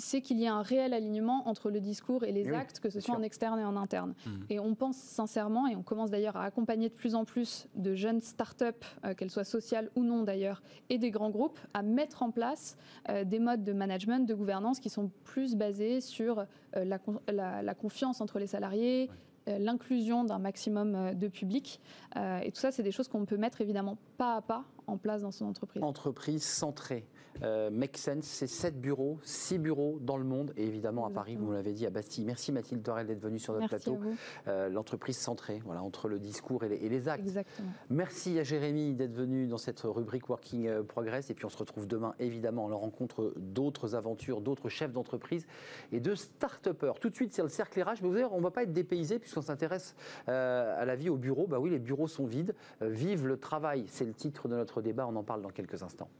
c'est 0.00 0.20
qu'il 0.20 0.38
y 0.40 0.44
ait 0.44 0.48
un 0.48 0.62
réel 0.62 0.92
alignement 0.92 1.46
entre 1.48 1.70
le 1.70 1.80
discours 1.80 2.24
et 2.24 2.32
les 2.32 2.44
Oui, 2.44 2.54
actes, 2.56 2.80
que 2.80 2.90
ce 2.90 2.98
soit 3.00 3.14
sûr. 3.14 3.20
en 3.20 3.22
externe 3.22 3.60
et 3.60 3.64
en 3.64 3.76
interne. 3.76 4.14
Mhm. 4.26 4.46
Et 4.50 4.58
on 4.58 4.74
pense 4.74 4.96
sincèrement, 4.96 5.66
et 5.68 5.76
on 5.76 5.82
commence 5.82 6.10
d'ailleurs 6.10 6.36
à 6.36 6.44
accompagner 6.44 6.88
de 6.88 6.94
plus 6.94 7.14
en 7.14 7.24
plus 7.24 7.68
de 7.76 7.94
jeunes 7.94 8.20
start-up, 8.20 8.84
euh, 9.04 9.14
qu'elles 9.14 9.30
soient 9.30 9.44
sociales 9.44 9.90
ou 9.94 10.02
non 10.02 10.22
d'ailleurs, 10.24 10.62
et 10.88 10.98
des 10.98 11.10
grands 11.10 11.30
groupes, 11.30 11.60
à 11.74 11.82
mettre 11.82 12.22
en 12.22 12.30
place 12.30 12.76
euh, 13.08 13.24
des 13.24 13.38
modes 13.38 13.62
de 13.62 13.72
management, 13.72 14.26
de 14.26 14.34
gouvernance 14.34 14.80
qui 14.80 14.88
sont 14.90 15.10
plus 15.24 15.54
basés 15.54 16.00
sur 16.00 16.40
euh, 16.40 16.84
la, 16.84 16.98
con- 16.98 17.20
la- 17.30 17.62
la 17.62 17.74
confiance 17.74 18.20
entre 18.20 18.38
les 18.40 18.46
salariés. 18.48 19.08
L'inclusion 19.46 20.22
d'un 20.22 20.38
maximum 20.38 21.14
de 21.14 21.26
public. 21.26 21.80
Euh, 22.16 22.38
et 22.40 22.52
tout 22.52 22.60
ça, 22.60 22.70
c'est 22.70 22.84
des 22.84 22.92
choses 22.92 23.08
qu'on 23.08 23.24
peut 23.24 23.38
mettre 23.38 23.60
évidemment 23.60 23.96
pas 24.16 24.36
à 24.36 24.42
pas 24.42 24.64
en 24.90 24.98
place 24.98 25.22
dans 25.22 25.30
son 25.30 25.46
entreprise. 25.46 25.82
Entreprise 25.82 26.42
centrée. 26.42 27.06
Euh, 27.42 27.70
Make 27.70 27.96
Sense, 27.96 28.24
c'est 28.24 28.46
7 28.46 28.80
bureaux, 28.80 29.18
6 29.22 29.58
bureaux 29.58 29.98
dans 30.00 30.16
le 30.16 30.24
monde 30.24 30.52
et 30.56 30.66
évidemment 30.66 31.06
à 31.06 31.10
Paris, 31.10 31.36
vous 31.36 31.52
l'avez 31.52 31.72
dit, 31.72 31.86
à 31.86 31.90
Bastille. 31.90 32.24
Merci 32.24 32.52
Mathilde 32.52 32.82
Dorel 32.82 33.06
d'être 33.06 33.20
venue 33.20 33.38
sur 33.38 33.54
notre 33.54 33.68
Merci 33.70 33.90
plateau. 33.90 34.00
Euh, 34.48 34.68
L'entreprise 34.68 35.16
centrée, 35.16 35.62
voilà, 35.64 35.82
entre 35.82 36.08
le 36.08 36.18
discours 36.18 36.64
et 36.64 36.68
les, 36.68 36.76
et 36.76 36.88
les 36.88 37.08
actes. 37.08 37.24
Exactement. 37.24 37.70
Merci 37.88 38.38
à 38.38 38.42
Jérémy 38.42 38.94
d'être 38.94 39.14
venu 39.14 39.46
dans 39.46 39.58
cette 39.58 39.80
rubrique 39.80 40.28
Working 40.28 40.66
euh, 40.66 40.82
Progress. 40.82 41.30
Et 41.30 41.34
puis 41.34 41.46
on 41.46 41.50
se 41.50 41.56
retrouve 41.56 41.86
demain, 41.86 42.14
évidemment, 42.18 42.66
à 42.66 42.70
la 42.70 42.76
rencontre 42.76 43.32
d'autres 43.36 43.94
aventures, 43.94 44.40
d'autres 44.40 44.68
chefs 44.68 44.92
d'entreprise 44.92 45.46
et 45.92 46.00
de 46.00 46.14
start-upers. 46.14 46.98
Tout 47.00 47.08
de 47.08 47.14
suite, 47.14 47.32
c'est 47.32 47.42
le 47.42 47.48
cercle 47.48 47.80
RH. 47.80 48.02
Mais 48.02 48.08
vous 48.08 48.12
voir, 48.12 48.32
on 48.34 48.38
ne 48.38 48.42
va 48.42 48.50
pas 48.50 48.64
être 48.64 48.72
dépaysé 48.72 49.18
puisqu'on 49.18 49.42
s'intéresse 49.42 49.94
euh, 50.28 50.80
à 50.80 50.84
la 50.84 50.96
vie 50.96 51.08
au 51.08 51.16
bureau. 51.16 51.46
Bah 51.46 51.58
oui, 51.58 51.70
les 51.70 51.78
bureaux 51.78 52.08
sont 52.08 52.26
vides. 52.26 52.54
Vive 52.82 53.26
le 53.26 53.38
travail, 53.38 53.84
c'est 53.86 54.04
le 54.04 54.12
titre 54.12 54.48
de 54.48 54.56
notre 54.56 54.79
débat. 54.82 55.06
On 55.06 55.16
en 55.16 55.24
parle 55.24 55.42
dans 55.42 55.50
quelques 55.50 55.82
instants. 55.82 56.10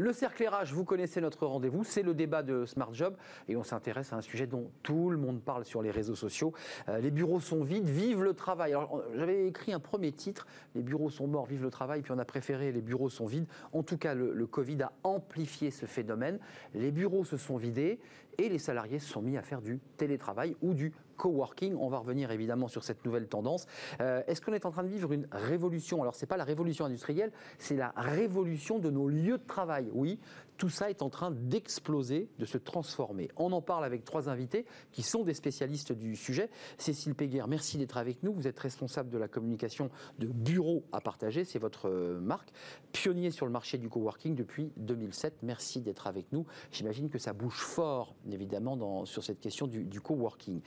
Le 0.00 0.14
cercle 0.14 0.48
RH, 0.48 0.72
vous 0.72 0.86
connaissez 0.86 1.20
notre 1.20 1.44
rendez-vous, 1.44 1.84
c'est 1.84 2.02
le 2.02 2.14
débat 2.14 2.42
de 2.42 2.64
Smart 2.64 2.88
Job 2.94 3.18
et 3.48 3.56
on 3.56 3.62
s'intéresse 3.62 4.14
à 4.14 4.16
un 4.16 4.22
sujet 4.22 4.46
dont 4.46 4.70
tout 4.82 5.10
le 5.10 5.18
monde 5.18 5.42
parle 5.42 5.66
sur 5.66 5.82
les 5.82 5.90
réseaux 5.90 6.14
sociaux. 6.14 6.54
Euh, 6.88 7.00
les 7.00 7.10
bureaux 7.10 7.38
sont 7.38 7.62
vides, 7.64 7.86
vive 7.86 8.22
le 8.22 8.32
travail. 8.32 8.72
Alors 8.72 9.02
j'avais 9.14 9.46
écrit 9.46 9.74
un 9.74 9.78
premier 9.78 10.10
titre, 10.12 10.46
les 10.74 10.82
bureaux 10.82 11.10
sont 11.10 11.26
morts, 11.26 11.44
vive 11.44 11.62
le 11.62 11.70
travail, 11.70 12.00
puis 12.00 12.12
on 12.12 12.18
a 12.18 12.24
préféré 12.24 12.72
les 12.72 12.80
bureaux 12.80 13.10
sont 13.10 13.26
vides. 13.26 13.46
En 13.74 13.82
tout 13.82 13.98
cas, 13.98 14.14
le 14.14 14.46
Covid 14.46 14.84
a 14.84 14.92
amplifié 15.02 15.70
ce 15.70 15.84
phénomène. 15.84 16.38
Les 16.72 16.92
bureaux 16.92 17.26
se 17.26 17.36
sont 17.36 17.58
vidés 17.58 18.00
et 18.40 18.48
les 18.48 18.58
salariés 18.58 18.98
se 18.98 19.08
sont 19.08 19.22
mis 19.22 19.36
à 19.36 19.42
faire 19.42 19.60
du 19.60 19.80
télétravail 19.96 20.56
ou 20.62 20.72
du 20.72 20.92
coworking. 21.16 21.76
On 21.78 21.88
va 21.88 21.98
revenir 21.98 22.30
évidemment 22.30 22.68
sur 22.68 22.82
cette 22.82 23.04
nouvelle 23.04 23.28
tendance. 23.28 23.66
Euh, 24.00 24.22
Est-ce 24.26 24.40
qu'on 24.40 24.54
est 24.54 24.64
en 24.64 24.70
train 24.70 24.82
de 24.82 24.88
vivre 24.88 25.12
une 25.12 25.28
révolution? 25.30 26.00
Alors, 26.00 26.14
ce 26.14 26.24
n'est 26.24 26.28
pas 26.28 26.38
la 26.38 26.44
révolution 26.44 26.86
industrielle, 26.86 27.32
c'est 27.58 27.76
la 27.76 27.92
révolution 27.96 28.78
de 28.78 28.90
nos 28.90 29.08
lieux 29.08 29.36
de 29.36 29.46
travail. 29.46 29.90
Oui, 29.92 30.18
tout 30.56 30.70
ça 30.70 30.90
est 30.90 31.02
en 31.02 31.10
train 31.10 31.30
d'exploser, 31.30 32.28
de 32.38 32.44
se 32.44 32.58
transformer. 32.58 33.28
On 33.36 33.52
en 33.52 33.60
parle 33.62 33.84
avec 33.84 34.04
trois 34.04 34.28
invités 34.28 34.66
qui 34.92 35.02
sont 35.02 35.24
des 35.24 35.34
spécialistes 35.34 35.92
du 35.92 36.16
sujet. 36.16 36.50
Cécile 36.78 37.14
Péguer, 37.14 37.44
merci 37.48 37.78
d'être 37.78 37.96
avec 37.96 38.22
nous. 38.22 38.32
Vous 38.32 38.46
êtes 38.46 38.58
responsable 38.58 39.10
de 39.10 39.18
la 39.18 39.28
communication 39.28 39.90
de 40.18 40.26
Bureau 40.26 40.84
à 40.92 41.00
partager, 41.00 41.44
c'est 41.44 41.58
votre 41.58 41.88
euh, 41.88 42.20
marque. 42.20 42.52
Pionnier 42.92 43.30
sur 43.30 43.46
le 43.46 43.52
marché 43.52 43.78
du 43.78 43.88
coworking 43.88 44.34
depuis 44.34 44.72
2007. 44.76 45.38
Merci 45.42 45.80
d'être 45.80 46.06
avec 46.06 46.32
nous. 46.32 46.46
J'imagine 46.72 47.08
que 47.08 47.18
ça 47.18 47.32
bouge 47.32 47.60
fort, 47.60 48.14
évidemment, 48.32 49.04
sur 49.04 49.24
cette 49.24 49.40
question 49.40 49.66
du, 49.66 49.84
du 49.84 50.00
coworking. 50.00 50.60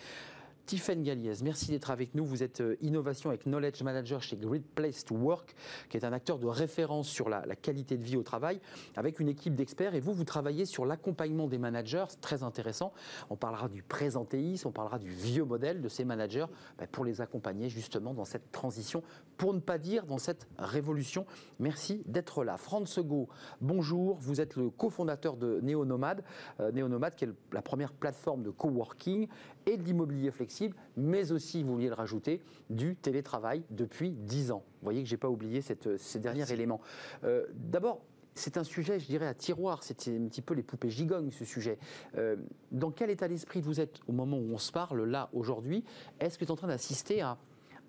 Tiffaine 0.65 1.03
Galliez, 1.03 1.33
merci 1.43 1.71
d'être 1.71 1.91
avec 1.91 2.15
nous. 2.15 2.23
Vous 2.23 2.41
êtes 2.41 2.61
euh, 2.61 2.77
innovation 2.79 3.29
avec 3.29 3.43
Knowledge 3.43 3.83
Manager 3.83 4.23
chez 4.23 4.37
Great 4.37 4.63
Place 4.63 5.03
to 5.03 5.13
Work, 5.13 5.53
qui 5.89 5.97
est 5.97 6.05
un 6.05 6.13
acteur 6.13 6.39
de 6.39 6.47
référence 6.47 7.09
sur 7.09 7.27
la, 7.27 7.43
qualité 7.55 7.97
de 7.97 8.03
vie 8.03 8.15
au 8.15 8.23
travail, 8.23 8.61
avec 8.95 9.19
une 9.19 9.27
équipe 9.27 9.55
d'experts. 9.55 9.93
Et 9.93 9.99
vous, 9.99 10.13
vous 10.13 10.23
travaillez 10.23 10.65
sur 10.65 10.85
l'accompagnement 10.85 11.47
des 11.47 11.57
managers, 11.57 12.05
c'est 12.07 12.21
très 12.21 12.43
intéressant. 12.43 12.93
On 13.29 13.35
parlera 13.35 13.67
du 13.67 13.83
présentéisme, 13.83 14.69
on 14.69 14.71
parlera 14.71 14.99
du 14.99 15.09
vieux 15.09 15.43
modèle 15.43 15.81
de 15.81 15.89
ces 15.89 16.05
managers 16.05 16.45
bah, 16.77 16.87
pour 16.89 17.03
les 17.03 17.19
accompagner 17.19 17.67
justement 17.67 18.13
dans 18.13 18.25
cette 18.25 18.53
transition, 18.53 19.03
pour 19.35 19.53
ne 19.53 19.59
pas 19.59 19.77
dire 19.77 20.05
dans 20.05 20.17
cette 20.17 20.47
révolution. 20.57 21.25
Merci 21.59 22.03
d'être 22.05 22.45
là. 22.45 22.55
Franz 22.55 22.89
Sego, 22.89 23.27
bonjour. 23.59 24.17
Vous 24.17 24.39
êtes 24.39 24.55
le 24.55 24.69
cofondateur 24.69 25.35
de 25.35 25.59
Néonomade, 25.61 26.23
euh, 26.61 26.71
Néonomade 26.71 27.15
qui 27.15 27.25
est 27.25 27.29
la 27.51 27.61
première 27.61 27.91
plateforme 27.91 28.43
de 28.43 28.49
coworking 28.49 29.27
et 29.65 29.77
de 29.77 29.83
l'immobilier 29.83 30.31
flexible, 30.31 30.75
mais 30.97 31.31
aussi, 31.31 31.63
vous 31.63 31.73
vouliez 31.73 31.87
le 31.89 31.93
rajouter, 31.95 32.41
du 32.69 32.95
télétravail 32.95 33.63
depuis 33.69 34.11
10 34.11 34.51
ans. 34.51 34.63
Vous 34.81 34.85
voyez 34.85 35.03
que 35.03 35.09
je 35.09 35.13
n'ai 35.13 35.17
pas 35.19 35.29
oublié 35.29 35.61
cette- 35.61 35.97
ces 35.97 36.19
derniers 36.19 36.51
éléments. 36.51 36.81
Euh, 37.23 37.45
D'abord, 37.53 38.01
c'est 38.35 38.57
un 38.57 38.63
sujet, 38.63 38.99
je 38.99 39.05
dirais, 39.05 39.27
à 39.27 39.33
tiroir. 39.33 39.83
C'est 39.83 40.07
un 40.07 40.27
petit 40.27 40.41
peu 40.41 40.53
les 40.53 40.63
poupées 40.63 40.89
gigognes, 40.89 41.29
ce 41.31 41.45
sujet. 41.45 41.77
Euh, 42.17 42.35
dans 42.71 42.89
quel 42.91 43.09
état 43.11 43.27
d'esprit 43.27 43.61
vous 43.61 43.79
êtes 43.79 43.99
au 44.07 44.11
moment 44.11 44.37
où 44.37 44.51
on 44.53 44.57
se 44.57 44.71
parle, 44.71 45.03
là, 45.03 45.29
aujourd'hui? 45.33 45.83
Est-ce 46.19 46.37
que 46.37 46.43
vous 46.43 46.47
êtes 46.47 46.51
en 46.51 46.55
train 46.55 46.67
d'assister 46.67 47.21
à 47.21 47.37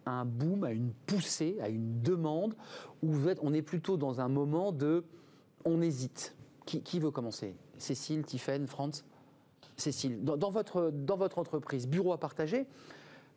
un 0.07 0.27
boom, 0.27 0.65
à 0.65 0.73
une 0.73 0.93
poussée, 1.07 1.57
à 1.63 1.69
une 1.71 2.03
demande, 2.03 2.55
où 3.03 3.09
vous 3.11 3.29
êtes, 3.29 3.39
on 3.43 3.55
est 3.55 3.63
plutôt 3.63 3.97
dans 3.97 4.21
un 4.21 4.29
moment 4.29 4.71
de 4.71 5.05
on 5.65 5.81
hésite? 5.81 6.37
Qui, 6.67 6.83
qui 6.83 7.01
veut 7.01 7.11
commencer? 7.11 7.55
Cécile, 7.79 8.23
Tiffaine, 8.25 8.67
Franz 8.67 9.03
Cécile, 9.77 10.23
dans, 10.23 10.51
votre, 10.51 10.93
entreprise, 11.39 11.89
bureau 11.89 12.13
à 12.13 12.19
partager, 12.19 12.67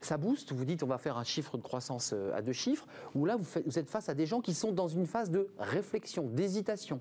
ça 0.02 0.18
booste, 0.18 0.54
vous 0.54 0.66
dites 0.66 0.84
on 0.84 0.88
va 0.88 1.00
faire 1.00 1.18
un 1.18 1.24
chiffre 1.24 1.58
de 1.58 1.64
croissance 1.64 2.14
euh, 2.14 2.36
à 2.36 2.42
deux 2.44 2.54
chiffres, 2.54 2.86
ou 3.16 3.26
là 3.26 3.36
vous, 3.36 3.44
faites- 3.44 3.76
êtes 3.76 3.90
face 3.90 4.10
à 4.10 4.14
des 4.14 4.28
gens 4.28 4.42
qui 4.42 4.54
sont 4.54 4.72
dans 4.72 4.88
une 4.88 5.08
phase 5.08 5.32
de 5.32 5.48
réflexion, 5.58 6.28
d'hésitation. 6.28 7.00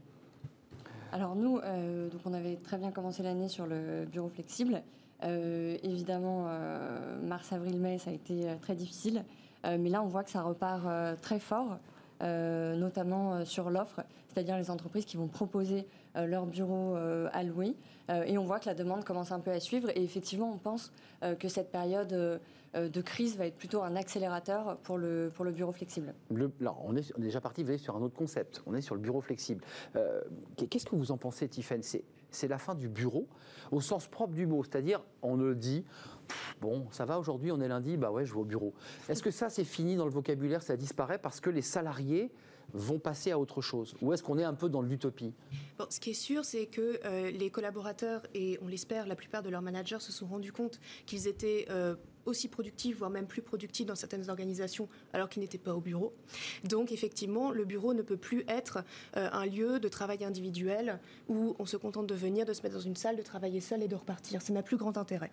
Alors 1.13 1.37
nous, 1.37 1.59
euh, 1.59 2.09
donc 2.09 2.21
on 2.25 2.33
avait 2.33 2.57
très 2.57 2.79
bien 2.79 2.91
commencé 2.91 3.23
l'année 3.23 3.49
sur 3.49 3.67
le 3.67 4.07
bureau 4.07 4.29
flexible. 4.29 4.83
Euh, 5.23 5.77
évidemment, 5.83 6.49
mars, 7.23 7.53
avril, 7.53 7.79
mai, 7.79 7.99
ça 7.99 8.11
a 8.11 8.13
été 8.13 8.47
très 8.61 8.75
difficile. 8.75 9.25
Mais 9.65 9.89
là, 9.89 10.03
on 10.03 10.07
voit 10.07 10.23
que 10.23 10.31
ça 10.31 10.43
repart 10.43 10.87
très 11.23 11.41
fort, 11.41 11.79
notamment 12.21 13.35
euh, 13.35 13.45
sur 13.45 13.71
l'offre, 13.71 14.03
c'est-à-dire 14.29 14.57
les 14.57 14.71
entreprises 14.71 15.05
qui 15.05 15.17
vont 15.17 15.29
proposer 15.29 15.87
euh, 16.17 16.27
leur 16.27 16.47
bureau 16.47 16.97
euh, 16.97 17.29
à 17.33 17.43
louer. 17.43 17.75
Euh, 18.11 18.23
et 18.25 18.39
on 18.39 18.45
voit 18.45 18.61
que 18.61 18.67
la 18.67 18.75
demande 18.75 19.05
commence 19.05 19.33
un 19.33 19.41
peu 19.41 19.51
à 19.51 19.61
suivre. 19.61 19.91
Et 19.97 20.03
effectivement, 20.03 20.51
on 20.53 20.59
pense 20.59 20.93
euh, 21.23 21.35
que 21.35 21.49
cette 21.49 21.71
période 21.71 22.13
euh, 22.13 22.39
euh, 22.75 22.89
de 22.89 23.01
crise 23.01 23.37
va 23.37 23.47
être 23.47 23.57
plutôt 23.57 23.83
un 23.83 23.97
accélérateur 23.97 24.77
pour 24.79 24.99
le, 24.99 25.31
pour 25.35 25.45
le 25.45 25.53
bureau 25.53 25.73
flexible. 25.73 26.15
On 26.31 26.97
est, 26.97 27.19
déjà 27.19 27.41
parti 27.41 27.65
sur 27.79 27.97
un 27.97 28.03
autre 28.03 28.15
concept. 28.15 28.63
On 28.67 28.75
est 28.75 28.81
sur 28.81 28.95
le 28.95 29.01
bureau 29.01 29.21
flexible. 29.21 29.65
Euh, 29.97 30.21
Qu'est-ce 30.71 30.87
que 30.87 30.97
vous 30.97 31.13
en 31.13 31.17
pensez, 31.17 31.49
C'est 31.83 32.05
c'est 32.31 32.49
la 32.49 32.59
fin 32.59 32.75
du 32.75 32.89
bureau 32.89 33.29
au 33.71 33.81
sens 33.81 34.09
propre 34.09 34.35
du 34.35 34.47
mot, 34.47 34.63
c'est-à-dire 34.63 35.03
on 35.23 35.37
le 35.37 35.55
dit. 35.55 35.85
Bon, 36.61 36.87
ça 36.91 37.05
va 37.05 37.19
aujourd'hui, 37.19 37.53
on 37.53 37.61
est 37.61 37.69
lundi, 37.69 37.97
bah 37.97 38.11
ouais, 38.11 38.25
je 38.25 38.33
vais 38.33 38.41
au 38.41 38.45
bureau. 38.45 38.75
Est-ce 39.09 39.23
que 39.23 39.31
ça, 39.31 39.51
c'est 39.51 39.65
fini 39.65 39.97
dans 39.97 40.05
le 40.05 40.13
vocabulaire, 40.13 40.63
ça 40.63 40.77
disparaît 40.77 41.19
parce 41.19 41.41
que 41.41 41.51
les 41.51 41.63
salariés 41.63 42.31
vont 42.73 42.99
passer 42.99 43.31
à 43.31 43.39
autre 43.39 43.63
chose? 43.63 43.95
Ou 44.03 44.13
est-ce 44.13 44.23
qu'on 44.23 44.39
est 44.39 44.45
un 44.45 44.55
peu 44.55 44.69
dans 44.69 44.83
l'utopie? 44.83 45.33
Bon, 45.79 45.87
ce 45.89 46.01
qui 46.01 46.11
est 46.11 46.15
sûr, 46.15 46.45
c'est 46.45 46.67
que 46.67 47.01
euh, 47.05 47.31
les 47.31 47.51
collaborateurs, 47.51 48.23
et 48.35 48.59
on 48.63 48.69
l'espère, 48.69 49.07
la 49.07 49.17
plupart 49.17 49.43
de 49.43 49.51
leurs 49.51 49.63
managers 49.63 50.01
se 50.01 50.13
sont 50.13 50.27
rendus 50.27 50.53
compte 50.53 50.81
qu'ils 51.07 51.29
étaient 51.29 51.67
euh, 51.71 51.95
aussi 52.25 52.49
productifs, 52.49 52.99
voire 52.99 53.11
même 53.11 53.27
plus 53.27 53.43
productifs 53.43 53.87
dans 53.87 53.95
certaines 53.95 54.29
organisations, 54.31 54.89
alors 55.13 55.29
qu'ils 55.29 55.43
n'étaient 55.43 55.59
pas 55.59 55.75
au 55.75 55.81
bureau. 55.81 56.13
Donc, 56.65 56.93
effectivement, 56.93 57.53
le 57.53 57.65
bureau 57.65 57.95
ne 57.95 58.03
peut 58.03 58.17
plus 58.17 58.45
être 58.49 58.79
euh, 59.17 59.29
un 59.33 59.47
lieu 59.47 59.79
de 59.79 59.89
travail 59.89 60.25
individuel 60.25 60.99
où 61.29 61.55
on 61.59 61.67
se 61.67 61.77
contente 61.77 62.07
de 62.07 62.15
venir, 62.15 62.45
de 62.45 62.53
se 62.53 62.63
mettre 62.63 62.75
dans 62.75 62.81
une 62.81 62.97
salle, 62.97 63.17
de 63.17 63.23
travailler 63.23 63.61
seul 63.61 63.83
et 63.83 63.89
de 63.89 63.97
repartir. 63.97 64.43
Ça 64.43 64.53
n'a 64.53 64.63
plus 64.63 64.77
grand 64.77 64.99
intérêt. 64.99 65.31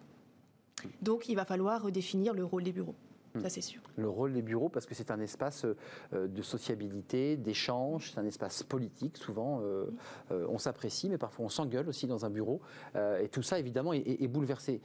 Donc, 1.01 1.29
il 1.29 1.35
va 1.35 1.45
falloir 1.45 1.81
redéfinir 1.83 2.33
le 2.33 2.43
rôle 2.45 2.63
des 2.63 2.71
bureaux. 2.71 2.95
Ça, 3.41 3.49
c'est 3.49 3.61
sûr. 3.61 3.81
le 3.95 4.07
rôle 4.07 4.31
des 4.31 4.43
bureaux 4.43 4.69
parce 4.69 4.85
que 4.85 4.93
c'est 4.93 5.09
un 5.09 5.19
espace 5.19 5.65
euh, 6.13 6.27
de 6.27 6.41
sociabilité, 6.43 7.35
d'échange, 7.35 8.11
c'est 8.13 8.19
un 8.19 8.25
espace 8.27 8.61
politique. 8.61 9.17
Souvent, 9.17 9.59
euh, 9.63 9.85
euh, 10.31 10.45
on 10.49 10.59
s'apprécie, 10.59 11.09
mais 11.09 11.17
parfois 11.17 11.45
on 11.45 11.49
s'engueule 11.49 11.89
aussi 11.89 12.05
dans 12.05 12.25
un 12.25 12.29
bureau. 12.29 12.61
Euh, 12.95 13.19
et 13.23 13.29
tout 13.29 13.41
ça, 13.41 13.57
évidemment, 13.57 13.91
est, 13.91 14.01
est- 14.01 14.23
est 14.23 14.27
bouleversé. 14.27 14.81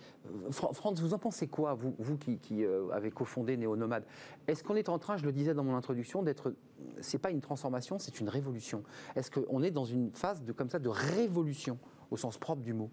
Fran- 0.50 0.72
Franz, 0.72 0.98
vous 1.02 1.12
en 1.12 1.18
pensez 1.18 1.46
quoi, 1.46 1.74
vous, 1.74 1.94
vous 1.98 2.16
qui, 2.16 2.38
qui, 2.38 2.64
avez 2.90 3.10
cofondé 3.10 3.54
Néo-Nomade? 3.58 4.04
Est-ce 4.46 4.64
qu'on 4.64 4.76
est 4.76 4.88
en 4.88 4.98
train, 4.98 5.18
je 5.18 5.26
le 5.26 5.32
disais 5.32 5.52
dans 5.52 5.64
mon 5.64 5.76
introduction, 5.76 6.22
d'être. 6.22 6.54
C'est 7.02 7.18
pas 7.18 7.30
une 7.30 7.42
transformation, 7.42 7.98
c'est 7.98 8.18
une 8.18 8.30
révolution. 8.30 8.82
Est-ce 9.14 9.30
qu'on 9.30 9.62
est 9.62 9.70
dans 9.70 9.84
une 9.84 10.10
phase 10.12 10.42
de, 10.42 10.52
comme 10.52 10.70
ça, 10.70 10.78
de 10.78 10.88
révolution 10.88 11.78
au 12.10 12.16
sens 12.16 12.38
propre 12.38 12.62
du 12.62 12.72
mot? 12.72 12.88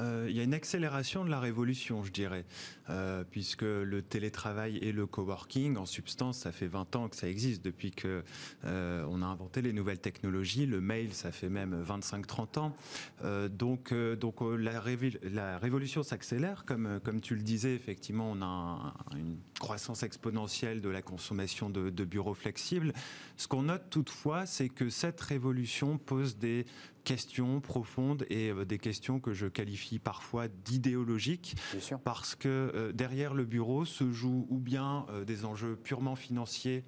Euh, 0.00 0.26
il 0.28 0.36
y 0.36 0.40
a 0.40 0.42
une 0.42 0.54
accélération 0.54 1.24
de 1.24 1.30
la 1.30 1.40
révolution, 1.40 2.02
je 2.02 2.10
dirais, 2.12 2.44
Euh, 2.88 3.22
puisque 3.30 3.62
le 3.62 4.02
télétravail 4.02 4.78
et 4.78 4.90
le 4.90 5.06
coworking, 5.06 5.76
en 5.76 5.86
substance, 5.86 6.38
ça 6.38 6.50
fait 6.50 6.66
20 6.66 6.96
ans 6.96 7.08
que 7.08 7.14
ça 7.14 7.28
existe 7.28 7.64
depuis 7.64 7.92
que 7.92 8.24
euh, 8.64 9.06
on 9.08 9.22
a 9.22 9.26
inventé 9.26 9.62
les 9.62 9.72
nouvelles 9.72 10.00
technologies. 10.00 10.66
Le 10.66 10.80
mail, 10.80 11.12
ça 11.14 11.30
fait 11.30 11.48
même 11.48 11.84
25-30 11.84 12.58
ans. 12.58 12.76
Donc, 13.48 13.94
donc 13.94 14.38
la, 14.40 14.80
révolution 14.80 16.02
s'accélère, 16.02 16.64
comme, 16.64 16.98
comme 17.04 17.20
tu 17.20 17.36
le 17.36 17.42
disais. 17.42 17.74
Effectivement, 17.76 18.28
on 18.28 18.42
a 18.42 18.46
un- 18.46 19.16
une 19.16 19.36
croissance 19.60 20.02
exponentielle 20.02 20.80
de 20.80 20.88
la 20.88 21.02
consommation 21.02 21.70
de 21.70 22.04
bureaux 22.04 22.34
flexibles. 22.34 22.92
Ce 23.36 23.46
qu'on 23.46 23.62
note 23.62 23.88
toutefois, 23.88 24.46
c'est 24.46 24.68
que 24.68 24.90
cette 24.90 25.20
révolution 25.20 25.96
pose 25.96 26.38
des 26.38 26.66
questions 27.04 27.60
profondes 27.60 28.26
et 28.30 28.50
euh, 28.50 28.64
des 28.64 28.78
questions 28.78 29.20
que 29.20 29.32
je 29.32 29.46
qualifie 29.46 29.98
parfois 29.98 30.48
d'idéologiques 30.48 31.56
parce 32.04 32.34
que 32.34 32.48
euh, 32.48 32.92
derrière 32.92 33.34
le 33.34 33.44
bureau 33.44 33.84
se 33.84 34.10
jouent 34.10 34.46
ou 34.50 34.58
bien 34.58 35.06
euh, 35.10 35.24
des 35.24 35.44
enjeux 35.44 35.76
purement 35.76 36.16
financiers 36.16 36.84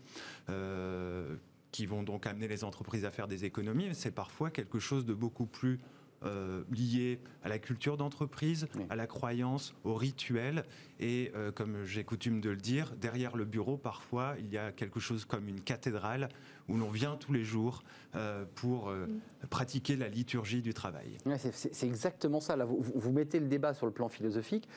qui 1.70 1.86
vont 1.86 2.02
donc 2.02 2.26
amener 2.26 2.48
les 2.48 2.64
entreprises 2.64 3.06
à 3.06 3.10
faire 3.10 3.26
des 3.26 3.46
économies, 3.46 3.88
mais 3.88 3.94
c'est 3.94 4.10
parfois 4.10 4.50
quelque 4.50 4.78
chose 4.78 5.06
de 5.06 5.14
beaucoup 5.14 5.46
plus 5.46 5.80
euh, 6.24 6.62
lié 6.70 7.20
à 7.42 7.48
la 7.48 7.58
culture 7.58 7.96
d'entreprise, 7.96 8.66
Oui. 8.76 8.84
à 8.90 8.96
la 8.96 9.06
croyance, 9.06 9.74
au 9.84 9.94
rituel. 9.94 10.64
Et 11.00 11.32
euh, 11.34 11.50
comme 11.50 11.84
j'ai 11.84 12.04
coutume 12.04 12.40
de 12.40 12.50
le 12.50 12.56
dire, 12.56 12.94
derrière 13.00 13.36
le 13.36 13.44
bureau, 13.44 13.76
parfois, 13.76 14.34
il 14.38 14.48
y 14.52 14.58
a 14.58 14.70
quelque 14.72 15.00
chose 15.00 15.24
comme 15.24 15.48
une 15.48 15.60
cathédrale 15.60 16.28
où 16.68 16.76
l'on 16.76 16.90
vient 16.90 17.16
tous 17.16 17.32
les 17.32 17.42
jours 17.42 17.82
euh, 18.14 18.44
pour 18.54 18.88
euh, 18.88 19.06
pratiquer 19.50 19.96
la 19.96 20.08
liturgie 20.08 20.62
du 20.62 20.72
travail. 20.74 21.18
C'est- 21.38 21.52
c'est 21.52 21.74
c'est 21.74 21.86
exactement 21.86 22.38
ça. 22.40 22.54
Là, 22.54 22.64
vous, 22.66 23.10
mettez 23.12 23.40
le 23.40 23.48
débat 23.48 23.74
sur 23.74 23.86
le 23.86 23.92
plan 23.92 24.08
philosophique. 24.08 24.68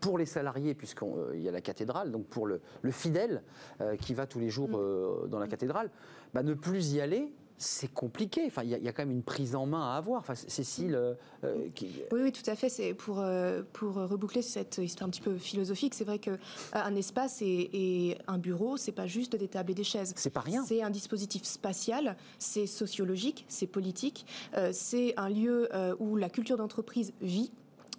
Pour 0.00 0.18
les 0.18 0.26
salariés, 0.26 0.74
puisqu'il 0.74 1.40
y 1.40 1.48
a 1.48 1.52
la 1.52 1.60
cathédrale, 1.60 2.10
donc 2.10 2.26
pour 2.26 2.46
le, 2.46 2.60
le 2.82 2.90
fidèle 2.90 3.42
euh, 3.80 3.96
qui 3.96 4.12
va 4.14 4.26
tous 4.26 4.40
les 4.40 4.50
jours 4.50 4.70
euh, 4.74 5.26
dans 5.28 5.38
la 5.38 5.46
cathédrale, 5.46 5.90
bah, 6.34 6.42
ne 6.42 6.54
plus 6.54 6.92
y 6.94 7.00
aller, 7.00 7.32
c'est 7.62 7.92
compliqué. 7.92 8.42
Enfin, 8.46 8.62
il 8.64 8.70
y, 8.70 8.74
a- 8.74 8.78
il 8.78 8.84
y 8.84 8.88
a 8.88 8.92
quand 8.92 9.02
même 9.02 9.10
une 9.14 9.22
prise 9.22 9.54
en 9.54 9.66
main 9.66 9.92
à 9.92 9.96
avoir. 9.96 10.20
Enfin, 10.20 10.34
Cécile, 10.34 10.94
euh, 10.94 11.12
euh, 11.44 11.68
qui- 11.74 12.00
Oui, 12.10 12.20
oui, 12.22 12.32
tout 12.32 12.48
à 12.50 12.56
fait. 12.56 12.70
C'est 12.70 12.94
pour, 12.94 13.20
euh, 13.20 13.62
pour 13.74 13.94
reboucler 13.96 14.40
cette 14.40 14.78
histoire 14.78 15.06
un 15.08 15.10
petit 15.10 15.20
peu 15.20 15.36
philosophique. 15.36 15.94
C'est 15.94 16.04
vrai 16.04 16.18
que 16.18 16.38
un 16.72 16.94
espace 16.96 17.42
et, 17.42 17.70
et 17.72 18.18
un 18.26 18.38
bureau, 18.38 18.78
c'est 18.78 18.92
pas 18.92 19.06
juste 19.06 19.36
des 19.36 19.48
tables 19.48 19.72
et 19.72 19.74
des 19.74 19.84
chaises. 19.84 20.14
c'est 20.16 20.30
pas 20.30 20.40
rien. 20.40 20.64
C'est 20.66 20.82
un 20.82 20.90
dispositif 20.90 21.44
spatial, 21.44 22.16
c'est 22.38 22.66
sociologique, 22.66 23.44
c'est 23.48 23.66
politique, 23.66 24.24
euh, 24.56 24.70
c'est 24.72 25.12
un 25.18 25.28
lieu 25.28 25.68
où 25.98 26.16
la 26.16 26.30
culture 26.30 26.56
d'entreprise 26.56 27.12
vit 27.20 27.50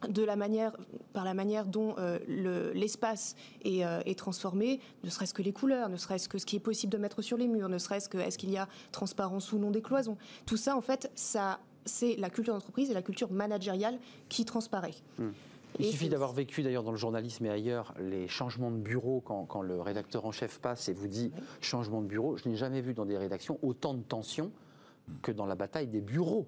de 0.10 0.24
la 0.24 0.36
manière, 0.36 0.72
par 1.14 1.24
la 1.26 1.34
manière 1.34 1.66
dont 1.66 1.96
euh, 1.98 2.20
le- 2.28 2.72
l'espace 2.74 3.36
est, 3.64 3.86
euh, 3.86 4.02
est 4.06 4.18
transformé, 4.18 4.80
ne 5.04 5.10
serait-ce 5.10 5.34
que 5.34 5.42
les 5.42 5.54
couleurs, 5.54 5.90
ne 5.90 5.98
serait-ce 5.98 6.28
que 6.30 6.38
ce 6.38 6.46
qui 6.46 6.56
est 6.56 6.60
possible 6.62 6.92
de 6.92 6.98
mettre 6.98 7.22
sur 7.22 7.38
les 7.38 7.48
murs, 7.48 7.70
ne 7.70 7.78
serait-ce 7.78 8.10
que 8.10 8.18
est-ce 8.18 8.38
qu'il 8.38 8.52
y 8.52 8.58
a 8.58 8.68
transparence 8.92 9.52
ou 9.54 9.60
non 9.60 9.72
des 9.72 9.82
cloisons. 9.82 10.18
Tout 10.46 10.58
ça, 10.58 10.76
en 10.76 10.82
fait, 10.82 11.12
ça, 11.16 11.60
c'est 11.86 12.16
la 12.18 12.30
culture 12.30 12.54
d'entreprise 12.54 12.90
et 12.92 12.94
la 12.94 13.02
culture 13.02 13.32
managériale 13.32 14.00
qui 14.30 14.46
transparaît. 14.46 14.94
Il 15.80 15.86
Et 15.86 15.92
suffit 15.92 16.10
d'avoir 16.10 16.34
vécu 16.34 16.64
d'ailleurs 16.64 16.84
dans 16.84 16.92
le 16.92 16.98
journalisme 16.98 17.46
et 17.46 17.50
ailleurs 17.50 17.94
les 18.00 18.28
changements 18.28 18.72
de 18.72 18.78
bureau 18.78 19.22
quand, 19.22 19.46
quand 19.46 19.62
le 19.62 19.80
rédacteur 19.82 20.26
en 20.26 20.32
chef 20.34 20.60
passe 20.60 20.90
et 20.90 20.94
vous 20.94 21.08
dit 21.08 21.32
changement 21.62 22.02
de 22.02 22.08
bureau. 22.08 22.36
Je 22.38 22.50
n'ai 22.50 22.56
jamais 22.58 22.82
vu 22.82 22.94
dans 22.94 23.06
des 23.06 23.18
rédactions 23.18 23.58
autant 23.62 23.94
de 23.94 24.02
tensions 24.04 24.52
que 25.22 25.32
dans 25.32 25.46
la 25.46 25.56
bataille 25.56 25.88
des 25.88 26.02
bureaux. 26.02 26.46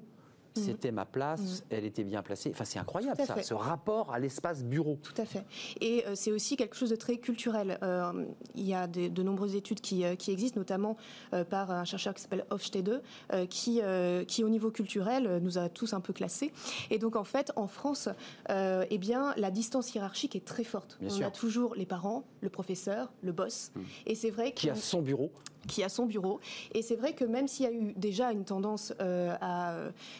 C'était 0.55 0.91
ma 0.91 1.05
place, 1.05 1.63
elle 1.69 1.85
était 1.85 2.03
bien 2.03 2.21
placée. 2.21 2.51
Enfin, 2.53 2.65
c'est 2.65 2.79
incroyable 2.79 3.21
ça, 3.25 3.35
fait. 3.35 3.43
ce 3.43 3.53
rapport 3.53 4.13
à 4.13 4.19
l'espace 4.19 4.63
bureau. 4.63 4.99
Tout 5.01 5.19
à 5.21 5.25
fait. 5.25 5.45
Et 5.81 6.05
euh, 6.05 6.15
c'est 6.15 6.31
aussi 6.31 6.55
quelque 6.55 6.75
chose 6.75 6.89
de 6.89 6.95
très 6.95 7.17
culturel. 7.17 7.77
Euh, 7.83 8.25
il 8.55 8.65
y 8.65 8.73
a 8.73 8.87
de 8.87 9.23
nombreuses 9.23 9.55
études 9.55 9.81
qui, 9.81 10.03
euh, 10.03 10.15
qui 10.15 10.31
existent, 10.31 10.59
notamment 10.59 10.97
euh, 11.33 11.43
par 11.43 11.71
un 11.71 11.85
chercheur 11.85 12.13
qui 12.13 12.21
s'appelle 12.21 12.45
Hofstede, 12.49 13.01
qui, 13.49 13.81
qui, 14.27 14.43
au 14.43 14.49
niveau 14.49 14.71
culturel, 14.71 15.39
nous 15.41 15.57
a 15.57 15.69
tous 15.69 15.93
un 15.93 16.01
peu 16.01 16.13
classés. 16.13 16.51
Et 16.89 16.99
donc, 16.99 17.15
en 17.15 17.23
fait, 17.23 17.51
en 17.55 17.67
France, 17.67 18.09
eh 18.49 18.97
bien, 18.97 19.33
la 19.37 19.51
distance 19.51 19.93
hiérarchique 19.93 20.35
est 20.35 20.45
très 20.45 20.63
forte. 20.63 20.97
Bien 20.99 21.09
On 21.09 21.13
sûr. 21.17 21.27
a 21.27 21.31
toujours 21.31 21.75
les 21.75 21.85
parents, 21.85 22.23
le 22.41 22.49
professeur, 22.49 23.11
le 23.21 23.31
boss. 23.31 23.71
Et 24.05 24.15
c'est 24.15 24.29
vrai 24.29 24.51
Qui 24.51 24.69
a 24.69 24.75
son 24.75 25.01
bureau 25.01 25.31
qui 25.67 25.83
a 25.83 25.89
son 25.89 26.05
bureau. 26.05 26.39
Et 26.73 26.81
c'est 26.81 26.95
vrai 26.95 27.13
que 27.13 27.25
même 27.25 27.47
s'il 27.47 27.65
y 27.65 27.69
a 27.69 27.71
eu 27.71 27.93
déjà 27.95 28.31
une 28.31 28.45
tendance 28.45 28.93
euh, 29.01 29.35
à, 29.41 29.77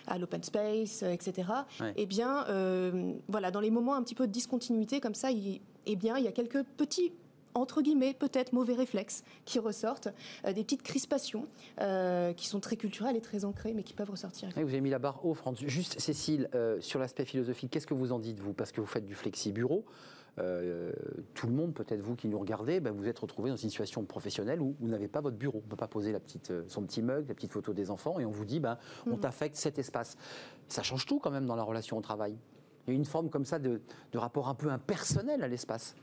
à 0.07 0.17
l'open 0.17 0.43
space, 0.43 1.03
euh, 1.03 1.11
etc., 1.11 1.47
Ouais. 1.79 1.93
eh 1.97 2.05
bien, 2.05 2.45
euh, 2.49 3.13
voilà, 3.27 3.51
dans 3.51 3.59
les 3.59 3.71
moments 3.71 3.95
un 3.95 4.03
petit 4.03 4.15
peu 4.15 4.27
de 4.27 4.31
discontinuité 4.31 4.99
comme 4.99 5.15
ça, 5.15 5.31
il, 5.31 5.59
eh 5.85 5.95
bien, 5.95 6.17
il 6.17 6.23
y 6.23 6.27
a 6.27 6.31
quelques 6.31 6.63
petits 6.63 7.11
entre 7.55 7.83
guillemets, 7.83 8.15
peut-être 8.15 8.51
mauvais 8.51 8.73
réflexes 8.73 9.23
qui 9.45 9.59
ressortent, 9.59 10.07
euh, 10.47 10.53
des 10.53 10.63
petites 10.63 10.81
crispations 10.81 11.45
euh, 11.81 12.33
qui 12.33 12.47
sont 12.47 12.59
très 12.59 12.77
culturelles 12.77 13.15
et 13.15 13.21
très 13.21 13.45
ancrées, 13.45 13.73
mais 13.75 13.83
qui 13.83 13.93
peuvent 13.93 14.09
ressortir. 14.09 14.49
Oui, 14.57 14.63
Vous 14.63 14.69
avez 14.69 14.81
mis 14.81 14.89
la 14.89 14.97
barre 14.97 15.23
haut, 15.23 15.35
Franz. 15.35 15.63
Juste, 15.67 15.99
Cécile, 15.99 16.49
euh, 16.55 16.81
sur 16.81 16.99
l'aspect 16.99 17.25
philosophique, 17.25 17.69
qu'est-ce 17.69 17.85
que 17.85 17.93
vous 17.93 18.11
en 18.11 18.17
dites, 18.17 18.39
vous? 18.39 18.53
Parce 18.53 18.71
que 18.71 18.81
vous 18.81 18.87
faites 18.87 19.05
du 19.05 19.13
flexi-bureau. 19.13 19.85
Euh, 20.39 20.91
tout 21.35 21.47
le 21.47 21.53
monde, 21.53 21.73
peut-être 21.73 22.01
vous 22.01 22.15
qui 22.15 22.27
nous 22.27 22.39
regardez, 22.39 22.79
ben, 22.79 22.91
vous 22.91 23.07
êtes 23.07 23.19
retrouvé 23.19 23.51
dans 23.51 23.55
une 23.55 23.69
situation 23.69 24.03
professionnelle 24.03 24.61
où 24.61 24.75
vous 24.79 24.87
n'avez 24.87 25.07
pas 25.07 25.21
votre 25.21 25.37
bureau. 25.37 25.59
On 25.59 25.65
ne 25.65 25.69
peut 25.69 25.75
pas 25.75 25.87
poser 25.87 26.11
la 26.11 26.19
petite, 26.19 26.51
euh, 26.51 26.63
son 26.67 26.81
petit 26.83 27.01
mug, 27.01 27.27
la 27.27 27.35
petite 27.35 27.51
photo 27.51 27.73
des 27.73 27.91
enfants, 27.91 28.19
et 28.19 28.25
on 28.25 28.31
vous 28.31 28.45
dit, 28.45 28.59
ben, 28.59 28.77
on 29.05 29.17
t'affecte 29.17 29.55
cet 29.55 29.77
espace. 29.77 30.17
Ça 30.67 30.81
change 30.81 31.05
tout 31.05 31.19
quand 31.19 31.31
même 31.31 31.45
dans 31.45 31.55
la 31.55 31.63
relation 31.63 31.97
au 31.97 32.01
travail. 32.01 32.35
Il 32.87 32.93
y 32.93 32.93
a 32.93 32.95
une 32.95 33.05
forme 33.05 33.29
comme 33.29 33.45
ça 33.45 33.59
de, 33.59 33.81
de 34.11 34.17
rapport 34.17 34.49
un 34.49 34.55
peu 34.55 34.69
impersonnel 34.69 35.43
à 35.43 35.47
l'espace. 35.47 35.95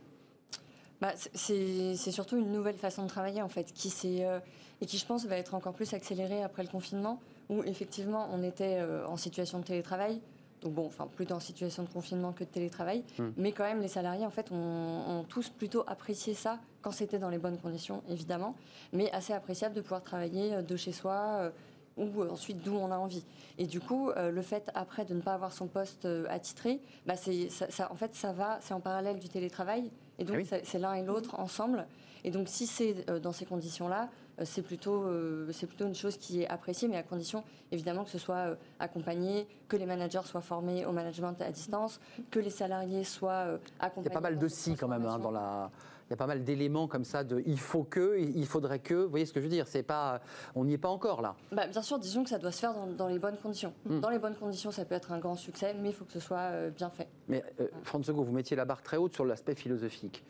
bah, 1.00 1.12
c'est 1.34 1.96
surtout 1.96 2.36
une 2.36 2.52
nouvelle 2.52 2.76
façon 2.76 3.02
de 3.02 3.08
travailler 3.08 3.42
en 3.42 3.48
fait, 3.48 3.72
qui 3.72 4.22
euh, 4.22 4.38
et 4.80 4.86
qui 4.86 4.98
je 4.98 5.06
pense 5.06 5.26
va 5.26 5.36
être 5.36 5.54
encore 5.54 5.74
plus 5.74 5.92
accélérée 5.92 6.42
après 6.42 6.62
le 6.62 6.68
confinement, 6.68 7.20
où 7.48 7.62
effectivement 7.64 8.28
on 8.32 8.42
était 8.42 8.78
euh, 8.78 9.06
en 9.06 9.16
situation 9.16 9.58
de 9.58 9.64
télétravail, 9.64 10.20
donc 10.60 10.74
bon, 10.74 10.86
enfin 10.86 11.06
plutôt 11.06 11.34
en 11.34 11.40
situation 11.40 11.82
de 11.82 11.88
confinement 11.88 12.32
que 12.32 12.44
de 12.44 12.48
télétravail, 12.48 13.04
hmm. 13.18 13.28
mais 13.36 13.52
quand 13.52 13.64
même 13.64 13.80
les 13.80 13.88
salariés 13.88 14.26
en 14.26 14.30
fait 14.30 14.50
ont, 14.52 15.24
tous 15.28 15.48
plutôt 15.48 15.84
apprécié 15.86 16.34
ça 16.34 16.58
quand 16.82 16.92
c'était 16.92 17.18
dans 17.18 17.28
les 17.28 17.38
bonnes 17.38 17.58
conditions 17.58 18.02
évidemment, 18.08 18.54
mais 18.92 19.10
assez 19.12 19.32
appréciable 19.32 19.74
de 19.74 19.80
pouvoir 19.80 20.02
travailler 20.02 20.54
euh, 20.54 20.62
de 20.62 20.76
chez 20.76 20.92
soi 20.92 21.52
ou 21.96 22.22
ensuite 22.22 22.62
d'où 22.62 22.74
on 22.74 22.90
a 22.90 22.96
envie. 22.96 23.24
Et 23.58 23.66
du 23.66 23.78
coup, 23.78 24.10
le 24.16 24.42
fait 24.42 24.70
après 24.74 25.04
de 25.04 25.12
ne 25.12 25.20
pas 25.20 25.34
avoir 25.34 25.52
son 25.52 25.66
poste 25.66 26.08
attitré, 26.30 26.80
bah 27.04 27.14
ça, 27.16 27.92
en 27.92 27.96
fait 27.96 28.14
ça 28.14 28.32
va, 28.32 28.58
c'est 28.62 28.72
en 28.72 28.80
parallèle 28.80 29.18
du 29.18 29.28
télétravail 29.28 29.90
et 30.20 30.24
donc, 30.24 30.36
ah 30.52 30.56
c'est 30.62 30.78
l'un 30.78 30.94
et 30.94 31.02
l'autre 31.02 31.40
ensemble. 31.40 31.86
Et 32.24 32.30
donc, 32.30 32.48
si 32.48 32.66
c'est 32.66 33.08
euh, 33.08 33.18
dans 33.18 33.32
ces 33.32 33.46
conditions-là, 33.46 34.02
euh, 34.04 34.10
c'est 34.44 34.62
plutôt, 34.62 35.04
euh, 35.04 35.50
c'est 35.52 35.66
plutôt 35.66 35.86
une 35.86 35.94
chose 35.94 36.16
qui 36.16 36.42
est 36.42 36.48
appréciée, 36.48 36.88
mais 36.88 36.96
à 36.96 37.02
condition, 37.02 37.44
évidemment, 37.72 38.04
que 38.04 38.10
ce 38.10 38.18
soit 38.18 38.56
accompagné, 38.78 39.46
que 39.68 39.76
les 39.76 39.86
managers 39.86 40.22
soient 40.24 40.40
formés 40.40 40.84
au 40.86 40.92
management 40.92 41.40
à 41.40 41.50
distance, 41.50 42.00
que 42.30 42.38
les 42.38 42.50
salariés 42.50 43.04
soient 43.04 43.58
accompagnés. 43.78 44.08
Il 44.08 44.12
y 44.12 44.16
a 44.16 44.20
pas 44.20 44.20
mal 44.20 44.38
de 44.38 44.48
si 44.48 44.74
quand 44.74 44.88
même 44.88 45.06
hein, 45.06 45.18
dans 45.18 45.30
la 45.30 45.70
il 46.10 46.14
y 46.14 46.14
a 46.14 46.16
pas 46.16 46.26
mal 46.26 46.42
d'éléments 46.42 46.88
comme 46.88 47.04
ça 47.04 47.22
de 47.22 47.40
il 47.46 47.60
faut 47.60 47.84
que, 47.84 48.18
il 48.18 48.44
faudrait 48.44 48.80
que. 48.80 48.94
Vous 48.94 49.10
voyez 49.10 49.26
ce 49.26 49.32
que 49.32 49.38
je 49.38 49.44
veux 49.44 49.50
dire 49.50 49.68
C'est 49.68 49.84
pas, 49.84 50.20
on 50.56 50.64
n'y 50.64 50.72
est 50.72 50.78
pas 50.78 50.88
encore 50.88 51.22
là. 51.22 51.36
Bah, 51.52 51.68
bien 51.68 51.82
sûr, 51.82 52.00
disons 52.00 52.24
que 52.24 52.30
ça 52.30 52.38
doit 52.38 52.50
se 52.50 52.58
faire 52.58 52.74
dans, 52.74 53.06
les 53.06 53.20
bonnes 53.20 53.36
conditions. 53.36 53.72
Hmm. 53.84 54.00
Dans 54.00 54.10
les 54.10 54.18
bonnes 54.18 54.34
conditions, 54.34 54.72
ça 54.72 54.84
peut 54.84 54.96
être 54.96 55.12
un 55.12 55.20
grand 55.20 55.36
succès, 55.36 55.72
mais 55.80 55.90
il 55.90 55.94
faut 55.94 56.04
que 56.04 56.12
ce 56.12 56.18
soit 56.18 56.68
bien 56.70 56.90
fait. 56.90 57.06
Mais 57.28 57.44
euh, 57.60 57.68
François, 57.84 58.12
vous 58.12 58.24
mettiez 58.24 58.56
la 58.56 58.64
barre 58.64 58.82
très 58.82 58.96
haute 58.96 59.14
sur 59.14 59.24
l'aspect 59.24 59.54
philosophique. 59.54 60.24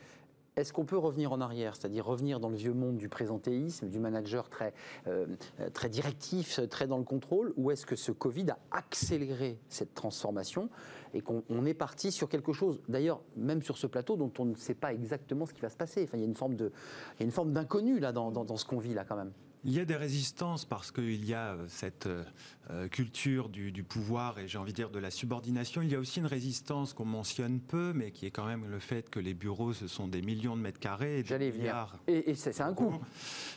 Est-ce 0.57 0.73
qu'on 0.73 0.85
peut 0.85 0.99
revenir 0.99 1.33
en 1.33 1.41
arrière, 1.41 1.77
c'est-à-dire 1.77 2.05
revenir 2.05 2.41
dans 2.41 2.49
le 2.49 2.57
vieux 2.57 2.73
monde 2.73 2.97
du 2.97 3.09
présentéisme, 3.09 3.89
du 3.89 3.99
manager 3.99 4.49
très, 4.49 4.75
euh, 5.07 5.27
très 5.73 5.89
directif, 5.89 6.61
très 6.69 6.87
dans 6.87 6.99
le 6.99 7.05
contrôle, 7.05 7.53
ou 7.57 7.71
est-ce 7.71 7.87
que 7.87 7.97
ce 7.97 8.13
Covid 8.13 8.51
a 8.51 8.59
accéléré 8.71 9.59
cette 9.69 9.95
transformation 9.95 10.69
et 11.15 11.21
qu'on 11.21 11.65
est 11.67 11.75
parti 11.75 12.13
sur 12.13 12.29
quelque 12.29 12.53
chose, 12.53 12.81
d'ailleurs, 12.89 13.21
même 13.37 13.63
sur 13.63 13.79
ce 13.79 13.87
plateau, 13.87 14.17
dont 14.17 14.33
on 14.39 14.45
ne 14.45 14.55
sait 14.55 14.75
pas 14.75 14.93
exactement 14.93 15.47
ce 15.47 15.55
qui 15.55 15.61
va 15.61 15.69
se 15.69 15.77
passer 15.77 16.05
enfin, 16.05 16.19
Il 16.19 16.21
y 16.21 16.25
a 16.25 17.25
une 17.25 17.31
forme 17.31 17.53
d'inconnu 17.53 17.99
là 17.99 18.13
dans, 18.13 18.31
dans 18.31 18.57
ce 18.57 18.65
qu'on 18.65 18.79
vit 18.79 18.95
là 18.95 19.05
quand 19.05 19.17
même. 19.17 19.33
Il 19.63 19.73
y 19.73 19.81
a 19.81 19.85
des 19.85 19.97
résistances 19.97 20.65
parce 20.65 20.91
qu'il 20.91 21.25
y 21.25 21.35
a 21.35 21.53
euh, 21.53 21.65
cette 21.69 22.07
euh, 22.07 22.25
euh, 22.71 22.89
culture 22.89 23.51
du, 23.51 23.85
pouvoir 23.85 24.39
et 24.39 24.49
j'ai 24.49 24.57
envie 24.57 24.73
de 24.73 24.77
dire 24.77 24.91
de 24.91 24.99
la 24.99 25.11
subordination. 25.11 25.83
Il 25.83 25.91
y 25.91 25.95
a 25.95 25.99
aussi 25.99 26.21
une 26.21 26.27
résistance 26.27 26.95
qu'on 26.95 27.05
mentionne 27.05 27.61
peu, 27.61 27.93
mais 27.95 28.11
qui 28.11 28.25
est 28.25 28.31
quand 28.31 28.47
même 28.47 28.65
le 28.71 28.79
fait 28.79 29.11
que 29.11 29.21
les 29.21 29.35
bureaux, 29.35 29.75
ce 29.75 29.87
sont 29.87 30.09
des 30.09 30.23
millions 30.23 30.57
de 30.57 30.63
mètres 30.63 30.81
carrés. 30.81 31.23
J'allais 31.27 31.51
venir. 31.51 31.95
Et, 32.07 32.35
c'est 32.35 32.59
un 32.61 32.73
coût. 32.73 32.99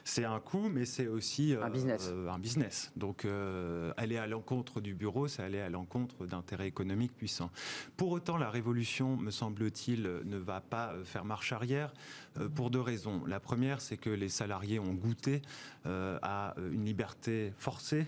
C'est 0.04 0.26
un 0.26 0.40
coût, 0.42 0.68
mais 0.70 0.86
c'est 0.86 1.08
aussi 1.08 1.54
un 1.54 1.70
business. 1.70 2.12
un 2.30 2.40
business. 2.40 2.92
Donc 2.98 3.26
aller 3.98 4.18
à 4.18 4.28
l'encontre 4.28 4.82
du 4.82 4.94
bureau, 4.94 5.28
c'est 5.28 5.44
aller 5.44 5.60
à 5.60 5.70
l'encontre 5.70 6.26
d'intérêts 6.26 6.68
économiques 6.68 7.16
puissants. 7.16 7.52
Pour 7.96 8.12
autant, 8.12 8.38
la 8.38 8.50
révolution, 8.50 9.16
me 9.16 9.32
semble-t-il, 9.32 10.04
ne 10.26 10.38
va 10.38 10.60
pas 10.60 10.96
faire 11.04 11.24
marche 11.24 11.54
arrière 11.54 11.94
pour 12.56 12.70
deux 12.70 12.82
raisons. 12.82 13.24
La 13.26 13.40
première, 13.40 13.82
c'est 13.82 13.98
que 13.98 14.10
les 14.10 14.30
salariés 14.30 14.80
ont 14.80 14.94
goûté 14.94 15.42
euh, 15.86 16.18
à 16.22 16.56
une 16.72 16.86
liberté 16.86 17.54
forcée 17.58 18.08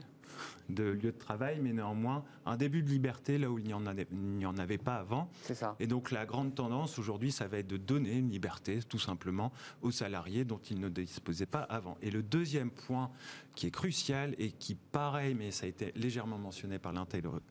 de 0.70 0.84
lieu 0.84 1.11
de 1.11 1.18
travail, 1.18 1.59
mais 1.61 1.74
néanmoins 1.74 2.24
un 2.45 2.57
début 2.57 2.84
de 2.84 2.89
liberté 2.89 3.38
là 3.38 3.49
où 3.49 3.59
il 3.59 3.66
n'y 3.66 3.74
en, 3.74 3.86
en, 3.86 4.57
avait 4.57 4.78
pas 4.78 4.95
avant. 4.95 5.30
C'est 5.41 5.55
ça. 5.55 5.76
Et 5.80 5.88
donc 5.88 6.11
la 6.11 6.26
grande 6.26 6.55
tendance 6.55 6.99
aujourd'hui, 6.99 7.32
ça 7.32 7.47
va 7.47 7.59
être 7.59 7.68
de 7.68 7.78
donner 7.78 8.18
une 8.18 8.30
liberté 8.30 8.80
tout 8.88 8.99
simplement 8.99 9.51
aux 9.82 9.91
salariés 9.91 10.45
dont 10.45 10.59
ils 10.70 10.80
ne 10.80 10.89
disposaient 10.89 11.45
pas 11.45 11.61
avant. 11.61 11.97
Et 12.01 12.11
le 12.11 12.24
deuxième 12.24 12.72
point 12.72 13.11
qui 13.55 13.68
est 13.68 13.72
crucial 13.72 14.36
et 14.38 14.51
qui, 14.51 14.76
pareil, 14.76 15.34
mais 15.34 15.51
ça 15.51 15.66
a 15.66 15.70
été 15.70 15.93
légèrement 15.95 16.38
mentionné 16.38 16.78
par 16.78 16.93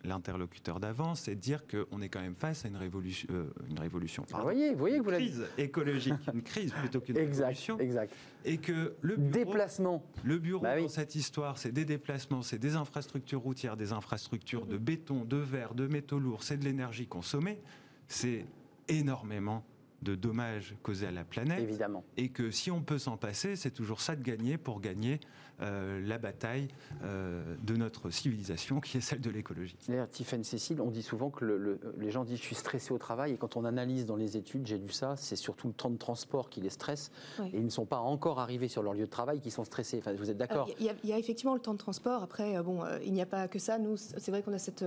l'interlocuteur 0.05 0.79
d'avant, 0.79 1.15
c'est 1.15 1.35
de 1.35 1.41
dire 1.41 1.65
qu'on 1.67 2.03
est 2.03 2.09
quand 2.09 2.21
même 2.21 2.35
face 2.35 2.65
à 2.65 2.69
une 2.69 2.77
révolution. 2.77 3.27
Euh, 3.33 3.47
une 3.69 3.79
révolution 3.79 4.25
ah, 4.33 4.43
voyez, 4.43 4.73
vous 4.73 4.79
voyez 4.79 4.99
que 4.99 5.05
vous 5.05 5.11
crise 5.11 5.47
écologique, 5.57 6.15
une 6.33 6.43
crise 6.43 6.73
plutôt 6.73 7.01
qu'une 7.01 7.17
révolution. 7.17 7.79
Exact. 7.79 8.13
Et 8.45 8.59
que 8.59 8.95
le 9.01 9.17
bureau, 9.17 9.53
déplacement. 9.53 10.05
Le 10.23 10.39
bureau 10.39 10.63
bah 10.63 10.79
dans 10.79 10.89
cette 10.89 11.15
histoire, 11.15 11.57
c'est 11.57 11.73
des 11.73 11.87
déplacements, 11.87 12.43
c'est 12.43 12.59
des 12.59 12.77
infrastructures 12.77 13.04
routières, 13.35 13.77
des 13.77 13.93
infrastructures 13.93 14.67
de 14.67 14.77
béton, 14.77 15.25
de 15.25 15.37
verre, 15.37 15.75
de 15.75 15.87
métaux 15.87 16.19
lourds, 16.19 16.43
c'est 16.43 16.57
de 16.57 16.65
l'énergie 16.65 17.07
consommée. 17.07 17.61
C'est 18.09 18.45
énormément 18.89 19.65
de 20.03 20.15
dommages 20.15 20.77
causés 20.83 21.07
à 21.07 21.11
la 21.11 21.25
planète. 21.25 21.61
Évidemment. 21.61 22.05
Et 22.17 22.29
que 22.29 22.51
si 22.51 22.71
on 22.71 22.83
peut 22.83 22.99
s'en 22.99 23.17
passer, 23.17 23.57
c'est 23.57 23.71
toujours 23.71 24.01
ça 24.01 24.15
de 24.15 24.23
gagner 24.23 24.59
pour 24.59 24.81
gagner 24.81 25.19
la 25.61 26.19
bataille 26.19 26.69
euh, 27.05 27.43
de 27.63 27.77
notre 27.77 28.11
civilisation, 28.11 28.81
qui 28.81 28.99
est 28.99 29.01
celle 29.01 29.21
de 29.21 29.31
l'écologie. 29.31 29.77
D'ailleurs, 29.89 30.09
Tiffany 30.09 30.45
Cécile, 30.45 30.81
on 30.81 30.91
dit 30.91 31.03
souvent 31.03 31.31
que 31.31 31.79
les 31.99 32.11
gens 32.11 32.25
disent 32.25 32.39
je 32.39 32.45
suis 32.45 32.55
stressé 32.55 32.93
au 32.93 32.99
travail, 32.99 33.33
et 33.33 33.37
quand 33.37 33.57
on 33.57 33.65
analyse 33.65 34.07
dans 34.07 34.17
les 34.17 34.37
études, 34.37 34.67
j'ai 34.67 34.79
lu 34.79 34.91
ça, 34.91 35.15
c'est 35.17 35.37
surtout 35.37 35.69
le 35.69 35.75
temps 35.75 35.91
de 35.91 35.97
transport 35.97 36.51
qui 36.51 36.61
les 36.61 36.71
stresse, 36.71 37.11
et 37.41 37.57
ils 37.59 37.65
ne 37.65 37.71
sont 37.71 37.85
pas 37.85 37.99
encore 37.99 38.41
arrivés 38.41 38.69
sur 38.69 38.83
leur 38.83 38.95
lieu 38.95 39.05
de 39.05 39.11
travail 39.11 39.41
qui 39.41 39.51
sont 39.51 39.65
stressés. 39.65 39.99
Enfin, 39.99 40.13
vous 40.15 40.31
êtes 40.31 40.37
d'accord? 40.37 40.69
Il, 40.79 40.93
y, 41.05 41.13
a 41.13 41.19
effectivement 41.19 41.55
le 41.55 41.61
temps 41.61 41.73
de 41.73 41.79
transport. 41.79 42.23
Après, 42.23 42.57
euh, 42.57 42.63
bon, 42.63 42.83
il 43.05 43.13
n'y 43.13 43.23
a 43.23 43.27
pas 43.27 43.49
que 43.49 43.59
ça. 43.59 43.79
Nous, 43.79 43.97
c'est 43.97 44.31
vrai 44.31 44.43
qu'on 44.43 44.53
a 44.53 44.59
cette, 44.59 44.85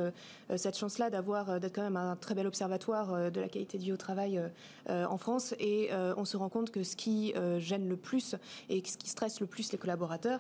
cette 0.56 0.78
chance-là 0.78 1.10
d'avoir 1.10 1.60
d'être 1.60 1.76
quand 1.76 1.84
même 1.84 1.98
un 1.98 2.16
très 2.16 2.36
bel 2.36 2.48
observatoire 2.48 3.32
de 3.32 3.42
la 3.42 3.48
qualité 3.48 3.78
de 3.78 3.84
vie 3.84 3.94
au 3.94 3.98
travail 3.98 4.42
en 4.90 5.18
France, 5.18 5.54
et 5.60 5.90
on 6.18 6.26
se 6.26 6.38
rend 6.38 6.50
compte 6.50 6.72
que 6.72 6.84
ce 6.84 6.96
qui 6.96 7.34
gêne 7.60 7.88
le 7.88 7.98
plus 7.98 8.36
et 8.70 8.84
ce 8.86 8.98
qui 8.98 9.10
stresse 9.10 9.40
le 9.40 9.48
plus 9.48 9.72
les 9.72 9.78
collaborateurs, 9.78 10.40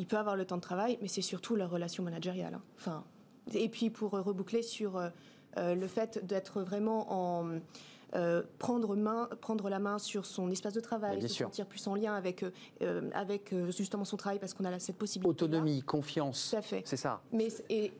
il 0.00 0.06
peut 0.06 0.16
avoir 0.16 0.34
le 0.34 0.46
temps 0.46 0.56
de 0.56 0.62
travail, 0.62 0.98
mais 1.02 1.08
c'est 1.08 1.20
surtout 1.20 1.56
la 1.56 1.66
relation 1.66 2.02
managériale. 2.02 2.54
Hein. 2.54 2.62
Enfin, 2.78 3.04
et 3.52 3.68
puis 3.68 3.90
pour 3.90 4.12
reboucler 4.12 4.62
sur 4.62 4.96
euh, 4.96 5.10
euh, 5.58 5.74
le 5.74 5.86
fait 5.86 6.24
d'être 6.26 6.62
vraiment 6.62 7.12
en 7.12 7.60
euh, 8.14 8.42
prendre, 8.58 8.96
main, 8.96 9.28
prendre 9.42 9.68
la 9.68 9.78
main 9.78 9.98
sur 9.98 10.24
son 10.24 10.50
espace 10.50 10.72
de 10.72 10.80
travail, 10.80 11.20
se 11.20 11.28
sentir 11.28 11.66
plus 11.66 11.86
en 11.86 11.94
lien 11.94 12.14
avec, 12.14 12.46
avec 13.12 13.54
justement 13.68 14.06
son 14.06 14.16
travail 14.16 14.38
parce 14.38 14.54
qu'on 14.54 14.64
a 14.64 14.78
cette 14.78 14.96
possibilité. 14.96 15.28
Autonomie, 15.28 15.82
confiance. 15.82 16.48
Tout 16.50 16.56
à 16.56 16.62
fait. 16.62 16.82
C'est 16.86 16.96
ça. 16.96 17.20
Mais, 17.30 17.48
et, 17.68 17.92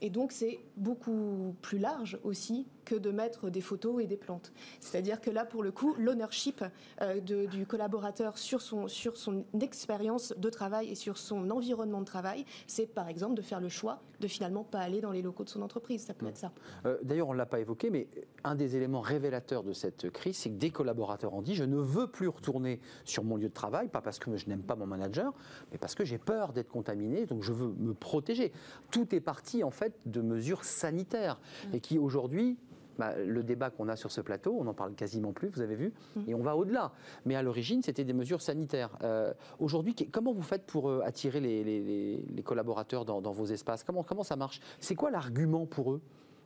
et 0.00 0.10
donc 0.10 0.32
c'est 0.32 0.58
beaucoup 0.76 1.54
plus 1.62 1.78
large 1.78 2.18
aussi 2.24 2.66
que 2.86 2.94
de 2.94 3.10
mettre 3.10 3.50
des 3.50 3.60
photos 3.60 4.02
et 4.02 4.06
des 4.06 4.16
plantes. 4.16 4.52
C'est-à-dire 4.80 5.20
que 5.20 5.28
là, 5.28 5.44
pour 5.44 5.62
le 5.62 5.72
coup, 5.72 5.94
l'ownership 5.98 6.64
euh, 7.02 7.20
du 7.20 7.66
collaborateur 7.66 8.38
sur 8.38 8.62
son, 8.62 8.88
sur 8.88 9.18
son 9.18 9.44
expérience 9.60 10.32
de 10.38 10.48
travail 10.48 10.88
et 10.90 10.94
sur 10.94 11.18
son 11.18 11.50
environnement 11.50 12.00
de 12.00 12.06
travail, 12.06 12.46
c'est 12.66 12.86
par 12.86 13.08
exemple 13.08 13.34
de 13.34 13.42
faire 13.42 13.60
le 13.60 13.68
choix 13.68 14.00
de 14.20 14.28
finalement 14.28 14.64
pas 14.64 14.80
aller 14.80 15.00
dans 15.00 15.10
les 15.10 15.20
locaux 15.20 15.44
de 15.44 15.48
son 15.48 15.62
entreprise. 15.62 16.04
Ça 16.04 16.14
peut 16.14 16.26
être 16.26 16.38
ça. 16.38 16.52
Euh, 16.86 16.96
d'ailleurs, 17.02 17.28
on 17.28 17.32
ne 17.32 17.38
l'a 17.38 17.46
pas 17.46 17.60
évoqué, 17.60 17.90
mais 17.90 18.08
un 18.44 18.54
des 18.54 18.76
éléments 18.76 19.00
révélateurs 19.00 19.62
de 19.62 19.72
cette 19.72 20.10
crise, 20.10 20.36
c'est 20.36 20.50
que 20.50 20.56
des 20.56 20.70
collaborateurs 20.70 21.34
ont 21.34 21.42
dit 21.42 21.54
je 21.54 21.64
ne 21.64 21.76
veux 21.76 22.06
plus 22.06 22.28
retourner 22.28 22.80
sur 23.04 23.24
mon 23.24 23.36
lieu 23.36 23.48
de 23.48 23.54
travail, 23.54 23.88
pas 23.88 24.00
parce 24.00 24.18
que 24.18 24.36
je 24.36 24.48
n'aime 24.48 24.62
pas 24.62 24.76
mon 24.76 24.86
manager, 24.86 25.34
mais 25.72 25.78
parce 25.78 25.94
que 25.94 26.04
j'ai 26.04 26.18
peur 26.18 26.52
d'être 26.52 26.70
contaminé, 26.70 27.26
donc 27.26 27.42
je 27.42 27.52
veux 27.52 27.68
me 27.68 27.92
protéger. 27.92 28.52
Tout 28.90 29.14
est 29.14 29.20
parti 29.20 29.64
en 29.64 29.70
fait 29.70 29.94
de 30.06 30.20
mesures 30.20 30.64
sanitaires 30.64 31.38
mmh. 31.38 31.74
et 31.74 31.80
qui 31.80 31.98
aujourd'hui 31.98 32.56
bah, 32.98 33.14
le 33.16 33.42
débat 33.42 33.70
qu'on 33.70 33.88
a 33.88 33.96
sur 33.96 34.10
ce 34.10 34.20
plateau, 34.20 34.56
on 34.58 34.64
n'en 34.64 34.74
parle 34.74 34.94
quasiment 34.94 35.32
plus, 35.32 35.48
vous 35.48 35.60
avez 35.60 35.74
vu, 35.74 35.92
mmh. 36.14 36.20
et 36.28 36.34
on 36.34 36.42
va 36.42 36.56
au-delà. 36.56 36.92
Mais 37.24 37.34
à 37.34 37.42
l'origine, 37.42 37.82
c'était 37.82 38.04
des 38.04 38.12
mesures 38.12 38.40
sanitaires. 38.40 38.90
Euh, 39.02 39.32
aujourd'hui, 39.58 39.94
comment 39.94 40.32
vous 40.32 40.42
faites 40.42 40.64
pour 40.64 40.88
euh, 40.88 41.02
attirer 41.04 41.40
les, 41.40 42.42
collaborateurs 42.44 43.04
dans, 43.04 43.20
vos 43.32 43.46
espaces? 43.46 43.84
Comment, 43.84 44.02
comment 44.02 44.22
ça 44.22 44.36
marche? 44.36 44.60
C'est 44.80 44.94
quoi 44.94 45.10
l'argument 45.10 45.66
pour 45.66 45.92
eux 45.92 46.00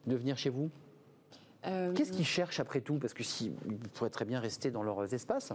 de 0.06 0.16
venir 0.16 0.36
chez 0.36 0.50
vous? 0.50 0.70
Euh, 1.66 1.92
Qu'est-ce 1.92 2.12
qu'ils 2.12 2.24
cherchent 2.24 2.60
après 2.60 2.80
tout? 2.80 2.94
Parce 2.94 3.12
que 3.12 3.22
si, 3.22 3.52
ils 3.68 3.78
pourraient 3.90 4.10
très 4.10 4.24
bien 4.24 4.40
rester 4.40 4.70
dans 4.70 4.82
leurs 4.82 5.12
espaces. 5.12 5.52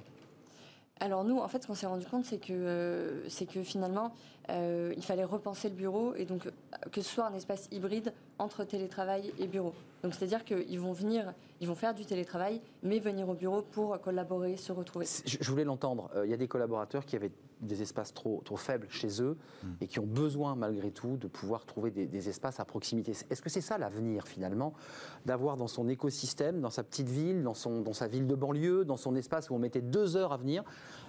Alors 1.00 1.26
nous, 1.26 1.40
en 1.40 1.48
fait, 1.48 1.62
ce 1.62 1.68
qu'on 1.68 1.74
s'est 1.74 1.88
rendu 1.88 2.06
compte, 2.06 2.24
c'est 2.24 2.38
que, 2.38 3.24
c'est 3.28 3.46
que 3.48 3.64
finalement, 3.64 4.14
il 4.50 5.02
fallait 5.02 5.26
repenser 5.26 5.68
le 5.68 5.76
bureau 5.76 6.14
et 6.16 6.26
donc 6.26 6.48
que 6.92 7.02
ce 7.02 7.10
soit 7.10 7.26
un 7.26 7.34
espace 7.34 7.68
hybride 7.72 8.14
entre 8.40 8.64
télétravail 8.64 9.34
et 9.40 9.48
bureau. 9.48 9.74
Donc 10.04 10.14
c'est-à-dire 10.14 10.46
qu'ils 10.46 10.80
vont 10.80 10.94
venir, 10.94 11.34
ils 11.62 11.68
vont 11.68 11.76
faire 11.76 11.94
du 11.94 12.06
télétravail, 12.06 12.62
mais 12.84 13.00
venir 13.00 13.28
au 13.28 13.34
bureau 13.34 13.62
pour 13.62 14.00
collaborer, 14.02 14.58
se 14.58 14.72
retrouver. 14.72 15.08
Je 15.26 15.50
voulais 15.50 15.64
l'entendre. 15.64 16.10
Euh, 16.16 16.26
il 16.26 16.32
y 16.32 16.34
a 16.34 16.38
des 16.38 16.48
collaborateurs 16.48 17.06
qui 17.06 17.16
avaient 17.16 17.32
des 17.62 17.82
espaces 17.82 18.14
trop, 18.14 18.42
trop 18.46 18.58
faibles 18.58 18.88
chez 18.90 19.22
eux 19.22 19.38
hmm. 19.64 19.68
et 19.82 19.88
qui 19.88 20.00
ont 20.00 20.06
besoin 20.06 20.56
malgré 20.56 20.92
tout 20.92 21.18
de 21.18 21.28
pouvoir 21.28 21.66
trouver 21.66 21.92
des, 21.92 22.30
espaces 22.30 22.60
à 22.60 22.66
proximité. 22.66 23.14
Est-ce 23.30 23.42
que 23.42 23.50
c'est 23.50 23.62
ça 23.62 23.78
l'avenir 23.78 24.28
finalement 24.28 24.74
D'avoir 25.26 25.58
dans 25.58 25.68
son 25.68 25.88
écosystème, 25.88 26.62
dans 26.62 26.70
sa 26.70 26.84
petite 26.84 27.10
ville, 27.10 27.44
dans, 27.44 27.54
son, 27.54 27.82
dans 27.82 27.94
sa 27.94 28.08
ville 28.08 28.28
de 28.28 28.36
banlieue, 28.36 28.86
dans 28.86 28.98
son 28.98 29.16
espace 29.16 29.50
où 29.50 29.56
on 29.56 29.60
mettait 29.60 29.82
deux 29.82 30.18
heures 30.18 30.34
à 30.34 30.38
venir, 30.38 30.64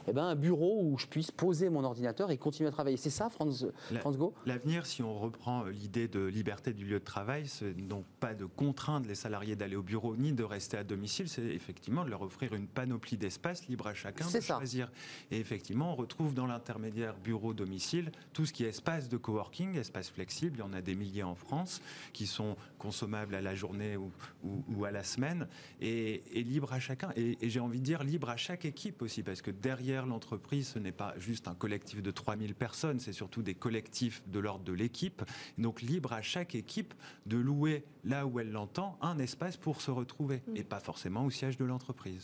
eh 0.09 0.13
ben, 0.13 0.25
un 0.25 0.35
bureau 0.35 0.83
où 0.83 0.99
je 0.99 1.07
puisse 1.07 1.31
poser 1.31 1.69
mon 1.69 1.85
ordinateur 1.85 2.31
et 2.31 2.39
continuer 2.39 2.69
à 2.69 2.73
travailler. 2.73 2.97
C'est 2.97 3.11
ça, 3.11 3.31
Franz, 3.31 3.67
Franz 4.01 4.19
Go 4.19 4.35
L'avenir, 4.47 4.87
si 4.87 5.03
on 5.03 5.19
reprend 5.19 5.65
l'idée 5.65 6.09
de 6.09 6.21
liberté 6.21 6.73
du 6.73 6.85
lieu 6.85 6.99
de 6.99 7.05
travail, 7.05 7.47
c'est 7.47 7.73
donc 7.73 8.05
pas 8.21 8.35
de 8.35 8.45
contraindre 8.45 9.07
les 9.07 9.15
salariés 9.15 9.57
d'aller 9.57 9.77
au 9.77 9.83
bureau 9.83 10.17
ni 10.17 10.33
de 10.33 10.45
rester 10.45 10.77
à 10.77 10.85
domicile, 10.85 11.29
c'est 11.29 11.43
effectivement 11.43 12.05
de 12.05 12.11
leur 12.11 12.23
offrir 12.23 12.55
une 12.55 12.67
panoplie 12.67 13.17
d'espaces 13.17 13.67
libre 13.69 13.87
à 13.87 13.95
chacun 13.95 14.27
de 14.31 14.41
choisir. 14.41 14.91
Et 15.31 15.39
effectivement, 15.39 15.93
on 15.93 15.97
retrouve 15.97 16.35
dans 16.35 16.47
l'intermédiaire 16.47 17.17
bureau-domicile 17.17 18.11
tout 18.33 18.47
ce 18.47 18.53
qui 18.53 18.65
est 18.65 18.69
espace 18.69 19.09
de 19.09 19.17
coworking, 19.17 19.77
espace 19.77 20.11
flexible. 20.11 20.57
Il 20.59 20.61
y 20.61 20.63
en 20.63 20.73
a 20.73 20.81
des 20.81 20.95
milliers 20.95 21.23
en 21.23 21.35
France 21.35 21.81
qui 22.13 22.27
sont 22.27 22.57
consommables 22.79 23.35
à 23.35 23.41
la 23.41 23.55
journée 23.55 23.97
ou, 23.97 24.85
à 24.85 24.91
la 24.91 25.03
semaine 25.03 25.49
et, 25.81 26.23
libre 26.35 26.73
à 26.73 26.81
chacun. 26.81 27.11
Et, 27.17 27.39
et 27.41 27.51
j'ai 27.51 27.61
envie 27.61 27.81
de 27.81 27.85
dire 27.85 28.03
libre 28.05 28.31
à 28.31 28.37
chaque 28.37 28.65
équipe 28.65 29.03
aussi, 29.03 29.23
parce 29.23 29.43
que 29.43 29.51
derrière 29.51 29.96
l'entreprise, 30.05 30.69
ce 30.69 30.79
n'est 30.79 30.93
pas 30.93 31.15
juste 31.17 31.49
un 31.49 31.55
collectif 31.55 32.03
de 32.03 32.11
3000 32.11 32.55
personnes, 32.55 33.01
c'est 33.01 33.15
surtout 33.15 33.43
des 33.43 33.55
collectifs 33.55 34.23
de 34.27 34.39
l'ordre 34.39 34.65
de 34.65 34.73
l'équipe. 34.73 35.23
Donc 35.57 35.81
libre 35.81 36.13
à 36.13 36.21
chaque 36.21 36.55
équipe 36.55 36.93
de 37.25 37.39
louer 37.39 37.85
là 38.05 38.27
où 38.27 38.39
elle 38.39 38.53
l'entend 38.53 38.99
un 39.01 39.19
espace 39.19 39.57
pour 39.57 39.81
se 39.81 39.91
retrouver 39.91 40.43
mm. 40.47 40.57
et 40.57 40.65
pas 40.65 40.81
forcément 40.81 41.25
au 41.25 41.31
siège 41.31 41.57
de 41.57 41.65
l'entreprise. 41.65 42.23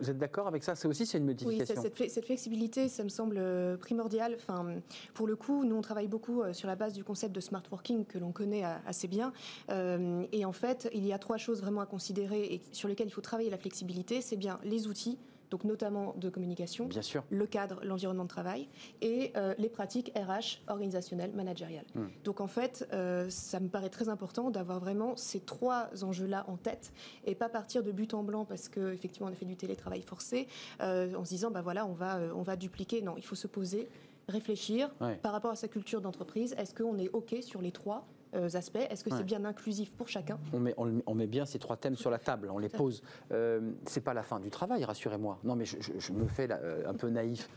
Vous 0.00 0.10
êtes 0.10 0.18
d'accord 0.18 0.46
avec 0.46 0.62
ça? 0.62 0.74
C'est 0.74 0.88
aussi 0.88 1.06
c'est 1.06 1.18
une 1.18 1.24
modification. 1.24 1.74
Oui, 1.82 1.90
cette, 1.96 2.10
cette, 2.10 2.24
flexibilité, 2.24 2.88
ça 2.88 3.04
me 3.04 3.08
semble 3.08 3.36
euh, 3.38 3.76
primordial. 3.76 4.34
Enfin, 4.36 4.76
pour 5.14 5.26
le 5.26 5.36
coup, 5.36 5.64
nous 5.64 5.74
on 5.74 5.80
travaille 5.80 6.08
beaucoup 6.08 6.42
euh, 6.42 6.52
sur 6.52 6.68
la 6.68 6.76
base 6.76 6.92
du 6.92 7.04
concept 7.04 7.34
de 7.34 7.40
smart 7.40 7.62
working 7.70 8.04
que 8.04 8.18
l'on 8.18 8.32
connaît 8.32 8.64
euh, 8.64 8.74
assez 8.86 9.08
bien. 9.08 9.32
et 9.68 10.44
en 10.44 10.52
fait, 10.52 10.88
il 10.92 11.06
y 11.06 11.12
a 11.12 11.18
trois 11.18 11.36
choses 11.36 11.60
vraiment 11.60 11.80
à 11.80 11.86
considérer 11.86 12.54
et 12.54 12.62
sur 12.72 12.88
lesquelles 12.88 13.08
il 13.08 13.12
faut 13.12 13.20
travailler 13.20 13.50
la 13.50 13.58
flexibilité. 13.58 14.20
C'est 14.20 14.36
bien 14.36 14.58
les 14.64 14.86
outils 14.86 15.18
donc 15.52 15.64
notamment 15.64 16.14
de 16.16 16.30
communication, 16.30 16.86
Bien 16.86 17.02
sûr. 17.02 17.22
le 17.28 17.46
cadre, 17.46 17.78
l'environnement 17.84 18.22
de 18.22 18.28
travail 18.28 18.68
et 19.02 19.32
euh, 19.36 19.54
les 19.58 19.68
pratiques 19.68 20.10
RH, 20.16 20.62
organisationnelles, 20.66 21.32
managériales. 21.34 21.84
Hmm. 21.94 22.06
Donc 22.24 22.40
en 22.40 22.46
fait, 22.46 22.88
euh, 22.94 23.28
ça 23.28 23.60
me 23.60 23.68
paraît 23.68 23.90
très 23.90 24.08
important 24.08 24.50
d'avoir 24.50 24.80
vraiment 24.80 25.14
ces 25.14 25.40
trois 25.40 25.90
enjeux-là 26.02 26.46
en 26.48 26.56
tête 26.56 26.94
et 27.26 27.34
pas 27.34 27.50
partir 27.50 27.82
de 27.82 27.92
but 27.92 28.14
en 28.14 28.22
blanc 28.22 28.46
parce 28.46 28.70
qu'effectivement 28.70 29.28
on 29.28 29.32
a 29.32 29.36
fait 29.36 29.44
du 29.44 29.56
télétravail 29.56 30.00
forcé 30.00 30.48
euh, 30.80 31.14
en 31.14 31.24
se 31.26 31.28
disant 31.28 31.50
bah 31.50 31.60
voilà 31.60 31.84
on 31.84 31.92
va 31.92 32.18
on 32.34 32.42
va 32.42 32.56
dupliquer. 32.56 33.02
Non, 33.02 33.16
il 33.18 33.24
faut 33.24 33.34
se 33.34 33.46
poser, 33.46 33.90
réfléchir 34.28 34.90
par 35.20 35.32
rapport 35.32 35.50
à 35.50 35.56
sa 35.56 35.68
culture 35.68 36.00
d'entreprise. 36.00 36.54
Est-ce 36.56 36.74
qu'on 36.74 36.96
est 36.96 37.10
ok 37.10 37.36
sur 37.42 37.60
les 37.60 37.72
trois 37.72 38.06
aspects. 38.54 38.86
Est-ce 38.90 39.04
que 39.04 39.10
c'est 39.14 39.24
bien 39.24 39.44
inclusif 39.44 39.92
pour 39.92 40.08
chacun? 40.08 40.38
On 40.52 40.60
met, 40.60 40.74
on, 40.76 41.14
met, 41.14 41.26
bien 41.26 41.44
ces 41.44 41.58
trois 41.58 41.76
thèmes 41.76 41.96
sur 41.96 42.10
la 42.10 42.18
table, 42.18 42.50
on 42.50 42.58
les 42.58 42.68
pose. 42.68 43.02
Euh, 43.30 43.72
c'est 43.86 44.00
pas 44.00 44.14
la 44.14 44.22
fin 44.22 44.40
du 44.40 44.50
travail, 44.50 44.84
rassurez-moi. 44.84 45.38
Non, 45.44 45.56
mais 45.56 45.64
je, 45.64 45.76
je 45.98 46.12
me 46.12 46.26
fais 46.26 46.48
euh, 46.50 46.88
un 46.88 46.94
peu 46.94 47.08
naïf 47.08 47.48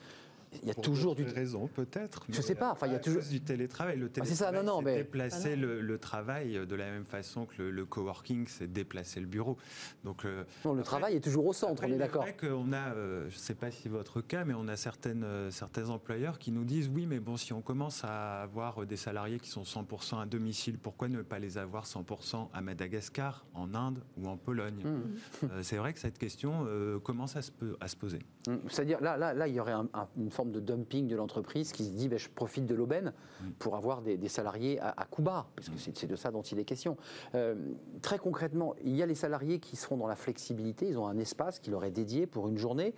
il 0.62 0.68
y 0.68 0.72
a 0.72 0.76
toujours 0.76 1.16
du 1.16 1.24
raison 1.24 1.68
peut-être. 1.68 2.26
Je 2.30 2.42
sais 2.42 2.56
pas. 2.56 2.72
Enfin, 2.72 2.88
il 2.88 2.94
y 2.94 2.96
a 2.96 3.00
toujours 3.00 3.24
du 3.24 3.42
télétravail. 3.42 3.98
Le 3.98 4.10
télétravail, 4.10 4.32
ah, 4.32 4.36
c'est 4.36 4.44
ça. 4.44 4.52
Non, 4.52 4.64
non, 4.64 4.82
mais 4.82 4.98
déplacer 4.98 5.54
ah, 5.54 5.56
le, 5.56 5.98
travail 5.98 6.66
de 6.68 6.76
la 6.76 6.86
même 6.86 7.06
façon 7.06 7.46
que 7.46 7.62
le, 7.62 7.86
coworking, 7.86 8.48
c'est 8.48 8.72
déplacer 8.72 9.20
le 9.20 9.26
bureau. 9.26 9.58
Donc 10.04 10.26
euh, 10.26 10.44
non, 10.64 10.74
le 10.74 10.84
travail 10.84 11.16
est 11.16 11.22
toujours 11.22 11.46
au 11.48 11.54
centre. 11.54 11.84
on 11.86 11.92
est 11.92 11.98
d'accord. 11.98 12.24
C'est 12.26 12.38
vrai 12.38 12.50
qu'on 12.50 12.74
a, 12.74 12.94
euh, 12.94 13.30
je 13.30 13.36
ne 13.36 13.40
sais 13.40 13.56
pas 13.56 13.72
si 13.72 13.90
votre 13.90 14.22
cas, 14.22 14.46
mais 14.46 14.54
on 14.54 14.68
a 14.68 14.76
certaines, 14.76 15.24
euh, 15.24 15.52
certains 15.52 15.90
employeurs 15.90 16.40
qui 16.40 16.52
nous 16.52 16.64
disent 16.64 16.90
oui, 16.94 17.06
mais 17.06 17.20
bon, 17.20 17.38
si 17.38 17.54
on 17.54 17.62
commence 17.62 18.04
à 18.04 18.42
avoir 18.42 18.86
des 18.86 18.98
salariés 18.98 19.40
qui 19.40 19.50
sont 19.50 19.64
100% 19.64 20.22
à 20.22 20.26
domicile, 20.26 20.78
pourquoi 20.78 21.08
ne 21.08 21.22
pas 21.22 21.40
les 21.40 21.58
avoir 21.58 21.86
100% 21.86 22.50
à 22.54 22.62
Madagascar, 22.62 23.46
en 23.54 23.74
Inde 23.74 24.04
ou 24.18 24.28
en 24.28 24.38
Pologne 24.38 24.84
mmh. 24.84 25.48
C'est 25.62 25.78
vrai 25.78 25.94
que 25.94 26.00
cette 26.00 26.18
question 26.18 26.68
commence 27.04 27.36
à 27.36 27.42
se, 27.42 27.52
à 27.80 27.88
se 27.88 27.96
poser? 27.96 28.20
Mmh. 28.48 28.56
C'est-à-dire 28.70 29.02
là, 29.02 29.18
là, 29.18 29.34
là, 29.34 29.48
il 29.48 29.56
y 29.56 29.60
aurait 29.60 29.74
une 30.18 30.32
forme 30.32 30.45
de 30.52 30.60
dumping 30.60 31.08
de 31.08 31.16
l'entreprise 31.16 31.72
qui 31.72 31.86
se 31.86 31.92
dit 31.92 32.08
ben, 32.08 32.20
je 32.20 32.30
profite 32.30 32.66
de 32.66 32.76
l'aubaine 32.76 33.14
pour 33.60 33.76
avoir 33.76 34.02
des, 34.02 34.28
salariés 34.28 34.80
à, 34.80 34.94
à, 34.96 35.06
coup 35.06 35.22
bas, 35.22 35.48
parce 35.56 35.70
que 35.70 35.78
c'est 35.78 36.08
de 36.08 36.16
ça 36.16 36.32
dont 36.32 36.42
il 36.42 36.60
est 36.60 36.66
question. 36.66 36.98
Euh, 37.34 37.56
très 38.02 38.18
concrètement, 38.18 38.76
il 38.84 38.96
y 38.96 39.04
a 39.04 39.06
les 39.06 39.16
salariés 39.16 39.60
qui 39.60 39.76
seront 39.76 39.98
dans 39.98 40.08
la 40.08 40.16
flexibilité, 40.16 40.88
ils 40.88 40.98
ont 40.98 41.08
un 41.08 41.18
espace 41.18 41.60
qui 41.60 41.72
leur 41.72 41.84
est 41.84 41.92
dédié 41.92 42.28
pour 42.28 42.48
une 42.48 42.58
journée, 42.58 42.94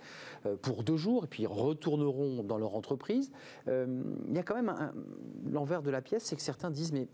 euh, 0.46 0.56
pour 0.56 0.82
deux 0.82 0.96
jours, 0.96 1.24
et 1.24 1.26
puis 1.26 1.44
ils 1.44 1.48
retourneront 1.48 2.42
dans 2.42 2.58
leur 2.58 2.74
entreprise. 2.74 3.30
Euh, 3.68 4.02
il 4.26 4.34
y 4.34 4.38
a 4.38 4.42
quand 4.42 4.54
même 4.54 4.92
l'envers 5.50 5.82
de 5.82 5.90
la 5.90 6.00
pièce, 6.00 6.24
c'est 6.24 6.36
que 6.36 6.42
certains 6.42 6.70
disent 6.70 6.92
mais 6.92 7.08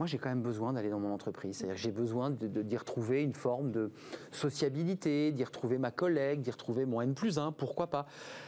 moi 0.00 0.06
j'ai 0.06 0.16
quand 0.16 0.30
même 0.30 0.40
besoin 0.40 0.72
d'aller 0.72 0.88
dans 0.88 0.98
mon 0.98 1.12
entreprise. 1.12 1.58
C'est-à-dire 1.58 1.76
que 1.76 1.82
j'ai 1.82 1.92
besoin 1.92 2.30
d'y 2.30 2.48
de, 2.48 2.78
retrouver 2.78 3.22
une 3.22 3.34
forme 3.34 3.70
de 3.70 3.92
sociabilité, 4.32 5.30
d'y 5.30 5.44
retrouver 5.44 5.76
ma 5.76 5.90
collègue, 5.90 6.40
d'y 6.40 6.50
retrouver 6.50 6.86
mon 6.86 7.02
N 7.02 7.14
plus 7.14 7.36
1, 7.36 7.52
pourquoi 7.52 7.88
pas. 7.88 8.06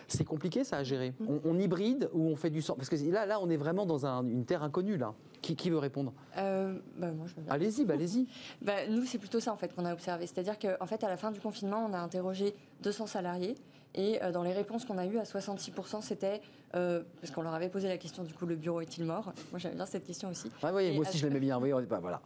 C'est 0.08 0.24
compliqué 0.24 0.64
ça 0.64 0.78
à 0.78 0.82
gérer. 0.82 1.12
Mm. 1.20 1.26
On, 1.44 1.58
hybride 1.58 2.08
ou 2.14 2.26
on 2.26 2.36
fait 2.36 2.48
du 2.48 2.62
sang 2.62 2.74
Parce 2.74 2.88
que 2.88 2.96
là, 3.10 3.26
là, 3.26 3.38
on 3.38 3.50
est 3.50 3.58
vraiment 3.58 3.84
dans 3.84 4.06
une 4.06 4.46
terre 4.46 4.62
inconnue 4.62 4.96
là. 4.96 5.14
Qui, 5.42 5.56
qui 5.56 5.70
veut 5.70 5.78
répondre? 5.78 6.12
Euh, 6.38 6.78
bah, 6.96 7.08
Allez-y, 7.50 7.84
bah, 7.84 7.94
allez-y. 7.94 8.26
bah, 8.62 8.86
nous, 8.88 9.04
c'est 9.04 9.18
plutôt 9.18 9.40
ça 9.40 9.52
en 9.52 9.56
fait 9.56 9.74
qu'on 9.74 9.84
a 9.84 9.92
observé. 9.92 10.26
C'est-à-dire 10.26 10.58
qu'en 10.58 10.86
fait, 10.86 11.02
à 11.04 11.08
la 11.08 11.16
fin 11.16 11.32
du 11.32 11.40
confinement, 11.40 11.84
on 11.88 11.92
a 11.92 11.98
interrogé 11.98 12.54
200 12.82 13.08
salariés 13.08 13.56
et 13.94 14.22
euh, 14.22 14.32
dans 14.32 14.42
les 14.42 14.52
réponses 14.52 14.84
qu'on 14.84 14.98
a 14.98 15.06
eues, 15.06 15.18
à 15.18 15.24
66%, 15.24 16.00
c'était 16.00 16.40
euh, 16.74 17.02
parce 17.20 17.30
qu'on 17.32 17.42
leur 17.42 17.52
avait 17.52 17.68
posé 17.68 17.88
la 17.88 17.98
question 17.98 18.22
du 18.22 18.32
coup, 18.32 18.46
le 18.46 18.56
bureau 18.56 18.80
est-il 18.80 19.04
mort? 19.04 19.32
Moi, 19.50 19.58
j'aime 19.58 19.74
bien 19.74 19.84
cette 19.84 20.06
question 20.06 20.30
aussi. 20.30 20.50
Ah 20.62 20.72
oui, 20.72 20.92
moi 20.92 21.06
aussi, 21.06 21.18
je 21.18 21.26
l'aimais 21.26 21.40
bien. 21.40 21.58
Oui, 21.58 21.72
on 21.72 21.84
pas, 21.84 22.00
voilà. 22.00 22.22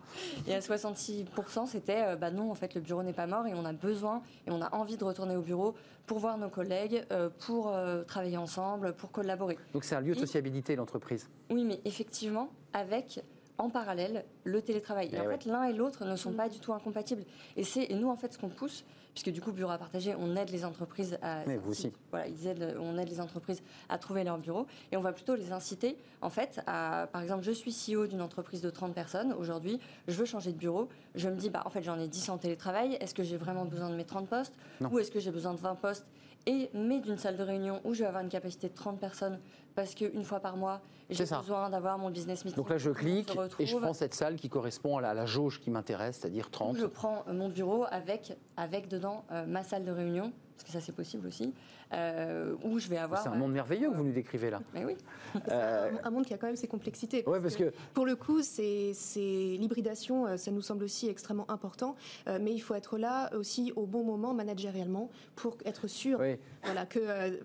Et 0.46 0.54
à 0.54 0.60
66%, 0.60 1.66
c'était 1.66 2.04
euh, 2.04 2.16
bah 2.16 2.30
non, 2.30 2.50
en 2.50 2.54
fait, 2.54 2.74
le 2.74 2.80
bureau 2.80 3.02
n'est 3.02 3.12
pas 3.12 3.26
mort 3.26 3.46
et 3.46 3.54
on 3.54 3.64
a 3.64 3.72
besoin 3.72 4.22
et 4.46 4.50
on 4.52 4.62
a 4.62 4.72
envie 4.74 4.96
de 4.96 5.04
retourner 5.04 5.36
au 5.36 5.42
bureau 5.42 5.74
pour 6.06 6.20
voir 6.20 6.38
nos 6.38 6.48
collègues, 6.48 7.04
pour 7.40 7.74
travailler 8.06 8.36
ensemble, 8.36 8.92
pour 8.92 9.10
collaborer. 9.10 9.58
Donc 9.72 9.82
c'est 9.82 9.96
un 9.96 10.00
lieu 10.00 10.14
de 10.14 10.20
sociabilité, 10.20 10.76
l'entreprise? 10.76 11.28
Oui, 11.50 11.64
mais 11.64 11.80
effectivement, 11.84 12.48
avec 12.76 13.20
en 13.58 13.70
parallèle 13.70 14.24
le 14.44 14.60
télétravail. 14.60 15.08
Et, 15.08 15.12
eh 15.14 15.20
en 15.20 15.30
fait, 15.30 15.46
l'un 15.46 15.64
et 15.64 15.72
l'autre 15.72 16.04
ne 16.04 16.14
sont 16.14 16.32
pas 16.32 16.48
du 16.48 16.60
tout 16.60 16.74
incompatibles. 16.74 17.24
Et 17.56 17.64
c'est 17.64 17.88
nous, 17.94 18.08
en 18.08 18.16
fait, 18.16 18.34
ce 18.34 18.38
qu'on 18.38 18.50
pousse, 18.50 18.84
puisque 19.14 19.30
du 19.30 19.40
coup, 19.40 19.50
bureau 19.50 19.70
à 19.70 19.78
partager, 19.78 20.14
on 20.18 20.36
aide 20.36 20.50
les 20.50 20.66
entreprises 20.66 21.16
à. 21.22 21.42
Mais 21.46 21.56
vous 21.56 21.70
aussi. 21.70 21.90
Voilà, 22.10 22.28
ils 22.28 22.46
aident, 22.46 22.76
on 22.78 22.98
aide 22.98 23.08
les 23.08 23.18
entreprises 23.18 23.62
à 23.88 23.96
trouver 23.96 24.24
leur 24.24 24.36
bureau. 24.36 24.66
Et 24.92 24.98
on 24.98 25.00
va 25.00 25.12
plutôt 25.12 25.34
les 25.36 25.52
inciter, 25.52 25.96
en 26.20 26.28
fait, 26.28 26.60
à. 26.66 27.08
Par 27.10 27.22
exemple, 27.22 27.44
je 27.44 27.52
suis 27.52 27.72
CEO 27.72 28.06
d'une 28.06 28.20
entreprise 28.20 28.60
de 28.60 28.68
30 28.68 28.94
personnes. 28.94 29.32
Aujourd'hui, 29.32 29.80
je 30.06 30.14
veux 30.14 30.26
changer 30.26 30.52
de 30.52 30.58
bureau. 30.58 30.90
Je 31.14 31.30
me 31.30 31.36
dis, 31.36 31.48
bah, 31.48 31.62
en 31.64 31.70
fait, 31.70 31.82
j'en 31.82 31.98
ai 31.98 32.08
10 32.08 32.28
en 32.28 32.36
télétravail. 32.36 32.98
Est-ce 33.00 33.14
que 33.14 33.22
j'ai 33.22 33.38
vraiment 33.38 33.64
besoin 33.64 33.88
de 33.88 33.96
mes 33.96 34.04
30 34.04 34.28
postes? 34.28 34.54
Ou 34.90 34.98
est-ce 34.98 35.10
que 35.10 35.20
j'ai 35.20 35.30
besoin 35.30 35.54
de 35.54 35.60
20 35.60 35.76
postes? 35.76 36.06
Et 36.46 36.70
mais 36.72 37.00
d'une 37.00 37.18
salle 37.18 37.36
de 37.36 37.42
réunion 37.42 37.80
où 37.84 37.92
je 37.92 38.00
vais 38.00 38.06
avoir 38.06 38.22
une 38.22 38.28
capacité 38.28 38.68
de 38.68 38.74
30 38.74 38.98
personnes 38.98 39.38
parce 39.74 39.94
qu'une 39.94 40.24
fois 40.24 40.40
par 40.40 40.56
mois, 40.56 40.80
j'ai 41.10 41.24
besoin 41.24 41.68
d'avoir 41.70 41.98
mon 41.98 42.10
business 42.10 42.44
meeting. 42.44 42.56
Donc 42.56 42.70
là, 42.70 42.78
je 42.78 42.90
clique 42.90 43.36
et 43.58 43.66
je 43.66 43.76
prends 43.76 43.92
cette 43.92 44.14
salle 44.14 44.36
qui 44.36 44.48
correspond 44.48 44.96
à 44.98 45.14
la, 45.14 45.26
jauge 45.26 45.60
qui 45.60 45.70
m'intéresse, 45.70 46.18
c'est-à-dire 46.20 46.50
30. 46.50 46.78
Je 46.78 46.86
prends 46.86 47.24
mon 47.30 47.48
bureau 47.48 47.84
avec, 47.90 48.36
avec 48.56 48.88
dedans 48.88 49.24
euh, 49.30 49.44
ma 49.46 49.62
salle 49.62 49.84
de 49.84 49.92
réunion, 49.92 50.32
parce 50.56 50.64
que 50.64 50.72
ça 50.72 50.80
c'est 50.80 50.94
possible 50.94 51.26
aussi, 51.26 51.52
euh, 51.92 52.54
où 52.64 52.78
je 52.78 52.88
vais 52.88 52.96
avoir. 52.96 53.22
C'est 53.22 53.28
un 53.28 53.34
monde 53.34 53.52
merveilleux 53.52 53.90
que 53.90 53.94
vous 53.94 54.04
nous 54.04 54.12
décrivez 54.12 54.50
là. 54.50 54.60
Mais 54.74 54.84
oui. 54.84 54.96
Euh, 55.52 55.90
un 56.02 56.10
monde 56.10 56.24
qui 56.24 56.32
a 56.32 56.38
quand 56.38 56.46
même 56.46 56.56
ses 56.56 56.66
complexités. 56.66 57.22
Parce 57.22 57.40
parce 57.40 57.56
que, 57.56 57.72
pour 57.92 58.06
le 58.06 58.16
coup, 58.16 58.42
c'est 58.42 58.92
l'hybridation, 59.16 60.26
euh, 60.26 60.36
ça 60.38 60.50
nous 60.50 60.62
semble 60.62 60.82
aussi 60.82 61.08
extrêmement 61.08 61.48
important, 61.50 61.94
mais 62.26 62.52
il 62.52 62.60
faut 62.60 62.74
être 62.74 62.96
là 62.96 63.30
aussi 63.34 63.72
au 63.76 63.84
bon 63.86 64.02
moment 64.02 64.32
managérialement 64.32 65.10
pour 65.34 65.58
être 65.64 65.88
sûr, 65.88 66.20
voilà, 66.64 66.86
que 66.86 67.38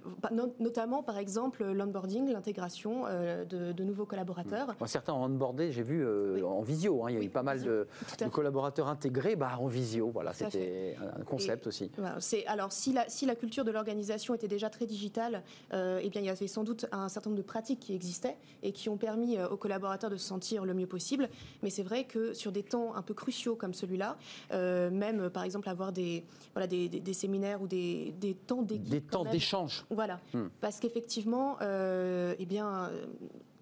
notamment 0.59 1.03
par 1.03 1.18
exemple 1.18 1.66
l'onboarding, 1.66 2.32
l'intégration 2.32 3.03
de, 3.03 3.84
nouveaux 3.84 4.05
collaborateurs. 4.05 4.74
certains 4.86 5.14
ont 5.14 5.26
onboardé, 5.26 5.72
j'ai 5.72 5.84
vu 5.84 6.07
en 6.43 6.62
visio. 6.62 7.03
Hein, 7.03 7.12
il 7.12 7.18
y 7.18 7.20
a 7.20 7.24
eu 7.24 7.30
pas 7.30 7.43
mal 7.43 7.62
de, 7.62 7.88
collaborateurs 8.32 8.88
intégrés 8.88 9.36
bah, 9.36 9.57
en 9.59 9.68
visio. 9.68 10.09
Voilà, 10.12 10.34
c'était 10.34 10.95
un 11.20 11.24
concept 11.24 11.68
aussi. 11.68 11.91
c'est 12.20 12.45
alors 12.45 12.72
si 12.72 12.93
la, 12.93 13.01
si 13.08 13.26
la 13.26 13.36
culture 13.36 13.66
de 13.66 13.72
l'organisation 13.72 14.34
était 14.34 14.47
déjà 14.47 14.70
très 14.70 14.86
digitale, 14.86 15.43
euh, 15.74 15.99
eh 16.02 16.10
bien, 16.10 16.22
il 16.22 16.26
y 16.26 16.30
avait 16.30 16.47
sans 16.47 16.64
doute 16.64 16.86
un 16.91 17.10
certain 17.10 17.30
nombre 17.30 17.41
de 17.41 17.45
pratiques 17.45 17.80
qui 17.80 17.93
existaient 17.93 18.38
et 18.64 18.72
qui 18.72 18.89
ont 18.89 18.97
permis 18.97 19.38
euh, 19.38 19.47
aux 19.49 19.58
collaborateurs 19.58 20.10
de 20.10 20.18
se 20.18 20.26
sentir 20.26 20.66
le 20.66 20.74
mieux 20.74 20.88
possible. 20.88 21.30
Mais 21.64 21.70
c'est 21.70 21.84
vrai 21.84 22.06
que 22.06 22.34
sur 22.34 22.52
des 22.52 22.64
temps 22.64 22.95
un 22.95 23.02
peu 23.02 23.14
cruciaux 23.14 23.56
comme 23.56 23.74
celui-là, 23.74 24.18
euh, 24.52 24.89
même 24.89 25.30
par 25.30 25.43
exemple 25.43 25.70
avoir 25.70 25.91
des, 25.91 26.26
voilà, 26.54 26.68
des, 26.68 26.88
des, 26.89 27.14
séminaires 27.14 27.62
ou 27.62 27.68
des, 27.68 28.14
des 28.20 28.34
temps 28.34 28.62
d'équipe. 28.62 28.89
Des 28.89 29.02
temps 29.02 29.26
d'échange. 29.26 29.86
Voilà. 29.89 30.20
Hmm. 30.34 30.47
Parce 30.60 30.80
qu'effectivement, 30.80 31.58
eh 31.62 32.45
bien 32.45 32.89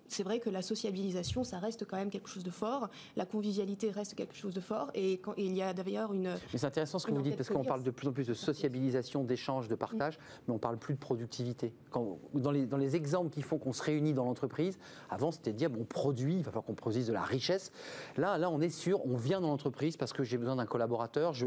c'est 0.10 0.24
vrai 0.24 0.40
que 0.40 0.50
la 0.50 0.62
sociabilisation, 0.62 1.44
ça 1.44 1.60
reste 1.60 1.86
quand 1.86 1.98
même 1.98 2.10
quelque 2.10 2.30
chose 2.30 2.44
de 2.44 2.52
fort. 2.52 2.90
La 3.16 3.26
convivialité 3.26 3.92
reste 3.92 4.16
quelque 4.16 4.36
chose 4.36 4.54
de 4.54 4.62
fort. 4.62 4.92
Et, 4.94 5.20
quand, 5.20 5.34
il 5.38 5.56
y 5.56 5.62
a 5.62 5.74
d'ailleurs 5.74 6.14
une. 6.14 6.36
Mais 6.52 6.58
c'est 6.58 6.66
intéressant 6.66 7.00
ce 7.00 7.08
que 7.08 7.12
vous 7.12 7.22
dites, 7.22 7.38
parce 7.38 7.50
qu'on 7.50 7.64
parle 7.64 7.84
de 7.84 7.92
plus 7.92 8.08
en 8.08 8.12
plus 8.12 8.28
de 8.28 8.34
sociabilisation, 8.34 9.24
d'échange, 9.24 9.68
de 9.68 9.76
partage, 9.76 10.18
mm. 10.18 10.22
mais 10.48 10.54
on 10.56 10.60
parle 10.60 10.78
plus 10.78 10.96
de 10.96 11.00
productivité. 11.00 11.74
Quand, 11.92 12.18
dans, 12.34 12.52
les, 12.52 12.66
dans 12.66 12.78
les 12.78 12.96
exemples 12.96 13.30
qui 13.30 13.42
font 13.42 13.58
qu'on 13.58 13.74
se 13.74 13.84
réunit 13.84 14.14
dans 14.14 14.26
l'entreprise, 14.26 14.78
avant 15.10 15.32
c'était 15.32 15.54
de 15.54 15.58
dire, 15.58 15.70
bon, 15.70 15.84
produit, 15.84 16.36
il 16.36 16.44
va 16.44 16.52
falloir 16.52 16.66
qu'on 16.66 16.74
produise 16.74 17.08
de 17.08 17.14
la 17.14 17.22
richesse. 17.22 17.72
Là, 18.18 18.38
là, 18.38 18.50
on 18.50 18.62
est 18.62 18.70
sûr, 18.70 19.06
on 19.06 19.16
vient 19.16 19.42
dans 19.42 19.50
l'entreprise 19.50 19.98
parce 19.98 20.14
que 20.14 20.24
j'ai 20.24 20.38
besoin 20.38 20.56
d'un 20.56 20.66
collaborateur. 20.66 21.34
Je, 21.34 21.46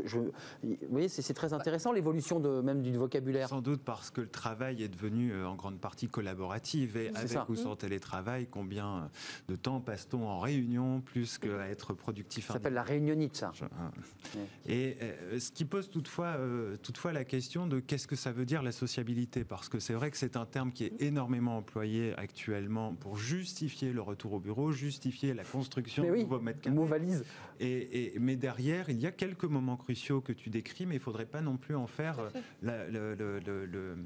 vous 0.63 0.77
voyez, 0.91 1.09
c'est 1.09 1.35
très 1.35 1.53
intéressant 1.53 1.93
l'évolution 1.93 2.41
même 2.63 2.83
du 2.83 2.97
vocabulaire. 2.97 3.49
Sans 3.49 3.61
doute 3.61 3.83
parce 3.83 4.11
que 4.11 4.21
le 4.21 4.29
travail 4.29 4.83
est 4.83 4.89
devenu 4.89 5.33
euh, 5.33 5.47
en 5.47 5.55
grande 5.55 5.79
partie 5.79 6.09
collaboratif 6.09 6.97
et 6.97 7.11
avec 7.15 7.49
ou 7.49 7.57
sans 7.57 7.77
télétravail, 7.77 8.47
combien 8.53 9.11
de 9.49 9.57
temps 9.57 9.81
passe-t-on 9.81 10.25
en 10.29 10.39
réunion 10.39 11.01
plus 11.01 11.39
qu'à 11.39 11.69
être 11.69 11.95
productif. 11.95 12.47
Ça 12.47 12.53
s'appelle 12.55 12.75
la 12.75 12.83
réunionnite, 12.83 13.37
ça. 13.37 13.53
Et 14.67 14.97
euh, 15.03 15.41
ce 15.41 15.51
qui 15.51 15.65
pose 15.65 15.91
toutefois, 15.91 16.37
euh, 16.39 16.77
toutefois 16.77 17.13
la 17.13 17.25
question 17.25 17.67
de 17.67 17.81
qu'est-ce 17.81 18.07
que 18.07 18.17
ça 18.17 18.31
veut 18.31 18.45
dire 18.45 18.63
la 18.63 18.73
sociabilité, 18.73 19.45
parce 19.45 19.69
que 19.69 19.81
c'est 19.81 19.95
vrai 19.95 20.11
que 20.11 20.17
c'est 20.17 20.37
un 20.37 20.47
terme 20.47 20.71
qui 20.71 20.85
est 20.85 21.03
énormément 21.03 21.57
employé 21.57 22.15
actuellement 22.17 22.95
pour 22.95 23.17
justifier 23.17 23.93
le 23.93 24.03
retour 24.03 24.35
au 24.35 24.41
bureau, 24.41 24.71
justifier 24.71 25.35
la 25.35 25.45
construction 25.45 26.05
de 26.05 26.17
nouveaux 26.17 26.41
mètres 26.41 26.61
carrés. 26.61 26.77
Mot 26.77 26.85
valise. 26.85 27.25
Et, 27.61 28.15
mais 28.21 28.37
derrière, 28.37 28.91
il 28.91 29.01
y 29.01 29.07
a 29.07 29.13
quelques 29.13 29.45
moments 29.45 29.77
cruciaux 29.77 30.21
que 30.21 30.33
tu 30.33 30.51
décris, 30.51 30.85
mais 30.87 30.97
il 30.97 30.99
ne 30.99 31.03
faudrait 31.03 31.27
pas 31.27 31.41
non 31.41 31.57
plus 31.57 31.77
en 31.77 31.87
faire 31.87 32.17
le, 32.61 32.91
le 32.91 33.41
le 33.63 33.97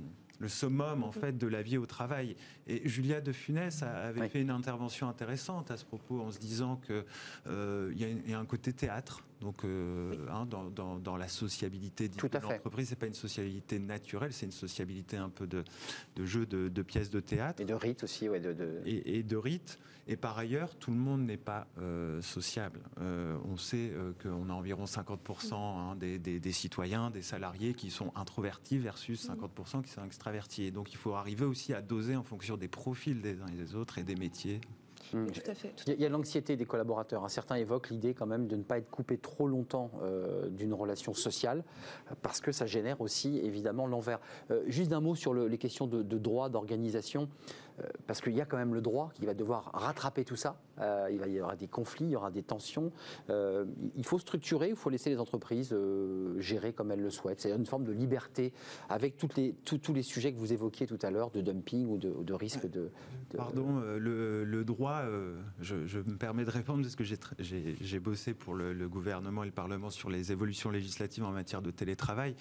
summum 0.46 1.02
en 1.02 1.12
fait 1.12 1.36
de 1.36 1.46
la 1.46 1.62
vie 1.62 1.78
au 1.78 1.86
travail. 1.86 2.36
Et 2.66 2.88
Julia 2.88 3.20
de 3.20 3.32
Funès 3.32 3.82
avait 3.82 4.28
fait 4.28 4.40
une 4.40 4.50
intervention 4.50 5.08
intéressante 5.08 5.70
à 5.70 5.76
ce 5.76 5.84
propos 5.84 6.20
en 6.20 6.30
se 6.30 6.38
disant 6.38 6.80
qu'il 6.84 7.04
euh, 7.48 7.92
y, 7.96 8.34
a 8.34 8.38
un 8.38 8.44
côté 8.44 8.72
théâtre. 8.72 9.22
Donc, 9.40 9.64
euh, 9.64 10.14
hein, 10.30 10.46
dans, 10.46 11.16
la 11.16 11.28
sociabilité 11.28 12.08
de 12.08 12.14
l'entreprise, 12.20 12.88
c'est 12.88 12.98
pas 12.98 13.06
une 13.06 13.14
sociabilité 13.14 13.78
naturelle, 13.78 14.32
c'est 14.32 14.46
une 14.46 14.52
sociabilité 14.52 15.16
un 15.16 15.28
peu 15.28 15.46
de, 15.46 15.64
jeu 16.24 16.46
de, 16.46 16.82
pièces 16.82 17.10
de 17.10 17.20
théâtre. 17.20 17.60
Et 17.60 17.64
de 17.64 17.74
rites 17.74 18.04
aussi, 18.04 18.28
ouais. 18.28 18.40
De, 18.40 18.80
Et, 18.86 19.18
et, 19.18 19.22
de 19.22 19.36
rites. 19.36 19.78
Et 20.08 20.16
par 20.16 20.38
ailleurs, 20.38 20.76
tout 20.76 20.92
le 20.92 20.96
monde 20.96 21.22
n'est 21.22 21.36
pas 21.36 21.66
euh, 21.80 22.22
sociable. 22.22 22.80
Euh, 23.00 23.36
on 23.44 23.56
sait 23.56 23.90
euh, 23.92 24.12
qu'on 24.22 24.50
a 24.50 24.52
environ 24.52 24.84
50% 24.84 25.54
hein, 25.54 25.96
des, 25.96 26.52
citoyens, 26.52 27.10
des 27.10 27.22
salariés 27.22 27.74
qui 27.74 27.90
sont 27.90 28.12
introvertis 28.14 28.78
versus 28.78 29.28
50% 29.28 29.82
qui 29.82 29.90
sont 29.90 30.04
extravertis. 30.04 30.70
donc 30.70 30.92
il 30.92 30.96
faut 30.96 31.14
arriver 31.14 31.44
aussi 31.44 31.74
à 31.74 31.82
doser 31.82 32.14
en 32.14 32.22
fonction 32.22 32.56
des 32.56 32.68
profils 32.68 33.20
des 33.20 33.40
uns 33.40 33.48
et 33.48 33.56
des 33.56 33.74
autres 33.74 33.98
et 33.98 34.04
des 34.04 34.14
métiers. 34.14 34.60
Mmh. 35.12 35.26
Tout 35.26 35.50
à 35.50 35.54
fait. 35.54 35.72
Il 35.86 36.00
y 36.00 36.06
a 36.06 36.08
l'anxiété 36.08 36.56
des 36.56 36.64
collaborateurs. 36.64 37.24
Hein. 37.24 37.28
Certains 37.28 37.56
évoquent 37.56 37.90
l'idée 37.90 38.12
quand 38.12 38.26
même 38.26 38.48
de 38.48 38.56
ne 38.56 38.62
pas 38.62 38.78
être 38.78 38.90
coupé 38.90 39.18
trop 39.18 39.46
longtemps 39.46 39.90
d'une 40.50 40.74
relation 40.74 41.14
sociale, 41.14 41.62
parce 42.22 42.40
que 42.40 42.50
ça 42.50 42.66
génère 42.66 43.00
aussi 43.00 43.38
évidemment 43.38 43.86
l'envers. 43.86 44.18
juste 44.66 44.92
un 44.92 45.00
mot 45.00 45.14
sur 45.14 45.32
les 45.32 45.58
questions 45.58 45.86
de, 45.86 46.02
de 46.02 46.18
droit, 46.18 46.48
d'organisation. 46.48 47.28
Euh, 47.80 47.84
parce 48.06 48.20
qu'il 48.20 48.34
y 48.34 48.40
a 48.40 48.44
quand 48.44 48.56
même 48.56 48.74
le 48.74 48.80
droit 48.80 49.10
qui 49.14 49.26
va 49.26 49.34
devoir 49.34 49.70
rattraper 49.74 50.24
tout 50.24 50.36
ça. 50.36 50.58
Euh, 50.80 51.08
il, 51.10 51.32
y 51.32 51.40
aura 51.40 51.56
des 51.56 51.68
conflits, 51.68 52.06
il 52.06 52.10
y 52.10 52.16
aura 52.16 52.30
des 52.30 52.42
tensions. 52.42 52.90
Euh, 53.30 53.64
il 53.96 54.04
faut 54.04 54.18
structurer, 54.18 54.70
il 54.70 54.76
faut 54.76 54.90
laisser 54.90 55.10
les 55.10 55.18
entreprises 55.18 55.74
gérer 56.38 56.72
comme 56.72 56.90
elles 56.90 57.02
le 57.02 57.10
souhaitent. 57.10 57.40
C'est 57.40 57.52
une 57.52 57.66
forme 57.66 57.84
de 57.84 57.92
liberté 57.92 58.52
avec 58.88 59.22
les, 59.36 59.54
tous 59.54 59.92
les 59.92 60.02
sujets 60.02 60.32
que 60.32 60.38
vous 60.38 60.52
évoquiez 60.52 60.86
tout 60.86 60.98
à 61.02 61.10
l'heure 61.10 61.30
de 61.30 61.40
dumping 61.40 61.86
ou 61.86 61.98
de, 61.98 62.32
risque 62.32 62.68
de, 62.68 62.90
Pardon, 63.36 63.80
le, 63.80 64.62
droit, 64.64 65.02
je, 65.60 65.98
me 65.98 66.16
permets 66.16 66.44
de 66.44 66.50
répondre 66.50 66.82
parce 66.82 66.96
que 66.96 67.04
j'ai 67.04 67.98
bossé 68.00 68.34
pour 68.34 68.54
le, 68.54 68.72
le, 68.72 68.88
gouvernement 68.88 69.42
et 69.42 69.46
le 69.46 69.52
Parlement 69.52 69.90
sur 69.90 70.10
les 70.10 70.32
évolutions 70.32 70.70
législatives 70.70 71.24
en 71.24 71.32
matière 71.32 71.62
de 71.62 71.70
télétravail. 71.70 72.34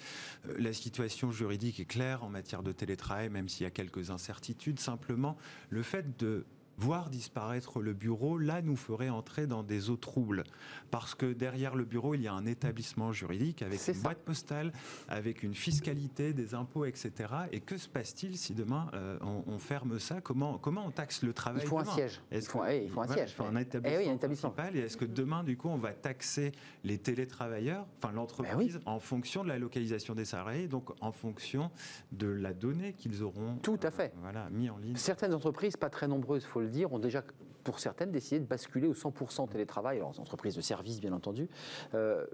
La 0.58 0.74
situation 0.74 1.32
juridique 1.32 1.80
est 1.80 1.86
claire 1.86 2.24
en 2.24 2.30
matière 2.30 2.64
de 2.64 2.72
télétravail, 2.72 3.30
même 3.30 3.50
s'il 3.50 3.64
y 3.64 3.68
a 3.68 3.72
quelques 3.72 4.10
incertitudes. 4.10 4.80
Simplement, 4.80 5.25
le 5.70 5.84
fait 5.84 6.18
de 6.18 6.46
voir 6.78 7.10
disparaître 7.10 7.82
le 7.82 7.94
bureau, 7.94 8.38
là, 8.38 8.62
nous 8.62 8.76
ferait 8.76 9.10
entrer 9.10 9.48
dans 9.48 9.64
des 9.64 9.90
eaux 9.90 9.98
troubles. 9.98 10.44
Parce 10.92 11.16
que 11.16 11.34
derrière 11.34 11.76
le 11.76 11.86
bureau, 11.86 12.16
il 12.16 12.22
y 12.22 12.28
a 12.28 12.34
un 12.34 12.46
établissement 12.46 13.12
juridique 13.12 13.62
avec 13.62 13.80
une 13.88 14.02
boîte 14.02 14.20
postale, 14.20 14.72
avec 15.08 15.44
une 15.44 15.56
fiscalité, 15.56 16.34
des 16.34 16.54
impôts, 16.54 16.86
etc. 16.86 17.12
Et 17.52 17.60
que 17.60 17.78
se 17.78 17.88
passe-t-il 17.88 18.38
si 18.38 18.54
demain 18.54 18.90
euh, 18.94 19.18
on, 19.22 19.58
ferme 19.60 20.00
ça? 20.00 20.22
Comment, 20.22 20.58
comment 20.58 20.86
on 20.86 20.92
taxe 20.92 21.24
le 21.24 21.34
travail 21.34 21.64
Il 21.64 21.68
faut 21.68 21.80
un 21.80 21.86
siège. 21.86 22.22
Il 22.32 22.42
faut, 22.42 22.66
il 22.66 22.90
faut 22.90 23.02
un 23.02 23.08
siège. 23.08 23.36
un 23.40 23.56
établissement, 23.56 24.00
eh 24.00 24.04
oui, 24.04 24.10
un 24.10 24.16
établissement. 24.16 24.54
Et 24.74 24.80
est-ce 24.80 24.98
que 24.98 25.06
demain, 25.06 25.44
du 25.44 25.58
coup, 25.58 25.70
on 25.70 25.78
va 25.78 25.92
taxer 25.92 26.52
les 26.84 26.98
télétravailleurs, 26.98 27.86
enfin 27.98 28.14
l'entreprise, 28.14 28.80
en 28.86 29.00
fonction 29.00 29.44
de 29.44 29.50
la 29.50 29.58
localisation 29.58 30.16
des 30.16 30.26
salariés, 30.26 30.68
donc 30.68 30.92
en 31.02 31.12
fonction 31.12 31.72
de 32.12 32.28
la 32.28 32.54
donnée 32.54 32.94
qu'ils 32.94 33.24
auront 33.24 33.58
Tout 33.62 33.80
à 33.84 33.92
fait. 33.92 34.14
voilà, 34.22 34.50
mis 34.50 34.70
en 34.70 34.78
ligne? 34.78 34.96
Certaines 34.96 35.34
entreprises, 35.34 35.78
pas 35.78 35.90
très 35.90 36.08
nombreuses, 36.08 36.46
faut 36.46 36.62
le 36.66 36.72
dire, 36.72 36.92
ont 36.92 37.00
déjà 37.00 37.24
pour 37.66 37.80
certaines, 37.80 38.12
décidé 38.12 38.40
de 38.40 38.46
basculer 38.46 38.88
au 38.88 38.94
100% 38.94 39.50
télétravail, 39.50 39.98
alors 39.98 40.18
entreprises 40.20 40.56
de 40.56 40.62
services 40.62 41.02
bien 41.02 41.12
entendu. 41.12 41.50
Euh, 41.96 42.26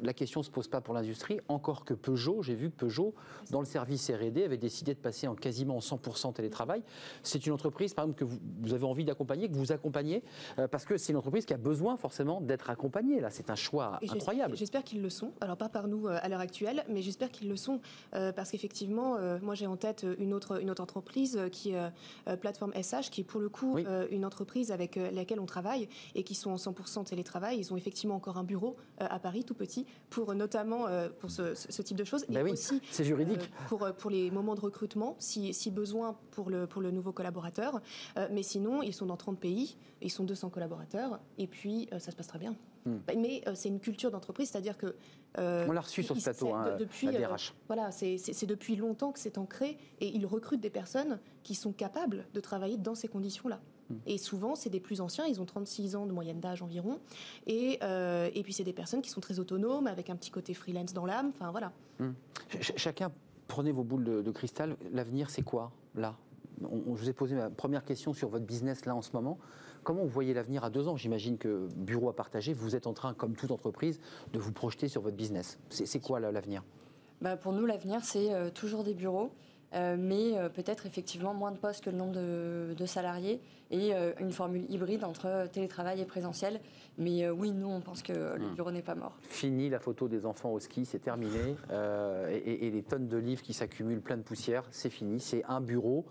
la 0.00 0.12
question 0.12 0.40
ne 0.40 0.44
se 0.44 0.50
pose 0.50 0.68
pas 0.68 0.80
pour 0.80 0.92
l'industrie, 0.92 1.40
encore 1.48 1.84
que 1.84 1.94
Peugeot, 1.94 2.42
j'ai 2.42 2.56
vu 2.56 2.70
que 2.70 2.76
Peugeot, 2.76 3.14
dans 3.50 3.60
le 3.60 3.66
service 3.66 4.10
R&D, 4.10 4.44
avait 4.44 4.58
décidé 4.58 4.92
de 4.92 4.98
passer 4.98 5.28
en 5.28 5.36
quasiment 5.36 5.78
100% 5.78 6.34
télétravail. 6.34 6.82
C'est 7.22 7.46
une 7.46 7.52
entreprise, 7.52 7.94
par 7.94 8.04
exemple, 8.04 8.18
que 8.18 8.24
vous, 8.24 8.74
avez 8.74 8.84
envie 8.84 9.04
d'accompagner, 9.04 9.48
que 9.48 9.54
vous 9.54 9.70
accompagnez, 9.70 10.24
euh, 10.58 10.66
parce 10.66 10.84
que 10.84 10.96
c'est 10.96 11.12
une 11.12 11.18
entreprise 11.18 11.46
qui 11.46 11.54
a 11.54 11.58
besoin 11.58 11.96
forcément 11.96 12.40
d'être 12.40 12.68
accompagnée. 12.68 13.20
Là, 13.20 13.30
c'est 13.30 13.48
un 13.48 13.54
choix 13.54 14.00
incroyable. 14.10 14.56
J'espère 14.56 14.82
qu'ils 14.82 15.02
le 15.02 15.10
sont. 15.10 15.32
Alors 15.40 15.56
pas 15.56 15.68
par 15.68 15.86
nous 15.86 16.08
euh, 16.08 16.18
à 16.20 16.28
l'heure 16.28 16.40
actuelle, 16.40 16.84
mais 16.88 17.00
j'espère 17.00 17.30
qu'ils 17.30 17.48
le 17.48 17.56
sont, 17.56 17.80
parce 18.10 18.50
qu'effectivement, 18.50 19.18
moi 19.40 19.54
j'ai 19.54 19.68
en 19.68 19.76
tête 19.76 20.04
une 20.18 20.34
autre, 20.34 20.60
une 20.60 20.70
autre 20.70 20.82
entreprise 20.82 21.38
qui 21.52 21.72
est 21.72 22.36
Plateforme 22.40 22.72
SH, 22.74 23.10
qui 23.10 23.20
est 23.20 23.24
pour 23.24 23.40
le 23.40 23.48
coup 23.48 23.78
une 24.10 24.24
entreprise 24.24 24.72
avec 24.72 24.79
euh, 24.96 25.10
laquelle 25.10 25.40
on 25.40 25.46
travaille 25.46 25.88
et 26.14 26.22
qui 26.22 26.34
sont 26.34 26.50
en 26.50 26.56
100% 26.56 27.04
télétravail. 27.04 27.58
Ils 27.58 27.72
ont 27.72 27.76
effectivement 27.76 28.14
encore 28.14 28.38
un 28.38 28.44
bureau 28.44 28.76
euh, 29.00 29.06
à 29.08 29.18
Paris, 29.18 29.44
tout 29.44 29.54
petit, 29.54 29.86
pour 30.08 30.34
notamment 30.34 30.86
euh, 30.86 31.08
pour 31.08 31.30
ce, 31.30 31.82
type 31.82 31.96
de 31.96 32.04
choses. 32.04 32.24
Ben 32.28 32.46
et 32.46 32.52
aussi, 32.52 32.80
c'est 32.90 33.04
juridique. 33.04 33.50
pour, 33.68 33.90
pour 33.92 34.10
les 34.10 34.30
moments 34.30 34.54
de 34.54 34.60
recrutement, 34.60 35.16
si, 35.18 35.52
si, 35.54 35.70
besoin 35.70 36.16
pour 36.30 36.50
le, 36.50 36.66
pour 36.66 36.82
le 36.82 36.90
nouveau 36.90 37.12
collaborateur. 37.12 37.80
mais 38.30 38.42
sinon, 38.42 38.82
ils 38.82 38.92
sont 38.92 39.06
dans 39.06 39.16
30 39.16 39.38
pays, 39.38 39.76
ils 40.02 40.10
sont 40.10 40.24
200 40.24 40.50
collaborateurs, 40.50 41.20
et 41.38 41.46
puis 41.46 41.88
ça 41.92 42.10
se 42.10 42.16
passe 42.16 42.26
très 42.26 42.38
bien. 42.38 42.56
Hmm. 42.84 42.98
Mais 43.16 43.42
c'est 43.54 43.68
une 43.68 43.80
culture 43.80 44.10
d'entreprise, 44.10 44.50
c'est-à-dire 44.50 44.76
que 44.76 44.94
on 45.36 45.72
l'a 45.72 45.80
reçu 45.80 46.02
sur 46.02 46.16
ce 46.16 46.22
plateau, 46.22 46.54
hein, 46.54 46.76
depuis, 46.78 47.08
voilà, 47.66 47.90
c'est 47.90 48.46
depuis 48.46 48.76
longtemps 48.76 49.12
que 49.12 49.18
c'est 49.18 49.38
ancré 49.38 49.78
et 50.00 50.08
ils 50.08 50.26
recrutent 50.26 50.60
des 50.60 50.70
personnes 50.70 51.18
qui 51.42 51.54
sont 51.54 51.72
capables 51.72 52.26
de 52.34 52.40
travailler 52.40 52.76
dans 52.76 52.94
ces 52.94 53.08
conditions-là. 53.08 53.60
Et 54.06 54.18
souvent, 54.18 54.54
c'est 54.54 54.70
des 54.70 54.80
plus 54.80 55.00
anciens, 55.00 55.26
ils 55.26 55.40
ont 55.40 55.44
36 55.44 55.96
ans 55.96 56.06
de 56.06 56.12
moyenne 56.12 56.40
d'âge 56.40 56.62
environ. 56.62 56.98
Et, 57.46 57.78
euh, 57.82 58.30
et 58.34 58.42
puis, 58.42 58.52
c'est 58.52 58.64
des 58.64 58.72
personnes 58.72 59.02
qui 59.02 59.10
sont 59.10 59.20
très 59.20 59.38
autonomes, 59.38 59.86
avec 59.86 60.10
un 60.10 60.16
petit 60.16 60.30
côté 60.30 60.54
freelance 60.54 60.92
dans 60.92 61.06
l'âme. 61.06 61.32
Enfin, 61.34 61.50
voilà. 61.50 61.72
Hmm. 61.98 62.12
chacun, 62.60 63.10
prenez 63.48 63.72
vos 63.72 63.84
boules 63.84 64.22
de, 64.22 64.30
cristal. 64.30 64.76
L'avenir, 64.92 65.30
c'est 65.30 65.42
quoi, 65.42 65.72
là? 65.94 66.16
On, 66.62 66.94
Je 66.94 67.02
vous 67.02 67.08
ai 67.08 67.12
posé 67.12 67.34
ma 67.34 67.50
première 67.50 67.84
question 67.84 68.12
sur 68.12 68.28
votre 68.28 68.44
business, 68.44 68.84
là, 68.84 68.94
en 68.94 69.02
ce 69.02 69.10
moment. 69.12 69.38
Comment 69.82 70.02
vous 70.02 70.08
voyez 70.08 70.34
l'avenir 70.34 70.62
à 70.62 70.70
deux 70.70 70.88
ans? 70.88 70.96
J'imagine 70.96 71.38
que 71.38 71.68
bureau 71.74 72.10
à 72.10 72.14
partager, 72.14 72.52
vous 72.52 72.76
êtes 72.76 72.86
en 72.86 72.92
train, 72.92 73.14
comme 73.14 73.34
toute 73.34 73.50
entreprise, 73.50 73.98
de 74.32 74.38
vous 74.38 74.52
projeter 74.52 74.88
sur 74.88 75.00
votre 75.00 75.16
business. 75.16 75.58
C'est 75.70 76.00
quoi 76.00 76.20
l'avenir? 76.20 76.62
Bah 77.22 77.36
Pour 77.36 77.52
nous, 77.52 77.66
l'avenir, 77.66 78.04
c'est 78.04 78.32
euh, 78.32 78.50
toujours 78.50 78.84
des 78.84 78.94
bureaux. 78.94 79.30
Euh, 79.72 79.96
mais 79.98 80.36
euh, 80.36 80.48
peut-être 80.48 80.86
effectivement 80.86 81.32
moins 81.32 81.52
de 81.52 81.56
postes 81.56 81.84
que 81.84 81.90
le 81.90 81.96
nombre 81.96 82.14
de, 82.14 82.86
salariés 82.86 83.40
et 83.70 83.94
euh, 83.94 84.12
une 84.18 84.32
formule 84.32 84.64
hybride 84.68 85.04
entre 85.04 85.46
télétravail 85.52 86.00
et 86.00 86.04
présentiel. 86.04 86.60
Mais 86.98 87.28
oui, 87.30 87.52
nous, 87.52 87.68
on 87.68 87.80
pense 87.80 88.02
que 88.02 88.12
le 88.12 88.50
hmm. 88.50 88.54
bureau 88.54 88.72
n'est 88.72 88.82
pas 88.82 88.96
mort. 88.96 89.16
Fini 89.22 89.68
la 89.68 89.78
photo 89.78 90.08
des 90.08 90.26
enfants 90.26 90.50
au 90.50 90.58
ski, 90.58 90.84
c'est 90.84 90.98
terminé. 90.98 91.56
et, 92.30 92.66
et, 92.66 92.70
les 92.70 92.82
tonnes 92.82 93.08
de 93.08 93.16
livres 93.16 93.42
qui 93.42 93.52
s'accumulent 93.52 94.00
plein 94.00 94.16
de 94.16 94.22
poussière, 94.22 94.64
c'est 94.70 94.90
fini. 94.90 95.20
C'est 95.20 95.44
un 95.48 95.60
bureau 95.60 96.04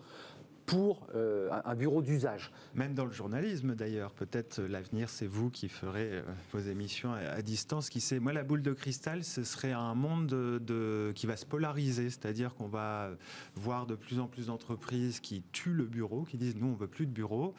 pour 0.70 1.07
euh, 1.15 1.49
un 1.65 1.74
bureau 1.74 2.03
d'usage. 2.03 2.51
Même 2.76 2.93
dans 2.93 3.05
le 3.05 3.11
journalisme 3.11 3.74
d'ailleurs, 3.74 4.11
peut-être 4.11 4.59
euh, 4.59 4.67
l'avenir 4.67 5.09
c'est 5.09 5.26
vous 5.26 5.49
qui 5.49 5.67
ferez 5.67 6.11
euh, 6.11 6.22
vos 6.53 6.59
émissions 6.59 7.11
à, 7.11 7.41
distance. 7.41 7.89
Qui 7.89 8.01
sait 8.01 8.20
Moi 8.20 8.34
la 8.34 8.43
boule 8.43 8.61
de 8.61 8.74
cristal, 8.74 9.24
ce 9.24 9.43
serait 9.43 9.72
un 9.72 9.95
monde 9.95 10.28
de, 10.28 11.11
qui 11.15 11.26
va 11.26 11.38
se 11.38 11.45
polariser, 11.47 12.11
c'est-à-dire 12.11 12.53
qu'on 12.53 12.67
va 12.67 13.09
voir 13.55 13.88
de 13.88 13.95
plus 13.95 14.20
en 14.20 14.28
plus 14.28 14.45
d'entreprises 14.45 15.20
qui 15.20 15.41
tuent 15.51 15.74
le 15.74 15.86
bureau, 15.86 16.22
qui 16.22 16.38
disent 16.38 16.55
nous 16.55 16.67
on 16.67 16.76
veut 16.76 16.88
plus 16.88 17.07
de 17.07 17.11
bureau, 17.11 17.55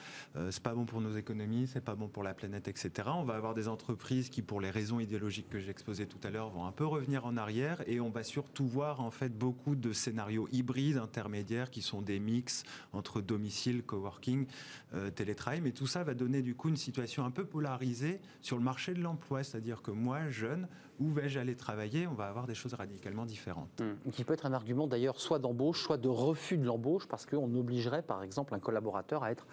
c'est 0.51 0.63
pas 0.63 0.75
bon 0.75 0.85
pour 0.85 1.01
nos 1.01 1.17
économies, 1.17 1.67
c'est 1.67 1.85
pas 1.85 1.97
bon 1.97 2.07
pour 2.07 2.23
la 2.23 2.33
planète, 2.33 2.69
etc. 2.69 3.09
On 3.13 3.25
va 3.25 3.35
avoir 3.35 3.55
des 3.55 3.67
entreprises 3.67 4.31
qui, 4.31 4.43
pour 4.43 4.61
les 4.61 4.71
raisons 4.71 5.01
idéologiques 5.01 5.49
que 5.49 5.59
j'exposais 5.59 6.07
tout 6.07 6.21
à 6.23 6.31
l'heure, 6.31 6.51
vont 6.51 6.67
un 6.67 6.73
peu 6.73 6.87
revenir 6.87 7.27
en 7.27 7.37
arrière 7.37 7.83
et 7.89 8.01
on 8.01 8.11
va 8.11 8.23
surtout 8.23 8.67
voir 8.67 9.01
en 9.01 9.11
fait 9.11 9.37
beaucoup 9.37 9.75
de 9.75 9.93
scénarios 9.93 10.49
hybrides 10.53 10.99
intermédiaires 10.99 11.71
qui 11.71 11.83
sont 11.83 12.03
des 12.03 12.21
mix 12.21 12.63
entre 13.01 13.21
domicile, 13.21 13.83
coworking, 13.83 14.47
euh, 14.95 15.11
télétravail. 15.11 15.61
Mais 15.61 15.73
tout 15.73 15.87
ça 15.87 16.05
va 16.05 16.15
donner 16.15 16.43
du 16.43 16.55
coup 16.55 16.69
une 16.69 16.77
situation 16.77 17.25
un 17.25 17.31
peu 17.31 17.45
polarisée 17.45 18.21
sur 18.43 18.57
le 18.57 18.63
marché 18.63 18.95
de 18.95 19.01
l'emploi. 19.01 19.43
C'est-à-dire 19.43 19.83
que 19.83 19.91
moi, 19.91 20.29
jeune, 20.29 20.69
où 21.01 21.11
vais-je 21.11 21.39
aller 21.39 21.57
travailler? 21.57 22.07
On 22.07 22.15
va 22.15 22.27
avoir 22.27 22.47
des 22.47 22.55
choses 22.55 22.75
radicalement 22.75 23.25
différentes. 23.25 23.81
Mmh. 23.81 24.11
Qui 24.11 24.25
peut 24.25 24.35
être 24.35 24.47
un 24.47 24.53
argument 24.53 24.87
d'ailleurs 24.87 25.19
soit 25.19 25.39
d'embauche, 25.39 25.83
soit 25.83 25.97
de 25.97 26.09
refus 26.09 26.59
de 26.59 26.67
l'embauche, 26.67 27.09
parce 27.09 27.25
qu'on 27.27 27.53
obligerait 27.55 28.03
par 28.03 28.23
exemple 28.23 28.55
un 28.55 28.61
collaborateur 28.61 29.25
à 29.25 29.33
être 29.33 29.47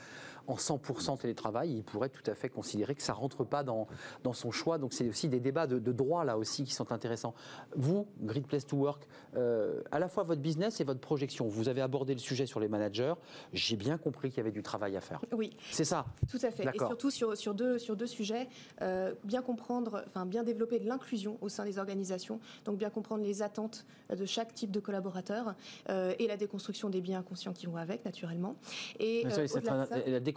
en 0.47 0.55
100% 0.55 1.19
télétravail, 1.19 1.71
il 1.71 1.83
pourrait 1.83 2.09
tout 2.09 2.23
à 2.29 2.33
fait 2.33 2.49
considérer 2.49 2.95
que 2.95 3.03
ça 3.03 3.13
rentre 3.13 3.43
pas 3.43 3.63
dans, 3.63 3.87
dans 4.23 4.33
son 4.33 4.51
choix. 4.51 4.77
Donc 4.77 4.93
c'est 4.93 5.07
aussi 5.07 5.27
des 5.27 5.39
débats 5.39 5.67
de, 5.67 5.77
de, 5.77 5.91
droit 5.91 6.23
là 6.23 6.37
aussi 6.37 6.63
qui 6.63 6.73
sont 6.73 6.91
intéressants. 6.91 7.33
Vous, 7.75 8.07
Great 8.21 8.47
Place 8.47 8.65
to 8.65 8.77
Work, 8.77 9.07
euh, 9.35 9.81
à 9.91 9.99
la 9.99 10.07
fois 10.07 10.23
votre 10.23 10.41
business 10.41 10.79
et 10.79 10.83
votre 10.83 11.01
projection, 11.01 11.47
vous 11.47 11.69
avez 11.69 11.81
abordé 11.81 12.13
le 12.13 12.19
sujet 12.19 12.45
sur 12.45 12.59
les 12.59 12.69
managers. 12.69 13.13
J'ai 13.53 13.75
bien 13.75 13.97
compris 13.97 14.29
qu'il 14.29 14.37
y 14.37 14.41
avait 14.41 14.51
du 14.51 14.63
travail 14.63 14.95
à 14.95 15.01
faire. 15.01 15.21
Oui. 15.33 15.55
C'est 15.71 15.85
ça. 15.85 16.05
Tout 16.29 16.39
à 16.41 16.51
fait. 16.51 16.63
Et 16.73 16.77
surtout 16.77 17.11
sur, 17.11 17.35
sur, 17.35 17.53
deux, 17.53 17.77
sur 17.77 17.95
deux 17.95 18.07
sujets, 18.07 18.47
euh, 18.81 19.13
bien 19.23 19.41
comprendre, 19.41 20.03
enfin 20.07 20.25
bien 20.25 20.43
développer 20.43 20.79
l'inclusion 20.79 21.37
au 21.41 21.49
sein 21.49 21.65
des 21.65 21.77
organisations, 21.77 22.39
donc 22.65 22.77
bien 22.77 22.89
comprendre 22.89 23.23
les 23.23 23.41
attentes 23.41 23.85
de 24.15 24.25
chaque 24.25 24.53
type 24.53 24.71
de 24.71 24.79
collaborateur 24.79 25.55
euh, 25.89 26.13
et 26.19 26.27
la 26.27 26.37
déconstruction 26.37 26.89
des 26.89 27.01
biens 27.01 27.19
inconscients 27.19 27.53
qui 27.53 27.65
vont 27.65 27.77
avec, 27.77 28.05
naturellement. 28.05 28.55
Et 28.99 29.25
ça, 29.29 29.85
la 30.05 30.19
déconstruction 30.19 30.36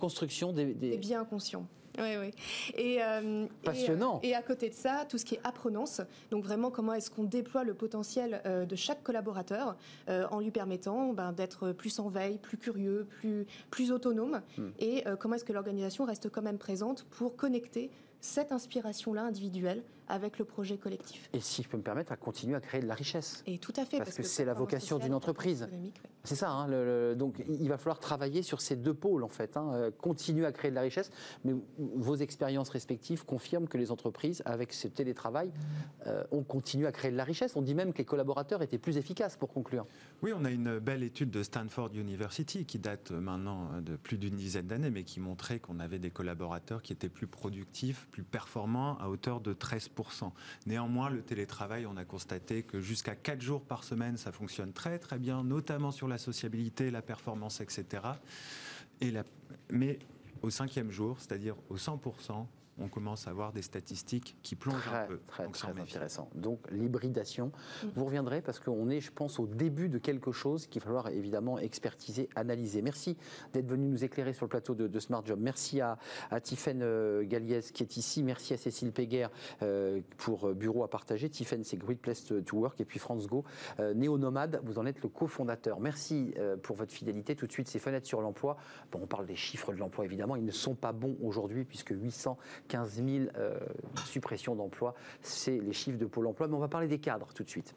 des, 0.53 0.67
des... 0.67 0.91
des 0.91 0.99
biens 0.99 1.21
inconscients. 1.21 1.67
Oui, 1.99 2.17
oui. 2.19 2.31
Et, 2.77 3.03
euh, 3.03 3.47
Passionnant. 3.63 4.21
Et, 4.23 4.35
à 4.35 4.43
côté 4.43 4.69
de 4.69 4.75
ça, 4.75 5.05
tout 5.09 5.19
ce 5.19 5.25
qui 5.25 5.35
est 5.35 5.41
apprenance. 5.45 6.01
Donc 6.31 6.45
vraiment, 6.45 6.71
comment 6.71 6.95
est-ce 6.95 7.11
qu'on 7.11 7.25
déploie 7.25 7.65
le 7.65 7.75
potentiel 7.75 8.43
euh, 8.47 8.65
de 8.65 8.77
chaque 8.77 9.03
collaborateur 9.03 9.77
euh, 10.09 10.27
en 10.31 10.41
lui 10.41 10.51
permettant 10.51 11.13
ben, 11.13 11.33
d'être 11.33 11.73
plus 11.73 11.99
en 11.99 12.09
veille, 12.09 12.39
plus 12.39 12.57
curieux, 12.57 13.07
plus, 13.09 13.47
plus 13.71 13.93
autonome. 13.93 14.41
Hmm. 14.57 14.69
Et 14.79 15.05
comment 15.19 15.35
est-ce 15.35 15.45
que 15.45 15.53
l'organisation 15.53 16.05
reste 16.05 16.29
quand 16.31 16.43
même 16.43 16.59
présente 16.59 17.05
pour 17.11 17.37
connecter 17.37 17.91
cette 18.21 18.53
inspiration-là 18.53 19.23
individuelle 19.23 19.83
avec 20.11 20.39
le 20.39 20.45
projet 20.45 20.77
collectif. 20.77 21.31
Et 21.33 21.41
si 21.41 21.63
je 21.63 21.69
peux 21.69 21.77
me 21.77 21.83
permettre, 21.83 22.13
à 22.13 22.17
continuer 22.17 22.57
à 22.57 22.61
créer 22.61 22.81
de 22.81 22.87
la 22.87 22.95
richesse. 22.95 23.43
Et 23.47 23.59
tout 23.59 23.73
à 23.77 23.85
fait. 23.85 23.99
Parce, 23.99 24.17
que, 24.17 24.23
c'est 24.23 24.45
la 24.45 24.55
vocation 24.55 24.99
d'une 24.99 25.15
entreprise. 25.15 25.69
C'est 26.25 26.35
ça. 26.35 26.51
Hein, 26.51 26.67
le, 26.69 27.15
donc 27.17 27.43
il 27.49 27.69
va 27.69 27.79
falloir 27.79 27.99
travailler 27.99 28.43
sur 28.43 28.61
ces 28.61 28.77
deux 28.77 28.93
pôles 28.93 29.23
en 29.23 29.29
fait. 29.29 29.57
Hein, 29.57 29.71
euh, 29.73 29.91
continuer 29.91 30.45
à 30.45 30.53
créer 30.53 30.71
de 30.71 30.75
la 30.75 30.83
richesse, 30.83 31.11
mais 31.45 31.55
vos 31.79 32.17
expériences 32.17 32.69
respectives 32.71 33.25
confirment 33.25 33.69
que 33.69 33.79
les 33.79 33.91
entreprises, 33.91 34.43
avec 34.45 34.73
ce 34.73 34.89
télétravail, 34.89 35.51
euh, 36.07 36.25
ont 36.31 36.43
continué 36.43 36.87
à 36.87 36.93
créer 36.93 37.11
de 37.11 37.17
la 37.17 37.25
richesse. 37.25 37.57
On 37.57 37.63
dit 37.63 37.75
même 37.75 37.93
que 37.93 37.99
les 37.99 38.05
collaborateurs 38.05 38.63
étaient 38.63 38.79
plus 38.79 38.97
efficaces 38.97 39.37
pour 39.37 39.53
conclure. 39.53 39.87
Oui, 40.23 40.33
on 40.37 40.45
a 40.45 40.51
une 40.51 40.79
belle 40.79 41.03
étude 41.03 41.31
de 41.31 41.43
Stanford 41.43 41.91
University 41.95 42.65
qui 42.65 42.79
date 42.79 43.13
maintenant 43.13 43.81
de 43.81 43.97
plus 43.97 44.19
d'une 44.19 44.37
dizaine 44.37 44.67
d'années, 44.67 44.91
mais 44.91 45.05
qui 45.05 45.21
montrait 45.21 45.61
qu'on 45.61 45.79
avait 45.79 45.99
des 45.99 46.11
collaborateurs 46.11 46.83
qui 46.83 46.93
étaient 46.93 47.09
plus 47.09 47.27
productifs, 47.27 48.09
plus 48.11 48.25
performants 48.25 48.99
à 48.99 49.09
hauteur 49.09 49.41
de 49.41 49.55
13%. 49.55 50.00
Néanmoins, 50.67 51.11
le 51.11 51.23
télétravail, 51.23 51.87
on 51.87 51.97
a 51.97 52.05
constaté 52.05 52.63
que 52.63 52.81
jusqu'à 52.81 53.15
4 53.15 53.41
jours 53.41 53.63
par 53.63 53.85
semaine, 53.85 54.17
ça 54.17 54.33
fonctionne 54.33 54.73
très 54.73 54.99
très 54.99 55.19
bien, 55.19 55.43
notamment 55.45 55.91
sur 55.91 56.09
la 56.09 56.19
sociabilité, 56.19 56.91
la 56.91 57.03
performance, 57.03 57.61
etc. 57.61 58.03
Mais 59.71 59.99
au 60.43 60.51
cinquième 60.51 60.91
jour, 60.91 61.17
c'est-à-dire 61.19 61.57
au 61.69 61.77
100%, 61.77 62.47
on 62.81 62.89
commence 62.89 63.27
à 63.27 63.31
avoir 63.31 63.53
des 63.53 63.63
statistiques 63.63 64.37
qui 64.43 64.57
plongent 64.57 64.89
un 64.93 65.07
peu. 65.07 65.21
Très, 65.27 65.47
très 65.49 65.81
intéressant. 65.81 66.31
Donc 66.35 66.61
l'hybridation, 66.71 67.53
vous 67.95 68.05
reviendrez 68.05 68.41
parce 68.41 68.59
qu'on 68.59 68.89
est, 68.91 69.01
je 69.01 69.13
pense, 69.13 69.39
au 69.39 69.47
début 69.47 69.89
de 69.89 69.99
quelque 69.99 70.33
chose 70.33 70.67
qu'il 70.67 70.81
va 70.81 70.87
falloir 70.87 71.09
évidemment 71.09 71.59
expertiser, 71.59 72.29
analyser. 72.35 72.83
Merci 72.83 73.17
d'être 73.53 73.67
venu 73.67 73.87
nous 73.87 74.05
éclairer 74.05 74.33
sur 74.33 74.47
le 74.47 74.51
plateau 74.51 74.75
de, 74.75 75.01
Smart 75.01 75.25
Job. 75.25 75.39
Merci 75.41 75.81
à, 75.81 75.99
à 76.31 76.41
Tiffaine 76.41 76.81
euh, 76.83 77.25
Galliès 77.25 77.71
qui 77.71 77.83
est 77.83 77.97
ici. 77.97 78.23
Merci 78.23 78.55
à 78.55 78.57
Cécile 78.57 78.93
Péguer 78.93 79.29
euh, 79.63 80.01
pour 80.19 80.49
euh, 80.49 80.55
Bureau 80.55 80.85
à 80.85 80.91
partager. 80.91 81.29
Tiffaine, 81.29 81.65
c'est 81.65 81.77
Great 81.77 82.01
Place 82.01 82.25
to 82.25 82.57
Work. 82.57 82.81
Et 82.81 82.85
puis 82.85 82.99
France 82.99 83.27
Go, 83.27 83.45
Néo-Nomade, 83.79 84.61
vous 84.65 84.79
en 84.79 84.87
êtes 84.87 85.03
le 85.03 85.09
cofondateur. 85.09 85.81
Merci 85.81 86.35
pour 86.63 86.77
votre 86.77 86.93
fidélité. 86.93 87.35
Tout 87.37 87.47
de 87.47 87.53
suite, 87.53 87.69
ces 87.69 87.79
fenêtres 87.79 88.07
sur 88.07 88.21
l'emploi. 88.21 88.57
Bon, 88.93 89.01
on 89.03 89.07
parle 89.07 89.27
des 89.27 89.37
chiffres 89.37 89.73
de 89.73 89.79
l'emploi, 89.79 90.05
évidemment. 90.05 90.37
Ils 90.37 90.45
ne 90.45 90.51
sont 90.51 90.75
pas 90.75 90.93
bons 90.93 91.17
aujourd'hui 91.23 91.65
puisque 91.65 91.91
800 91.91 92.39
15 92.71 93.03
000 93.05 93.09
euh, 93.37 93.59
suppressions 94.07 94.55
d'emplois. 94.55 94.95
C'est 95.23 95.59
les 95.59 95.73
chiffres 95.73 95.99
de 95.99 96.07
Pôle 96.07 96.29
emploi. 96.29 96.47
Mais 96.47 96.55
on 96.55 96.61
va 96.61 96.69
parler 96.69 96.87
des 96.87 97.01
cadres 97.01 97.29
tout 97.35 97.43
de 97.43 97.49
suite. 97.51 97.75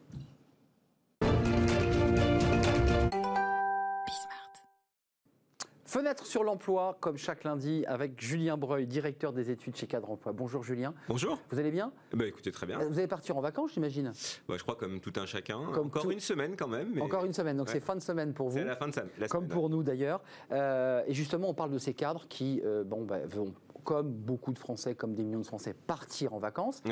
Fenêtre 5.94 6.26
sur 6.26 6.42
l'emploi, 6.42 6.96
comme 6.98 7.16
chaque 7.16 7.44
lundi, 7.44 7.84
avec 7.86 8.20
Julien 8.20 8.56
Breuil, 8.56 8.84
directeur 8.84 9.32
des 9.32 9.52
études 9.52 9.76
chez 9.76 9.86
Cadre 9.86 10.10
Emploi. 10.10 10.32
Bonjour 10.32 10.64
Julien. 10.64 10.92
Bonjour. 11.08 11.38
Vous 11.50 11.58
allez 11.60 11.70
bien? 11.70 11.92
Bah, 12.12 12.26
Écoutez, 12.26 12.50
très 12.50 12.66
bien. 12.66 12.80
Vous 12.80 12.98
allez 12.98 13.06
partir 13.06 13.36
en 13.36 13.40
vacances, 13.40 13.74
j'imagine? 13.74 14.12
Bah, 14.48 14.56
Je 14.58 14.62
crois 14.64 14.74
comme 14.74 14.98
tout 14.98 15.12
un 15.14 15.24
chacun. 15.24 15.58
Encore 15.58 16.10
une 16.10 16.18
semaine 16.18 16.56
quand 16.56 16.66
même. 16.66 17.00
Encore 17.00 17.24
une 17.24 17.32
semaine, 17.32 17.56
donc 17.56 17.68
c'est 17.68 17.78
fin 17.78 17.94
de 17.94 18.00
semaine 18.00 18.32
pour 18.32 18.48
vous. 18.48 18.58
C'est 18.58 18.64
la 18.64 18.74
fin 18.74 18.88
de 18.88 18.94
semaine. 18.94 19.10
comme 19.30 19.46
pour 19.46 19.70
nous 19.70 19.84
d'ailleurs. 19.84 20.20
Euh, 20.50 21.04
et 21.06 21.14
justement, 21.14 21.50
on 21.50 21.54
parle 21.54 21.70
de 21.70 21.78
ces 21.78 21.94
cadres 21.94 22.26
qui 22.28 22.60
euh, 22.64 22.82
bon, 22.82 23.04
bah, 23.04 23.24
vont 23.26 23.54
comme 23.84 24.10
beaucoup 24.10 24.52
de 24.52 24.58
Français, 24.58 24.94
comme 24.94 25.14
des 25.14 25.22
millions 25.22 25.40
de 25.40 25.46
Français, 25.46 25.74
partir 25.74 26.34
en 26.34 26.38
vacances. 26.38 26.82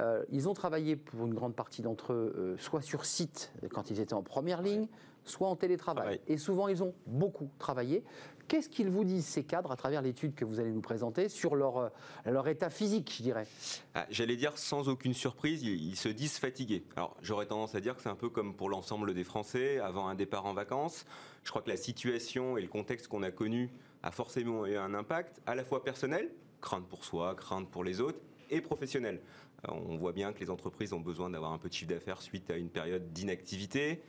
Euh, 0.00 0.24
ils 0.30 0.48
ont 0.48 0.54
travaillé 0.54 0.96
pour 0.96 1.26
une 1.26 1.34
grande 1.34 1.54
partie 1.54 1.82
d'entre 1.82 2.14
eux, 2.14 2.34
euh, 2.36 2.56
soit 2.58 2.80
sur 2.80 3.04
site 3.04 3.52
quand 3.70 3.90
ils 3.90 4.00
étaient 4.00 4.14
en 4.14 4.22
première 4.22 4.62
ligne, 4.62 4.88
soit 5.24 5.48
en 5.48 5.56
télétravail. 5.56 6.20
Et 6.26 6.38
souvent, 6.38 6.68
ils 6.68 6.82
ont 6.82 6.94
beaucoup 7.06 7.50
travaillé. 7.58 8.02
Qu'est-ce 8.48 8.68
qu'ils 8.68 8.90
vous 8.90 9.04
disent, 9.04 9.26
ces 9.26 9.44
cadres, 9.44 9.70
à 9.70 9.76
travers 9.76 10.02
l'étude 10.02 10.34
que 10.34 10.44
vous 10.44 10.60
allez 10.60 10.72
nous 10.72 10.80
présenter, 10.80 11.28
sur 11.28 11.54
leur, 11.54 11.78
euh, 11.78 11.88
leur 12.26 12.48
état 12.48 12.70
physique, 12.70 13.12
je 13.16 13.22
dirais? 13.22 13.46
Ah, 13.94 14.06
J'allais 14.10 14.36
dire, 14.36 14.58
sans 14.58 14.88
aucune 14.88 15.14
surprise, 15.14 15.62
ils, 15.62 15.96
se 15.96 16.08
disent 16.08 16.38
fatigués. 16.38 16.84
Alors, 16.96 17.16
j'aurais 17.22 17.46
tendance 17.46 17.74
à 17.74 17.80
dire 17.80 17.94
que 17.94 18.02
c'est 18.02 18.08
un 18.08 18.16
peu 18.16 18.28
comme 18.28 18.54
pour 18.54 18.68
l'ensemble 18.68 19.14
des 19.14 19.24
Français, 19.24 19.78
avant 19.78 20.08
un 20.08 20.14
départ 20.14 20.46
en 20.46 20.54
vacances. 20.54 21.06
Je 21.44 21.50
crois 21.50 21.62
que 21.62 21.70
la 21.70 21.76
situation 21.76 22.56
et 22.56 22.62
le 22.62 22.68
contexte 22.68 23.08
qu'on 23.08 23.22
a 23.22 23.30
connu 23.30 23.70
a 24.02 24.10
forcément 24.10 24.66
eu 24.66 24.76
un 24.76 24.94
impact 24.94 25.40
à 25.46 25.54
la 25.54 25.64
fois 25.64 25.84
personnel, 25.84 26.30
crainte 26.60 26.86
pour 26.88 27.04
soi, 27.04 27.34
crainte 27.34 27.70
pour 27.70 27.84
les 27.84 28.00
autres, 28.00 28.18
et 28.50 28.60
professionnel. 28.60 29.20
Euh, 29.68 29.72
on 29.72 29.96
voit 29.96 30.12
bien 30.12 30.32
que 30.32 30.40
les 30.40 30.50
entreprises 30.50 30.92
ont 30.92 31.00
besoin 31.00 31.30
d'avoir 31.30 31.52
un 31.52 31.58
peu 31.58 31.68
de 31.68 31.74
chiffre 31.74 31.90
d'affaires 31.90 32.22
suite 32.22 32.50
à 32.50 32.56
une 32.56 32.68
période 32.68 33.12
d'inactivité, 33.12 34.02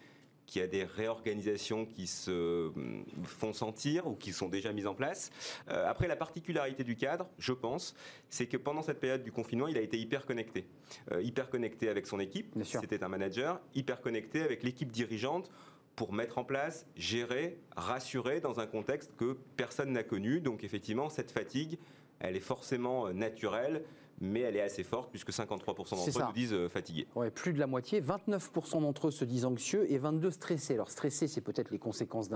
qu'il 0.45 0.61
y 0.61 0.65
a 0.65 0.67
des 0.67 0.83
réorganisations 0.83 1.85
qui 1.85 2.07
se 2.07 2.67
hum, 2.67 3.05
font 3.23 3.53
sentir 3.53 4.07
ou 4.07 4.15
qui 4.15 4.33
sont 4.33 4.49
déjà 4.49 4.73
mises 4.73 4.87
en 4.87 4.93
place. 4.93 5.31
Euh, 5.69 5.89
après, 5.89 6.07
la 6.07 6.15
particularité 6.15 6.83
du 6.83 6.95
cadre, 6.95 7.27
je 7.37 7.53
pense, 7.53 7.95
c'est 8.29 8.47
que 8.47 8.57
pendant 8.57 8.81
cette 8.81 8.99
période 8.99 9.23
du 9.23 9.31
confinement, 9.31 9.67
il 9.67 9.77
a 9.77 9.81
été 9.81 9.97
hyper 9.97 10.25
connecté. 10.25 10.65
Euh, 11.11 11.21
hyper 11.21 11.49
connecté 11.49 11.89
avec 11.89 12.07
son 12.07 12.19
équipe, 12.19 12.53
c'était 12.63 13.03
un 13.03 13.07
manager, 13.07 13.61
hyper 13.73 14.01
connecté 14.01 14.41
avec 14.41 14.63
l'équipe 14.63 14.91
dirigeante 14.91 15.49
pour 15.95 16.13
mettre 16.13 16.37
en 16.37 16.43
place, 16.43 16.85
gérer, 16.95 17.59
rassurer 17.75 18.39
dans 18.39 18.59
un 18.59 18.67
contexte 18.67 19.15
que 19.17 19.37
personne 19.57 19.91
n'a 19.91 20.03
connu. 20.03 20.41
Donc 20.41 20.63
effectivement, 20.63 21.09
cette 21.09 21.31
fatigue, 21.31 21.77
elle 22.19 22.35
est 22.35 22.41
forcément 22.41 23.07
euh, 23.07 23.13
naturelle 23.13 23.83
mais 24.23 24.39
elle 24.39 24.55
est 24.55 24.61
assez 24.61 24.83
forte 24.83 25.09
puisque 25.11 25.29
53% 25.29 25.65
d'entre 25.65 26.19
eux 26.19 26.23
nous 26.25 26.33
disent 26.33 26.53
euh, 26.53 26.69
fatigués. 26.69 27.07
Ouais, 27.15 27.29
plus 27.29 27.53
de 27.53 27.59
la 27.59 27.67
moitié, 27.67 28.01
29% 28.01 28.81
d'entre 28.81 29.07
eux 29.07 29.11
se 29.11 29.25
disent 29.25 29.45
anxieux 29.45 29.91
et 29.91 29.97
22 29.97 30.31
stressés. 30.31 30.73
Alors 30.73 30.89
stressé, 30.89 31.27
c'est 31.27 31.41
peut-être 31.41 31.71
les 31.71 31.79
conséquences 31.79 32.29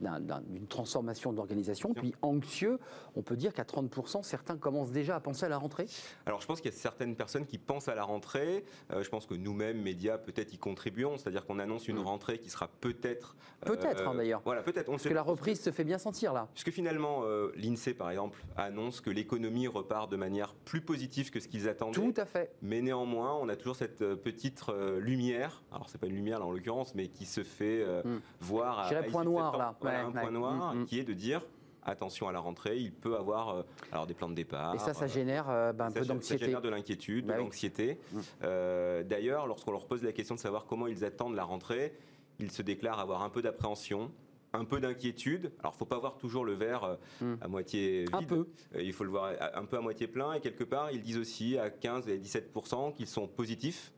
d'une 0.00 0.66
transformation 0.66 1.32
d'organisation. 1.32 1.92
Puis 1.92 2.14
anxieux, 2.22 2.78
on 3.14 3.22
peut 3.22 3.36
dire 3.36 3.52
qu'à 3.52 3.64
30%, 3.64 4.22
certains 4.22 4.56
commencent 4.56 4.90
déjà 4.90 5.16
à 5.16 5.20
penser 5.20 5.44
à 5.44 5.48
la 5.48 5.58
rentrée. 5.58 5.86
Alors 6.26 6.40
je 6.40 6.46
pense 6.46 6.60
qu'il 6.60 6.70
y 6.70 6.74
a 6.74 6.76
certaines 6.76 7.14
personnes 7.14 7.46
qui 7.46 7.58
pensent 7.58 7.88
à 7.88 7.94
la 7.94 8.04
rentrée. 8.04 8.64
Euh, 8.90 9.02
je 9.02 9.10
pense 9.10 9.26
que 9.26 9.34
nous-mêmes, 9.34 9.80
médias, 9.82 10.16
peut-être 10.16 10.52
y 10.54 10.58
contribuons. 10.58 11.18
C'est-à-dire 11.18 11.44
qu'on 11.44 11.58
annonce 11.58 11.88
une 11.88 11.98
mm. 11.98 12.06
rentrée 12.06 12.38
qui 12.38 12.48
sera 12.48 12.68
peut-être... 12.80 13.36
Peut-être 13.66 14.08
hein, 14.08 14.14
d'ailleurs. 14.14 14.40
Voilà, 14.44 14.62
peut-être. 14.62 14.90
Parce 14.90 15.02
que 15.02 15.14
la 15.14 15.22
reprise 15.22 15.60
se 15.60 15.70
fait 15.70 15.84
bien 15.84 15.98
sentir 15.98 16.32
là. 16.32 16.48
Puisque 16.54 16.70
finalement, 16.70 17.24
l'INSEE 17.54 17.94
par 17.94 18.10
exemple 18.10 18.42
annonce 18.56 19.00
que 19.00 19.10
l'économie 19.10 19.68
repart 19.68 20.10
de 20.10 20.16
manière 20.16 20.54
plus 20.54 20.80
positive 20.80 21.30
que 21.34 21.40
ce 21.40 21.48
qu'ils 21.48 21.68
attendaient. 21.68 22.00
Tout 22.00 22.14
à 22.16 22.26
fait. 22.26 22.54
Mais 22.62 22.80
néanmoins, 22.80 23.36
on 23.40 23.48
a 23.48 23.56
toujours 23.56 23.74
cette 23.74 24.02
euh, 24.02 24.14
petite 24.14 24.62
euh, 24.68 25.00
lumière, 25.00 25.62
alors 25.72 25.88
c'est 25.88 25.98
pas 25.98 26.06
une 26.06 26.14
lumière 26.14 26.38
là 26.38 26.46
en 26.46 26.52
l'occurrence, 26.52 26.94
mais 26.94 27.08
qui 27.08 27.26
se 27.26 27.42
fait 27.42 27.82
euh, 27.82 28.02
hmm. 28.04 28.20
voir. 28.40 28.78
à, 28.78 29.02
point 29.02 29.24
noir 29.24 29.58
là. 29.58 29.74
un 29.82 30.12
point 30.12 30.30
noir 30.30 30.74
hmm, 30.74 30.82
hmm. 30.82 30.84
qui 30.86 31.00
est 31.00 31.04
de 31.04 31.12
dire 31.12 31.44
attention 31.82 32.28
à 32.28 32.32
la 32.32 32.38
rentrée, 32.38 32.78
il 32.78 32.92
peut 32.92 33.16
avoir 33.16 33.64
alors 33.92 34.06
des 34.06 34.14
plans 34.14 34.30
de 34.30 34.34
départ. 34.34 34.76
Et 34.76 34.78
ça, 34.78 34.94
ça 34.94 35.06
génère 35.06 35.46
ben, 35.74 35.86
un 35.86 35.90
peu 35.90 36.06
d'anxiété. 36.06 36.38
Ça 36.38 36.46
génère 36.46 36.62
de 36.62 36.70
l'inquiétude, 36.70 37.24
de 37.24 37.28
bah 37.28 37.36
l'anxiété. 37.36 37.98
D'ailleurs, 38.40 39.46
lorsqu'on 39.46 39.72
leur 39.72 39.86
pose 39.86 40.02
la 40.02 40.12
question 40.12 40.34
de 40.36 40.40
savoir 40.40 40.64
comment 40.64 40.86
ils 40.86 41.04
attendent 41.04 41.34
la 41.34 41.44
rentrée, 41.44 41.92
ils 42.38 42.52
se 42.52 42.62
déclarent 42.62 43.00
avoir 43.00 43.22
un 43.22 43.28
peu 43.28 43.42
d'appréhension, 43.42 44.10
un 44.54 44.64
peu 44.64 44.80
d'inquiétude. 44.80 45.52
Alors, 45.60 45.74
faut 45.74 45.84
pas 45.84 45.98
voir 45.98 46.16
toujours 46.16 46.44
le 46.44 46.54
verre 46.54 46.84
euh, 46.84 46.96
hmm. 47.20 47.36
à 47.40 47.48
moitié 47.48 48.04
vide. 48.04 48.14
Un 48.14 48.22
peu. 48.22 48.48
Euh, 48.74 48.82
il 48.82 48.92
faut 48.92 49.04
le 49.04 49.10
voir 49.10 49.32
un 49.54 49.64
peu 49.64 49.76
à 49.76 49.80
moitié 49.80 50.06
plein. 50.06 50.32
Et 50.34 50.40
quelque 50.40 50.64
part, 50.64 50.90
ils 50.92 51.02
disent 51.02 51.18
aussi 51.18 51.58
à 51.58 51.70
15 51.70 52.08
et 52.08 52.18
17 52.18 52.52
qu'ils 52.96 53.06
sont 53.06 53.26
positifs 53.26 53.92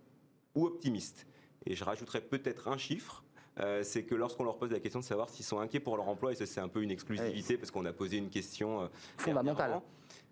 ou 0.55 0.67
optimistes. 0.67 1.27
Et 1.67 1.75
je 1.75 1.85
rajouterais 1.85 2.21
peut-être 2.21 2.69
un 2.69 2.79
chiffre. 2.79 3.23
Euh, 3.59 3.83
c'est 3.83 4.03
que 4.03 4.15
lorsqu'on 4.15 4.45
leur 4.45 4.59
pose 4.59 4.71
la 4.71 4.81
question 4.81 5.01
de 5.01 5.05
savoir 5.05 5.31
s'ils 5.31 5.45
sont 5.45 5.61
inquiets 5.61 5.81
pour 5.81 5.97
leur 5.97 6.09
emploi, 6.09 6.33
et 6.33 6.35
ça 6.35 6.45
c'est 6.45 6.61
un 6.61 6.69
peu 6.69 6.83
une 6.83 6.91
exclusivité 6.91 7.57
parce 7.57 7.71
qu'on 7.71 7.87
a 7.87 7.93
posé 7.93 8.19
une 8.19 8.29
question 8.29 8.91
fondamentale. 9.17 9.81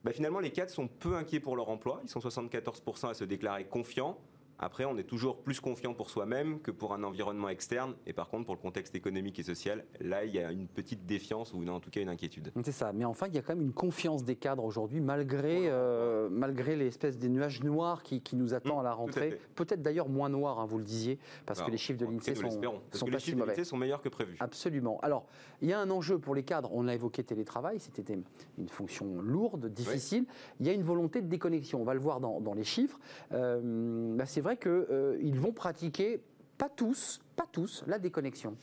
Bah, 0.05 0.13
finalement, 0.13 0.41
les 0.41 0.51
cadres 0.51 0.71
sont 0.71 0.87
peu 0.87 1.17
inquiets 1.17 1.41
pour 1.41 1.57
leur 1.57 1.71
emploi. 1.71 2.01
Ils 2.05 2.11
sont 2.11 2.21
74% 2.21 3.09
à 3.09 3.15
se 3.15 3.25
déclarer 3.25 3.65
confiants. 3.65 4.19
Après, 4.59 4.85
on 4.85 4.97
est 4.99 5.05
toujours 5.05 5.39
plus 5.43 5.61
confiant 5.61 5.95
pour 5.95 6.11
soi-même 6.11 6.61
que 6.61 6.71
pour 6.71 6.95
un 6.95 7.03
environnement 7.05 7.49
externe. 7.49 7.95
Et 8.07 8.13
par 8.13 8.29
contre, 8.29 8.47
pour 8.47 8.55
le 8.55 8.61
contexte 8.61 8.95
économique 8.95 9.39
et 9.39 9.43
social, 9.43 9.85
là, 10.01 10.25
il 10.25 10.35
y 10.35 10.41
a 10.41 10.51
une 10.51 10.67
petite 10.67 11.07
défiance 11.07 11.53
ou 11.53 11.67
en 11.69 11.81
tout 11.81 11.91
cas 11.91 12.01
une 12.01 12.09
inquiétude. 12.09 12.53
C'est 12.65 12.73
ça. 12.73 12.93
Mais 12.93 13.05
enfin, 13.05 13.29
il 13.29 13.35
y 13.35 13.39
a 13.39 13.43
quand 13.43 13.55
même 13.55 13.65
une 13.65 13.73
confiance 13.73 14.25
des 14.25 14.37
cadres 14.37 14.65
aujourd'hui, 14.65 15.01
malgré, 15.01 15.69
euh, 15.69 16.29
malgré 16.31 16.77
l'espèce 16.77 17.19
des 17.19 17.29
nuages 17.29 17.63
noirs 17.63 18.03
qui, 18.03 18.21
qui 18.21 18.37
nous 18.37 18.53
attend 18.53 18.65
Mmh, 18.65 18.79
à 18.79 18.83
la 18.83 18.93
rentrée. 18.93 19.41
Peut-être 19.55 19.83
d'ailleurs 19.83 20.09
moins 20.09 20.29
noirs, 20.29 20.59
hein, 20.59 20.67
vous 20.67 20.79
le 20.79 20.85
disiez, 20.85 21.19
parce 21.47 21.63
que 21.63 21.71
les 21.71 21.77
chiffres 21.77 21.99
de 21.99 22.07
l'INSEE 22.07 22.35
sont, 22.35 22.43
parce 22.43 23.01
sont 23.01 23.07
que 23.07 23.11
pas 23.11 23.17
les 23.17 23.21
si 23.21 23.27
chiffres 23.27 23.37
de 23.37 23.41
mauvais. 23.43 23.53
l'INSEE 23.53 23.65
sont 23.65 23.77
meilleurs 23.77 24.01
que 24.01 24.09
prévu. 24.09 24.37
Absolument. 24.41 24.99
Alors, 25.03 25.27
il 25.61 25.69
y 25.69 25.73
a 25.73 25.79
un 25.79 25.91
enjeu 25.91 26.19
pour 26.19 26.35
les 26.35 26.43
cadres. 26.43 26.71
On 26.73 26.89
a 26.89 26.95
évoqué 26.95 27.23
télétravail. 27.23 27.79
C'était 27.81 28.15
une 28.59 28.69
fonction 28.69 29.21
lourde, 29.21 29.67
difficile. 29.67 30.25
Il 30.61 30.67
y 30.67 30.71
a 30.71 30.73
une 30.73 30.83
volonté 30.83 31.21
de 31.21 31.27
déconnexion. 31.27 31.81
On 31.81 31.85
va 31.85 31.95
le 31.95 32.01
voir 32.01 32.21
dans, 32.21 32.41
dans 32.41 32.55
les 32.55 32.65
chiffres. 32.65 32.99
Euh, 33.33 34.17
bah, 34.17 34.27
c'est 34.27 34.41
vrai 34.45 34.57
qu'ils 34.57 35.41
vont 35.41 35.53
pratiquer, 35.53 36.23
pas 36.57 36.69
tous, 36.69 37.21
pas 37.35 37.47
tous, 37.51 37.83
la 37.89 37.99
déconnexion. 37.99 38.57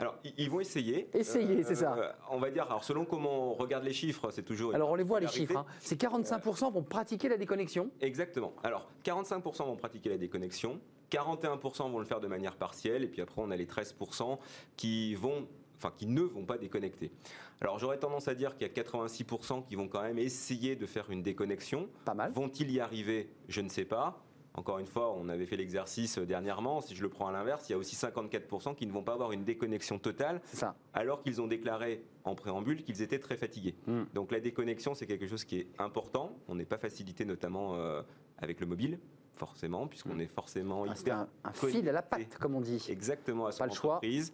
Alors, 0.00 0.16
ils 0.38 0.50
vont 0.50 0.60
essayer. 0.60 1.10
Essayer, 1.12 1.62
c'est 1.62 1.74
ça. 1.74 2.16
On 2.30 2.38
va 2.38 2.50
dire, 2.50 2.64
alors 2.64 2.82
selon 2.82 3.04
comment 3.04 3.50
on 3.50 3.54
regarde 3.54 3.84
les 3.84 3.92
chiffres, 3.92 4.30
c'est 4.30 4.42
toujours. 4.42 4.74
Alors, 4.74 4.90
on 4.90 4.94
les 4.94 5.04
voit, 5.04 5.20
les 5.20 5.28
chiffres. 5.28 5.58
hein. 5.58 5.66
C'est 5.78 6.00
45% 6.00 6.72
vont 6.72 6.82
pratiquer 6.82 7.28
la 7.28 7.36
déconnexion. 7.36 7.90
Exactement. 8.00 8.54
Alors, 8.64 8.88
45% 9.04 9.66
vont 9.66 9.76
pratiquer 9.76 10.08
la 10.08 10.16
déconnexion, 10.16 10.80
41% 11.12 11.90
vont 11.90 11.98
le 11.98 12.06
faire 12.06 12.20
de 12.20 12.28
manière 12.28 12.56
partielle, 12.56 13.04
et 13.04 13.08
puis 13.08 13.20
après, 13.20 13.42
on 13.42 13.50
a 13.50 13.56
les 13.56 13.66
13% 13.66 14.38
qui 14.76 15.14
vont. 15.14 15.46
Enfin, 15.76 15.94
qui 15.96 16.06
ne 16.06 16.20
vont 16.20 16.44
pas 16.44 16.58
déconnecter. 16.58 17.10
Alors, 17.62 17.78
j'aurais 17.78 17.96
tendance 17.98 18.28
à 18.28 18.34
dire 18.34 18.54
qu'il 18.56 18.66
y 18.66 18.70
a 18.70 18.72
86% 18.74 19.66
qui 19.66 19.76
vont 19.76 19.88
quand 19.88 20.02
même 20.02 20.18
essayer 20.18 20.76
de 20.76 20.84
faire 20.84 21.10
une 21.10 21.22
déconnexion. 21.22 21.88
Pas 22.04 22.12
mal. 22.12 22.32
Vont-ils 22.32 22.70
y 22.70 22.80
arriver? 22.80 23.30
Je 23.48 23.62
ne 23.62 23.70
sais 23.70 23.86
pas. 23.86 24.22
Encore 24.54 24.78
une 24.80 24.86
fois, 24.86 25.14
on 25.16 25.28
avait 25.28 25.46
fait 25.46 25.56
l'exercice 25.56 26.18
dernièrement. 26.18 26.80
Si 26.80 26.94
je 26.96 27.02
le 27.02 27.08
prends 27.08 27.28
à 27.28 27.32
l'inverse, 27.32 27.68
il 27.68 27.72
y 27.72 27.74
a 27.74 27.78
aussi 27.78 27.94
54% 27.94 28.74
qui 28.74 28.86
ne 28.86 28.92
vont 28.92 29.02
pas 29.04 29.12
avoir 29.14 29.30
une 29.32 29.44
déconnexion 29.44 29.98
totale, 29.98 30.40
ça. 30.52 30.74
alors 30.92 31.22
qu'ils 31.22 31.40
ont 31.40 31.46
déclaré 31.46 32.02
en 32.24 32.34
préambule 32.34 32.82
qu'ils 32.82 33.00
étaient 33.00 33.20
très 33.20 33.36
fatigués. 33.36 33.74
Mm. 33.86 34.02
Donc 34.12 34.32
la 34.32 34.40
déconnexion, 34.40 34.94
c'est 34.94 35.06
quelque 35.06 35.26
chose 35.28 35.44
qui 35.44 35.58
est 35.58 35.66
important. 35.78 36.36
On 36.48 36.56
n'est 36.56 36.64
pas 36.64 36.78
facilité 36.78 37.24
notamment 37.24 37.76
euh, 37.76 38.02
avec 38.38 38.58
le 38.60 38.66
mobile, 38.66 38.98
forcément, 39.36 39.86
puisqu'on 39.86 40.18
est 40.18 40.26
forcément 40.26 40.84
Ah, 40.88 40.94
hyper 40.98 41.16
un, 41.18 41.28
un 41.44 41.52
fil 41.52 41.88
à 41.88 41.92
la 41.92 42.02
patte, 42.02 42.36
comme 42.38 42.56
on 42.56 42.60
dit. 42.60 42.84
exactement 42.90 43.46
à 43.46 43.52
son 43.52 43.58
Pas 43.60 43.66
le 43.68 43.72
choix. 43.72 43.94
entreprise. 43.96 44.32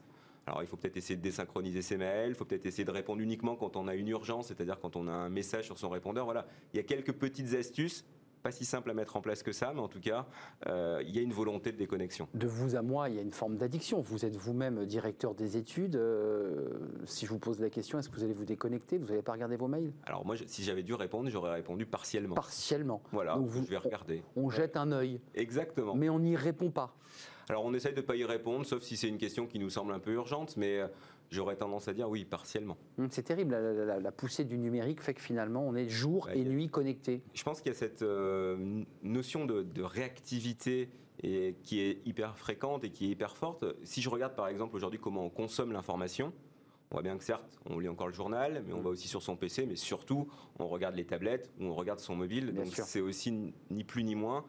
Alors 0.49 0.63
il 0.63 0.67
faut 0.69 0.77
peut-être 0.77 0.97
essayer 0.97 1.17
de 1.17 1.23
désynchroniser 1.23 1.83
ses 1.83 1.97
mails, 1.97 2.31
il 2.31 2.35
faut 2.37 2.45
peut-être 2.45 2.67
essayer 2.67 2.85
de 2.85 2.91
répondre 2.93 3.21
uniquement 3.21 3.57
quand 3.57 3.77
on 3.77 3.89
a 3.89 3.95
une 3.97 4.07
urgence, 4.09 4.47
c'est-à-dire 4.47 4.79
quand 4.81 4.95
on 4.95 5.09
a 5.09 5.13
un 5.13 5.29
message 5.29 5.65
sur 5.67 5.77
son 5.77 5.89
répondeur. 5.91 6.25
Voilà, 6.25 6.47
il 6.73 6.77
y 6.77 6.81
a 6.81 6.85
quelques 6.85 7.13
petites 7.13 7.53
astuces, 7.55 8.05
pas 8.47 8.53
si 8.53 8.65
simples 8.65 8.91
à 8.91 8.95
mettre 8.95 9.17
en 9.17 9.21
place 9.21 9.43
que 9.43 9.51
ça, 9.51 9.73
mais 9.75 9.81
en 9.81 9.89
tout 9.89 9.99
cas, 9.99 10.25
euh, 10.69 11.03
il 11.05 11.11
y 11.17 11.19
a 11.19 11.23
une 11.23 11.33
volonté 11.33 11.73
de 11.73 11.77
déconnexion. 11.77 12.29
De 12.33 12.47
vous 12.47 12.77
à 12.77 12.83
moi, 12.83 13.09
il 13.09 13.17
y 13.17 13.19
a 13.19 13.23
une 13.23 13.33
forme 13.33 13.57
d'addiction. 13.57 14.01
Vous 14.01 14.25
êtes 14.25 14.37
vous-même 14.37 14.87
directeur 14.87 15.35
des 15.35 15.57
études. 15.57 15.97
Euh, 15.97 16.69
si 17.07 17.27
je 17.27 17.31
vous 17.33 17.41
pose 17.41 17.59
la 17.59 17.71
question, 17.71 17.99
est-ce 17.99 18.09
que 18.09 18.15
vous 18.15 18.23
allez 18.23 18.35
vous 18.35 18.45
déconnecter? 18.45 18.99
Vous 18.99 19.07
n'allez 19.09 19.23
pas 19.23 19.33
regarder 19.33 19.57
vos 19.57 19.67
mails? 19.67 19.93
Alors 20.05 20.25
moi, 20.25 20.37
je- 20.37 20.45
si 20.47 20.63
j'avais 20.63 20.85
dû 20.85 20.95
répondre, 20.95 21.29
j'aurais 21.29 21.55
répondu 21.55 21.87
partiellement. 21.87 22.37
Partiellement. 22.37 23.03
Voilà, 23.11 23.35
Donc 23.35 23.49
vous- 23.49 23.65
je 23.65 23.69
vais 23.71 23.79
regarder. 23.79 24.23
On 24.37 24.49
jette 24.49 24.77
un 24.77 24.93
œil, 24.93 25.21
Exactement. 25.35 25.97
mais 25.97 26.09
on 26.09 26.21
n'y 26.21 26.37
répond 26.37 26.71
pas. 26.71 26.95
Alors 27.49 27.65
on 27.65 27.75
essaye 27.75 27.95
de 27.95 28.01
ne 28.01 28.07
pas 28.07 28.17
y 28.17 28.25
répondre, 28.25 28.65
sauf 28.67 28.83
si 28.83 28.97
c'est 28.97 29.09
une 29.09 29.19
question 29.19 29.47
qui 29.47 29.59
nous 29.61 29.71
semble 29.71 29.93
un 29.93 30.01
peu 30.01 30.13
urgente, 30.13 30.57
mais 30.57 30.79
euh, 30.81 30.89
j'aurais 31.31 31.57
tendance 31.57 31.89
à 31.89 31.93
dire 31.93 32.09
oui, 32.09 32.25
partiellement. 32.25 32.77
Hum, 32.99 33.09
C'est 33.11 33.23
terrible, 33.23 33.53
la, 33.53 33.61
la- 33.61 33.85
la- 33.85 34.01
la 34.01 34.13
poussée 34.13 34.45
du 34.45 34.59
numérique 34.59 35.01
fait 35.01 35.15
que 35.15 35.21
finalement 35.21 35.67
on 35.67 35.75
est 35.75 35.89
jour 35.89 36.29
et 36.31 36.41
a- 36.41 36.45
nuit 36.45 36.69
connectés. 36.69 37.23
Je 37.35 37.43
pense 37.43 37.61
qu'il 37.61 37.73
y 37.73 37.75
a 37.75 37.79
cette 37.79 38.03
euh, 38.03 38.83
notion 39.03 39.45
de, 39.47 39.63
de 39.63 39.83
réactivité 39.83 40.89
et 41.23 41.57
qui 41.63 41.81
est 41.81 42.01
hyper 42.07 42.37
fréquente 42.39 42.85
et 42.85 42.91
qui 42.91 43.07
est 43.07 43.11
hyper 43.11 43.37
forte. 43.37 43.65
Si 43.85 44.03
je 44.03 44.09
regarde 44.09 44.35
par 44.35 44.49
exemple 44.49 44.77
aujourd'hui 44.77 45.01
comment 45.01 45.25
on 45.25 45.31
consomme 45.31 45.73
l'information, 45.73 46.33
on 46.91 46.97
voit 46.97 47.03
bien 47.03 47.17
que 47.19 47.25
certes, 47.25 47.59
on 47.69 47.79
lit 47.79 47.89
encore 47.89 48.07
le 48.07 48.13
journal, 48.13 48.63
mais 48.67 48.73
on 48.73 48.81
va 48.81 48.91
aussi 48.91 49.09
sur 49.09 49.21
son 49.23 49.35
PC, 49.37 49.67
mais 49.67 49.75
surtout, 49.77 50.29
on 50.59 50.69
regarde 50.69 50.95
les 50.95 51.05
tablettes 51.05 51.51
ou 51.59 51.65
on 51.65 51.75
regarde 51.75 51.99
son 52.01 52.15
mobile. 52.15 52.53
Bien 52.53 52.63
Donc 52.63 52.73
c'est 52.75 53.01
aussi 53.01 53.53
ni 53.71 53.83
plus 53.83 54.05
ni 54.05 54.15
moins 54.15 54.45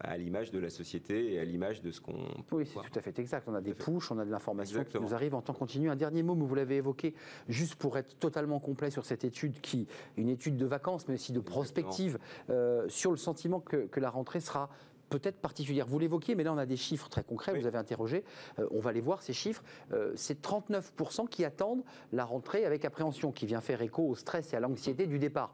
à 0.00 0.16
l'image 0.16 0.50
de 0.50 0.58
la 0.58 0.70
société 0.70 1.34
et 1.34 1.40
à 1.40 1.44
l'image 1.44 1.82
de 1.82 1.90
ce 1.90 2.00
qu'on 2.00 2.24
peut 2.46 2.56
Oui, 2.56 2.66
c'est 2.66 2.80
tout 2.80 2.98
à 2.98 3.02
fait 3.02 3.18
exact. 3.18 3.46
On 3.48 3.54
a 3.54 3.60
des 3.60 3.74
Tout 3.74 3.92
pushs, 3.92 4.10
on 4.10 4.18
a 4.18 4.24
de 4.24 4.30
l'information 4.30 4.84
qui 4.84 4.98
nous 4.98 5.14
arrive 5.14 5.34
en 5.34 5.42
temps 5.42 5.52
continu. 5.52 5.90
Un 5.90 5.96
dernier 5.96 6.22
mot, 6.22 6.34
mais 6.34 6.46
vous 6.46 6.54
l'avez 6.54 6.76
évoqué, 6.76 7.14
juste 7.48 7.74
pour 7.74 7.98
être 7.98 8.18
totalement 8.18 8.60
complet 8.60 8.90
sur 8.90 9.04
cette 9.04 9.24
étude, 9.24 9.60
qui 9.60 9.86
une 10.16 10.28
étude 10.28 10.56
de 10.56 10.66
vacances, 10.66 11.06
mais 11.08 11.14
aussi 11.14 11.32
de 11.32 11.40
prospective, 11.40 12.18
euh, 12.48 12.88
sur 12.88 13.10
le 13.10 13.16
sentiment 13.16 13.60
que, 13.60 13.86
que 13.86 14.00
la 14.00 14.10
rentrée 14.10 14.40
sera 14.40 14.70
peut-être 15.10 15.36
particulière. 15.40 15.86
Vous 15.86 15.98
l'évoquiez, 15.98 16.34
mais 16.34 16.44
là 16.44 16.52
on 16.52 16.58
a 16.58 16.64
des 16.66 16.76
chiffres 16.76 17.08
très 17.10 17.22
concrets, 17.22 17.52
Oui. 17.52 17.60
vous 17.60 17.66
avez 17.66 17.76
interrogé, 17.78 18.24
Euh, 18.58 18.66
on 18.70 18.80
va 18.80 18.92
les 18.92 19.00
voir 19.02 19.20
ces 19.22 19.32
chiffres. 19.34 19.62
Euh, 19.92 20.12
c'est 20.16 20.40
39% 20.40 21.26
qui 21.28 21.44
attendent 21.44 21.82
la 22.12 22.24
rentrée 22.24 22.64
avec 22.64 22.84
appréhension, 22.84 23.32
qui 23.32 23.44
vient 23.44 23.60
faire 23.60 23.82
écho 23.82 24.08
au 24.08 24.14
stress 24.14 24.52
et 24.54 24.56
à 24.56 24.60
l'anxiété 24.60 25.06
du 25.06 25.18
départ. 25.18 25.52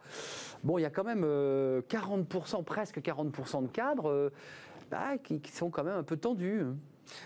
Bon, 0.62 0.78
il 0.78 0.82
y 0.82 0.84
a 0.84 0.90
quand 0.90 1.04
même 1.04 1.22
euh, 1.24 1.80
40%, 1.88 2.62
presque 2.64 2.98
40% 3.00 3.62
de 3.62 3.68
cadres 3.68 4.10
euh, 4.10 4.30
bah, 4.90 5.18
qui, 5.18 5.40
qui 5.40 5.50
sont 5.50 5.70
quand 5.70 5.82
même 5.84 5.96
un 5.98 6.02
peu 6.04 6.16
tendus. 6.16 6.60
hein. 6.62 6.76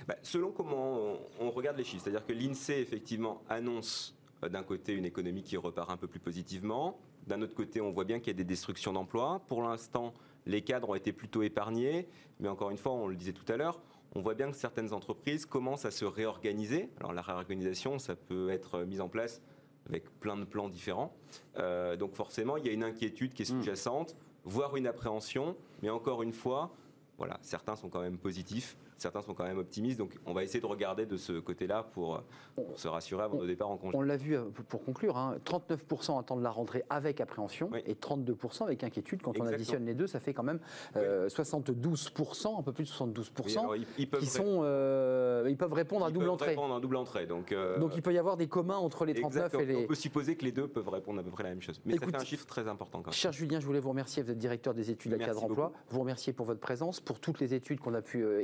Bah, 0.06 0.14
selon 0.22 0.52
comment 0.52 1.14
on, 1.40 1.50
regarde 1.50 1.76
les 1.76 1.84
chiffres, 1.84 2.02
c'est-à-dire 2.04 2.24
que 2.26 2.32
l'INSEE 2.32 2.80
effectivement 2.80 3.42
annonce 3.48 4.14
euh, 4.44 4.48
d'un 4.48 4.62
côté 4.62 4.92
une 4.92 5.04
économie 5.06 5.42
qui 5.42 5.56
repart 5.56 5.90
un 5.90 5.96
peu 5.96 6.06
plus 6.06 6.20
positivement, 6.20 6.98
d'un 7.26 7.40
autre 7.42 7.54
côté 7.54 7.80
on 7.80 7.90
voit 7.90 8.04
bien 8.04 8.18
qu'il 8.18 8.28
y 8.28 8.30
a 8.30 8.36
des 8.36 8.44
destructions 8.44 8.92
d'emplois. 8.92 9.42
Pour 9.48 9.62
l'instant, 9.62 10.12
les 10.46 10.62
cadres 10.62 10.90
ont 10.90 10.94
été 10.94 11.12
plutôt 11.12 11.42
épargnés, 11.42 12.08
mais 12.38 12.48
encore 12.48 12.70
une 12.70 12.78
fois, 12.78 12.92
on 12.92 13.06
le 13.06 13.16
disait 13.16 13.32
tout 13.32 13.50
à 13.52 13.56
l'heure, 13.56 13.80
on 14.14 14.20
voit 14.20 14.34
bien 14.34 14.50
que 14.50 14.56
certaines 14.56 14.92
entreprises 14.92 15.46
commencent 15.46 15.84
à 15.84 15.90
se 15.90 16.04
réorganiser. 16.04 16.88
Alors 16.98 17.12
la 17.12 17.22
réorganisation, 17.22 17.98
ça 17.98 18.16
peut 18.16 18.50
être 18.50 18.80
mis 18.80 19.00
en 19.00 19.08
place 19.08 19.40
avec 19.86 20.04
plein 20.20 20.36
de 20.36 20.44
plans 20.44 20.68
différents. 20.68 21.14
Euh, 21.58 21.96
donc 21.96 22.14
forcément, 22.14 22.56
il 22.56 22.66
y 22.66 22.68
a 22.68 22.72
une 22.72 22.84
inquiétude 22.84 23.32
qui 23.32 23.42
est 23.42 23.46
sous-jacente, 23.46 24.16
voire 24.44 24.76
une 24.76 24.86
appréhension, 24.86 25.56
mais 25.82 25.90
encore 25.90 26.22
une 26.22 26.32
fois, 26.32 26.74
voilà, 27.18 27.38
certains 27.42 27.76
sont 27.76 27.88
quand 27.88 28.00
même 28.00 28.18
positifs, 28.18 28.76
certains 29.00 29.22
sont 29.22 29.34
quand 29.34 29.44
même 29.44 29.58
optimistes. 29.58 29.98
Donc, 29.98 30.14
on 30.26 30.32
va 30.32 30.44
essayer 30.44 30.60
de 30.60 30.66
regarder 30.66 31.06
de 31.06 31.16
ce 31.16 31.32
côté-là 31.40 31.82
pour, 31.92 32.16
euh, 32.16 32.18
pour 32.54 32.78
se 32.78 32.86
rassurer 32.86 33.22
avant 33.22 33.36
on- 33.38 33.40
nos 33.40 33.46
départs 33.46 33.70
en 33.70 33.76
congé. 33.76 33.96
On 33.96 34.02
l'a 34.02 34.16
vu 34.16 34.36
euh, 34.36 34.44
pour 34.68 34.84
conclure, 34.84 35.16
hein, 35.16 35.36
39% 35.44 36.18
attendent 36.18 36.42
la 36.42 36.50
rentrée 36.50 36.84
avec 36.90 37.20
appréhension 37.20 37.70
Oui. 37.72 37.80
et 37.86 37.94
32% 37.94 38.64
avec 38.64 38.84
inquiétude. 38.84 39.22
Quand 39.22 39.38
on 39.40 39.46
additionne 39.46 39.86
les 39.86 39.94
deux, 39.94 40.06
ça 40.06 40.20
fait 40.20 40.34
quand 40.34 40.42
même 40.42 40.60
euh, 40.96 41.28
72%, 41.28 42.58
un 42.58 42.62
peu 42.62 42.72
plus 42.72 42.84
de 42.84 42.88
72%, 42.90 43.42
Oui, 43.44 43.56
alors, 43.58 43.76
ils, 43.76 43.86
ils 43.98 44.08
peuvent 44.08 44.20
qui 44.20 44.26
sont, 44.26 44.60
euh, 44.64 45.46
ils 45.48 45.56
peuvent 45.56 45.72
répondre 45.72 46.04
à 46.04 46.10
double 46.10 46.24
peuvent 46.26 46.34
entrée. 46.34 46.48
répondre 46.50 46.74
à 46.74 46.80
double 46.80 46.96
entrée. 46.96 47.26
Donc, 47.26 47.52
euh, 47.52 47.78
Donc 47.78 47.96
il 47.96 48.02
peut 48.02 48.12
y 48.12 48.18
avoir 48.18 48.36
des 48.36 48.48
communs 48.48 48.76
entre 48.76 49.04
les 49.06 49.14
39 49.14 49.36
exactement. 49.46 49.62
et 49.62 49.66
les. 49.66 49.76
On 49.84 49.86
peut 49.86 49.94
supposer 49.94 50.36
que 50.36 50.44
les 50.44 50.52
deux 50.52 50.68
peuvent 50.68 50.88
répondre 50.88 51.20
à 51.20 51.22
peu 51.22 51.30
près 51.30 51.42
la 51.44 51.50
même 51.50 51.62
chose. 51.62 51.80
Mais 51.84 51.94
Écoute- 51.94 52.10
ça 52.10 52.18
fait 52.18 52.22
un 52.22 52.26
chiffre 52.26 52.46
très 52.46 52.68
important 52.68 52.98
quand 52.98 53.06
même. 53.06 53.12
Cher 53.14 53.32
Julien, 53.32 53.60
je 53.60 53.66
voulais 53.66 53.80
vous 53.80 53.88
remercier. 53.90 54.22
Vous 54.22 54.30
êtes 54.30 54.38
directeur 54.38 54.74
des 54.74 54.90
études 54.90 55.14
à 55.14 55.18
cadre 55.18 55.42
emploi. 55.44 55.72
Vous 55.88 56.00
remercier 56.00 56.32
pour 56.32 56.46
votre 56.46 56.60
présence, 56.60 57.00
pour 57.00 57.20
toutes 57.20 57.40
les 57.40 57.54
études 57.54 57.80
qu'on 57.80 57.94
a 57.94 58.02
pu 58.02 58.22
euh, 58.22 58.42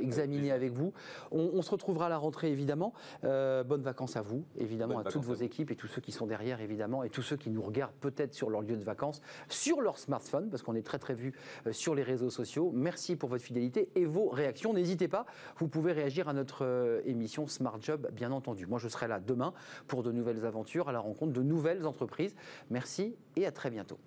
avec 0.51 0.71
vous. 0.71 0.93
On, 1.31 1.51
on 1.53 1.61
se 1.61 1.71
retrouvera 1.71 2.07
à 2.07 2.09
la 2.09 2.17
rentrée, 2.17 2.51
évidemment. 2.51 2.93
Euh, 3.23 3.63
bonnes 3.63 3.81
vacances 3.81 4.15
à 4.15 4.21
vous, 4.21 4.43
évidemment, 4.57 4.95
Bonnes 4.95 5.07
à 5.07 5.11
toutes 5.11 5.23
vos 5.23 5.41
à 5.41 5.45
équipes 5.45 5.71
et 5.71 5.75
tous 5.75 5.87
ceux 5.87 6.01
qui 6.01 6.11
sont 6.11 6.27
derrière, 6.27 6.61
évidemment, 6.61 7.03
et 7.03 7.09
tous 7.09 7.21
ceux 7.21 7.37
qui 7.37 7.49
nous 7.49 7.61
regardent 7.61 7.95
peut-être 7.99 8.33
sur 8.33 8.49
leur 8.49 8.61
lieu 8.61 8.75
de 8.77 8.83
vacances, 8.83 9.21
sur 9.49 9.81
leur 9.81 9.97
smartphone, 9.97 10.49
parce 10.49 10.63
qu'on 10.63 10.75
est 10.75 10.85
très 10.85 10.99
très 10.99 11.13
vu 11.13 11.33
euh, 11.65 11.71
sur 11.71 11.95
les 11.95 12.03
réseaux 12.03 12.29
sociaux. 12.29 12.71
Merci 12.73 13.15
pour 13.15 13.29
votre 13.29 13.43
fidélité 13.43 13.89
et 13.95 14.05
vos 14.05 14.29
réactions. 14.29 14.73
N'hésitez 14.73 15.07
pas, 15.07 15.25
vous 15.57 15.67
pouvez 15.67 15.91
réagir 15.91 16.27
à 16.27 16.33
notre 16.33 16.65
euh, 16.65 17.01
émission 17.05 17.47
Smart 17.47 17.77
Job, 17.81 18.09
bien 18.13 18.31
entendu. 18.31 18.65
Moi, 18.65 18.79
je 18.79 18.87
serai 18.87 19.07
là 19.07 19.19
demain 19.19 19.53
pour 19.87 20.03
de 20.03 20.11
nouvelles 20.11 20.45
aventures, 20.45 20.89
à 20.89 20.91
la 20.91 20.99
rencontre 20.99 21.33
de 21.33 21.43
nouvelles 21.43 21.85
entreprises. 21.85 22.35
Merci 22.69 23.15
et 23.35 23.45
à 23.45 23.51
très 23.51 23.69
bientôt. 23.69 23.97